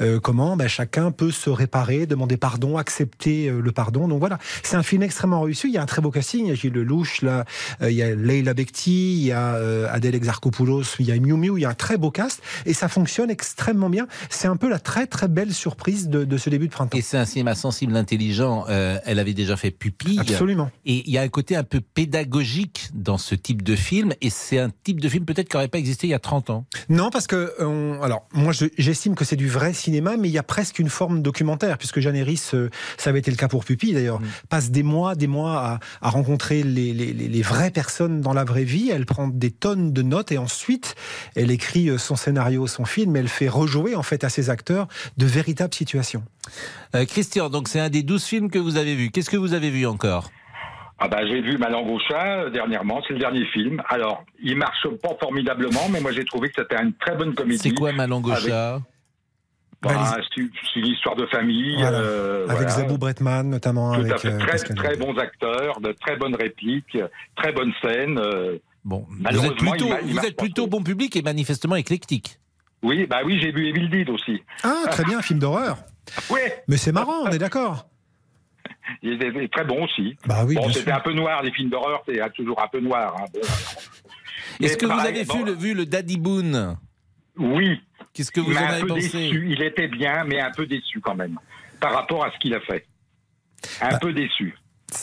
euh, 0.00 0.20
comment 0.20 0.56
ben, 0.56 0.68
chacun 0.68 1.10
peut 1.10 1.30
se 1.30 1.50
réparer, 1.50 2.06
demander 2.06 2.36
pardon, 2.36 2.76
accepter 2.76 3.48
euh, 3.48 3.60
le 3.60 3.72
pardon. 3.72 4.08
Donc 4.08 4.20
voilà, 4.20 4.38
c'est 4.62 4.76
un 4.76 4.82
film 4.82 5.02
extrêmement 5.02 5.40
réussi. 5.40 5.68
Il 5.68 5.74
y 5.74 5.78
a 5.78 5.82
un 5.82 5.86
très 5.86 6.02
beau 6.02 6.10
casting. 6.10 6.46
Il 6.46 6.48
y 6.48 6.52
a 6.52 6.54
Gilles 6.54 6.72
Lelouch, 6.72 7.22
là, 7.22 7.44
euh, 7.82 7.90
il 7.90 7.96
y 7.96 8.02
a 8.02 8.14
Leila 8.14 8.54
Bekti, 8.54 9.14
il 9.14 9.26
y 9.26 9.32
a 9.32 9.54
euh, 9.54 9.86
Adèle 9.90 10.14
Exarchopoulos, 10.14 10.96
il 10.98 11.06
y 11.06 11.12
a 11.12 11.18
Miu 11.18 11.34
Miu. 11.34 11.58
Il 11.58 11.62
y 11.62 11.64
a 11.64 11.70
un 11.70 11.74
très 11.74 11.96
beau 11.96 12.10
cast 12.10 12.42
et 12.66 12.74
ça 12.74 12.88
fonctionne 12.88 13.30
extrêmement 13.30 13.90
bien. 13.90 14.06
C'est 14.30 14.48
un 14.48 14.56
peu 14.56 14.68
la 14.68 14.78
très 14.78 15.06
très 15.06 15.28
belle 15.28 15.52
surprise 15.52 16.08
de, 16.08 16.24
de 16.24 16.36
ce 16.36 16.50
début 16.50 16.66
de 16.66 16.72
printemps. 16.72 16.98
Et 16.98 17.02
c'est 17.02 17.18
un 17.18 17.24
cinéma 17.24 17.54
sensible, 17.54 17.96
intelligent. 17.96 18.66
Elle 18.68 19.18
avait 19.18 19.34
déjà 19.34 19.56
fait 19.56 19.70
Pupille. 19.70 20.20
Absolument. 20.20 20.70
Et 20.84 21.02
il 21.06 21.12
y 21.12 21.18
a 21.18 21.22
un 21.22 21.28
côté 21.28 21.56
un 21.56 21.64
peu 21.64 21.80
pédagogique 21.80 22.88
dans 22.94 23.18
ce 23.18 23.34
type 23.34 23.62
de 23.62 23.76
film. 23.76 24.12
Et 24.20 24.30
c'est 24.30 24.58
un 24.58 24.70
type 24.84 25.00
de 25.00 25.08
film 25.08 25.24
peut-être 25.24 25.48
qui 25.48 25.56
n'aurait 25.56 25.68
pas 25.68 25.78
existé 25.78 26.06
il 26.06 26.10
y 26.10 26.14
a 26.14 26.18
30 26.18 26.50
ans. 26.50 26.66
Non, 26.88 27.10
parce 27.10 27.26
que 27.26 27.36
euh, 27.36 27.64
on- 27.66 28.02
alors 28.02 28.26
moi 28.32 28.52
je- 28.52 28.66
j'estime 28.78 29.14
que 29.14 29.24
c'est 29.24 29.36
du 29.36 29.48
vrai 29.48 29.72
cinéma, 29.74 30.16
mais 30.16 30.28
il 30.28 30.32
y 30.32 30.38
a 30.38 30.42
presque 30.42 30.78
une 30.78 30.88
forme 30.88 31.20
documentaire, 31.22 31.76
puisque 31.78 32.00
Jeanne 32.00 32.16
Herris, 32.16 32.42
euh, 32.54 32.70
ça 32.96 33.10
avait 33.10 33.18
été 33.18 33.30
le 33.30 33.36
cas 33.36 33.48
pour 33.48 33.64
Pupille 33.64 33.92
d'ailleurs, 33.92 34.20
passe 34.48 34.70
des 34.70 34.82
mois, 34.82 35.14
des 35.14 35.26
mois 35.26 35.58
à, 35.60 35.80
à 36.00 36.10
rencontrer 36.10 36.62
les, 36.62 36.92
les- 36.94 37.12
les- 37.12 37.28
les 37.28 37.42
vraies 37.42 37.70
personnes 37.70 38.20
dans 38.20 38.32
la 38.32 38.44
vraie 38.44 38.64
vie. 38.64 38.90
Elle 38.90 39.04
prend 39.06 39.28
des 39.28 39.50
tonnes 39.50 39.92
de 39.92 40.02
notes 40.02 40.32
et 40.32 40.38
ensuite 40.38 40.94
elle 41.36 41.50
écrit 41.50 41.90
euh, 41.90 41.98
son 41.98 42.16
scénario, 42.16 42.66
son 42.66 42.84
film. 42.84 43.16
Elle 43.16 43.28
fait 43.28 43.48
rejouer 43.48 43.94
en 43.94 44.02
fait 44.02 44.24
à 44.24 44.28
ses 44.30 44.48
acteurs 44.50 44.88
de 45.16 45.26
véritables 45.26 45.74
situations. 45.74 46.22
Euh, 46.94 47.04
Christian, 47.04 47.50
donc 47.50 47.68
c'est 47.68 47.80
un 47.80 47.90
des 47.90 48.02
12 48.02 48.24
films 48.24 48.50
que 48.50 48.58
vous 48.58 48.76
avez 48.76 48.94
vus. 48.94 49.10
Qu'est-ce 49.10 49.28
que 49.30 49.36
vous 49.36 49.52
avez 49.52 49.70
vu 49.70 49.86
encore? 49.86 50.30
Ah 50.98 51.06
bah, 51.08 51.18
j'ai 51.26 51.40
vu 51.40 51.58
Ma 51.58 51.68
langue 51.68 51.88
au 51.90 51.98
chat 52.00 52.40
euh, 52.44 52.50
dernièrement, 52.50 53.00
c'est 53.06 53.12
le 53.14 53.20
dernier 53.20 53.44
film. 53.46 53.80
Alors, 53.88 54.24
il 54.42 54.56
marche 54.56 54.86
pas 55.02 55.10
formidablement, 55.20 55.88
mais 55.90 56.00
moi 56.00 56.10
j'ai 56.12 56.24
trouvé 56.24 56.48
que 56.48 56.54
c'était 56.60 56.82
une 56.82 56.92
très 56.94 57.14
bonne 57.16 57.34
comédie. 57.34 57.58
C'est 57.58 57.70
quoi 57.74 57.92
Ma 57.92 58.06
langue 58.06 58.26
au 58.26 58.32
Avec- 58.32 58.48
chat 58.48 58.80
Bah, 59.80 60.16
c'est 60.34 60.42
c'est 60.74 60.80
une 60.80 60.86
histoire 60.86 61.14
de 61.14 61.26
famille. 61.26 61.76
Voilà. 61.78 61.98
euh, 62.00 62.44
avec 62.48 62.56
voilà. 62.68 62.68
Zabou 62.70 62.98
Bretman 62.98 63.48
notamment, 63.48 63.94
Tout 63.94 64.00
avec 64.00 64.12
à 64.12 64.18
fait. 64.18 64.28
euh, 64.32 64.38
Très, 64.38 64.58
très 64.58 64.96
bons 64.96 65.16
acteurs, 65.18 65.80
de 65.80 65.92
très 65.92 66.16
bonnes 66.16 66.34
répliques, 66.34 66.98
très 67.36 67.52
bonnes 67.52 67.72
scènes. 67.80 68.20
Bon, 68.84 69.04
vous 69.08 69.16
êtes 69.16 69.22
malheureusement, 69.22 69.70
plutôt, 69.70 69.86
il 69.86 69.90
ma- 69.92 70.00
il 70.00 70.12
vous 70.14 70.26
êtes 70.26 70.36
plutôt 70.36 70.66
bon 70.66 70.82
public 70.82 71.14
et 71.14 71.22
manifestement 71.22 71.76
éclectique. 71.76 72.38
Oui, 72.82 73.06
bah 73.06 73.18
oui, 73.24 73.38
j'ai 73.40 73.52
vu 73.52 73.68
Evil 73.68 73.88
Dead 73.88 74.08
aussi. 74.10 74.42
Ah 74.64 74.82
très 74.90 75.04
bien, 75.04 75.22
film 75.22 75.38
d'horreur. 75.38 75.78
Oui, 76.30 76.40
Mais 76.68 76.76
c'est 76.78 76.90
marrant, 76.92 77.22
on 77.24 77.28
est 77.30 77.38
d'accord. 77.38 77.86
Il 79.02 79.14
était 79.14 79.48
très 79.48 79.64
bon 79.64 79.84
aussi. 79.84 80.16
Bah 80.26 80.44
oui, 80.46 80.54
bon, 80.54 80.70
c'était 80.72 80.90
un 80.92 81.00
peu 81.00 81.12
noir, 81.12 81.42
les 81.42 81.52
films 81.52 81.70
d'horreur, 81.70 82.02
c'est 82.06 82.18
toujours 82.34 82.62
un 82.62 82.68
peu 82.68 82.80
noir. 82.80 83.14
hein, 83.20 83.24
bon. 83.32 83.40
Est-ce 84.64 84.76
que 84.76 84.86
vous 84.86 84.98
avez 84.98 85.24
bon, 85.24 85.38
vu, 85.38 85.44
le, 85.44 85.52
vu 85.52 85.74
le 85.74 85.86
Daddy 85.86 86.16
Boone? 86.18 86.76
Oui. 87.36 87.80
Qu'est-ce 88.12 88.32
que 88.32 88.40
vous 88.40 88.50
Mais 88.50 88.58
en 88.58 88.66
avez 88.66 88.86
pensé? 88.86 89.02
déçu. 89.02 89.46
Il 89.50 89.62
était 89.62 89.86
bien, 89.88 90.24
mais 90.24 90.40
un 90.40 90.50
peu 90.50 90.66
déçu 90.66 91.00
quand 91.00 91.14
même, 91.14 91.38
par 91.80 91.92
rapport 91.92 92.24
à 92.24 92.32
ce 92.32 92.38
qu'il 92.38 92.54
a 92.54 92.60
fait. 92.60 92.86
Un 93.80 93.90
Bah, 93.90 93.98
peu 94.00 94.12
déçu. 94.12 94.56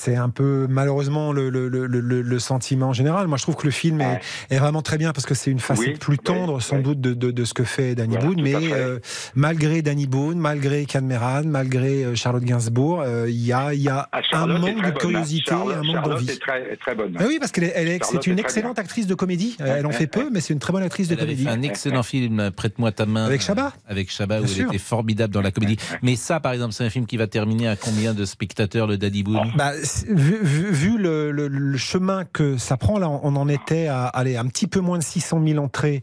C'est 0.06 0.16
un 0.16 0.30
peu 0.30 0.68
malheureusement 0.70 1.32
le, 1.34 1.50
le, 1.50 1.68
le, 1.68 1.88
le- 1.88 2.22
le 2.22 2.40
sentiment 2.40 2.94
général. 2.94 3.26
Moi, 3.28 3.38
je 3.40 3.42
trouve 3.44 3.56
que 3.56 3.66
le 3.66 3.72
film 3.72 4.02
est, 4.02 4.20
est 4.52 4.60
vraiment 4.60 4.84
très 4.84 5.00
bien 5.00 5.14
parce 5.14 5.26
que 5.26 5.34
c'est 5.34 5.50
une 5.50 5.60
facette 5.60 5.88
Oui, 5.88 5.94
plus 5.98 6.18
tendre, 6.20 6.62
sans 6.62 6.78
doute, 6.78 7.02
de, 7.02 7.16
de, 7.16 7.32
de 7.32 7.44
ce 7.44 7.56
que 7.56 7.64
fait 7.64 7.96
Danny 7.96 8.14
Voilà, 8.18 8.26
Boone. 8.28 8.42
Mais 8.44 8.54
euh, 8.72 9.00
malgré 9.34 9.82
Danny 9.82 10.06
Boone, 10.06 10.38
malgré 10.38 10.86
Can 10.86 11.02
Meran, 11.02 11.42
malgré 11.46 12.04
euh, 12.06 12.14
Charlotte 12.16 12.44
Gainsbourg, 12.44 13.02
euh, 13.02 13.26
il 13.28 13.44
y 13.44 13.52
a, 13.52 13.74
il 13.74 13.82
y 13.82 13.90
a 13.90 14.08
Ah, 14.12 14.20
un 14.34 14.46
manque 14.46 14.86
de 14.86 14.92
curiosité 14.92 15.52
et 15.54 15.74
un 15.74 15.82
manque 15.82 16.08
d'envie. 16.08 16.30
est 16.30 16.40
très, 16.40 16.62
est 16.74 16.78
très 16.78 16.94
bonne. 16.94 17.16
Ah 17.20 17.24
oui, 17.28 17.38
parce 17.40 17.52
qu'elle 17.52 17.64
est, 17.64 17.74
elle 17.76 17.88
est- 17.88 17.98
Charlotte 18.04 18.22
c'est 18.24 18.30
une 18.30 18.38
excellente 18.38 18.78
actrice 18.78 19.08
de 19.08 19.16
comédie. 19.16 19.58
Elle 19.60 19.88
en 19.88 19.92
fait 19.92 20.06
peu, 20.06 20.30
mais 20.32 20.40
c'est 20.40 20.54
une 20.54 20.60
très 20.60 20.72
bonne 20.72 20.84
actrice 20.84 21.08
de 21.08 21.14
Elle 21.14 21.20
comédie. 21.22 21.46
fait 21.46 21.50
un 21.50 21.62
excellent 21.64 22.04
film, 22.04 22.52
Prête-moi 22.56 22.92
ta 22.92 23.08
main. 23.08 23.26
Avec 23.26 23.42
Chabat 23.42 23.74
Avec 23.88 24.12
Chabat, 24.12 24.42
où 24.42 24.46
elle 24.56 24.66
était 24.68 24.78
formidable 24.78 25.34
dans 25.34 25.42
la 25.42 25.50
comédie. 25.52 25.78
Mais 26.04 26.16
ça, 26.16 26.40
par 26.40 26.54
exemple, 26.54 26.74
c'est 26.74 26.84
un 26.86 26.92
film 26.92 27.08
qui 27.08 27.18
va 27.18 27.26
terminer 27.26 27.68
à 27.70 27.76
combien 27.76 28.14
de 28.14 28.24
spectateurs, 28.26 28.86
le 28.86 28.98
Daddy 29.00 29.24
Boone? 29.24 29.52
Bah, 29.56 29.72
vu, 30.08 30.98
le, 30.98 31.32
le- 31.32 31.48
le 31.48 31.78
chemin 31.78 32.26
que 32.26 32.58
ça 32.58 32.78
prend, 32.78 33.00
là, 33.00 33.10
on 33.10 33.36
en 33.36 33.48
était 33.48 33.88
à 33.88 34.06
aller 34.06 34.36
un 34.38 34.46
petit 34.48 34.68
peu 34.68 34.80
moins 34.80 34.98
de 34.98 35.04
600 35.04 35.42
000 35.46 35.64
entrées 35.64 36.02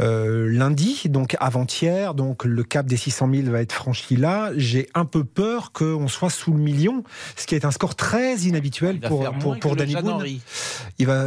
euh, 0.00 0.48
lundi, 0.50 1.02
donc 1.08 1.36
avant-hier. 1.40 2.14
Donc 2.14 2.44
le 2.44 2.62
cap 2.64 2.86
des 2.86 2.96
600 2.96 3.28
000 3.32 3.50
va 3.50 3.60
être 3.62 3.72
franchi 3.72 4.16
là. 4.16 4.50
J'ai 4.56 4.88
un 4.94 5.04
peu 5.04 5.24
peur 5.24 5.72
qu'on 5.72 6.08
soit 6.08 6.30
sous 6.30 6.52
le 6.52 6.58
million, 6.60 7.04
ce 7.36 7.46
qui 7.46 7.54
est 7.54 7.64
un 7.64 7.70
score 7.70 7.94
très 7.94 8.36
inhabituel 8.40 9.00
pour, 9.00 9.22
pour, 9.60 9.76
Danny 9.76 9.94
Boone. 9.94 10.24
Il 10.98 11.06
va, 11.06 11.26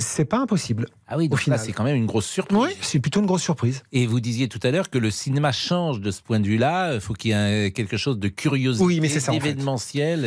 c'est- 0.00 0.24
pas 0.24 0.38
impossible. 0.38 0.86
Ah 1.06 1.16
oui, 1.16 1.24
au 1.26 1.28
donc 1.28 1.38
final. 1.40 1.58
c'est 1.58 1.72
quand 1.72 1.84
même 1.84 1.96
une 1.96 2.06
grosse 2.06 2.26
surprise. 2.26 2.58
Oui, 2.58 2.68
c'est 2.82 2.98
plutôt 2.98 3.20
une 3.20 3.26
grosse 3.26 3.42
surprise. 3.42 3.82
Et 3.92 4.06
vous 4.06 4.20
disiez 4.20 4.48
tout 4.48 4.60
à 4.62 4.70
l'heure 4.70 4.90
que 4.90 4.98
le 4.98 5.10
cinéma 5.10 5.52
change 5.52 6.00
de 6.00 6.10
ce 6.10 6.20
point 6.20 6.38
de 6.40 6.46
vue-là. 6.46 6.94
Il 6.94 7.00
faut 7.00 7.14
qu'il 7.14 7.30
y 7.30 7.34
ait 7.34 7.70
quelque 7.70 7.96
chose 7.96 8.18
de 8.18 8.28
curiosité, 8.28 8.84
Oui, 8.84 9.00
mais 9.00 9.08
en 9.30 9.40
fait. 9.40 9.50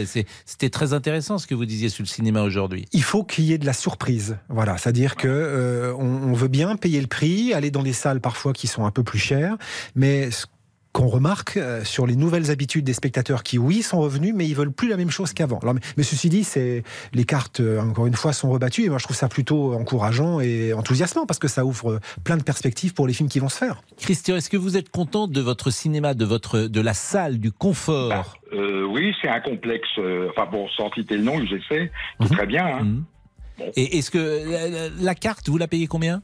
Et 0.01 0.05
c'est- 0.05 0.25
C'était 0.61 0.69
très 0.77 0.93
intéressant 0.93 1.39
ce 1.39 1.47
que 1.47 1.55
vous 1.55 1.65
disiez 1.65 1.89
sur 1.89 2.03
le 2.03 2.07
cinéma 2.07 2.43
aujourd'hui. 2.43 2.85
Il 2.93 3.01
faut 3.01 3.23
qu'il 3.23 3.45
y 3.45 3.53
ait 3.53 3.57
de 3.57 3.65
la 3.65 3.73
surprise. 3.73 4.37
Voilà, 4.47 4.77
c'est-à-dire 4.77 5.15
que 5.15 5.27
euh, 5.27 5.91
on, 5.97 6.33
veut 6.33 6.49
bien 6.49 6.75
payer 6.75 7.01
le 7.01 7.07
prix, 7.07 7.51
aller 7.55 7.71
dans 7.71 7.81
des 7.81 7.93
salles 7.93 8.21
parfois 8.21 8.53
qui 8.53 8.67
sont 8.67 8.85
un 8.85 8.91
peu 8.91 9.01
plus 9.01 9.17
chères, 9.17 9.57
mais 9.95 10.29
ce 10.29 10.45
qu'on 10.93 11.07
remarque 11.07 11.55
euh, 11.57 11.83
sur 11.85 12.05
les 12.05 12.15
nouvelles 12.15 12.51
habitudes 12.51 12.83
des 12.83 12.93
spectateurs 12.93 13.43
qui, 13.43 13.57
oui, 13.57 13.81
sont 13.81 13.99
revenus, 13.99 14.33
mais 14.35 14.45
ils 14.47 14.55
veulent 14.55 14.73
plus 14.73 14.89
la 14.89 14.97
même 14.97 15.09
chose 15.09 15.31
qu'avant. 15.33 15.59
Mais, 15.63 15.79
mais 15.95 16.03
ceci 16.03 16.27
dit, 16.29 16.43
c'est 16.43 16.83
les 17.13 17.23
cartes, 17.23 17.59
euh, 17.61 17.79
encore 17.79 18.07
une 18.07 18.13
fois, 18.15 18.33
sont 18.33 18.49
rebattues, 18.51 18.83
et 18.85 18.89
moi 18.89 18.97
je 18.97 19.05
trouve 19.05 19.15
ça 19.15 19.29
plutôt 19.29 19.73
encourageant 19.73 20.39
et 20.41 20.73
enthousiasmant 20.73 21.25
parce 21.25 21.39
que 21.39 21.47
ça 21.47 21.63
ouvre 21.65 21.99
plein 22.23 22.37
de 22.37 22.43
perspectives 22.43 22.93
pour 22.93 23.07
les 23.07 23.13
films 23.13 23.29
qui 23.29 23.39
vont 23.39 23.49
se 23.49 23.57
faire. 23.57 23.81
Christian, 23.97 24.35
est-ce 24.35 24.49
que 24.49 24.57
vous 24.57 24.75
êtes 24.77 24.89
content 24.89 25.27
de 25.27 25.39
votre 25.41 25.69
cinéma, 25.71 26.13
de 26.13 26.25
votre, 26.25 26.59
de 26.61 26.81
la 26.81 26.93
salle, 26.93 27.37
du 27.39 27.51
confort? 27.51 28.37
Euh, 28.53 28.83
oui, 28.85 29.13
c'est 29.21 29.29
un 29.29 29.39
complexe. 29.39 29.87
euh, 29.97 30.27
enfin 30.31 30.45
bon, 30.51 30.67
sans 30.75 30.91
citer 30.91 31.15
le 31.15 31.23
nom, 31.23 31.39
UGC, 31.39 31.67
qui 31.69 31.73
Mhm. 31.75 31.89
est 32.25 32.35
très 32.35 32.45
bien. 32.47 32.65
Hein. 32.65 32.85
Et 33.75 33.97
est-ce 33.99 34.09
que 34.11 34.49
la, 34.49 34.67
la- 34.69 34.89
la 34.99 35.15
carte, 35.15 35.47
vous 35.47 35.57
la 35.57 35.67
payez 35.67 35.85
combien? 35.87 36.21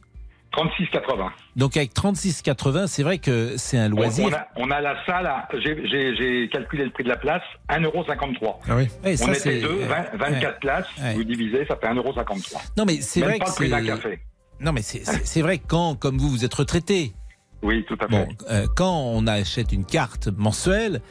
36,80. 0.57 1.29
Donc 1.55 1.77
avec 1.77 1.93
36,80, 1.93 2.87
c'est 2.87 3.03
vrai 3.03 3.19
que 3.19 3.57
c'est 3.57 3.77
un 3.77 3.89
loisir. 3.89 4.27
on 4.27 4.33
a, 4.33 4.47
on 4.67 4.71
a 4.71 4.81
la 4.81 4.95
salle, 5.05 5.31
j'ai- 5.53 6.49
calculé 6.51 6.83
le 6.85 6.89
prix 6.91 7.03
de 7.03 7.09
la 7.09 7.17
place, 7.17 7.43
1,53€. 7.69 8.55
Ah 8.67 8.75
oui. 8.75 8.87
Ouais, 9.05 9.13
on 9.21 9.25
ça, 9.27 9.31
était 9.33 9.61
deux, 9.61 9.69
ouais. 9.81 9.85
20 9.85 10.17
24 10.17 10.41
Ouais. 10.53 10.53
places, 10.59 10.87
Ouais. 11.01 11.13
vous 11.13 11.23
divisez, 11.23 11.65
ça 11.67 11.75
fait 11.75 11.87
1,53€. 11.87 12.57
Non, 12.75 12.85
mais 12.85 13.01
c'est 13.01 13.21
vrai 13.21 13.37
pas 13.37 13.45
que 13.45 13.49
le 13.51 13.55
prix 13.55 13.69
d'un 13.69 13.85
café. 13.85 14.19
Non, 14.59 14.71
mais 14.73 14.81
c'est- 14.81 15.41
vrai 15.41 15.59
que 15.59 15.67
quand, 15.67 15.95
comme 15.95 16.17
vous, 16.17 16.29
vous 16.29 16.43
êtes 16.43 16.53
retraité, 16.55 17.13
Oui, 17.61 17.85
tout 17.87 17.97
à 18.01 18.07
fait. 18.07 18.25
bon, 18.25 18.27
euh, 18.49 18.65
quand 18.75 18.91
on 19.13 19.27
achète 19.27 19.71
une 19.71 19.85
carte 19.85 20.27
mensuelle, 20.35 21.01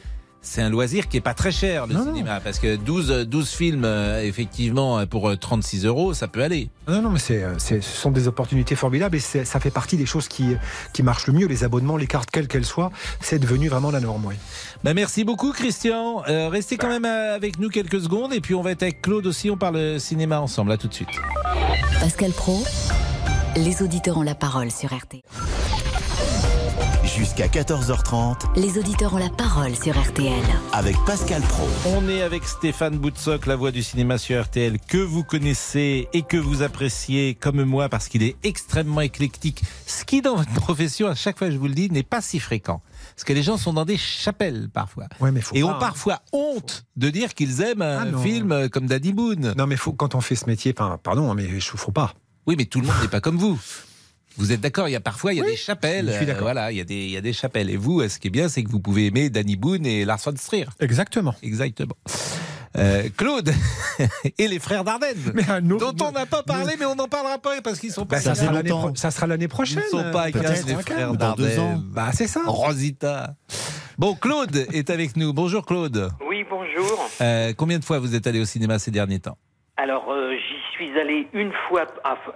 c'est 0.47 0.61
un 0.61 0.69
loisir 0.69 1.09
qui 1.09 1.17
est 1.17 1.21
pas 1.21 1.33
très 1.33 1.51
cher 1.51 1.87
le 1.87 1.95
cinéma 1.95 2.39
parce 2.39 2.59
que 2.59 2.75
12, 2.77 3.11
euh, 3.11 3.25
12 3.25 3.49
films 3.49 3.83
euh, 3.85 4.23
effectivement 4.23 4.99
euh, 4.99 5.05
pour 5.05 5.29
euh, 5.29 5.35
36 5.35 5.85
euros 5.85 6.13
ça 6.13 6.27
peut 6.27 6.41
aller. 6.41 6.69
Non, 6.87 7.01
non, 7.01 7.09
mais 7.09 7.19
c'est, 7.19 7.43
euh, 7.43 7.59
ce 7.59 7.81
sont 7.81 8.11
des 8.11 8.27
opportunités 8.27 8.75
formidables 8.75 9.17
et 9.17 9.19
ça 9.19 9.59
fait 9.59 9.71
partie 9.71 9.97
des 9.97 10.05
choses 10.05 10.27
qui, 10.27 10.55
qui 10.93 11.03
marchent 11.03 11.27
le 11.27 11.33
mieux. 11.33 11.47
Les 11.47 11.63
abonnements, 11.65 11.97
les 11.97 12.07
cartes, 12.07 12.31
quelles 12.31 12.47
qu'elles 12.47 12.65
soient, 12.65 12.91
c'est 13.19 13.39
devenu 13.39 13.67
vraiment 13.67 13.91
la 13.91 13.99
norme. 13.99 14.25
Oui. 14.25 14.35
Ben 14.83 14.93
merci 14.93 15.23
beaucoup 15.25 15.51
Christian. 15.51 16.23
Euh, 16.29 16.47
restez 16.49 16.77
quand 16.77 16.89
même 16.89 17.05
euh, 17.05 17.35
avec 17.35 17.59
nous 17.59 17.69
quelques 17.69 18.01
secondes 18.01 18.33
et 18.33 18.39
puis 18.39 18.55
on 18.55 18.61
va 18.61 18.71
être 18.71 18.83
avec 18.83 19.01
Claude 19.01 19.27
aussi. 19.27 19.49
On 19.49 19.57
parle 19.57 19.99
cinéma 19.99 20.39
ensemble. 20.39 20.71
À 20.71 20.77
tout 20.77 20.87
de 20.87 20.93
suite. 20.93 21.09
Pascal 21.99 22.31
Pro, 22.31 22.63
les 23.57 23.81
auditeurs 23.81 24.17
ont 24.17 24.23
la 24.23 24.35
parole 24.35 24.71
sur 24.71 24.89
RT. 24.93 25.23
Jusqu'à 27.15 27.47
14h30 27.47 28.59
Les 28.59 28.77
auditeurs 28.77 29.13
ont 29.13 29.17
la 29.17 29.29
parole 29.29 29.75
sur 29.75 29.97
RTL. 29.99 30.33
avec 30.73 30.95
Pascal 31.05 31.41
Pro. 31.43 31.67
On 31.85 32.07
est 32.09 32.21
avec 32.21 32.43
Stéphane 32.43 32.97
Boutsock, 32.97 33.45
la 33.45 33.55
voix 33.55 33.71
du 33.71 33.81
cinéma 33.81 34.17
sur 34.17 34.43
RTL, 34.43 34.77
que 34.79 34.97
vous 34.97 35.23
connaissez 35.23 36.07
et 36.13 36.21
que 36.23 36.37
vous 36.37 36.61
appréciez 36.63 37.33
comme 37.35 37.63
moi 37.63 37.89
parce 37.89 38.07
qu'il 38.07 38.23
est 38.23 38.35
extrêmement 38.43 39.01
éclectique. 39.01 39.63
Ce 39.85 40.03
qui, 40.05 40.21
dans 40.21 40.35
votre 40.35 40.51
profession, 40.53 41.07
à 41.07 41.15
chaque 41.15 41.37
fois 41.37 41.49
je 41.49 41.57
vous 41.57 41.67
le 41.67 41.73
dis, 41.73 41.89
n'est 41.89 42.03
pas 42.03 42.21
si 42.21 42.39
fréquent. 42.39 42.81
Parce 43.15 43.23
que 43.23 43.33
les 43.33 43.43
gens 43.43 43.57
sont 43.57 43.73
dans 43.73 43.85
des 43.85 43.97
chapelles 43.97 44.69
parfois. 44.71 45.05
Ouais, 45.19 45.31
mais 45.31 45.41
faut 45.41 45.55
et 45.55 45.61
pas, 45.61 45.67
ont 45.67 45.71
hein. 45.71 45.77
parfois 45.79 46.19
honte 46.33 46.85
de 46.97 47.09
dire 47.09 47.33
qu'ils 47.33 47.61
aiment 47.61 47.81
un 47.83 47.99
Ah 48.01 48.05
non. 48.05 48.21
film 48.21 48.69
comme 48.69 48.85
Daddy 48.87 49.13
Boone. 49.13 49.53
Non, 49.57 49.65
mais 49.65 49.77
faut, 49.77 49.93
quand 49.93 50.13
on 50.15 50.21
fait 50.21 50.35
ce 50.35 50.45
métier, 50.45 50.73
pardon, 50.73 51.31
hein, 51.31 51.35
mais 51.35 51.45
il 51.45 51.61
faut 51.61 51.91
pas. 51.91 52.13
Oui, 52.45 52.55
mais 52.57 52.65
tout 52.65 52.79
le 52.81 52.87
monde 52.87 52.95
n'est 53.01 53.07
pas 53.07 53.21
comme 53.21 53.37
vous. 53.37 53.59
Vous 54.37 54.51
êtes 54.51 54.61
d'accord 54.61 54.87
Il 54.87 54.91
y 54.91 54.95
a 54.95 54.99
parfois 54.99 55.33
il 55.33 55.37
y 55.39 55.41
a 55.41 55.45
des 55.45 55.55
chapelles. 55.55 56.07
je 56.11 56.17
suis 56.17 56.25
d'accord. 56.25 56.43
voilà, 56.43 56.71
il 56.71 56.77
y 56.77 56.81
a 56.81 56.83
des 56.83 56.95
il 57.05 57.11
y 57.11 57.17
a 57.17 57.21
des 57.21 57.33
chapelles. 57.33 57.69
Et 57.69 57.77
vous, 57.77 58.01
euh, 58.01 58.09
ce 58.09 58.19
qui 58.19 58.27
est 58.27 58.31
bien, 58.31 58.49
c'est 58.49 58.63
que 58.63 58.69
vous 58.69 58.79
pouvez 58.79 59.07
aimer 59.07 59.29
Danny 59.29 59.55
Boone 59.55 59.85
et 59.85 60.05
Lars 60.05 60.19
von 60.23 60.33
Trier. 60.33 60.65
Exactement. 60.79 61.33
Exactement. 61.43 61.95
Euh, 62.77 63.03
Claude 63.17 63.51
et 64.37 64.47
les 64.47 64.59
frères 64.59 64.83
Dardenne, 64.83 65.17
dont 65.63 65.95
on 66.01 66.11
n'a 66.11 66.27
pas 66.27 66.43
parlé, 66.43 66.75
mais 66.77 66.85
on 66.85 66.93
n'en 66.95 67.07
parlera 67.07 67.39
pas 67.39 67.59
parce 67.63 67.79
qu'ils 67.79 67.91
sont 67.91 68.05
pas. 68.05 68.17
Bah, 68.17 68.21
ça, 68.21 68.35
sera 68.35 68.51
l'année 68.51 68.69
pro- 68.69 68.95
ça 68.95 69.09
sera 69.09 69.25
l'année 69.25 69.47
prochaine. 69.47 69.81
Ils 69.91 69.95
ne 69.97 70.03
sont 70.03 70.11
pas 70.11 70.23
à 70.23 70.25
les 70.27 70.33
frères 70.33 70.83
Cannes, 70.85 71.15
dans 71.17 71.33
deux 71.33 71.45
Dardenne. 71.45 71.59
ans. 71.59 71.81
Bah, 71.91 72.09
c'est 72.13 72.27
ça. 72.27 72.41
Rosita. 72.45 73.35
Bon, 73.97 74.13
Claude 74.13 74.67
est 74.73 74.91
avec 74.91 75.17
nous. 75.17 75.33
Bonjour 75.33 75.65
Claude. 75.65 76.11
Oui, 76.29 76.43
bonjour. 76.47 77.09
Euh, 77.21 77.53
combien 77.57 77.79
de 77.79 77.85
fois 77.85 77.97
vous 77.97 78.13
êtes 78.13 78.27
allé 78.27 78.39
au 78.39 78.45
cinéma 78.45 78.77
ces 78.77 78.91
derniers 78.91 79.19
temps? 79.19 79.37
Alors, 79.77 80.11
euh, 80.11 80.33
j'y 80.35 80.75
suis 80.75 80.99
allé 80.99 81.27
une 81.33 81.51
fois, 81.67 81.87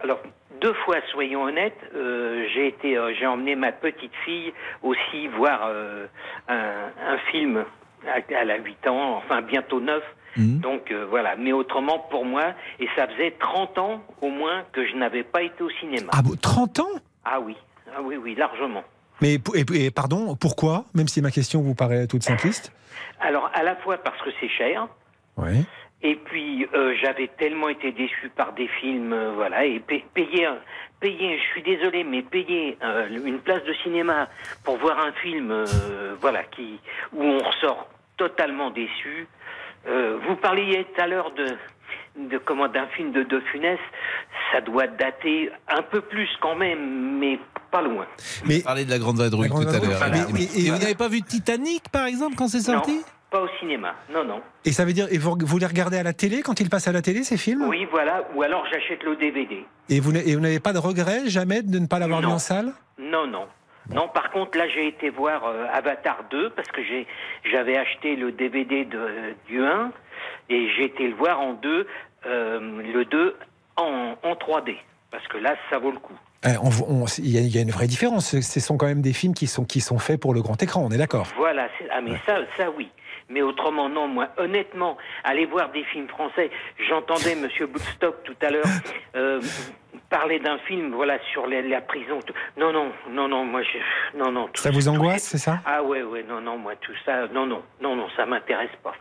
alors 0.03 0.19
deux 0.61 0.73
fois, 0.85 0.97
soyons 1.11 1.43
honnêtes. 1.43 1.77
Euh, 1.95 2.45
j'ai 2.53 2.67
été, 2.67 2.97
euh, 2.97 3.13
j'ai 3.19 3.25
emmené 3.27 3.55
ma 3.55 3.71
petite 3.71 4.13
fille 4.25 4.53
aussi 4.83 5.27
voir 5.37 5.61
euh, 5.65 6.05
un, 6.47 6.89
un 7.13 7.17
film. 7.31 7.65
à- 8.07 8.19
Elle 8.29 8.51
a 8.51 8.57
8 8.57 8.87
ans, 8.87 9.15
enfin 9.17 9.41
bientôt 9.41 9.79
9. 9.81 10.01
Donc 10.37 10.91
euh, 10.91 11.05
voilà, 11.09 11.35
mais 11.35 11.51
autrement 11.51 11.99
pour 12.09 12.23
moi, 12.23 12.53
et 12.79 12.87
ça 12.95 13.05
faisait 13.07 13.31
30 13.37 13.77
ans 13.79 14.01
au 14.21 14.29
moins 14.29 14.63
que 14.71 14.87
je 14.87 14.95
n'avais 14.95 15.23
pas 15.23 15.41
été 15.41 15.61
au 15.61 15.69
cinéma. 15.71 16.09
Ah 16.13 16.21
bon, 16.21 16.35
30 16.41 16.79
ans? 16.79 16.87
Ah 17.25 17.41
oui, 17.41 17.57
ah 17.93 18.01
oui, 18.01 18.15
oui, 18.15 18.33
largement. 18.35 18.83
Mais 19.21 19.37
et 19.75 19.91
pardon, 19.91 20.35
pourquoi? 20.39 20.85
Même 20.95 21.09
si 21.09 21.21
ma 21.21 21.31
question 21.31 21.61
vous 21.61 21.75
paraît 21.75 22.07
toute 22.07 22.23
simpliste. 22.23 22.71
Alors 23.19 23.51
à 23.53 23.61
la 23.61 23.75
fois 23.75 23.97
parce 23.97 24.19
que 24.21 24.29
c'est 24.39 24.47
cher, 24.49 24.87
Oui. 25.37 25.65
Et 26.03 26.15
puis 26.15 26.67
euh, 26.73 26.95
j'avais 27.01 27.27
tellement 27.27 27.69
été 27.69 27.91
déçu 27.91 28.29
par 28.35 28.53
des 28.53 28.67
films, 28.67 29.13
euh, 29.13 29.31
voilà, 29.35 29.65
et 29.65 29.79
pa- 29.79 29.95
payer, 30.13 30.47
payer, 30.99 31.37
je 31.37 31.43
suis 31.51 31.61
désolé, 31.61 32.03
mais 32.03 32.23
payer 32.23 32.77
euh, 32.83 33.07
une 33.23 33.39
place 33.39 33.63
de 33.65 33.73
cinéma 33.83 34.27
pour 34.63 34.77
voir 34.77 34.99
un 34.99 35.11
film, 35.13 35.51
euh, 35.51 35.65
voilà, 36.19 36.43
qui 36.43 36.79
où 37.13 37.23
on 37.23 37.37
ressort 37.37 37.87
totalement 38.17 38.71
déçu. 38.71 39.27
Euh, 39.87 40.17
vous 40.27 40.35
parliez 40.35 40.85
tout 40.95 41.01
à 41.01 41.07
l'heure 41.07 41.31
de 41.33 41.45
de 42.17 42.37
comment 42.37 42.67
d'un 42.67 42.87
film 42.87 43.11
de 43.13 43.23
De 43.23 43.39
Funès, 43.39 43.79
ça 44.51 44.59
doit 44.61 44.87
dater 44.87 45.49
un 45.69 45.81
peu 45.81 46.01
plus 46.01 46.27
quand 46.41 46.55
même, 46.55 47.19
mais 47.19 47.39
pas 47.71 47.81
loin. 47.81 48.05
Mais 48.45 48.57
vous 48.57 48.63
parlez 48.63 48.85
de 48.85 48.89
la 48.89 48.99
Grande 48.99 49.17
Vadrouille 49.17 49.49
tout 49.49 49.55
à 49.57 49.79
l'heure. 49.79 49.97
Voilà, 49.97 50.17
et 50.17 50.69
vous 50.71 50.77
n'avez 50.77 50.95
pas 50.95 51.07
vu 51.07 51.21
Titanic, 51.21 51.83
par 51.89 52.05
exemple, 52.07 52.35
quand 52.35 52.47
c'est 52.49 52.59
sorti? 52.61 52.97
Non, 52.97 53.03
pas 53.31 53.41
au 53.41 53.47
cinéma, 53.59 53.95
non, 54.13 54.23
non. 54.25 54.41
Et 54.65 54.71
ça 54.73 54.83
veut 54.85 54.93
dire, 54.93 55.07
et 55.09 55.17
vous, 55.17 55.35
vous 55.39 55.57
les 55.57 55.65
regardez 55.65 55.97
à 55.97 56.03
la 56.03 56.13
télé 56.13 56.41
quand 56.41 56.59
ils 56.59 56.69
passent 56.69 56.87
à 56.87 56.91
la 56.91 57.01
télé 57.01 57.23
ces 57.23 57.37
films? 57.37 57.63
Oui, 57.67 57.87
voilà, 57.89 58.27
ou 58.35 58.43
alors 58.43 58.65
j'achète 58.71 59.03
le 59.03 59.15
DVD. 59.15 59.65
Et 59.89 59.99
vous 60.01 60.11
n'avez 60.11 60.59
pas 60.59 60.73
de 60.73 60.77
regret 60.79 61.21
jamais 61.27 61.61
de 61.63 61.79
ne 61.79 61.87
pas 61.87 61.97
l'avoir 61.97 62.19
vu 62.19 62.27
en 62.27 62.39
salle? 62.39 62.73
Non, 62.99 63.25
non. 63.25 63.47
Non, 63.89 64.07
par 64.09 64.29
contre, 64.31 64.57
là, 64.57 64.67
j'ai 64.67 64.87
été 64.87 65.09
voir 65.09 65.45
euh, 65.45 65.65
Avatar 65.73 66.25
2 66.29 66.51
parce 66.51 66.67
que 66.69 66.81
j'avais 67.51 67.77
acheté 67.77 68.15
le 68.15 68.31
DVD 68.31 68.85
de, 68.85 69.33
du 69.47 69.63
1 69.63 69.91
et 70.49 70.69
j'ai 70.75 70.83
été 70.85 71.07
le 71.07 71.15
voir 71.15 71.39
en 71.39 71.53
2, 71.53 71.87
euh, 72.27 72.59
le 72.93 73.05
2 73.05 73.35
en, 73.77 74.15
en 74.23 74.33
3D. 74.33 74.75
Parce 75.09 75.27
que 75.27 75.37
là, 75.37 75.55
ça 75.69 75.79
vaut 75.79 75.91
le 75.91 75.97
coup. 75.99 76.13
On- 76.63 77.05
Il 77.17 77.29
y, 77.29 77.37
a- 77.37 77.41
il 77.41 77.53
y 77.53 77.57
a 77.57 77.61
une 77.61 77.71
vraie 77.71 77.87
différence. 77.87 78.39
Ce 78.39 78.59
sont 78.59 78.77
quand 78.77 78.85
même 78.87 79.01
des 79.01 79.13
films 79.13 79.33
qui 79.33 79.47
sont, 79.47 79.65
qui 79.65 79.81
sont 79.81 79.99
faits 79.99 80.19
pour 80.19 80.33
le 80.33 80.41
grand 80.41 80.61
écran, 80.61 80.83
on 80.85 80.91
est 80.91 80.97
d'accord? 80.97 81.27
Voilà, 81.37 81.67
ah, 81.91 82.01
mais 82.01 82.11
ça, 82.25 82.37
ça 82.57 82.69
oui. 82.77 82.89
Mais 83.31 83.41
autrement, 83.41 83.87
non, 83.89 84.07
moi, 84.07 84.27
honnêtement, 84.37 84.97
aller 85.23 85.45
voir 85.45 85.69
des 85.71 85.83
films 85.85 86.07
français, 86.09 86.51
j'entendais 86.87 87.35
Monsieur 87.35 87.65
Woodstock 87.65 88.23
tout 88.23 88.35
à 88.41 88.49
l'heure 88.51 88.65
euh, 89.15 89.39
parler 90.09 90.39
d'un 90.39 90.57
film, 90.59 90.91
voilà, 90.93 91.17
sur 91.31 91.47
les- 91.47 91.61
la 91.61 91.79
prison. 91.79 92.19
Non, 92.57 92.73
non, 92.73 92.91
non, 93.09 93.29
non, 93.29 93.45
moi, 93.45 93.61
je, 93.63 94.17
non, 94.17 94.31
non. 94.31 94.47
tout- 94.47 94.61
Ça 94.61 94.69
vous 94.71 94.89
angoisse, 94.89 95.23
c'est 95.23 95.37
ça? 95.37 95.59
Ah 95.65 95.81
ouais, 95.81 96.03
ouais, 96.03 96.23
non, 96.27 96.41
non, 96.41 96.57
moi, 96.57 96.75
tout 96.75 96.91
ça, 97.05 97.27
non, 97.29 97.45
non, 97.45 97.63
non, 97.79 97.95
non, 97.95 98.07
ça 98.17 98.25
m'intéresse 98.25 98.75
pas. 98.83 98.93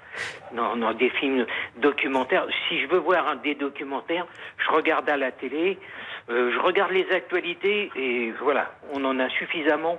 Non, 0.53 0.77
non, 0.77 0.93
des 0.93 1.11
films 1.11 1.45
documentaires. 1.79 2.47
Si 2.69 2.81
je 2.81 2.87
veux 2.87 2.99
voir 2.99 3.27
un, 3.27 3.37
des 3.37 3.57
documentaires, 3.57 4.27
je 4.59 4.71
regarde 4.71 5.09
à 5.11 5.17
la 5.17 5.33
télé, 5.33 5.77
euh, 6.29 6.53
je 6.53 6.59
regarde 6.61 6.93
les 6.93 7.11
actualités 7.11 7.91
et 7.97 8.33
voilà, 8.41 8.71
on 8.93 9.05
en 9.05 9.19
a 9.19 9.29
suffisamment. 9.31 9.99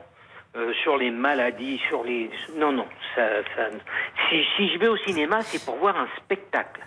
Euh, 0.56 0.74
sur 0.84 0.98
les 0.98 1.12
maladies, 1.12 1.80
sur 1.88 2.04
les... 2.04 2.30
Non, 2.58 2.72
non, 2.72 2.86
ça... 3.16 3.28
ça... 3.56 3.70
Si, 4.30 4.42
si 4.58 4.74
je 4.74 4.80
vais 4.80 4.88
au 4.88 4.98
cinéma, 4.98 5.42
c'est 5.44 5.64
pour 5.64 5.76
voir 5.78 5.96
un 5.98 6.08
spectacle. 6.18 6.82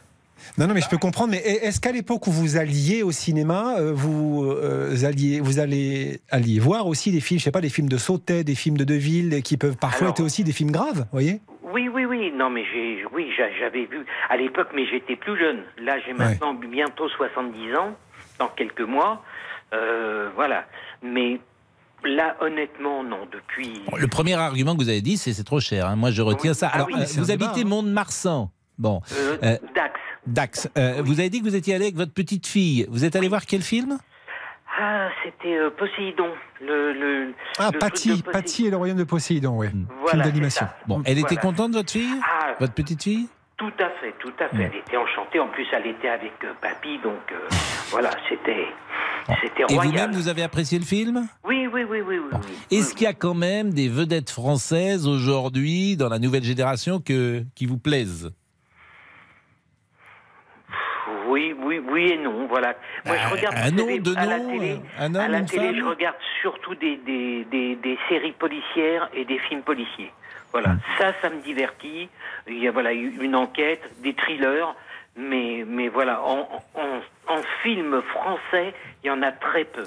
Non, 0.58 0.66
non, 0.66 0.74
mais 0.74 0.80
je 0.80 0.88
peux 0.88 0.98
comprendre. 0.98 1.30
Mais 1.30 1.38
est-ce 1.38 1.80
qu'à 1.80 1.92
l'époque 1.92 2.26
où 2.26 2.30
vous 2.30 2.56
alliez 2.56 3.02
au 3.02 3.12
cinéma, 3.12 3.76
euh, 3.78 3.92
vous 3.94 4.44
euh, 4.50 5.04
alliez, 5.04 5.40
vous 5.40 5.58
allez 5.60 6.20
alliez 6.30 6.58
voir 6.58 6.86
aussi 6.86 7.12
des 7.12 7.20
films, 7.20 7.38
je 7.38 7.44
sais 7.44 7.50
pas, 7.52 7.60
des 7.62 7.70
films 7.70 7.88
de 7.88 7.96
Sautet, 7.96 8.44
des 8.44 8.54
films 8.54 8.76
de 8.76 8.84
Deville, 8.84 9.42
qui 9.42 9.56
peuvent 9.56 9.76
parfois 9.76 10.08
Alors- 10.08 10.14
être 10.18 10.24
aussi 10.24 10.44
des 10.44 10.52
films 10.52 10.70
graves, 10.72 10.98
vous 10.98 11.04
voyez? 11.12 11.40
Oui, 11.62 11.88
oui, 11.88 12.04
oui. 12.04 12.32
Non, 12.36 12.50
mais 12.50 12.64
j'ai, 12.72 13.04
oui, 13.12 13.30
j'a- 13.36 13.52
j'avais 13.58 13.86
vu 13.86 14.04
à 14.28 14.36
l'époque, 14.36 14.68
mais 14.74 14.86
j'étais 14.86 15.16
plus 15.16 15.38
jeune. 15.38 15.62
Là, 15.78 15.98
j'ai 16.04 16.12
maintenant 16.12 16.52
bientôt 16.54 17.08
70 17.08 17.74
ans, 17.76 17.94
dans 18.38 18.48
quelques 18.48 18.80
mois. 18.82 19.22
Euh, 19.72 20.28
voilà. 20.34 20.66
Mais 21.02 21.40
là, 22.05 22.36
honnêtement, 22.40 23.02
non. 23.05 23.26
Depuis. 23.32 23.82
Le 23.96 24.07
premier 24.09 24.34
argument 24.34 24.74
que 24.76 24.82
vous 24.82 24.88
avez 24.88 25.00
dit, 25.02 25.16
c'est 25.16 25.32
c'est 25.32 25.44
trop 25.44 25.61
cher. 25.61 25.86
hein. 25.86 25.96
Moi, 25.96 26.11
je 26.11 26.22
retiens 26.22 26.55
ça. 26.55 26.68
Ah 26.72 26.76
Alors, 26.76 26.88
oui, 26.88 26.94
euh, 27.00 27.05
vous 27.18 27.30
habitez 27.30 27.62
hein. 27.62 27.66
Mont-de-Marsan. 27.66 28.50
Bon. 28.78 29.00
Euh, 29.16 29.36
Euh, 29.42 29.57
Dax. 29.74 30.00
Dax. 30.26 30.68
Euh, 30.78 31.02
Vous 31.05 31.20
avez 31.20 31.30
dit 31.30 31.40
que 31.40 31.44
vous 31.44 31.55
étiez 31.57 31.74
allé 31.74 31.84
avec 31.84 31.96
votre 31.96 32.12
petite 32.12 32.46
fille. 32.46 32.86
Vous 32.90 33.05
êtes 33.05 33.14
allé 33.16 33.28
voir 33.28 33.46
quel 33.46 33.62
film? 33.62 33.98
Ah, 34.76 35.09
c'était 35.22 35.55
euh, 35.57 35.70
Poséidon. 35.70 36.30
Le, 36.61 36.92
le, 36.92 37.34
Ah, 37.59 37.70
le 37.72 37.78
Patty, 37.78 38.09
Poséidon. 38.09 38.30
Patty 38.32 38.66
et 38.66 38.70
le 38.70 38.76
royaume 38.76 38.98
de 38.98 39.05
Poséidon, 39.05 39.59
oui. 39.59 39.68
Voilà, 40.00 40.11
film 40.11 40.22
d'animation. 40.24 40.66
Bon, 40.88 41.02
elle 41.05 41.18
était 41.18 41.36
contente, 41.36 41.72
votre 41.72 41.92
fille? 41.92 42.20
Ah, 42.22 42.55
Votre 42.59 42.72
petite 42.74 43.02
fille? 43.02 43.28
Tout 43.57 43.72
à 43.78 43.88
fait, 44.00 44.12
tout 44.18 44.32
à 44.40 44.48
fait. 44.48 44.64
Elle 44.72 44.76
était 44.80 44.96
enchantée. 44.96 45.38
En 45.38 45.46
plus, 45.48 45.66
elle 45.72 45.86
était 45.86 46.09
avec 46.09 46.32
euh, 46.44 46.52
papy, 46.61 46.98
donc 46.98 47.20
euh, 47.32 47.36
voilà, 47.90 48.11
c'était, 48.28 48.66
c'était 49.42 49.62
Et 49.68 49.76
vous-même, 49.78 50.11
vous 50.12 50.26
avez 50.28 50.42
apprécié 50.42 50.78
le 50.78 50.84
film? 50.84 51.28
Oui, 51.44 51.68
oui, 51.72 51.84
oui, 51.88 52.00
oui, 52.00 52.18
oui. 52.18 52.30
oui. 52.32 52.76
Est-ce 52.78 52.94
qu'il 52.94 53.05
y 53.05 53.07
a 53.07 53.12
quand 53.14 53.34
même 53.34 53.72
des 53.72 53.88
vedettes 53.88 54.30
françaises 54.30 55.07
aujourd'hui, 55.07 55.96
dans 55.96 56.09
la 56.09 56.18
nouvelle 56.18 56.42
génération, 56.42 57.00
que, 57.00 57.44
qui 57.55 57.66
vous 57.66 57.78
plaisent? 57.78 58.32
Oui, 61.28 61.55
oui, 61.64 61.78
oui 61.78 62.11
et 62.12 62.18
non, 62.18 62.46
voilà. 62.48 62.74
Moi, 63.07 63.16
je 63.16 63.28
regarde 63.34 63.55
un 63.57 63.70
vous 63.70 63.76
nom, 63.76 63.84
savez, 63.86 63.98
deux 64.00 64.16
à 64.16 64.26
la 64.26 64.40
télé. 64.40 64.80
à 64.98 65.09
la 65.28 65.42
télé, 65.42 65.66
femme? 65.66 65.76
je 65.76 65.84
regarde 65.84 66.16
surtout 66.42 66.74
des, 66.74 66.96
des, 67.07 67.44
des, 67.50 67.76
des 67.76 67.98
séries 68.09 68.32
policières 68.32 69.09
et 69.14 69.24
des 69.24 69.38
films 69.48 69.62
policiers. 69.62 70.12
Voilà, 70.55 70.76
ça, 70.98 71.12
ça 71.20 71.30
me 71.30 71.42
divertit. 71.42 72.09
Il 72.46 72.62
y 72.62 72.68
a 72.68 72.70
voilà 72.70 72.92
une 72.92 73.34
enquête, 73.34 73.82
des 74.05 74.14
thrillers, 74.14 74.72
mais 75.16 75.64
mais 75.66 75.88
voilà, 75.88 76.22
en, 76.22 76.48
en, 76.76 77.00
en 77.26 77.40
film 77.64 78.00
français, 78.02 78.72
il 79.02 79.09
y 79.09 79.11
en 79.11 79.20
a 79.22 79.32
très 79.32 79.64
peu. 79.64 79.82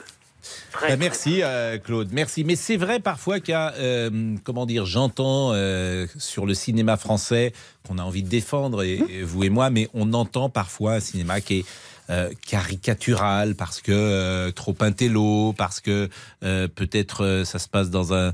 Très, 0.74 0.90
Ben, 0.90 1.00
merci 1.00 1.42
euh, 1.42 1.78
Claude, 1.78 2.10
merci. 2.12 2.44
Mais 2.44 2.58
c'est 2.58 2.76
vrai 2.76 3.00
parfois 3.00 3.40
qu'il 3.40 3.54
y 3.54 3.56
a, 3.56 3.74
euh, 3.76 4.36
comment 4.44 4.66
dire, 4.66 4.86
j'entends 4.86 5.54
euh, 5.54 6.06
sur 6.18 6.46
le 6.46 6.54
cinéma 6.54 6.98
français 6.98 7.54
qu'on 7.88 7.98
a 7.98 8.04
envie 8.04 8.24
de 8.24 8.30
défendre, 8.30 8.84
et, 8.84 9.00
et 9.10 9.24
vous 9.24 9.46
et 9.46 9.50
moi, 9.50 9.70
mais 9.70 9.88
on 9.94 10.12
entend 10.14 10.50
parfois 10.50 10.96
un 10.96 11.00
cinéma 11.00 11.40
qui 11.40 11.60
est 11.60 11.66
euh, 12.10 12.32
caricatural 12.48 13.56
parce 13.56 13.82
que 13.82 13.92
euh, 13.92 14.52
trop 14.52 14.76
intello, 14.80 15.54
parce 15.58 15.80
que 15.80 16.10
euh, 16.44 16.68
peut-être 16.68 17.24
euh, 17.24 17.46
ça 17.46 17.60
se 17.60 17.68
passe 17.68 17.90
dans 17.90 18.14
un 18.14 18.34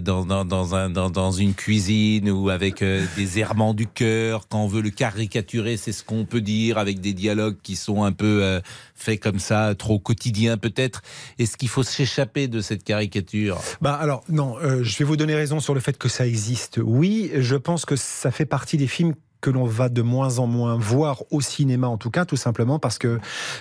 dans, 0.00 0.24
dans, 0.24 0.44
dans 0.44 0.74
un 0.74 0.90
dans, 0.90 1.10
dans 1.10 1.32
une 1.32 1.54
cuisine 1.54 2.30
ou 2.30 2.50
avec 2.50 2.82
des 3.16 3.38
errements 3.38 3.74
du 3.74 3.86
cœur. 3.86 4.48
Quand 4.48 4.62
on 4.62 4.68
veut 4.68 4.82
le 4.82 4.90
caricaturer, 4.90 5.76
c'est 5.76 5.92
ce 5.92 6.04
qu'on 6.04 6.24
peut 6.24 6.40
dire 6.40 6.78
avec 6.78 7.00
des 7.00 7.12
dialogues 7.12 7.56
qui 7.62 7.76
sont 7.76 8.04
un 8.04 8.12
peu 8.12 8.60
faits 8.94 9.20
comme 9.20 9.38
ça, 9.38 9.74
trop 9.76 9.98
quotidiens 9.98 10.56
peut-être. 10.56 11.02
Est-ce 11.38 11.56
qu'il 11.56 11.68
faut 11.68 11.82
s'échapper 11.82 12.48
de 12.48 12.60
cette 12.60 12.84
caricature? 12.84 13.58
Bah 13.80 13.94
alors 13.94 14.22
non, 14.28 14.56
je 14.82 14.98
vais 14.98 15.04
vous 15.04 15.16
donner 15.16 15.34
raison 15.34 15.60
sur 15.60 15.74
le 15.74 15.80
fait 15.80 15.98
que 15.98 16.08
ça 16.08 16.26
existe. 16.26 16.80
Oui, 16.82 17.30
je 17.34 17.56
pense 17.56 17.84
que 17.84 17.96
ça 17.96 18.30
fait 18.30 18.46
partie 18.46 18.76
des 18.76 18.86
films 18.86 19.14
que 19.40 19.50
l'on 19.50 19.64
va 19.64 19.88
de 19.88 20.02
moins 20.02 20.38
en 20.38 20.46
moins 20.46 20.76
voir 20.76 21.22
au 21.30 21.40
cinéma 21.40 21.88
en 21.88 21.96
tout 21.96 22.10
cas, 22.10 22.24
tout 22.24 22.36
simplement 22.36 22.78
parce 22.78 22.98
que 22.98 23.18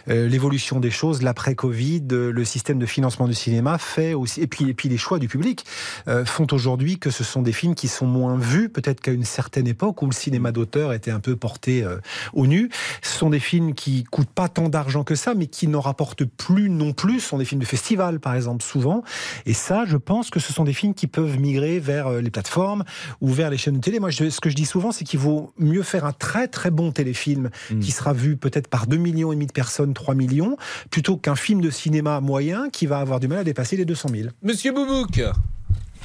euh, 0.09 0.28
l'évolution 0.28 0.80
des 0.80 0.91
choses, 0.91 1.21
l'après-Covid, 1.21 2.03
euh, 2.11 2.32
le 2.32 2.45
système 2.45 2.80
de 2.80 2.86
financement 2.86 3.28
du 3.28 3.34
cinéma 3.34 3.78
fait 3.78 4.13
aussi, 4.13 4.41
et 4.41 4.47
puis, 4.47 4.69
et 4.69 4.73
puis 4.73 4.89
les 4.89 4.97
choix 4.97 5.19
du 5.19 5.28
public 5.28 5.65
euh, 6.07 6.25
font 6.25 6.47
aujourd'hui 6.51 6.97
que 6.97 7.09
ce 7.09 7.23
sont 7.23 7.41
des 7.41 7.51
films 7.51 7.75
qui 7.75 7.88
sont 7.88 8.07
moins 8.07 8.38
vus, 8.38 8.69
peut-être 8.69 9.01
qu'à 9.01 9.11
une 9.11 9.23
certaine 9.23 9.67
époque 9.67 10.01
où 10.01 10.07
le 10.07 10.13
cinéma 10.13 10.51
d'auteur 10.51 10.93
était 10.93 11.11
un 11.11 11.19
peu 11.19 11.36
porté 11.36 11.86
au 12.34 12.47
nu. 12.47 12.69
Ce 13.01 13.17
sont 13.17 13.30
des 13.30 13.39
films 13.39 13.73
qui 13.73 14.03
coûtent 14.05 14.30
pas 14.30 14.47
tant 14.47 14.69
d'argent 14.69 15.03
que 15.03 15.15
ça, 15.15 15.34
mais 15.34 15.47
qui 15.47 15.67
n'en 15.67 15.82
rapportent 15.82 16.25
plus 16.25 16.69
non 16.69 16.93
plus. 16.93 17.19
Ce 17.19 17.30
sont 17.30 17.38
des 17.38 17.45
films 17.45 17.61
de 17.61 17.65
festival, 17.65 18.19
par 18.19 18.36
exemple, 18.36 18.63
souvent. 18.63 19.03
Et 19.45 19.53
ça, 19.53 19.86
je 19.86 19.97
pense 19.97 20.30
que 20.30 20.39
ce 20.39 20.53
sont 20.53 20.63
des 20.63 20.73
films 20.73 20.93
qui 20.93 21.07
peuvent 21.07 21.39
migrer 21.39 21.80
vers 21.80 22.09
les 22.11 22.30
plateformes 22.30 22.84
ou 23.21 23.30
vers 23.30 23.49
les 23.49 23.57
chaînes 23.57 23.75
de 23.75 23.82
télé. 23.82 23.99
Moi, 23.99 24.11
ce 24.11 24.39
que 24.39 24.49
je 24.49 24.55
dis 24.55 24.65
souvent, 24.65 24.91
c'est 24.91 25.05
qu'il 25.05 25.19
vaut 25.19 25.53
mieux 25.68 25.84
faire 25.84 26.05
un 26.05 26.13
très 26.13 26.47
très 26.47 26.72
bon 26.72 26.91
téléfilm 26.91 27.49
Hmm. 27.70 27.80
qui 27.80 27.91
sera 27.91 28.13
vu 28.13 28.38
peut-être 28.38 28.68
par 28.68 28.88
2 28.88 28.97
millions 28.97 29.32
et 29.32 29.36
demi 29.36 29.47
de 29.47 29.51
personnes, 29.51 29.93
3 29.93 30.15
millions, 30.15 30.57
plutôt 30.89 31.18
qu'un 31.18 31.36
film 31.36 31.61
de 31.61 31.70
cinéma 31.70 32.20
moyen 32.22 32.70
qui 32.70 32.86
va 32.86 32.99
avoir 32.99 33.20
du 33.20 33.28
mal 33.28 33.39
à 33.39 33.43
dépasser 33.43 33.76
les 33.78 33.86
200 33.86 34.09
000. 34.13 34.30
Monsieur 34.43 34.72
Boubouk 34.72 35.22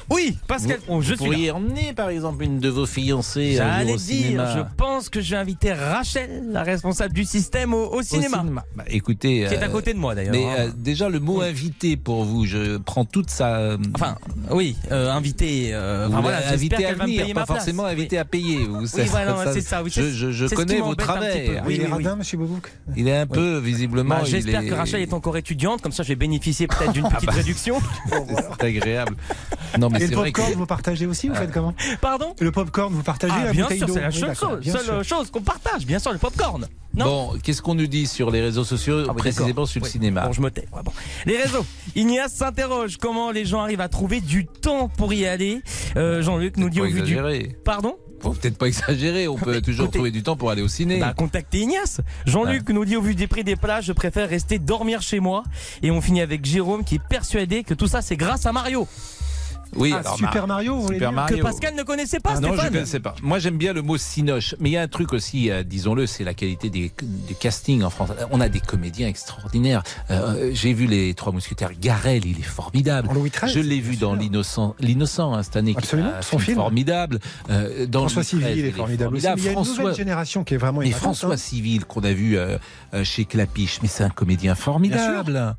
Oui, 0.09 0.37
Pascal 0.47 0.77
Vous, 0.79 0.85
Pro, 0.85 1.01
je 1.01 1.09
vous 1.13 1.15
suis 1.15 1.23
là. 1.25 1.31
pourriez 1.31 1.51
emmener 1.51 1.93
par 1.93 2.09
exemple 2.09 2.43
une 2.43 2.59
de 2.59 2.69
vos 2.69 2.85
fiancées 2.85 3.51
jour 3.53 3.57
J'allais 3.65 3.93
au 3.93 3.97
dire, 3.97 4.05
cinéma. 4.25 4.53
je 4.57 4.61
pense 4.77 5.09
que 5.09 5.21
je 5.21 5.31
vais 5.31 5.37
inviter 5.37 5.73
Rachel, 5.73 6.43
la 6.51 6.63
responsable 6.63 7.13
du 7.13 7.23
système, 7.25 7.73
au, 7.73 7.87
au 7.93 8.01
cinéma. 8.01 8.43
Bah, 8.75 8.83
écoutez, 8.87 9.45
Qui 9.47 9.53
est 9.55 9.57
à 9.63 9.65
euh, 9.65 9.69
côté 9.69 9.93
de 9.93 9.99
moi 9.99 10.13
d'ailleurs. 10.15 10.33
Mais 10.33 10.45
hein. 10.45 10.55
euh, 10.59 10.71
déjà 10.75 11.09
le 11.09 11.19
mot 11.19 11.41
invité 11.41 11.95
pour 11.97 12.23
vous, 12.25 12.45
je 12.45 12.77
prends 12.77 13.05
toute 13.05 13.29
sa. 13.29 13.77
Enfin, 13.95 14.15
oui, 14.51 14.75
euh, 14.91 15.11
invité. 15.11 15.69
euh, 15.73 16.07
enfin, 16.09 16.21
voilà, 16.21 16.37
j'espère 16.37 16.53
invité 16.53 16.75
à 16.75 16.77
qu'elle 16.89 16.97
va 16.97 17.07
me 17.07 17.11
venir, 17.11 17.33
pas 17.35 17.45
forcément 17.45 17.85
invité 17.85 18.17
à 18.17 18.25
payer. 18.25 18.65
Vous, 18.65 18.85
Oui, 18.85 19.03
voilà, 19.09 19.53
c'est 19.53 19.61
ça, 19.61 19.81
oui, 19.83 19.89
je 19.93 20.01
c'est- 20.01 20.47
c'est 20.49 20.55
connais 20.55 20.79
vos 20.81 20.95
travers. 20.95 21.63
Oui, 21.65 21.75
il 21.75 21.81
est 21.81 21.87
radin, 21.87 22.15
monsieur 22.15 22.37
Boubouk 22.37 22.71
Il 22.95 23.07
est 23.07 23.17
un 23.17 23.27
peu 23.27 23.57
visiblement. 23.59 24.15
Bah, 24.15 24.21
J'espère 24.25 24.65
que 24.65 24.73
Rachel 24.73 25.01
est 25.01 25.13
encore 25.13 25.37
étudiante, 25.37 25.81
comme 25.81 25.91
ça 25.91 26.03
je 26.03 26.09
vais 26.09 26.15
bénéficier 26.15 26.67
peut-être 26.67 26.91
d'une 26.93 27.07
petite 27.07 27.27
bah, 27.27 27.33
réduction. 27.33 27.77
C'est 28.59 28.65
agréable. 28.67 29.15
Non 29.79 29.89
mais 29.93 30.03
Et 30.03 30.07
le 30.07 30.15
vrai 30.15 30.31
que. 30.31 30.41
popcorn, 30.41 30.57
vous 30.59 30.65
partagez 30.65 31.05
aussi 31.05 31.29
Vous 31.29 31.35
faites 31.35 31.51
comment? 31.51 31.73
Pardon? 32.01 32.35
Le 32.39 32.51
popcorn, 32.51 32.93
vous 32.93 33.03
partagez 33.03 33.33
Ah, 33.37 33.45
la 33.45 33.51
bien 33.51 33.63
bouteille 33.63 33.79
sûr, 33.79 33.89
c'est 33.93 34.01
la 34.01 34.07
Oui, 34.09 34.13
seule, 34.19 34.35
chose, 34.35 34.59
bien 34.59 34.73
seule 34.73 34.83
sûr. 34.85 35.03
chose 35.03 35.31
qu'on 35.31 35.41
partage, 35.41 35.85
bien 35.85 35.99
sûr, 35.99 36.11
le 36.11 36.17
popcorn. 36.19 36.67
Non? 36.95 37.05
Bon, 37.05 37.39
qu'est-ce 37.41 37.61
qu'on 37.61 37.73
nous 37.75 37.87
dit 37.87 38.05
sur 38.05 38.29
les 38.29 38.41
réseaux 38.41 38.63
sociaux, 38.63 38.99
Ah 39.07 39.11
oui, 39.11 39.17
précisément 39.17 39.65
sur 39.65 39.79
le 39.81 39.85
Oui. 39.85 39.91
cinéma? 39.91 40.27
Bon, 40.27 40.33
je 40.33 40.41
me 40.41 40.51
tais. 40.51 40.67
Ouais, 40.73 40.83
bon. 40.83 40.91
Les 41.25 41.37
réseaux. 41.41 41.65
Ignace 41.95 42.33
s'interroge 42.33 42.97
comment 42.97 43.31
les 43.31 43.45
gens 43.45 43.61
arrivent 43.61 43.81
à 43.81 43.89
trouver 43.89 44.21
du 44.21 44.45
temps 44.45 44.89
pour 44.89 45.11
y 45.13 45.25
aller? 45.25 45.61
Euh, 45.97 46.21
Jean-Luc 46.21 46.57
nous 46.57 46.69
dit 46.69 46.81
au 46.81 46.85
vu 46.85 46.91
du. 47.01 47.13
exagérer. 47.13 47.55
Pardon? 47.65 47.95
Faut 48.21 48.29
peut-être 48.31 48.57
pas 48.57 48.67
exagérer. 48.67 49.27
On 49.27 49.35
peut 49.35 49.59
toujours 49.59 49.85
écoutez- 49.85 49.97
trouver 49.97 50.11
du 50.11 50.23
temps 50.23 50.37
pour 50.37 50.49
aller 50.51 50.61
au 50.61 50.67
ciné. 50.69 50.97
Bah, 50.99 51.13
contactez 51.13 51.59
Ignace. 51.59 51.99
Jean-Luc 52.25 52.69
nous 52.69 52.85
dit 52.85 52.95
au 52.95 53.01
vu 53.01 53.15
des 53.15 53.27
prix 53.27 53.43
des 53.43 53.55
plages, 53.57 53.85
je 53.85 53.91
préfère 53.91 54.29
rester 54.29 54.59
dormir 54.59 55.01
chez 55.01 55.19
moi. 55.19 55.43
Et 55.81 55.91
on 55.91 55.99
finit 55.99 56.21
avec 56.21 56.45
Jérôme 56.45 56.83
qui 56.85 56.95
est 56.95 57.01
persuadé 57.09 57.63
que 57.63 57.73
tout 57.73 57.87
ça 57.87 58.01
c'est 58.01 58.15
grâce 58.15 58.45
à 58.45 58.53
Mario. 58.53 58.87
Oui, 59.75 59.91
Ah, 59.95 59.99
alors, 59.99 60.15
Super 60.17 60.33
Mar- 60.33 60.47
Mario, 60.47 60.75
vous 60.75 60.81
voulez 60.83 60.95
Super 60.97 61.09
dire 61.09 61.15
Mario. 61.15 61.37
Que 61.37 61.41
Pascal 61.43 61.75
ne 61.75 61.83
connaissait 61.83 62.19
pas, 62.19 62.31
Ah 62.35 62.39
non, 62.39 62.49
je 62.49 62.53
Stéphane. 62.53 62.65
ne 62.65 62.77
connaissais 62.77 62.99
pas. 62.99 63.15
Moi, 63.21 63.39
j'aime 63.39 63.57
bien 63.57 63.73
le 63.73 63.81
mot 63.81 63.97
cinoche. 63.97 64.55
Mais 64.59 64.69
il 64.69 64.73
y 64.73 64.77
a 64.77 64.81
un 64.81 64.87
truc 64.87 65.13
aussi, 65.13 65.49
euh, 65.51 65.63
disons-le, 65.63 66.05
c'est 66.07 66.23
la 66.23 66.33
qualité 66.33 66.69
des, 66.69 66.91
des 67.01 67.33
castings 67.33 67.83
en 67.83 67.89
France. 67.89 68.09
On 68.31 68.39
a 68.41 68.49
des 68.49 68.59
comédiens 68.59 69.07
extraordinaires. 69.07 69.83
Euh, 70.11 70.51
J'ai 70.53 70.73
vu 70.73 70.85
les 70.87 71.13
Trois 71.13 71.31
Mousquetaires. 71.33 71.71
Garel, 71.79 72.25
il 72.25 72.39
est 72.39 72.43
formidable. 72.43 73.09
En 73.09 73.13
Louis 73.13 73.29
XIII, 73.29 73.53
Je 73.53 73.59
l'ai 73.59 73.79
vu 73.79 73.95
dans 73.95 74.13
L'Innocent, 74.15 74.75
L'Innocent 74.79 75.33
hein, 75.33 75.43
cette 75.43 75.55
année. 75.55 75.71
qui 75.73 75.77
est 75.79 75.83
Absolument, 75.83 76.11
un 76.17 76.21
son 76.21 76.39
film. 76.39 76.57
formidable. 76.57 77.19
Euh, 77.49 77.85
dans 77.87 78.01
François 78.01 78.23
Civil 78.23 78.65
est 78.65 78.71
formidable 78.71 79.15
aussi. 79.15 79.25
Il 79.37 79.43
y 79.43 79.47
a 79.47 79.51
une 79.51 79.55
François- 79.55 79.77
nouvelle 79.83 79.95
génération 79.95 80.43
qui 80.43 80.53
est 80.53 80.57
vraiment 80.57 80.79
mais 80.81 80.91
François 80.91 81.33
hein. 81.33 81.37
Civil 81.37 81.85
qu'on 81.85 82.03
a 82.03 82.13
vu 82.13 82.37
euh, 82.37 82.57
euh, 82.93 83.03
chez 83.03 83.25
Clapiche, 83.25 83.79
mais 83.81 83.87
c'est 83.87 84.03
un 84.03 84.09
comédien 84.09 84.55
formidable. 84.55 85.55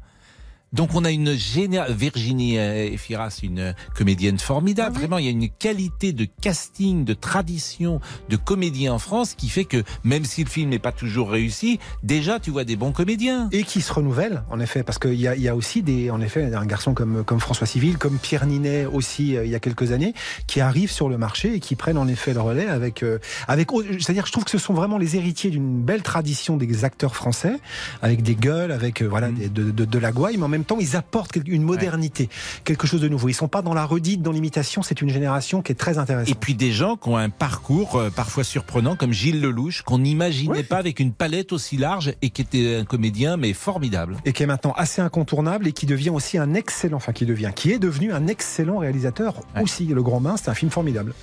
Donc 0.74 0.94
on 0.94 1.04
a 1.04 1.10
une 1.10 1.34
géné... 1.34 1.82
Virginie 1.88 2.58
euh, 2.58 2.92
Efira, 2.92 3.30
c'est 3.30 3.46
une 3.46 3.58
euh, 3.60 3.72
comédienne 3.94 4.38
formidable. 4.38 4.96
Vraiment, 4.96 5.18
il 5.18 5.24
y 5.24 5.28
a 5.28 5.30
une 5.30 5.48
qualité 5.48 6.12
de 6.12 6.26
casting, 6.42 7.04
de 7.04 7.14
tradition, 7.14 8.00
de 8.28 8.36
comédien 8.36 8.92
en 8.92 8.98
France 8.98 9.34
qui 9.34 9.48
fait 9.48 9.64
que 9.64 9.82
même 10.02 10.24
si 10.24 10.44
le 10.44 10.50
film 10.50 10.70
n'est 10.70 10.78
pas 10.78 10.92
toujours 10.92 11.30
réussi, 11.30 11.78
déjà 12.02 12.40
tu 12.40 12.50
vois 12.50 12.64
des 12.64 12.76
bons 12.76 12.92
comédiens. 12.92 13.48
Et 13.52 13.62
qui 13.62 13.80
se 13.80 13.92
renouvelle, 13.92 14.42
en 14.50 14.60
effet, 14.60 14.82
parce 14.82 14.98
qu'il 14.98 15.14
y 15.14 15.22
y 15.24 15.48
a 15.48 15.56
aussi 15.56 15.82
des, 15.82 16.10
en 16.10 16.20
effet, 16.20 16.52
un 16.54 16.66
garçon 16.66 16.92
comme, 16.94 17.24
comme 17.24 17.40
François 17.40 17.66
Civil, 17.66 17.96
comme 17.96 18.18
Pierre 18.18 18.46
Ninet 18.46 18.86
aussi, 18.86 19.36
euh, 19.36 19.44
il 19.44 19.50
y 19.50 19.54
a 19.54 19.60
quelques 19.60 19.92
années, 19.92 20.12
qui 20.46 20.60
arrivent 20.60 20.90
sur 20.90 21.08
le 21.08 21.16
marché 21.18 21.54
et 21.54 21.60
qui 21.60 21.76
prennent 21.76 21.98
en 21.98 22.08
effet 22.08 22.34
le 22.34 22.40
relais 22.40 22.66
avec, 22.66 23.02
euh, 23.02 23.18
avec, 23.48 23.68
c'est-à-dire, 24.00 24.26
je 24.26 24.32
trouve 24.32 24.44
que 24.44 24.50
ce 24.50 24.58
sont 24.58 24.74
vraiment 24.74 24.98
les 24.98 25.16
héritiers 25.16 25.50
d'une 25.50 25.82
belle 25.82 26.02
tradition 26.02 26.56
des 26.56 26.84
acteurs 26.84 27.14
français, 27.14 27.56
avec 28.02 28.22
des 28.22 28.34
gueules, 28.34 28.72
avec, 28.72 29.02
euh, 29.02 29.06
voilà, 29.06 29.30
des- 29.30 29.48
de, 29.48 29.70
de, 29.70 29.84
de 29.84 29.98
la 29.98 30.10
gouaille, 30.12 30.36
mais 30.36 30.44
en 30.44 30.48
même 30.48 30.63
temps, 30.64 30.78
ils 30.80 30.96
apportent 30.96 31.36
une 31.46 31.62
modernité, 31.62 32.28
quelque 32.64 32.86
chose 32.86 33.00
de 33.00 33.08
nouveau. 33.08 33.28
Ils 33.28 33.34
sont 33.34 33.48
pas 33.48 33.62
dans 33.62 33.74
la 33.74 33.84
redite, 33.84 34.22
dans 34.22 34.32
l'imitation, 34.32 34.82
c'est 34.82 35.00
une 35.00 35.08
génération 35.08 35.62
qui 35.62 35.72
est 35.72 35.76
très 35.76 35.98
intéressante. 35.98 36.30
Et 36.30 36.34
puis 36.34 36.54
des 36.54 36.72
gens 36.72 36.96
qui 36.96 37.08
ont 37.08 37.16
un 37.16 37.30
parcours 37.30 37.96
euh, 37.96 38.10
parfois 38.10 38.44
surprenant, 38.44 38.96
comme 38.96 39.12
Gilles 39.12 39.40
Lelouch, 39.40 39.82
qu'on 39.82 39.98
n'imaginait 39.98 40.62
pas 40.62 40.78
avec 40.78 41.00
une 41.00 41.12
palette 41.12 41.52
aussi 41.52 41.76
large 41.76 42.14
et 42.22 42.30
qui 42.30 42.42
était 42.42 42.76
un 42.76 42.84
comédien 42.84 43.36
mais 43.36 43.52
formidable. 43.52 44.16
et 44.24 44.32
qui 44.32 44.42
est 44.42 44.46
maintenant 44.46 44.72
assez 44.76 45.00
incontournable 45.00 45.66
et 45.66 45.72
qui 45.72 45.86
devient 45.86 46.10
aussi 46.10 46.38
un 46.38 46.54
excellent, 46.54 46.96
enfin 46.96 47.12
qui 47.12 47.26
devient, 47.26 47.52
qui 47.54 47.72
est 47.72 47.78
devenu 47.78 48.12
un 48.12 48.26
excellent 48.26 48.78
réalisateur 48.78 49.40
aussi. 49.60 49.86
Le 49.86 50.02
Grand 50.02 50.20
Bain, 50.20 50.36
c'est 50.36 50.48
un 50.50 50.54
film 50.54 50.70
formidable. 50.70 51.14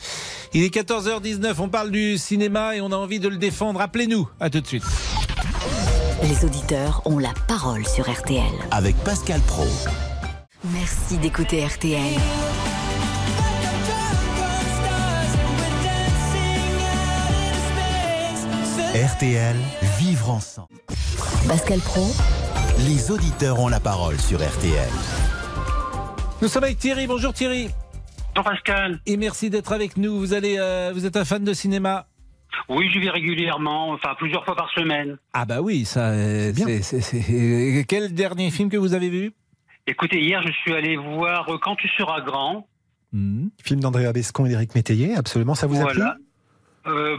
Il 0.54 0.64
est 0.64 0.74
14h19, 0.74 1.56
on 1.60 1.70
parle 1.70 1.92
du 1.92 2.18
cinéma 2.18 2.76
et 2.76 2.82
on 2.82 2.92
a 2.92 2.96
envie 2.96 3.20
de 3.20 3.28
le 3.28 3.38
défendre. 3.38 3.82
Appelez-nous, 3.82 4.30
à 4.40 4.50
tout 4.50 4.62
de 4.62 4.68
suite. 4.68 4.84
Les 6.24 6.46
auditeurs 6.46 7.02
ont 7.06 7.18
la 7.18 7.34
parole 7.48 7.86
sur 7.86 8.08
RTL. 8.08 8.44
Avec 8.70 8.96
Pascal 8.98 9.42
Pro. 9.42 9.66
Merci 10.66 11.18
d'écouter 11.18 11.66
RTL. 11.66 12.00
RTL, 18.94 19.56
vivre 19.98 20.30
ensemble. 20.30 20.68
Pascal 21.48 21.80
Pro, 21.80 22.06
Les 22.86 23.10
auditeurs 23.10 23.60
ont 23.60 23.68
la 23.68 23.80
parole 23.80 24.20
sur 24.20 24.38
RTL. 24.40 24.90
Nous 26.42 26.48
sommes 26.48 26.66
avec 26.66 26.78
Thierry. 26.78 27.08
Bonjour 27.08 27.34
Thierry. 27.34 27.70
Bonjour 28.36 28.52
Pascal. 28.52 29.00
Et 29.08 29.18
merci 29.18 29.50
d'être 29.50 29.74
avec 29.74 29.98
nous. 29.98 30.20
Vous 30.20 30.34
allez, 30.34 30.58
euh, 30.60 30.92
vous 30.94 31.08
êtes 31.08 31.18
un 31.18 31.26
fan 31.26 31.44
de 31.44 31.54
cinéma 31.54 32.06
Oui, 32.70 32.90
j'y 32.92 33.00
vais 33.00 33.10
régulièrement, 33.10 33.90
enfin 33.92 34.14
plusieurs 34.18 34.44
fois 34.46 34.56
par 34.56 34.70
semaine. 34.72 35.18
Ah 35.34 35.46
bah 35.46 35.62
oui, 35.62 35.86
ça. 35.86 36.14
c'est- 36.14 36.82
c'est- 36.82 37.02
c'est- 37.02 37.86
Quel 37.88 38.14
dernier 38.14 38.52
film 38.52 38.70
que 38.70 38.78
vous 38.78 38.94
avez 38.94 39.10
vu? 39.10 39.32
Écoutez, 39.88 40.20
hier 40.22 40.42
je 40.46 40.52
suis 40.52 40.74
allé 40.74 40.96
voir 40.98 41.48
Quand 41.62 41.76
tu 41.76 41.88
seras 41.98 42.22
grand. 42.22 42.68
Film 43.14 43.80
d'Andrea 43.82 44.14
Bescon 44.14 44.46
et 44.46 44.50
d'Éric 44.50 44.74
Métayer, 44.76 45.16
absolument, 45.16 45.56
ça 45.56 45.68
vous 45.68 45.80
a 45.80 45.84
Voilà. 45.84 46.16
Euh, 46.88 47.18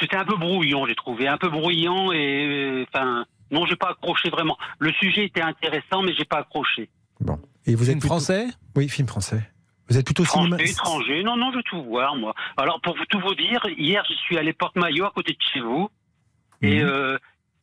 C'était 0.00 0.16
un 0.16 0.24
peu 0.24 0.36
brouillon, 0.36 0.86
j'ai 0.86 0.94
trouvé, 0.94 1.26
un 1.26 1.38
peu 1.38 1.48
brouillon 1.48 2.12
et 2.12 2.46
euh, 2.46 2.84
enfin 2.92 3.24
non, 3.50 3.66
j'ai 3.66 3.74
pas 3.76 3.90
accroché 3.90 4.28
vraiment. 4.30 4.56
Le 4.78 4.92
sujet 4.92 5.24
était 5.24 5.40
intéressant, 5.40 6.02
mais 6.02 6.12
j'ai 6.16 6.24
pas 6.26 6.38
accroché. 6.38 6.88
plu 7.18 7.34
Et 7.66 7.74
vous 7.74 7.88
êtes 7.90 7.94
plutôt- 7.96 8.06
français? 8.14 8.46
Oui, 8.76 8.88
film 8.88 9.08
français. 9.08 9.42
Vous 9.88 9.96
êtes 9.98 10.04
plutôt 10.04 10.24
Français, 10.24 10.44
cinéma. 10.46 10.62
étranger, 10.62 11.22
non, 11.22 11.36
non, 11.36 11.50
je 11.52 11.56
veux 11.56 11.62
tout 11.64 11.82
voir, 11.84 12.14
moi. 12.16 12.34
Alors, 12.56 12.80
pour 12.82 12.96
vous- 12.96 13.04
tout 13.08 13.20
vous 13.20 13.34
dire, 13.34 13.60
hier, 13.76 14.02
je 14.08 14.14
suis 14.14 14.36
allé 14.38 14.52
Porte-Maillot, 14.52 15.06
à 15.06 15.10
côté 15.14 15.32
de 15.32 15.38
chez 15.52 15.60
vous, 15.60 15.88
et 16.62 16.80
Mhm. 16.82 16.88
euh, 16.88 17.18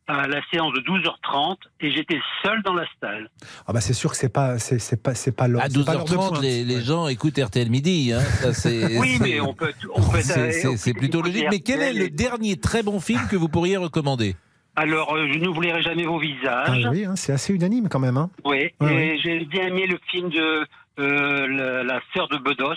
à 0.08 0.28
la 0.28 0.40
séance 0.52 0.72
de 0.72 0.80
12h30, 0.80 1.58
et 1.80 1.90
j'étais 1.90 2.20
seul 2.44 2.62
dans 2.62 2.74
la 2.74 2.84
salle. 3.00 3.28
Ah 3.66 3.72
bah 3.72 3.80
c'est 3.80 3.92
sûr 3.92 4.10
que 4.12 4.16
c'est 4.16 4.28
pas, 4.28 4.56
c'est 4.60 4.78
c'est 4.78 5.02
pas, 5.02 5.14
c'est 5.16 5.32
pas 5.32 5.48
l'heure. 5.48 5.62
À 5.62 5.68
c'est 5.68 5.84
pas 5.84 5.94
l'heure 5.94 6.04
de 6.04 6.10
12h30, 6.10 6.28
pointe. 6.30 6.42
les, 6.42 6.64
les 6.64 6.80
gens 6.80 7.08
écoutent 7.08 7.38
RTL 7.38 7.68
Midi. 7.70 8.12
Hein. 8.12 8.20
Ça, 8.20 8.52
c'est- 8.52 8.98
Oui, 9.00 9.16
c'est- 9.16 9.22
mais 9.24 9.40
on 9.40 9.52
peut, 9.52 9.72
on 9.94 10.00
peut 10.02 10.20
c'est- 10.20 10.52
c'est- 10.52 10.76
c'est 10.76 10.94
plutôt 10.94 11.22
logique. 11.22 11.46
Mais 11.50 11.58
quel 11.60 11.82
est 11.82 11.92
le 11.92 12.08
dernier 12.08 12.56
très 12.56 12.84
bon 12.84 13.00
film 13.00 13.20
que 13.28 13.34
vous 13.36 13.48
pourriez 13.48 13.76
recommander? 13.76 14.36
Alors, 14.76 15.12
euh, 15.14 15.26
je 15.32 15.38
n'oublierai 15.38 15.82
jamais 15.82 16.04
vos 16.04 16.18
Ah 16.18 16.66
visages. 16.70 16.86
oui, 16.92 17.04
hein, 17.06 17.16
c'est 17.16 17.32
assez 17.32 17.52
unanime 17.54 17.88
quand 17.88 17.98
même. 17.98 18.16
Hein. 18.18 18.30
Oui, 18.44 18.68
Ouais, 18.80 18.92
et 18.92 19.12
ouais. 19.12 19.18
j'ai 19.22 19.44
bien 19.46 19.66
aimé 19.68 19.86
le 19.88 19.98
film 20.10 20.28
de 20.28 20.38
euh, 20.38 20.64
la, 20.98 21.82
la 21.84 22.00
sœur 22.14 22.28
de 22.28 22.38
Bedos. 22.38 22.74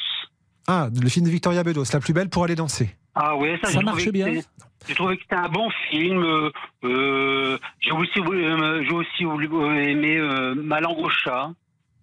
Ah, 0.67 0.89
le 1.01 1.09
film 1.09 1.25
de 1.25 1.31
Victoria 1.31 1.63
Bedos, 1.63 1.85
La 1.93 1.99
plus 1.99 2.13
belle 2.13 2.29
pour 2.29 2.43
aller 2.43 2.55
danser. 2.55 2.95
Ah 3.15 3.35
ouais, 3.35 3.59
ça, 3.63 3.71
marche 3.81 3.97
trouvé 4.03 4.05
que 4.05 4.09
bien. 4.11 4.25
c'était- 4.27 4.47
J'ai 4.87 4.93
trouvé 4.95 5.17
que 5.17 5.23
c'était 5.23 5.35
un 5.35 5.49
bon 5.49 5.69
film. 5.89 6.23
euh, 6.23 6.51
euh, 6.83 7.57
j'ai 7.79 7.91
aussi, 7.91 8.19
euh, 8.19 8.83
j'ai 8.83 8.91
aussi 8.93 9.25
euh, 9.25 9.73
aimé 9.75 10.17
euh, 10.17 10.53
Ma 10.55 10.79
langue 10.79 10.99
au 10.99 11.09
chat. 11.09 11.49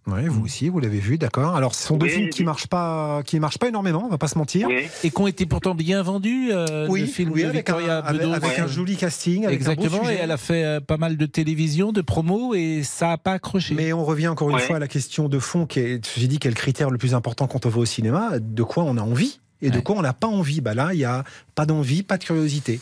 Oui, 0.08 0.26
vous 0.28 0.44
aussi, 0.44 0.68
vous 0.68 0.78
l'avez 0.78 1.00
vu, 1.00 1.18
d'accord. 1.18 1.56
Alors, 1.56 1.74
ce 1.74 1.84
sont 1.84 1.96
deux 1.96 2.06
films 2.06 2.28
qui 2.30 2.40
oui. 2.42 2.44
marchent 2.46 2.68
pas, 2.68 3.22
qui 3.24 3.40
marchent 3.40 3.58
pas 3.58 3.66
énormément, 3.68 4.04
on 4.06 4.08
va 4.08 4.18
pas 4.18 4.28
se 4.28 4.38
mentir. 4.38 4.68
Et 5.02 5.10
qui 5.10 5.20
ont 5.20 5.26
été 5.26 5.46
pourtant 5.46 5.74
bien 5.74 6.00
vendus. 6.02 6.50
euh, 6.52 6.86
Oui, 6.88 7.00
le 7.00 7.06
film 7.06 7.32
oui, 7.32 7.42
de 7.42 7.46
avec 7.48 7.68
Victoria 7.68 7.98
un- 7.98 8.32
avec- 8.32 8.58
un 8.60 8.66
joli 8.68 8.96
casting, 8.96 9.44
avec 9.46 9.60
un 9.62 9.64
beau 9.64 9.70
Exactement. 9.72 10.04
sujet. 10.04 10.14
et 10.14 10.18
elle 10.22 10.30
a 10.30 10.36
fait 10.36 10.64
euh, 10.64 10.80
pas 10.80 10.96
mal 10.96 11.16
de 11.16 11.26
télévision, 11.26 11.90
de 11.90 12.02
promos, 12.02 12.54
et 12.54 12.82
ça 12.84 13.12
a 13.12 13.18
pas 13.18 13.32
accroché. 13.32 13.74
Mais 13.74 13.92
on 13.92 14.04
revient 14.04 14.28
encore 14.28 14.48
une 14.50 14.56
Ouais. 14.56 14.62
fois 14.62 14.76
à 14.76 14.78
la 14.78 14.88
question 14.88 15.28
de 15.28 15.38
fond, 15.40 15.66
qui 15.66 15.80
est, 15.80 16.08
j'ai 16.16 16.28
dit, 16.28 16.38
quel 16.38 16.54
critère 16.54 16.90
le 16.90 16.98
plus 16.98 17.14
important 17.14 17.48
quand 17.48 17.66
on 17.66 17.68
va 17.68 17.78
au 17.80 17.84
cinéma 17.84 18.38
De 18.38 18.62
quoi 18.62 18.84
on 18.84 18.96
a 18.98 19.02
envie 19.02 19.40
et 19.62 19.70
de 19.70 19.80
quoi 19.80 19.96
on 19.96 20.02
n'a 20.02 20.12
pas 20.12 20.26
envie 20.28 20.60
Bah 20.60 20.74
là, 20.74 20.90
il 20.92 21.00
y 21.00 21.04
a 21.04 21.24
pas 21.54 21.66
d'envie, 21.66 22.02
pas 22.04 22.18
de 22.18 22.24
curiosité. 22.24 22.78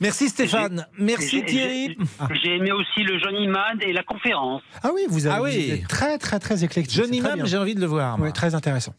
Merci 0.00 0.28
Stéphane. 0.28 0.86
Merci 0.98 1.44
Thierry. 1.44 1.96
J'ai 2.42 2.56
aimé 2.56 2.72
aussi 2.72 3.02
le 3.02 3.18
Johnny 3.18 3.48
Mad 3.48 3.82
et 3.82 3.92
la 3.92 4.02
conférence. 4.02 4.62
Ah 4.82 4.90
oui, 4.94 5.02
vous 5.08 5.26
avez 5.26 5.36
Ah 5.36 5.42
oui. 5.42 5.66
vous 5.68 5.74
êtes 5.74 5.88
très 5.88 6.18
très 6.18 6.38
très 6.38 6.64
éclectique. 6.64 6.94
Johnny 6.94 7.20
bien. 7.20 7.36
j'ai 7.44 7.56
envie 7.56 7.74
de 7.74 7.80
le 7.80 7.86
voir. 7.86 8.18
Oui, 8.20 8.32
très 8.32 8.54
intéressant. 8.54 8.94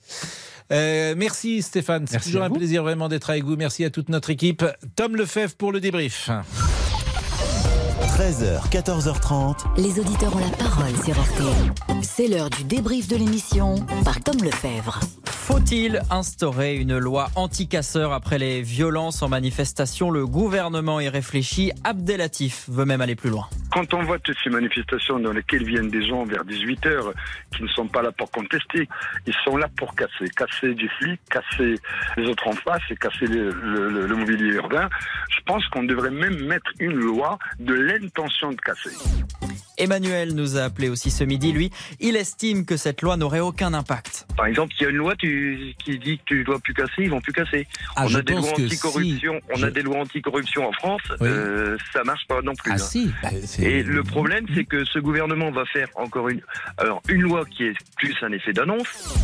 Euh, 0.71 1.13
merci 1.15 1.61
Stéphane, 1.61 2.07
c'est 2.07 2.19
toujours 2.21 2.43
un 2.43 2.49
plaisir 2.49 2.83
vraiment 2.83 3.07
d'être 3.07 3.29
avec 3.29 3.43
vous. 3.45 3.55
Merci 3.55 3.85
à 3.85 3.89
toute 3.89 4.09
notre 4.09 4.29
équipe. 4.29 4.65
Tom 4.95 5.15
Lefebvre 5.15 5.55
pour 5.55 5.71
le 5.71 5.79
débrief. 5.79 6.29
13h, 8.17 8.67
14h30. 8.71 9.57
Les 9.77 9.99
auditeurs 9.99 10.35
ont 10.35 10.39
la 10.39 10.49
parole 10.57 10.95
sur 11.05 11.13
RTL. 11.13 11.96
C'est 12.01 12.27
l'heure 12.27 12.49
du 12.49 12.63
débrief 12.63 13.07
de 13.07 13.15
l'émission 13.15 13.75
par 14.03 14.21
Tom 14.21 14.35
Lefebvre. 14.43 14.99
Faut-il 15.25 16.01
instaurer 16.09 16.75
une 16.75 16.97
loi 16.97 17.29
anti-casseurs 17.35 18.11
après 18.11 18.37
les 18.37 18.61
violences 18.61 19.21
en 19.21 19.29
manifestation? 19.29 20.11
Le 20.11 20.25
gouvernement 20.25 20.99
y 20.99 21.07
réfléchit. 21.09 21.71
Abdelatif 21.83 22.65
veut 22.69 22.85
même 22.85 23.01
aller 23.01 23.15
plus 23.15 23.29
loin. 23.29 23.47
Quand 23.71 23.93
on 23.93 24.03
voit 24.03 24.19
toutes 24.19 24.37
ces 24.43 24.49
manifestations 24.49 25.19
dans 25.19 25.31
lesquelles 25.31 25.63
viennent 25.65 25.89
des 25.89 26.05
gens 26.07 26.25
vers 26.25 26.43
18 26.43 26.85
heures 26.87 27.13
qui 27.55 27.63
ne 27.63 27.67
sont 27.69 27.87
pas 27.87 28.01
là 28.01 28.11
pour 28.11 28.29
contester, 28.31 28.87
ils 29.25 29.33
sont 29.45 29.55
là 29.57 29.67
pour 29.77 29.95
casser. 29.95 30.27
Casser 30.35 30.73
du 30.73 30.89
flic, 30.99 31.19
casser 31.29 31.75
les 32.17 32.25
autres 32.27 32.47
en 32.47 32.53
face 32.53 32.81
et 32.89 32.95
casser 32.95 33.25
le, 33.27 33.51
le- 33.51 33.89
le- 33.89 34.07
le 34.07 34.15
mobilier 34.15 34.53
urbain. 34.55 34.89
Je 35.29 35.41
pense 35.45 35.65
qu'on 35.67 35.83
devrait 35.83 36.11
même 36.11 36.45
mettre 36.45 36.71
une 36.79 36.93
loi 36.95 37.37
de 37.59 37.73
l'intention 37.73 38.51
de 38.51 38.57
casser. 38.57 38.91
Emmanuel 39.77 40.33
nous 40.33 40.57
a 40.57 40.63
appelé 40.63 40.89
aussi 40.89 41.11
ce 41.11 41.23
midi. 41.23 41.51
Lui, 41.51 41.71
il 41.99 42.15
estime 42.15 42.65
que 42.65 42.77
cette 42.77 43.01
loi 43.01 43.17
n'aurait 43.17 43.39
aucun 43.39 43.73
impact. 43.73 44.25
Par 44.35 44.45
exemple, 44.47 44.73
il 44.79 44.83
y 44.83 44.85
a 44.87 44.89
une 44.89 44.97
loi 44.97 45.15
tu- 45.15 45.73
qui 45.83 45.97
dit 45.99 46.17
que 46.17 46.23
tu 46.25 46.43
dois 46.43 46.59
plus 46.59 46.73
casser, 46.73 46.91
ils 47.03 47.09
vont 47.09 47.21
plus 47.21 47.33
casser. 47.33 47.67
Ah, 47.95 48.05
on 48.09 48.15
a 48.15 48.21
des 48.21 48.33
lois 48.33 48.49
anticorruption, 48.51 49.33
si. 49.33 49.51
on 49.53 49.63
a 49.63 49.67
Je- 49.67 49.71
des 49.73 49.81
lois 49.81 49.97
anticorruption 49.99 50.67
en 50.67 50.71
France, 50.73 51.01
Oui. 51.21 51.27
euh, 51.29 51.77
ça 51.93 52.03
marche 52.03 52.25
pas 52.27 52.41
non 52.41 52.53
plus. 52.55 52.71
Ah 52.71 52.75
hein. 52.75 52.77
si, 52.77 53.11
bah, 53.21 53.29
Et 53.59 53.83
le 53.83 54.03
problème, 54.03 54.45
c'est 54.55 54.65
que 54.65 54.83
ce 54.85 54.99
gouvernement 54.99 55.51
va 55.51 55.65
faire 55.65 55.87
encore 55.95 56.29
une, 56.29 56.41
alors 56.77 57.01
une 57.09 57.21
loi 57.21 57.45
qui 57.45 57.63
est 57.65 57.73
plus 57.97 58.15
un 58.21 58.31
effet 58.31 58.53
d'annonce. 58.53 59.15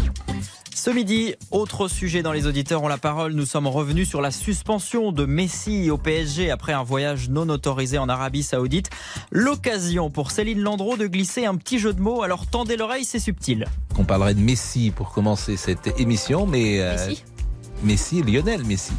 Ce 0.83 0.89
midi, 0.89 1.33
autre 1.49 1.87
sujet 1.87 2.23
dans 2.23 2.33
les 2.33 2.45
auditeurs 2.45 2.83
ont 2.83 2.89
la 2.89 2.97
parole. 2.97 3.31
Nous 3.31 3.45
sommes 3.45 3.67
revenus 3.67 4.09
sur 4.09 4.19
la 4.19 4.31
suspension 4.31 5.13
de 5.13 5.23
Messi 5.23 5.89
au 5.89 5.97
PSG 5.97 6.51
après 6.51 6.73
un 6.73 6.83
voyage 6.83 7.29
non 7.29 7.47
autorisé 7.47 7.97
en 7.97 8.09
Arabie 8.09 8.43
Saoudite. 8.43 8.89
L'occasion 9.31 10.09
pour 10.09 10.31
Céline 10.31 10.59
Landreau 10.59 10.97
de 10.97 11.07
glisser 11.07 11.45
un 11.45 11.55
petit 11.55 11.79
jeu 11.79 11.93
de 11.93 12.01
mots. 12.01 12.21
Alors 12.21 12.47
tendez 12.47 12.75
l'oreille, 12.75 13.05
c'est 13.05 13.19
subtil. 13.19 13.65
On 13.97 14.03
parlerait 14.03 14.33
de 14.33 14.41
Messi 14.41 14.91
pour 14.93 15.13
commencer 15.13 15.55
cette 15.55 15.97
émission, 16.01 16.45
mais. 16.45 16.81
euh, 16.81 16.97
Messi 16.97 17.23
Messi, 17.81 18.21
Lionel 18.21 18.65
Messi. 18.65 18.91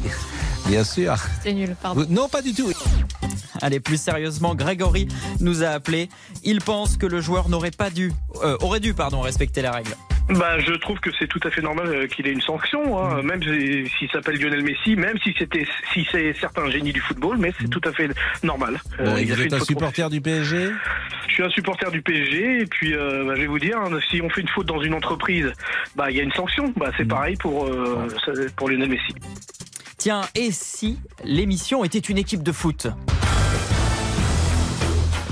Bien 0.65 0.83
sûr. 0.83 1.15
C'est 1.43 1.53
nul, 1.53 1.75
pardon. 1.79 2.03
Non, 2.09 2.27
pas 2.27 2.41
du 2.41 2.55
tout. 2.55 2.71
Allez, 3.61 3.79
plus 3.79 4.01
sérieusement, 4.01 4.55
Grégory 4.55 5.07
nous 5.39 5.61
a 5.61 5.67
appelé. 5.67 6.09
Il 6.43 6.61
pense 6.61 6.97
que 6.97 7.05
le 7.05 7.21
joueur 7.21 7.47
n'aurait 7.47 7.69
pas 7.69 7.91
dû, 7.91 8.11
euh, 8.43 8.57
aurait 8.61 8.79
dû, 8.79 8.95
pardon, 8.95 9.21
respecter 9.21 9.61
la 9.61 9.71
règle. 9.71 9.95
Bah, 10.29 10.59
je 10.59 10.73
trouve 10.73 10.99
que 10.99 11.11
c'est 11.19 11.27
tout 11.27 11.39
à 11.43 11.51
fait 11.51 11.61
normal 11.61 11.87
euh, 11.87 12.07
qu'il 12.07 12.25
ait 12.27 12.31
une 12.31 12.41
sanction, 12.41 12.97
hein, 12.99 13.21
même 13.21 13.43
si- 13.43 13.87
s'il 13.97 14.09
s'appelle 14.09 14.39
Lionel 14.41 14.63
Messi, 14.63 14.95
même 14.95 15.17
si 15.23 15.35
c'était 15.37 15.65
si 15.93 16.05
c'est 16.11 16.33
certains 16.41 16.67
génies 16.71 16.93
du 16.93 16.99
football, 16.99 17.37
mais 17.37 17.53
c'est 17.59 17.69
tout 17.69 17.81
à 17.85 17.91
fait 17.91 18.09
normal. 18.43 18.81
Bon, 18.97 19.05
Euh, 19.05 19.21
il 19.21 19.31
vous 19.31 19.41
êtes 19.41 19.53
un 19.53 19.59
supporter 19.59 20.09
du 20.09 20.21
PSG 20.21 20.69
Je 21.27 21.33
suis 21.33 21.43
un 21.43 21.49
supporter 21.49 21.91
du 21.91 22.01
PSG 22.01 22.61
et 22.61 22.65
puis 22.65 22.95
euh, 22.95 23.23
bah, 23.25 23.33
je 23.35 23.41
vais 23.41 23.47
vous 23.47 23.59
dire, 23.59 23.77
hein, 23.77 23.89
si 24.09 24.19
on 24.21 24.29
fait 24.29 24.41
une 24.41 24.47
faute 24.47 24.65
dans 24.65 24.81
une 24.81 24.93
entreprise, 24.95 25.51
bah 25.95 26.09
il 26.09 26.17
y 26.17 26.19
a 26.19 26.23
une 26.23 26.31
sanction. 26.33 26.73
Bah 26.75 26.91
c'est 26.97 27.07
pareil 27.07 27.35
pour 27.35 27.65
euh, 27.67 28.07
pour 28.55 28.69
Lionel 28.69 28.89
Messi. 28.89 29.13
Tiens, 29.97 30.21
et 30.33 30.51
si 30.51 30.99
l'émission 31.23 31.83
était 31.83 31.99
une 31.99 32.17
équipe 32.17 32.41
de 32.43 32.51
foot? 32.51 32.87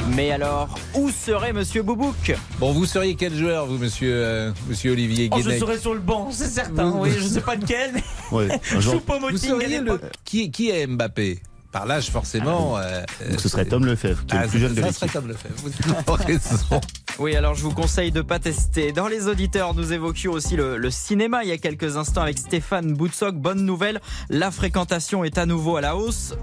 Mais 0.10 0.32
alors, 0.32 0.78
où 0.96 1.10
serait 1.10 1.54
Monsieur 1.54 1.82
Boubouk 1.82 2.36
Bon, 2.60 2.72
vous 2.74 2.86
seriez 2.86 3.16
quel 3.16 3.34
joueur, 3.36 3.66
vous, 3.66 3.78
monsieur, 3.78 4.12
euh, 4.14 4.52
monsieur 4.68 4.92
Olivier 4.92 5.30
Oh, 5.32 5.38
je 5.40 5.44
Guénec 5.44 5.60
serai 5.60 5.78
sur 5.80 5.94
le 5.94 6.00
banc, 6.02 6.30
c'est 6.32 6.48
certain. 6.50 6.90
Vous- 6.92 7.00
Oui, 7.04 7.10
je 7.18 7.26
sais 7.26 7.42
pas 7.42 7.56
lequel, 7.56 7.92
mais 7.94 8.04
Ouais, 8.32 8.48
genre- 8.80 9.02
Vous 9.32 9.38
seriez 9.38 9.80
le... 9.80 10.00
qui, 10.26 10.52
qui 10.52 10.70
est 10.70 10.88
Mbappé? 10.88 11.40
Par 11.72 11.88
l'âge, 11.88 12.12
forcément. 12.12 12.78
euh, 12.78 13.02
Donc 13.32 13.40
ce 13.40 13.50
serait 13.50 13.66
Tom 13.66 13.84
Lefebvre, 13.84 14.24
qui 14.28 14.36
est 14.36 14.40
Ah, 14.40 14.44
le 14.44 14.50
plus 14.50 14.60
jeune 14.60 14.76
de 14.76 14.82
ça 14.82 14.88
l'équipe. 14.88 15.00
serait 15.00 15.10
Tom 15.12 15.28
Lefebvre. 15.28 15.56
Vous 15.58 16.14
avez 16.14 16.34
raison. 16.36 16.82
Oui, 17.18 17.36
alors 17.36 17.56
je 17.56 17.64
vous 17.64 17.72
conseille 17.74 18.12
de 18.12 18.22
pas 18.22 18.38
tester. 18.38 18.92
Dans 18.92 19.08
les 19.08 19.28
auditeurs, 19.28 19.74
nous 19.74 19.92
évoquions 19.92 20.34
aussi 20.34 20.56
le, 20.56 20.78
le 20.78 20.92
cinéma 20.92 21.44
il 21.44 21.50
y 21.50 21.52
a 21.52 21.58
quelques 21.58 21.98
instants 21.98 22.22
avec 22.22 22.38
Stéphane 22.38 22.94
Boutsock. 22.94 23.34
Bonne 23.36 23.66
nouvelle, 23.66 24.02
la 24.30 24.52
fréquentation 24.52 25.24
est 25.24 25.40
à 25.40 25.48
nouveau 25.48 25.76
à 25.78 25.82
la 25.82 25.96
hausse. 25.96 26.36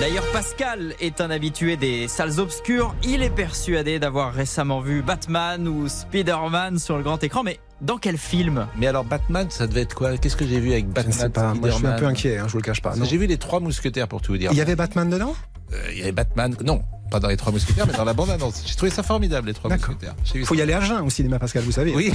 D'ailleurs, 0.00 0.24
Pascal 0.32 0.94
est 0.98 1.20
un 1.20 1.30
habitué 1.30 1.76
des 1.76 2.08
salles 2.08 2.40
obscures. 2.40 2.94
Il 3.04 3.22
est 3.22 3.28
persuadé 3.30 3.98
d'avoir 3.98 4.32
récemment 4.32 4.80
vu 4.80 5.02
Batman 5.02 5.68
ou 5.68 5.88
Spider-Man 5.88 6.78
sur 6.78 6.96
le 6.96 7.02
grand 7.02 7.22
écran. 7.22 7.42
Mais 7.42 7.60
dans 7.82 7.98
quel 7.98 8.16
film 8.16 8.66
Mais 8.78 8.86
alors, 8.86 9.04
Batman, 9.04 9.46
ça 9.50 9.66
devait 9.66 9.82
être 9.82 9.94
quoi? 9.94 10.16
Qu'est-ce 10.16 10.36
que 10.36 10.46
j'ai 10.46 10.58
vu 10.58 10.72
avec 10.72 10.86
Je 10.86 10.90
Batman 10.92 11.14
ne 11.14 11.20
sais 11.20 11.28
pas. 11.28 11.52
Moi, 11.54 11.68
je 11.68 11.74
suis 11.74 11.86
un 11.86 11.92
peu 11.92 12.06
inquiet, 12.06 12.38
hein, 12.38 12.44
je 12.46 12.52
vous 12.52 12.58
le 12.58 12.62
cache 12.62 12.80
pas. 12.80 12.96
non. 12.96 13.04
J'ai 13.04 13.18
vu 13.18 13.26
les 13.26 13.36
trois 13.36 13.60
mousquetaires 13.60 14.08
pour 14.08 14.22
tout 14.22 14.32
vous 14.32 14.38
dire. 14.38 14.50
Il 14.52 14.56
y 14.58 14.62
avait 14.62 14.76
Batman 14.76 15.08
dedans? 15.10 15.34
Euh, 15.72 15.76
il 15.92 15.98
y 15.98 16.02
avait 16.02 16.12
Batman. 16.12 16.56
Non, 16.64 16.82
pas 17.10 17.20
dans 17.20 17.28
les 17.28 17.36
trois 17.36 17.52
mousquetaires, 17.52 17.86
mais 17.86 17.92
dans 17.92 18.04
la 18.04 18.14
bande-annonce. 18.14 18.62
J'ai 18.66 18.74
trouvé 18.76 18.90
ça 18.90 19.02
formidable, 19.02 19.48
les 19.48 19.54
trois 19.54 19.70
mousquetaires. 19.70 20.14
J'ai 20.24 20.34
vu 20.34 20.40
Il 20.40 20.46
faut 20.46 20.54
ça. 20.54 20.60
y 20.60 20.62
aller 20.62 20.72
à 20.72 20.80
jeun 20.80 21.02
au 21.04 21.10
cinéma, 21.10 21.38
Pascal, 21.38 21.62
vous 21.64 21.72
savez. 21.72 21.94
Oui. 21.94 22.12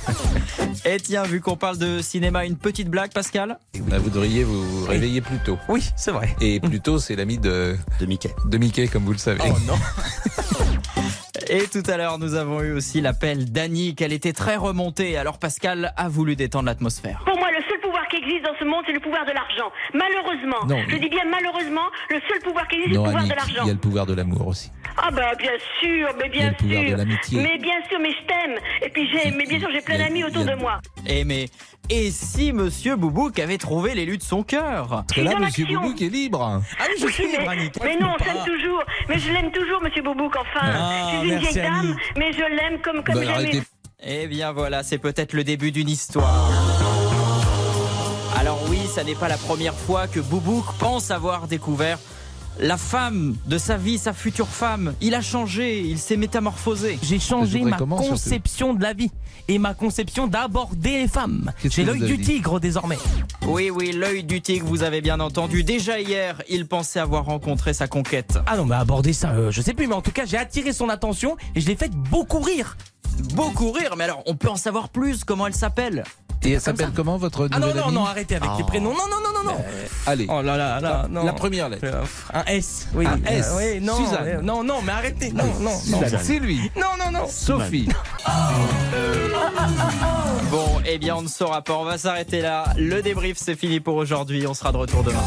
Et 0.84 0.96
tiens, 0.98 1.22
vu 1.24 1.40
qu'on 1.40 1.56
parle 1.56 1.78
de 1.78 2.00
cinéma, 2.00 2.44
une 2.44 2.56
petite 2.56 2.88
blague, 2.88 3.12
Pascal 3.12 3.58
Bah, 3.88 3.98
vous 3.98 4.10
devriez 4.10 4.44
vous 4.44 4.84
réveiller 4.86 5.20
plus 5.20 5.38
tôt. 5.38 5.58
Oui, 5.68 5.84
c'est 5.96 6.10
vrai. 6.12 6.34
Et 6.40 6.60
plus 6.60 6.80
tôt, 6.80 6.98
c'est 6.98 7.16
l'ami 7.16 7.38
de, 7.38 7.76
De 7.98 8.06
Mickey. 8.06 8.30
de 8.46 8.58
Mickey, 8.58 8.88
comme 8.88 9.04
vous 9.04 9.12
le 9.12 9.18
savez. 9.18 9.40
Oh 9.44 9.56
non 9.66 9.74
Et 11.48 11.64
tout 11.66 11.82
à 11.88 11.96
l'heure, 11.96 12.18
nous 12.18 12.34
avons 12.34 12.60
eu 12.62 12.72
aussi 12.72 13.00
l'appel 13.00 13.50
d'Annie, 13.50 13.94
qu'elle 13.96 14.12
était 14.12 14.32
très 14.32 14.56
remontée. 14.56 15.16
Alors 15.16 15.38
Pascal 15.38 15.92
a 15.96 16.08
voulu 16.08 16.36
détendre 16.36 16.66
l'atmosphère. 16.66 17.22
Pour 17.26 17.36
moi, 17.38 17.48
le 17.50 17.62
existe 18.40 18.52
dans 18.52 18.58
ce 18.58 18.64
monde, 18.64 18.82
c'est 18.86 18.92
le 18.92 19.00
pouvoir 19.00 19.24
de 19.26 19.32
l'argent. 19.32 19.70
Malheureusement, 19.94 20.66
Non. 20.66 20.82
je 20.88 20.96
dis 20.96 21.08
bien 21.08 21.24
malheureusement, 21.30 21.86
le 22.10 22.20
seul 22.28 22.40
pouvoir 22.42 22.66
qui 22.68 22.76
existe, 22.76 22.90
c'est 22.94 22.98
le 22.98 23.04
pouvoir 23.04 23.18
Annick, 23.22 23.30
de 23.32 23.36
l'argent. 23.36 23.62
il 23.62 23.66
y 23.66 23.70
a 23.70 23.74
le 23.74 23.78
pouvoir 23.80 24.06
de 24.06 24.14
l'amour 24.14 24.46
aussi. 24.48 24.70
Ah 24.96 25.10
bah 25.10 25.34
bien 25.38 25.52
sûr, 25.80 26.08
mais 26.20 26.28
bien 26.28 26.48
le 26.50 26.54
pouvoir 26.56 26.82
de 26.82 26.88
sûr. 26.88 26.96
l'amitié. 26.96 27.42
Mais 27.42 27.58
bien 27.58 27.80
sûr, 27.88 27.98
mais 28.00 28.10
je 28.10 28.26
t'aime. 28.26 28.56
Et 28.82 28.88
puis 28.90 29.08
j'ai, 29.10 29.30
mais 29.30 29.44
bien 29.46 29.58
sûr, 29.60 29.68
j'ai 29.72 29.80
plein 29.80 29.98
d'amis 29.98 30.24
autour 30.24 30.44
de 30.44 30.54
moi. 30.54 30.80
Et 31.06 31.24
mais, 31.24 31.46
et 31.88 32.10
si 32.10 32.52
Monsieur 32.52 32.96
Boubouk 32.96 33.38
avait 33.38 33.58
trouvé 33.58 33.94
l'élu 33.94 34.18
de 34.18 34.22
son 34.22 34.42
cœur? 34.42 34.88
Parce 34.88 35.12
que 35.14 35.20
là, 35.20 35.38
Monsieur. 35.38 35.66
Boubouk 35.66 36.00
est 36.02 36.08
libre. 36.08 36.60
Ah 36.78 36.84
oui, 36.88 36.94
je 37.00 37.06
Oui, 37.06 37.12
suis 37.12 37.26
mais, 37.26 37.38
libre, 37.38 37.50
Annick. 37.50 37.74
mais 37.82 37.96
non, 37.96 38.14
je 38.20 38.24
l'aime 38.24 38.44
toujours. 38.44 38.82
Mais 39.08 39.18
je 39.18 39.32
l'aime 39.32 39.50
toujours, 39.52 39.80
Monsieur 39.82 40.02
Boubouk. 40.02 40.34
Enfin, 40.36 40.60
Ah, 40.66 40.90
je 41.12 41.18
suis 41.20 41.28
une 41.30 41.38
vieille 41.38 41.54
dame, 41.54 41.96
mais 42.16 42.32
je 42.32 42.38
l'aime 42.40 42.80
comme 42.82 43.02
comme 43.04 43.14
Bah, 43.16 43.24
jamais. 43.24 43.62
Eh 44.02 44.26
bien 44.26 44.52
voilà, 44.52 44.82
c'est 44.82 44.98
peut-être 44.98 45.34
le 45.34 45.44
début 45.44 45.72
d'une 45.72 45.88
histoire. 45.88 46.50
Ça 48.90 49.04
n'est 49.04 49.14
pas 49.14 49.28
la 49.28 49.36
première 49.36 49.74
fois 49.74 50.08
que 50.08 50.18
Boubouk 50.18 50.64
pense 50.80 51.12
avoir 51.12 51.46
découvert 51.46 51.96
la 52.58 52.76
femme 52.76 53.36
de 53.46 53.56
sa 53.56 53.76
vie, 53.76 53.98
sa 53.98 54.12
future 54.12 54.48
femme. 54.48 54.94
Il 55.00 55.14
a 55.14 55.22
changé, 55.22 55.80
il 55.80 55.98
s'est 55.98 56.16
métamorphosé. 56.16 56.98
J'ai 57.00 57.20
changé 57.20 57.60
ma 57.60 57.76
comment, 57.76 57.98
surtout 57.98 58.14
conception 58.14 58.74
de 58.74 58.82
la 58.82 58.92
vie 58.92 59.12
et 59.46 59.58
ma 59.60 59.74
conception 59.74 60.26
d'aborder 60.26 61.02
les 61.02 61.08
femmes. 61.08 61.52
J'ai 61.64 61.84
l'œil 61.84 62.00
du 62.00 62.18
tigre 62.18 62.58
désormais. 62.58 62.98
Oui, 63.46 63.70
oui, 63.70 63.92
l'œil 63.92 64.24
du 64.24 64.40
tigre, 64.40 64.66
vous 64.66 64.82
avez 64.82 65.00
bien 65.00 65.20
entendu. 65.20 65.62
Déjà 65.62 66.00
hier, 66.00 66.42
il 66.48 66.66
pensait 66.66 66.98
avoir 66.98 67.26
rencontré 67.26 67.72
sa 67.72 67.86
conquête. 67.86 68.40
Ah 68.46 68.56
non, 68.56 68.64
mais 68.66 68.74
aborder 68.74 69.12
ça, 69.12 69.30
euh, 69.30 69.52
je 69.52 69.62
sais 69.62 69.72
plus, 69.72 69.86
mais 69.86 69.94
en 69.94 70.02
tout 70.02 70.12
cas, 70.12 70.24
j'ai 70.24 70.36
attiré 70.36 70.72
son 70.72 70.88
attention 70.88 71.36
et 71.54 71.60
je 71.60 71.68
l'ai 71.68 71.76
fait 71.76 71.92
beaucoup 71.94 72.40
rire. 72.40 72.76
Beaucoup 73.34 73.70
rire, 73.70 73.94
mais 73.96 74.04
alors 74.04 74.24
on 74.26 74.34
peut 74.34 74.48
en 74.48 74.56
savoir 74.56 74.88
plus. 74.88 75.22
Comment 75.22 75.46
elle 75.46 75.54
s'appelle? 75.54 76.02
Et 76.42 76.52
elle 76.52 76.60
s'appelle 76.60 76.90
comment 76.96 77.18
votre 77.18 77.48
Ah 77.52 77.58
non, 77.58 77.66
nouvelle 77.66 77.82
non, 77.82 77.88
amie 77.88 77.94
non, 77.96 78.04
arrêtez 78.06 78.36
avec 78.36 78.48
les 78.56 78.62
Oh. 78.62 78.66
prénoms. 78.66 78.90
Non, 78.94 79.08
non, 79.10 79.16
non, 79.22 79.44
non, 79.44 79.52
non. 79.52 79.64
Allez, 80.06 80.26
Oh 80.30 80.40
là 80.40 80.56
là, 80.56 80.80
là, 80.80 81.06
non. 81.10 81.24
la 81.24 81.32
première 81.34 81.68
lettre. 81.68 81.84
Euh, 81.84 82.02
Un 82.32 82.44
S, 82.46 82.88
oui. 82.94 83.06
Un 83.06 83.20
S. 83.30 83.48
Euh, 83.52 83.56
oui, 83.74 83.80
non, 83.84 83.96
Suzanne. 83.96 84.26
euh, 84.26 84.40
non, 84.40 84.64
non, 84.64 84.76
mais 84.82 84.92
arrêtez. 84.92 85.32
Non, 85.32 85.44
non, 85.44 85.70
non. 85.70 85.78
Suzanne. 85.78 86.18
Sylvie, 86.24 86.70
Non, 86.76 86.96
non, 86.98 87.10
non. 87.12 87.26
Sophie. 87.28 87.88
Bon, 90.50 90.80
eh 90.86 90.98
bien 90.98 91.16
on 91.16 91.22
ne 91.22 91.28
saura 91.28 91.60
pas. 91.62 91.74
On 91.74 91.84
va 91.84 91.98
s'arrêter 91.98 92.40
là. 92.40 92.64
Le 92.76 93.02
débrief, 93.02 93.36
c'est 93.38 93.54
fini 93.54 93.78
pour 93.80 93.96
aujourd'hui. 93.96 94.46
On 94.46 94.54
sera 94.54 94.72
de 94.72 94.78
retour 94.78 95.02
demain. 95.04 95.20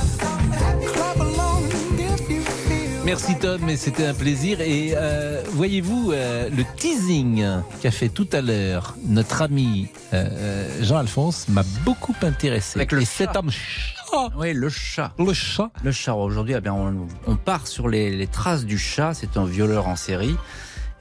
Merci 3.05 3.37
Tom, 3.37 3.59
mais 3.65 3.75
c'était 3.75 4.05
un 4.05 4.13
plaisir. 4.13 4.61
Et 4.61 4.93
euh, 4.95 5.41
voyez-vous, 5.51 6.11
euh, 6.13 6.49
le 6.49 6.63
teasing 6.77 7.45
qu'a 7.81 7.91
fait 7.91 8.07
tout 8.09 8.27
à 8.31 8.41
l'heure 8.41 8.95
notre 9.05 9.41
ami 9.41 9.87
euh, 10.13 10.67
Jean-Alphonse 10.81 11.47
m'a 11.49 11.63
beaucoup 11.83 12.15
intéressé. 12.21 12.79
Avec 12.79 12.93
le 12.93 13.01
Et 13.01 13.05
chat. 13.05 13.11
cet 13.11 13.35
homme 13.35 13.51
chat, 13.51 14.29
Oui, 14.37 14.53
le 14.53 14.69
chat. 14.69 15.11
le 15.19 15.33
chat, 15.33 15.69
Le 15.83 15.91
chat, 15.91 16.13
aujourd'hui, 16.15 16.55
eh 16.57 16.61
bien, 16.61 16.73
on, 16.73 17.07
on 17.27 17.35
part 17.35 17.67
sur 17.67 17.89
les, 17.89 18.09
les 18.15 18.27
traces 18.27 18.63
du 18.65 18.77
chat. 18.77 19.13
C'est 19.13 19.35
un 19.35 19.45
violeur 19.45 19.87
en 19.89 19.97
série. 19.97 20.35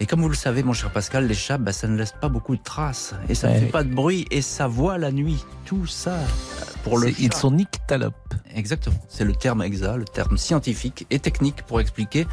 Et 0.03 0.07
comme 0.07 0.21
vous 0.21 0.29
le 0.29 0.35
savez, 0.35 0.65
mon 0.65 0.73
cher 0.73 0.91
Pascal, 0.91 1.29
les 1.29 1.35
chats, 1.35 1.59
bah, 1.59 1.73
ça 1.73 1.87
ne 1.87 1.97
laisse 1.97 2.11
pas 2.21 2.29
beaucoup 2.29 2.57
de 2.57 2.63
traces. 2.63 3.15
Et 3.29 3.37
ça 3.37 3.49
ne 3.49 3.55
fait 3.61 3.67
pas 3.67 3.85
de 3.85 3.95
bruit. 3.95 4.27
Et 4.33 4.43
ça 4.43 4.67
voit 4.67 4.99
la 4.99 5.13
nuit. 5.13 5.45
Tout 5.65 5.87
ça, 5.87 6.15
euh, 6.15 6.65
pour 6.83 6.99
le 6.99 7.09
ils 7.21 7.33
sont 7.33 7.53
nyctalopes. 7.53 8.35
Exactement. 8.53 8.97
C'est 9.09 9.23
le 9.23 9.33
terme 9.37 9.63
exact, 9.63 9.97
le 9.99 10.05
terme 10.05 10.37
scientifique 10.39 11.07
et 11.11 11.21
technique 11.21 11.63
pour 11.69 11.81
expliquer 11.81 12.27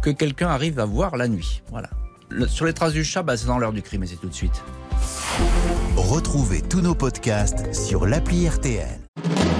que 0.00 0.10
quelqu'un 0.10 0.46
arrive 0.46 0.78
à 0.78 0.84
voir 0.84 1.16
la 1.16 1.26
nuit. 1.26 1.60
Voilà. 1.72 1.90
Le- 2.28 2.46
sur 2.46 2.66
les 2.66 2.72
traces 2.72 2.92
du 2.92 3.02
chat, 3.02 3.24
bah, 3.24 3.36
c'est 3.36 3.46
dans 3.48 3.58
l'heure 3.58 3.72
du 3.72 3.82
crime 3.82 4.04
et 4.04 4.06
c'est 4.06 4.14
tout 4.20 4.28
de 4.28 4.34
suite. 4.34 4.62
Retrouvez 5.96 6.62
tous 6.62 6.82
nos 6.82 6.94
podcasts 6.94 7.74
sur 7.74 8.06
l'appli 8.06 8.48
RTL. 8.48 9.00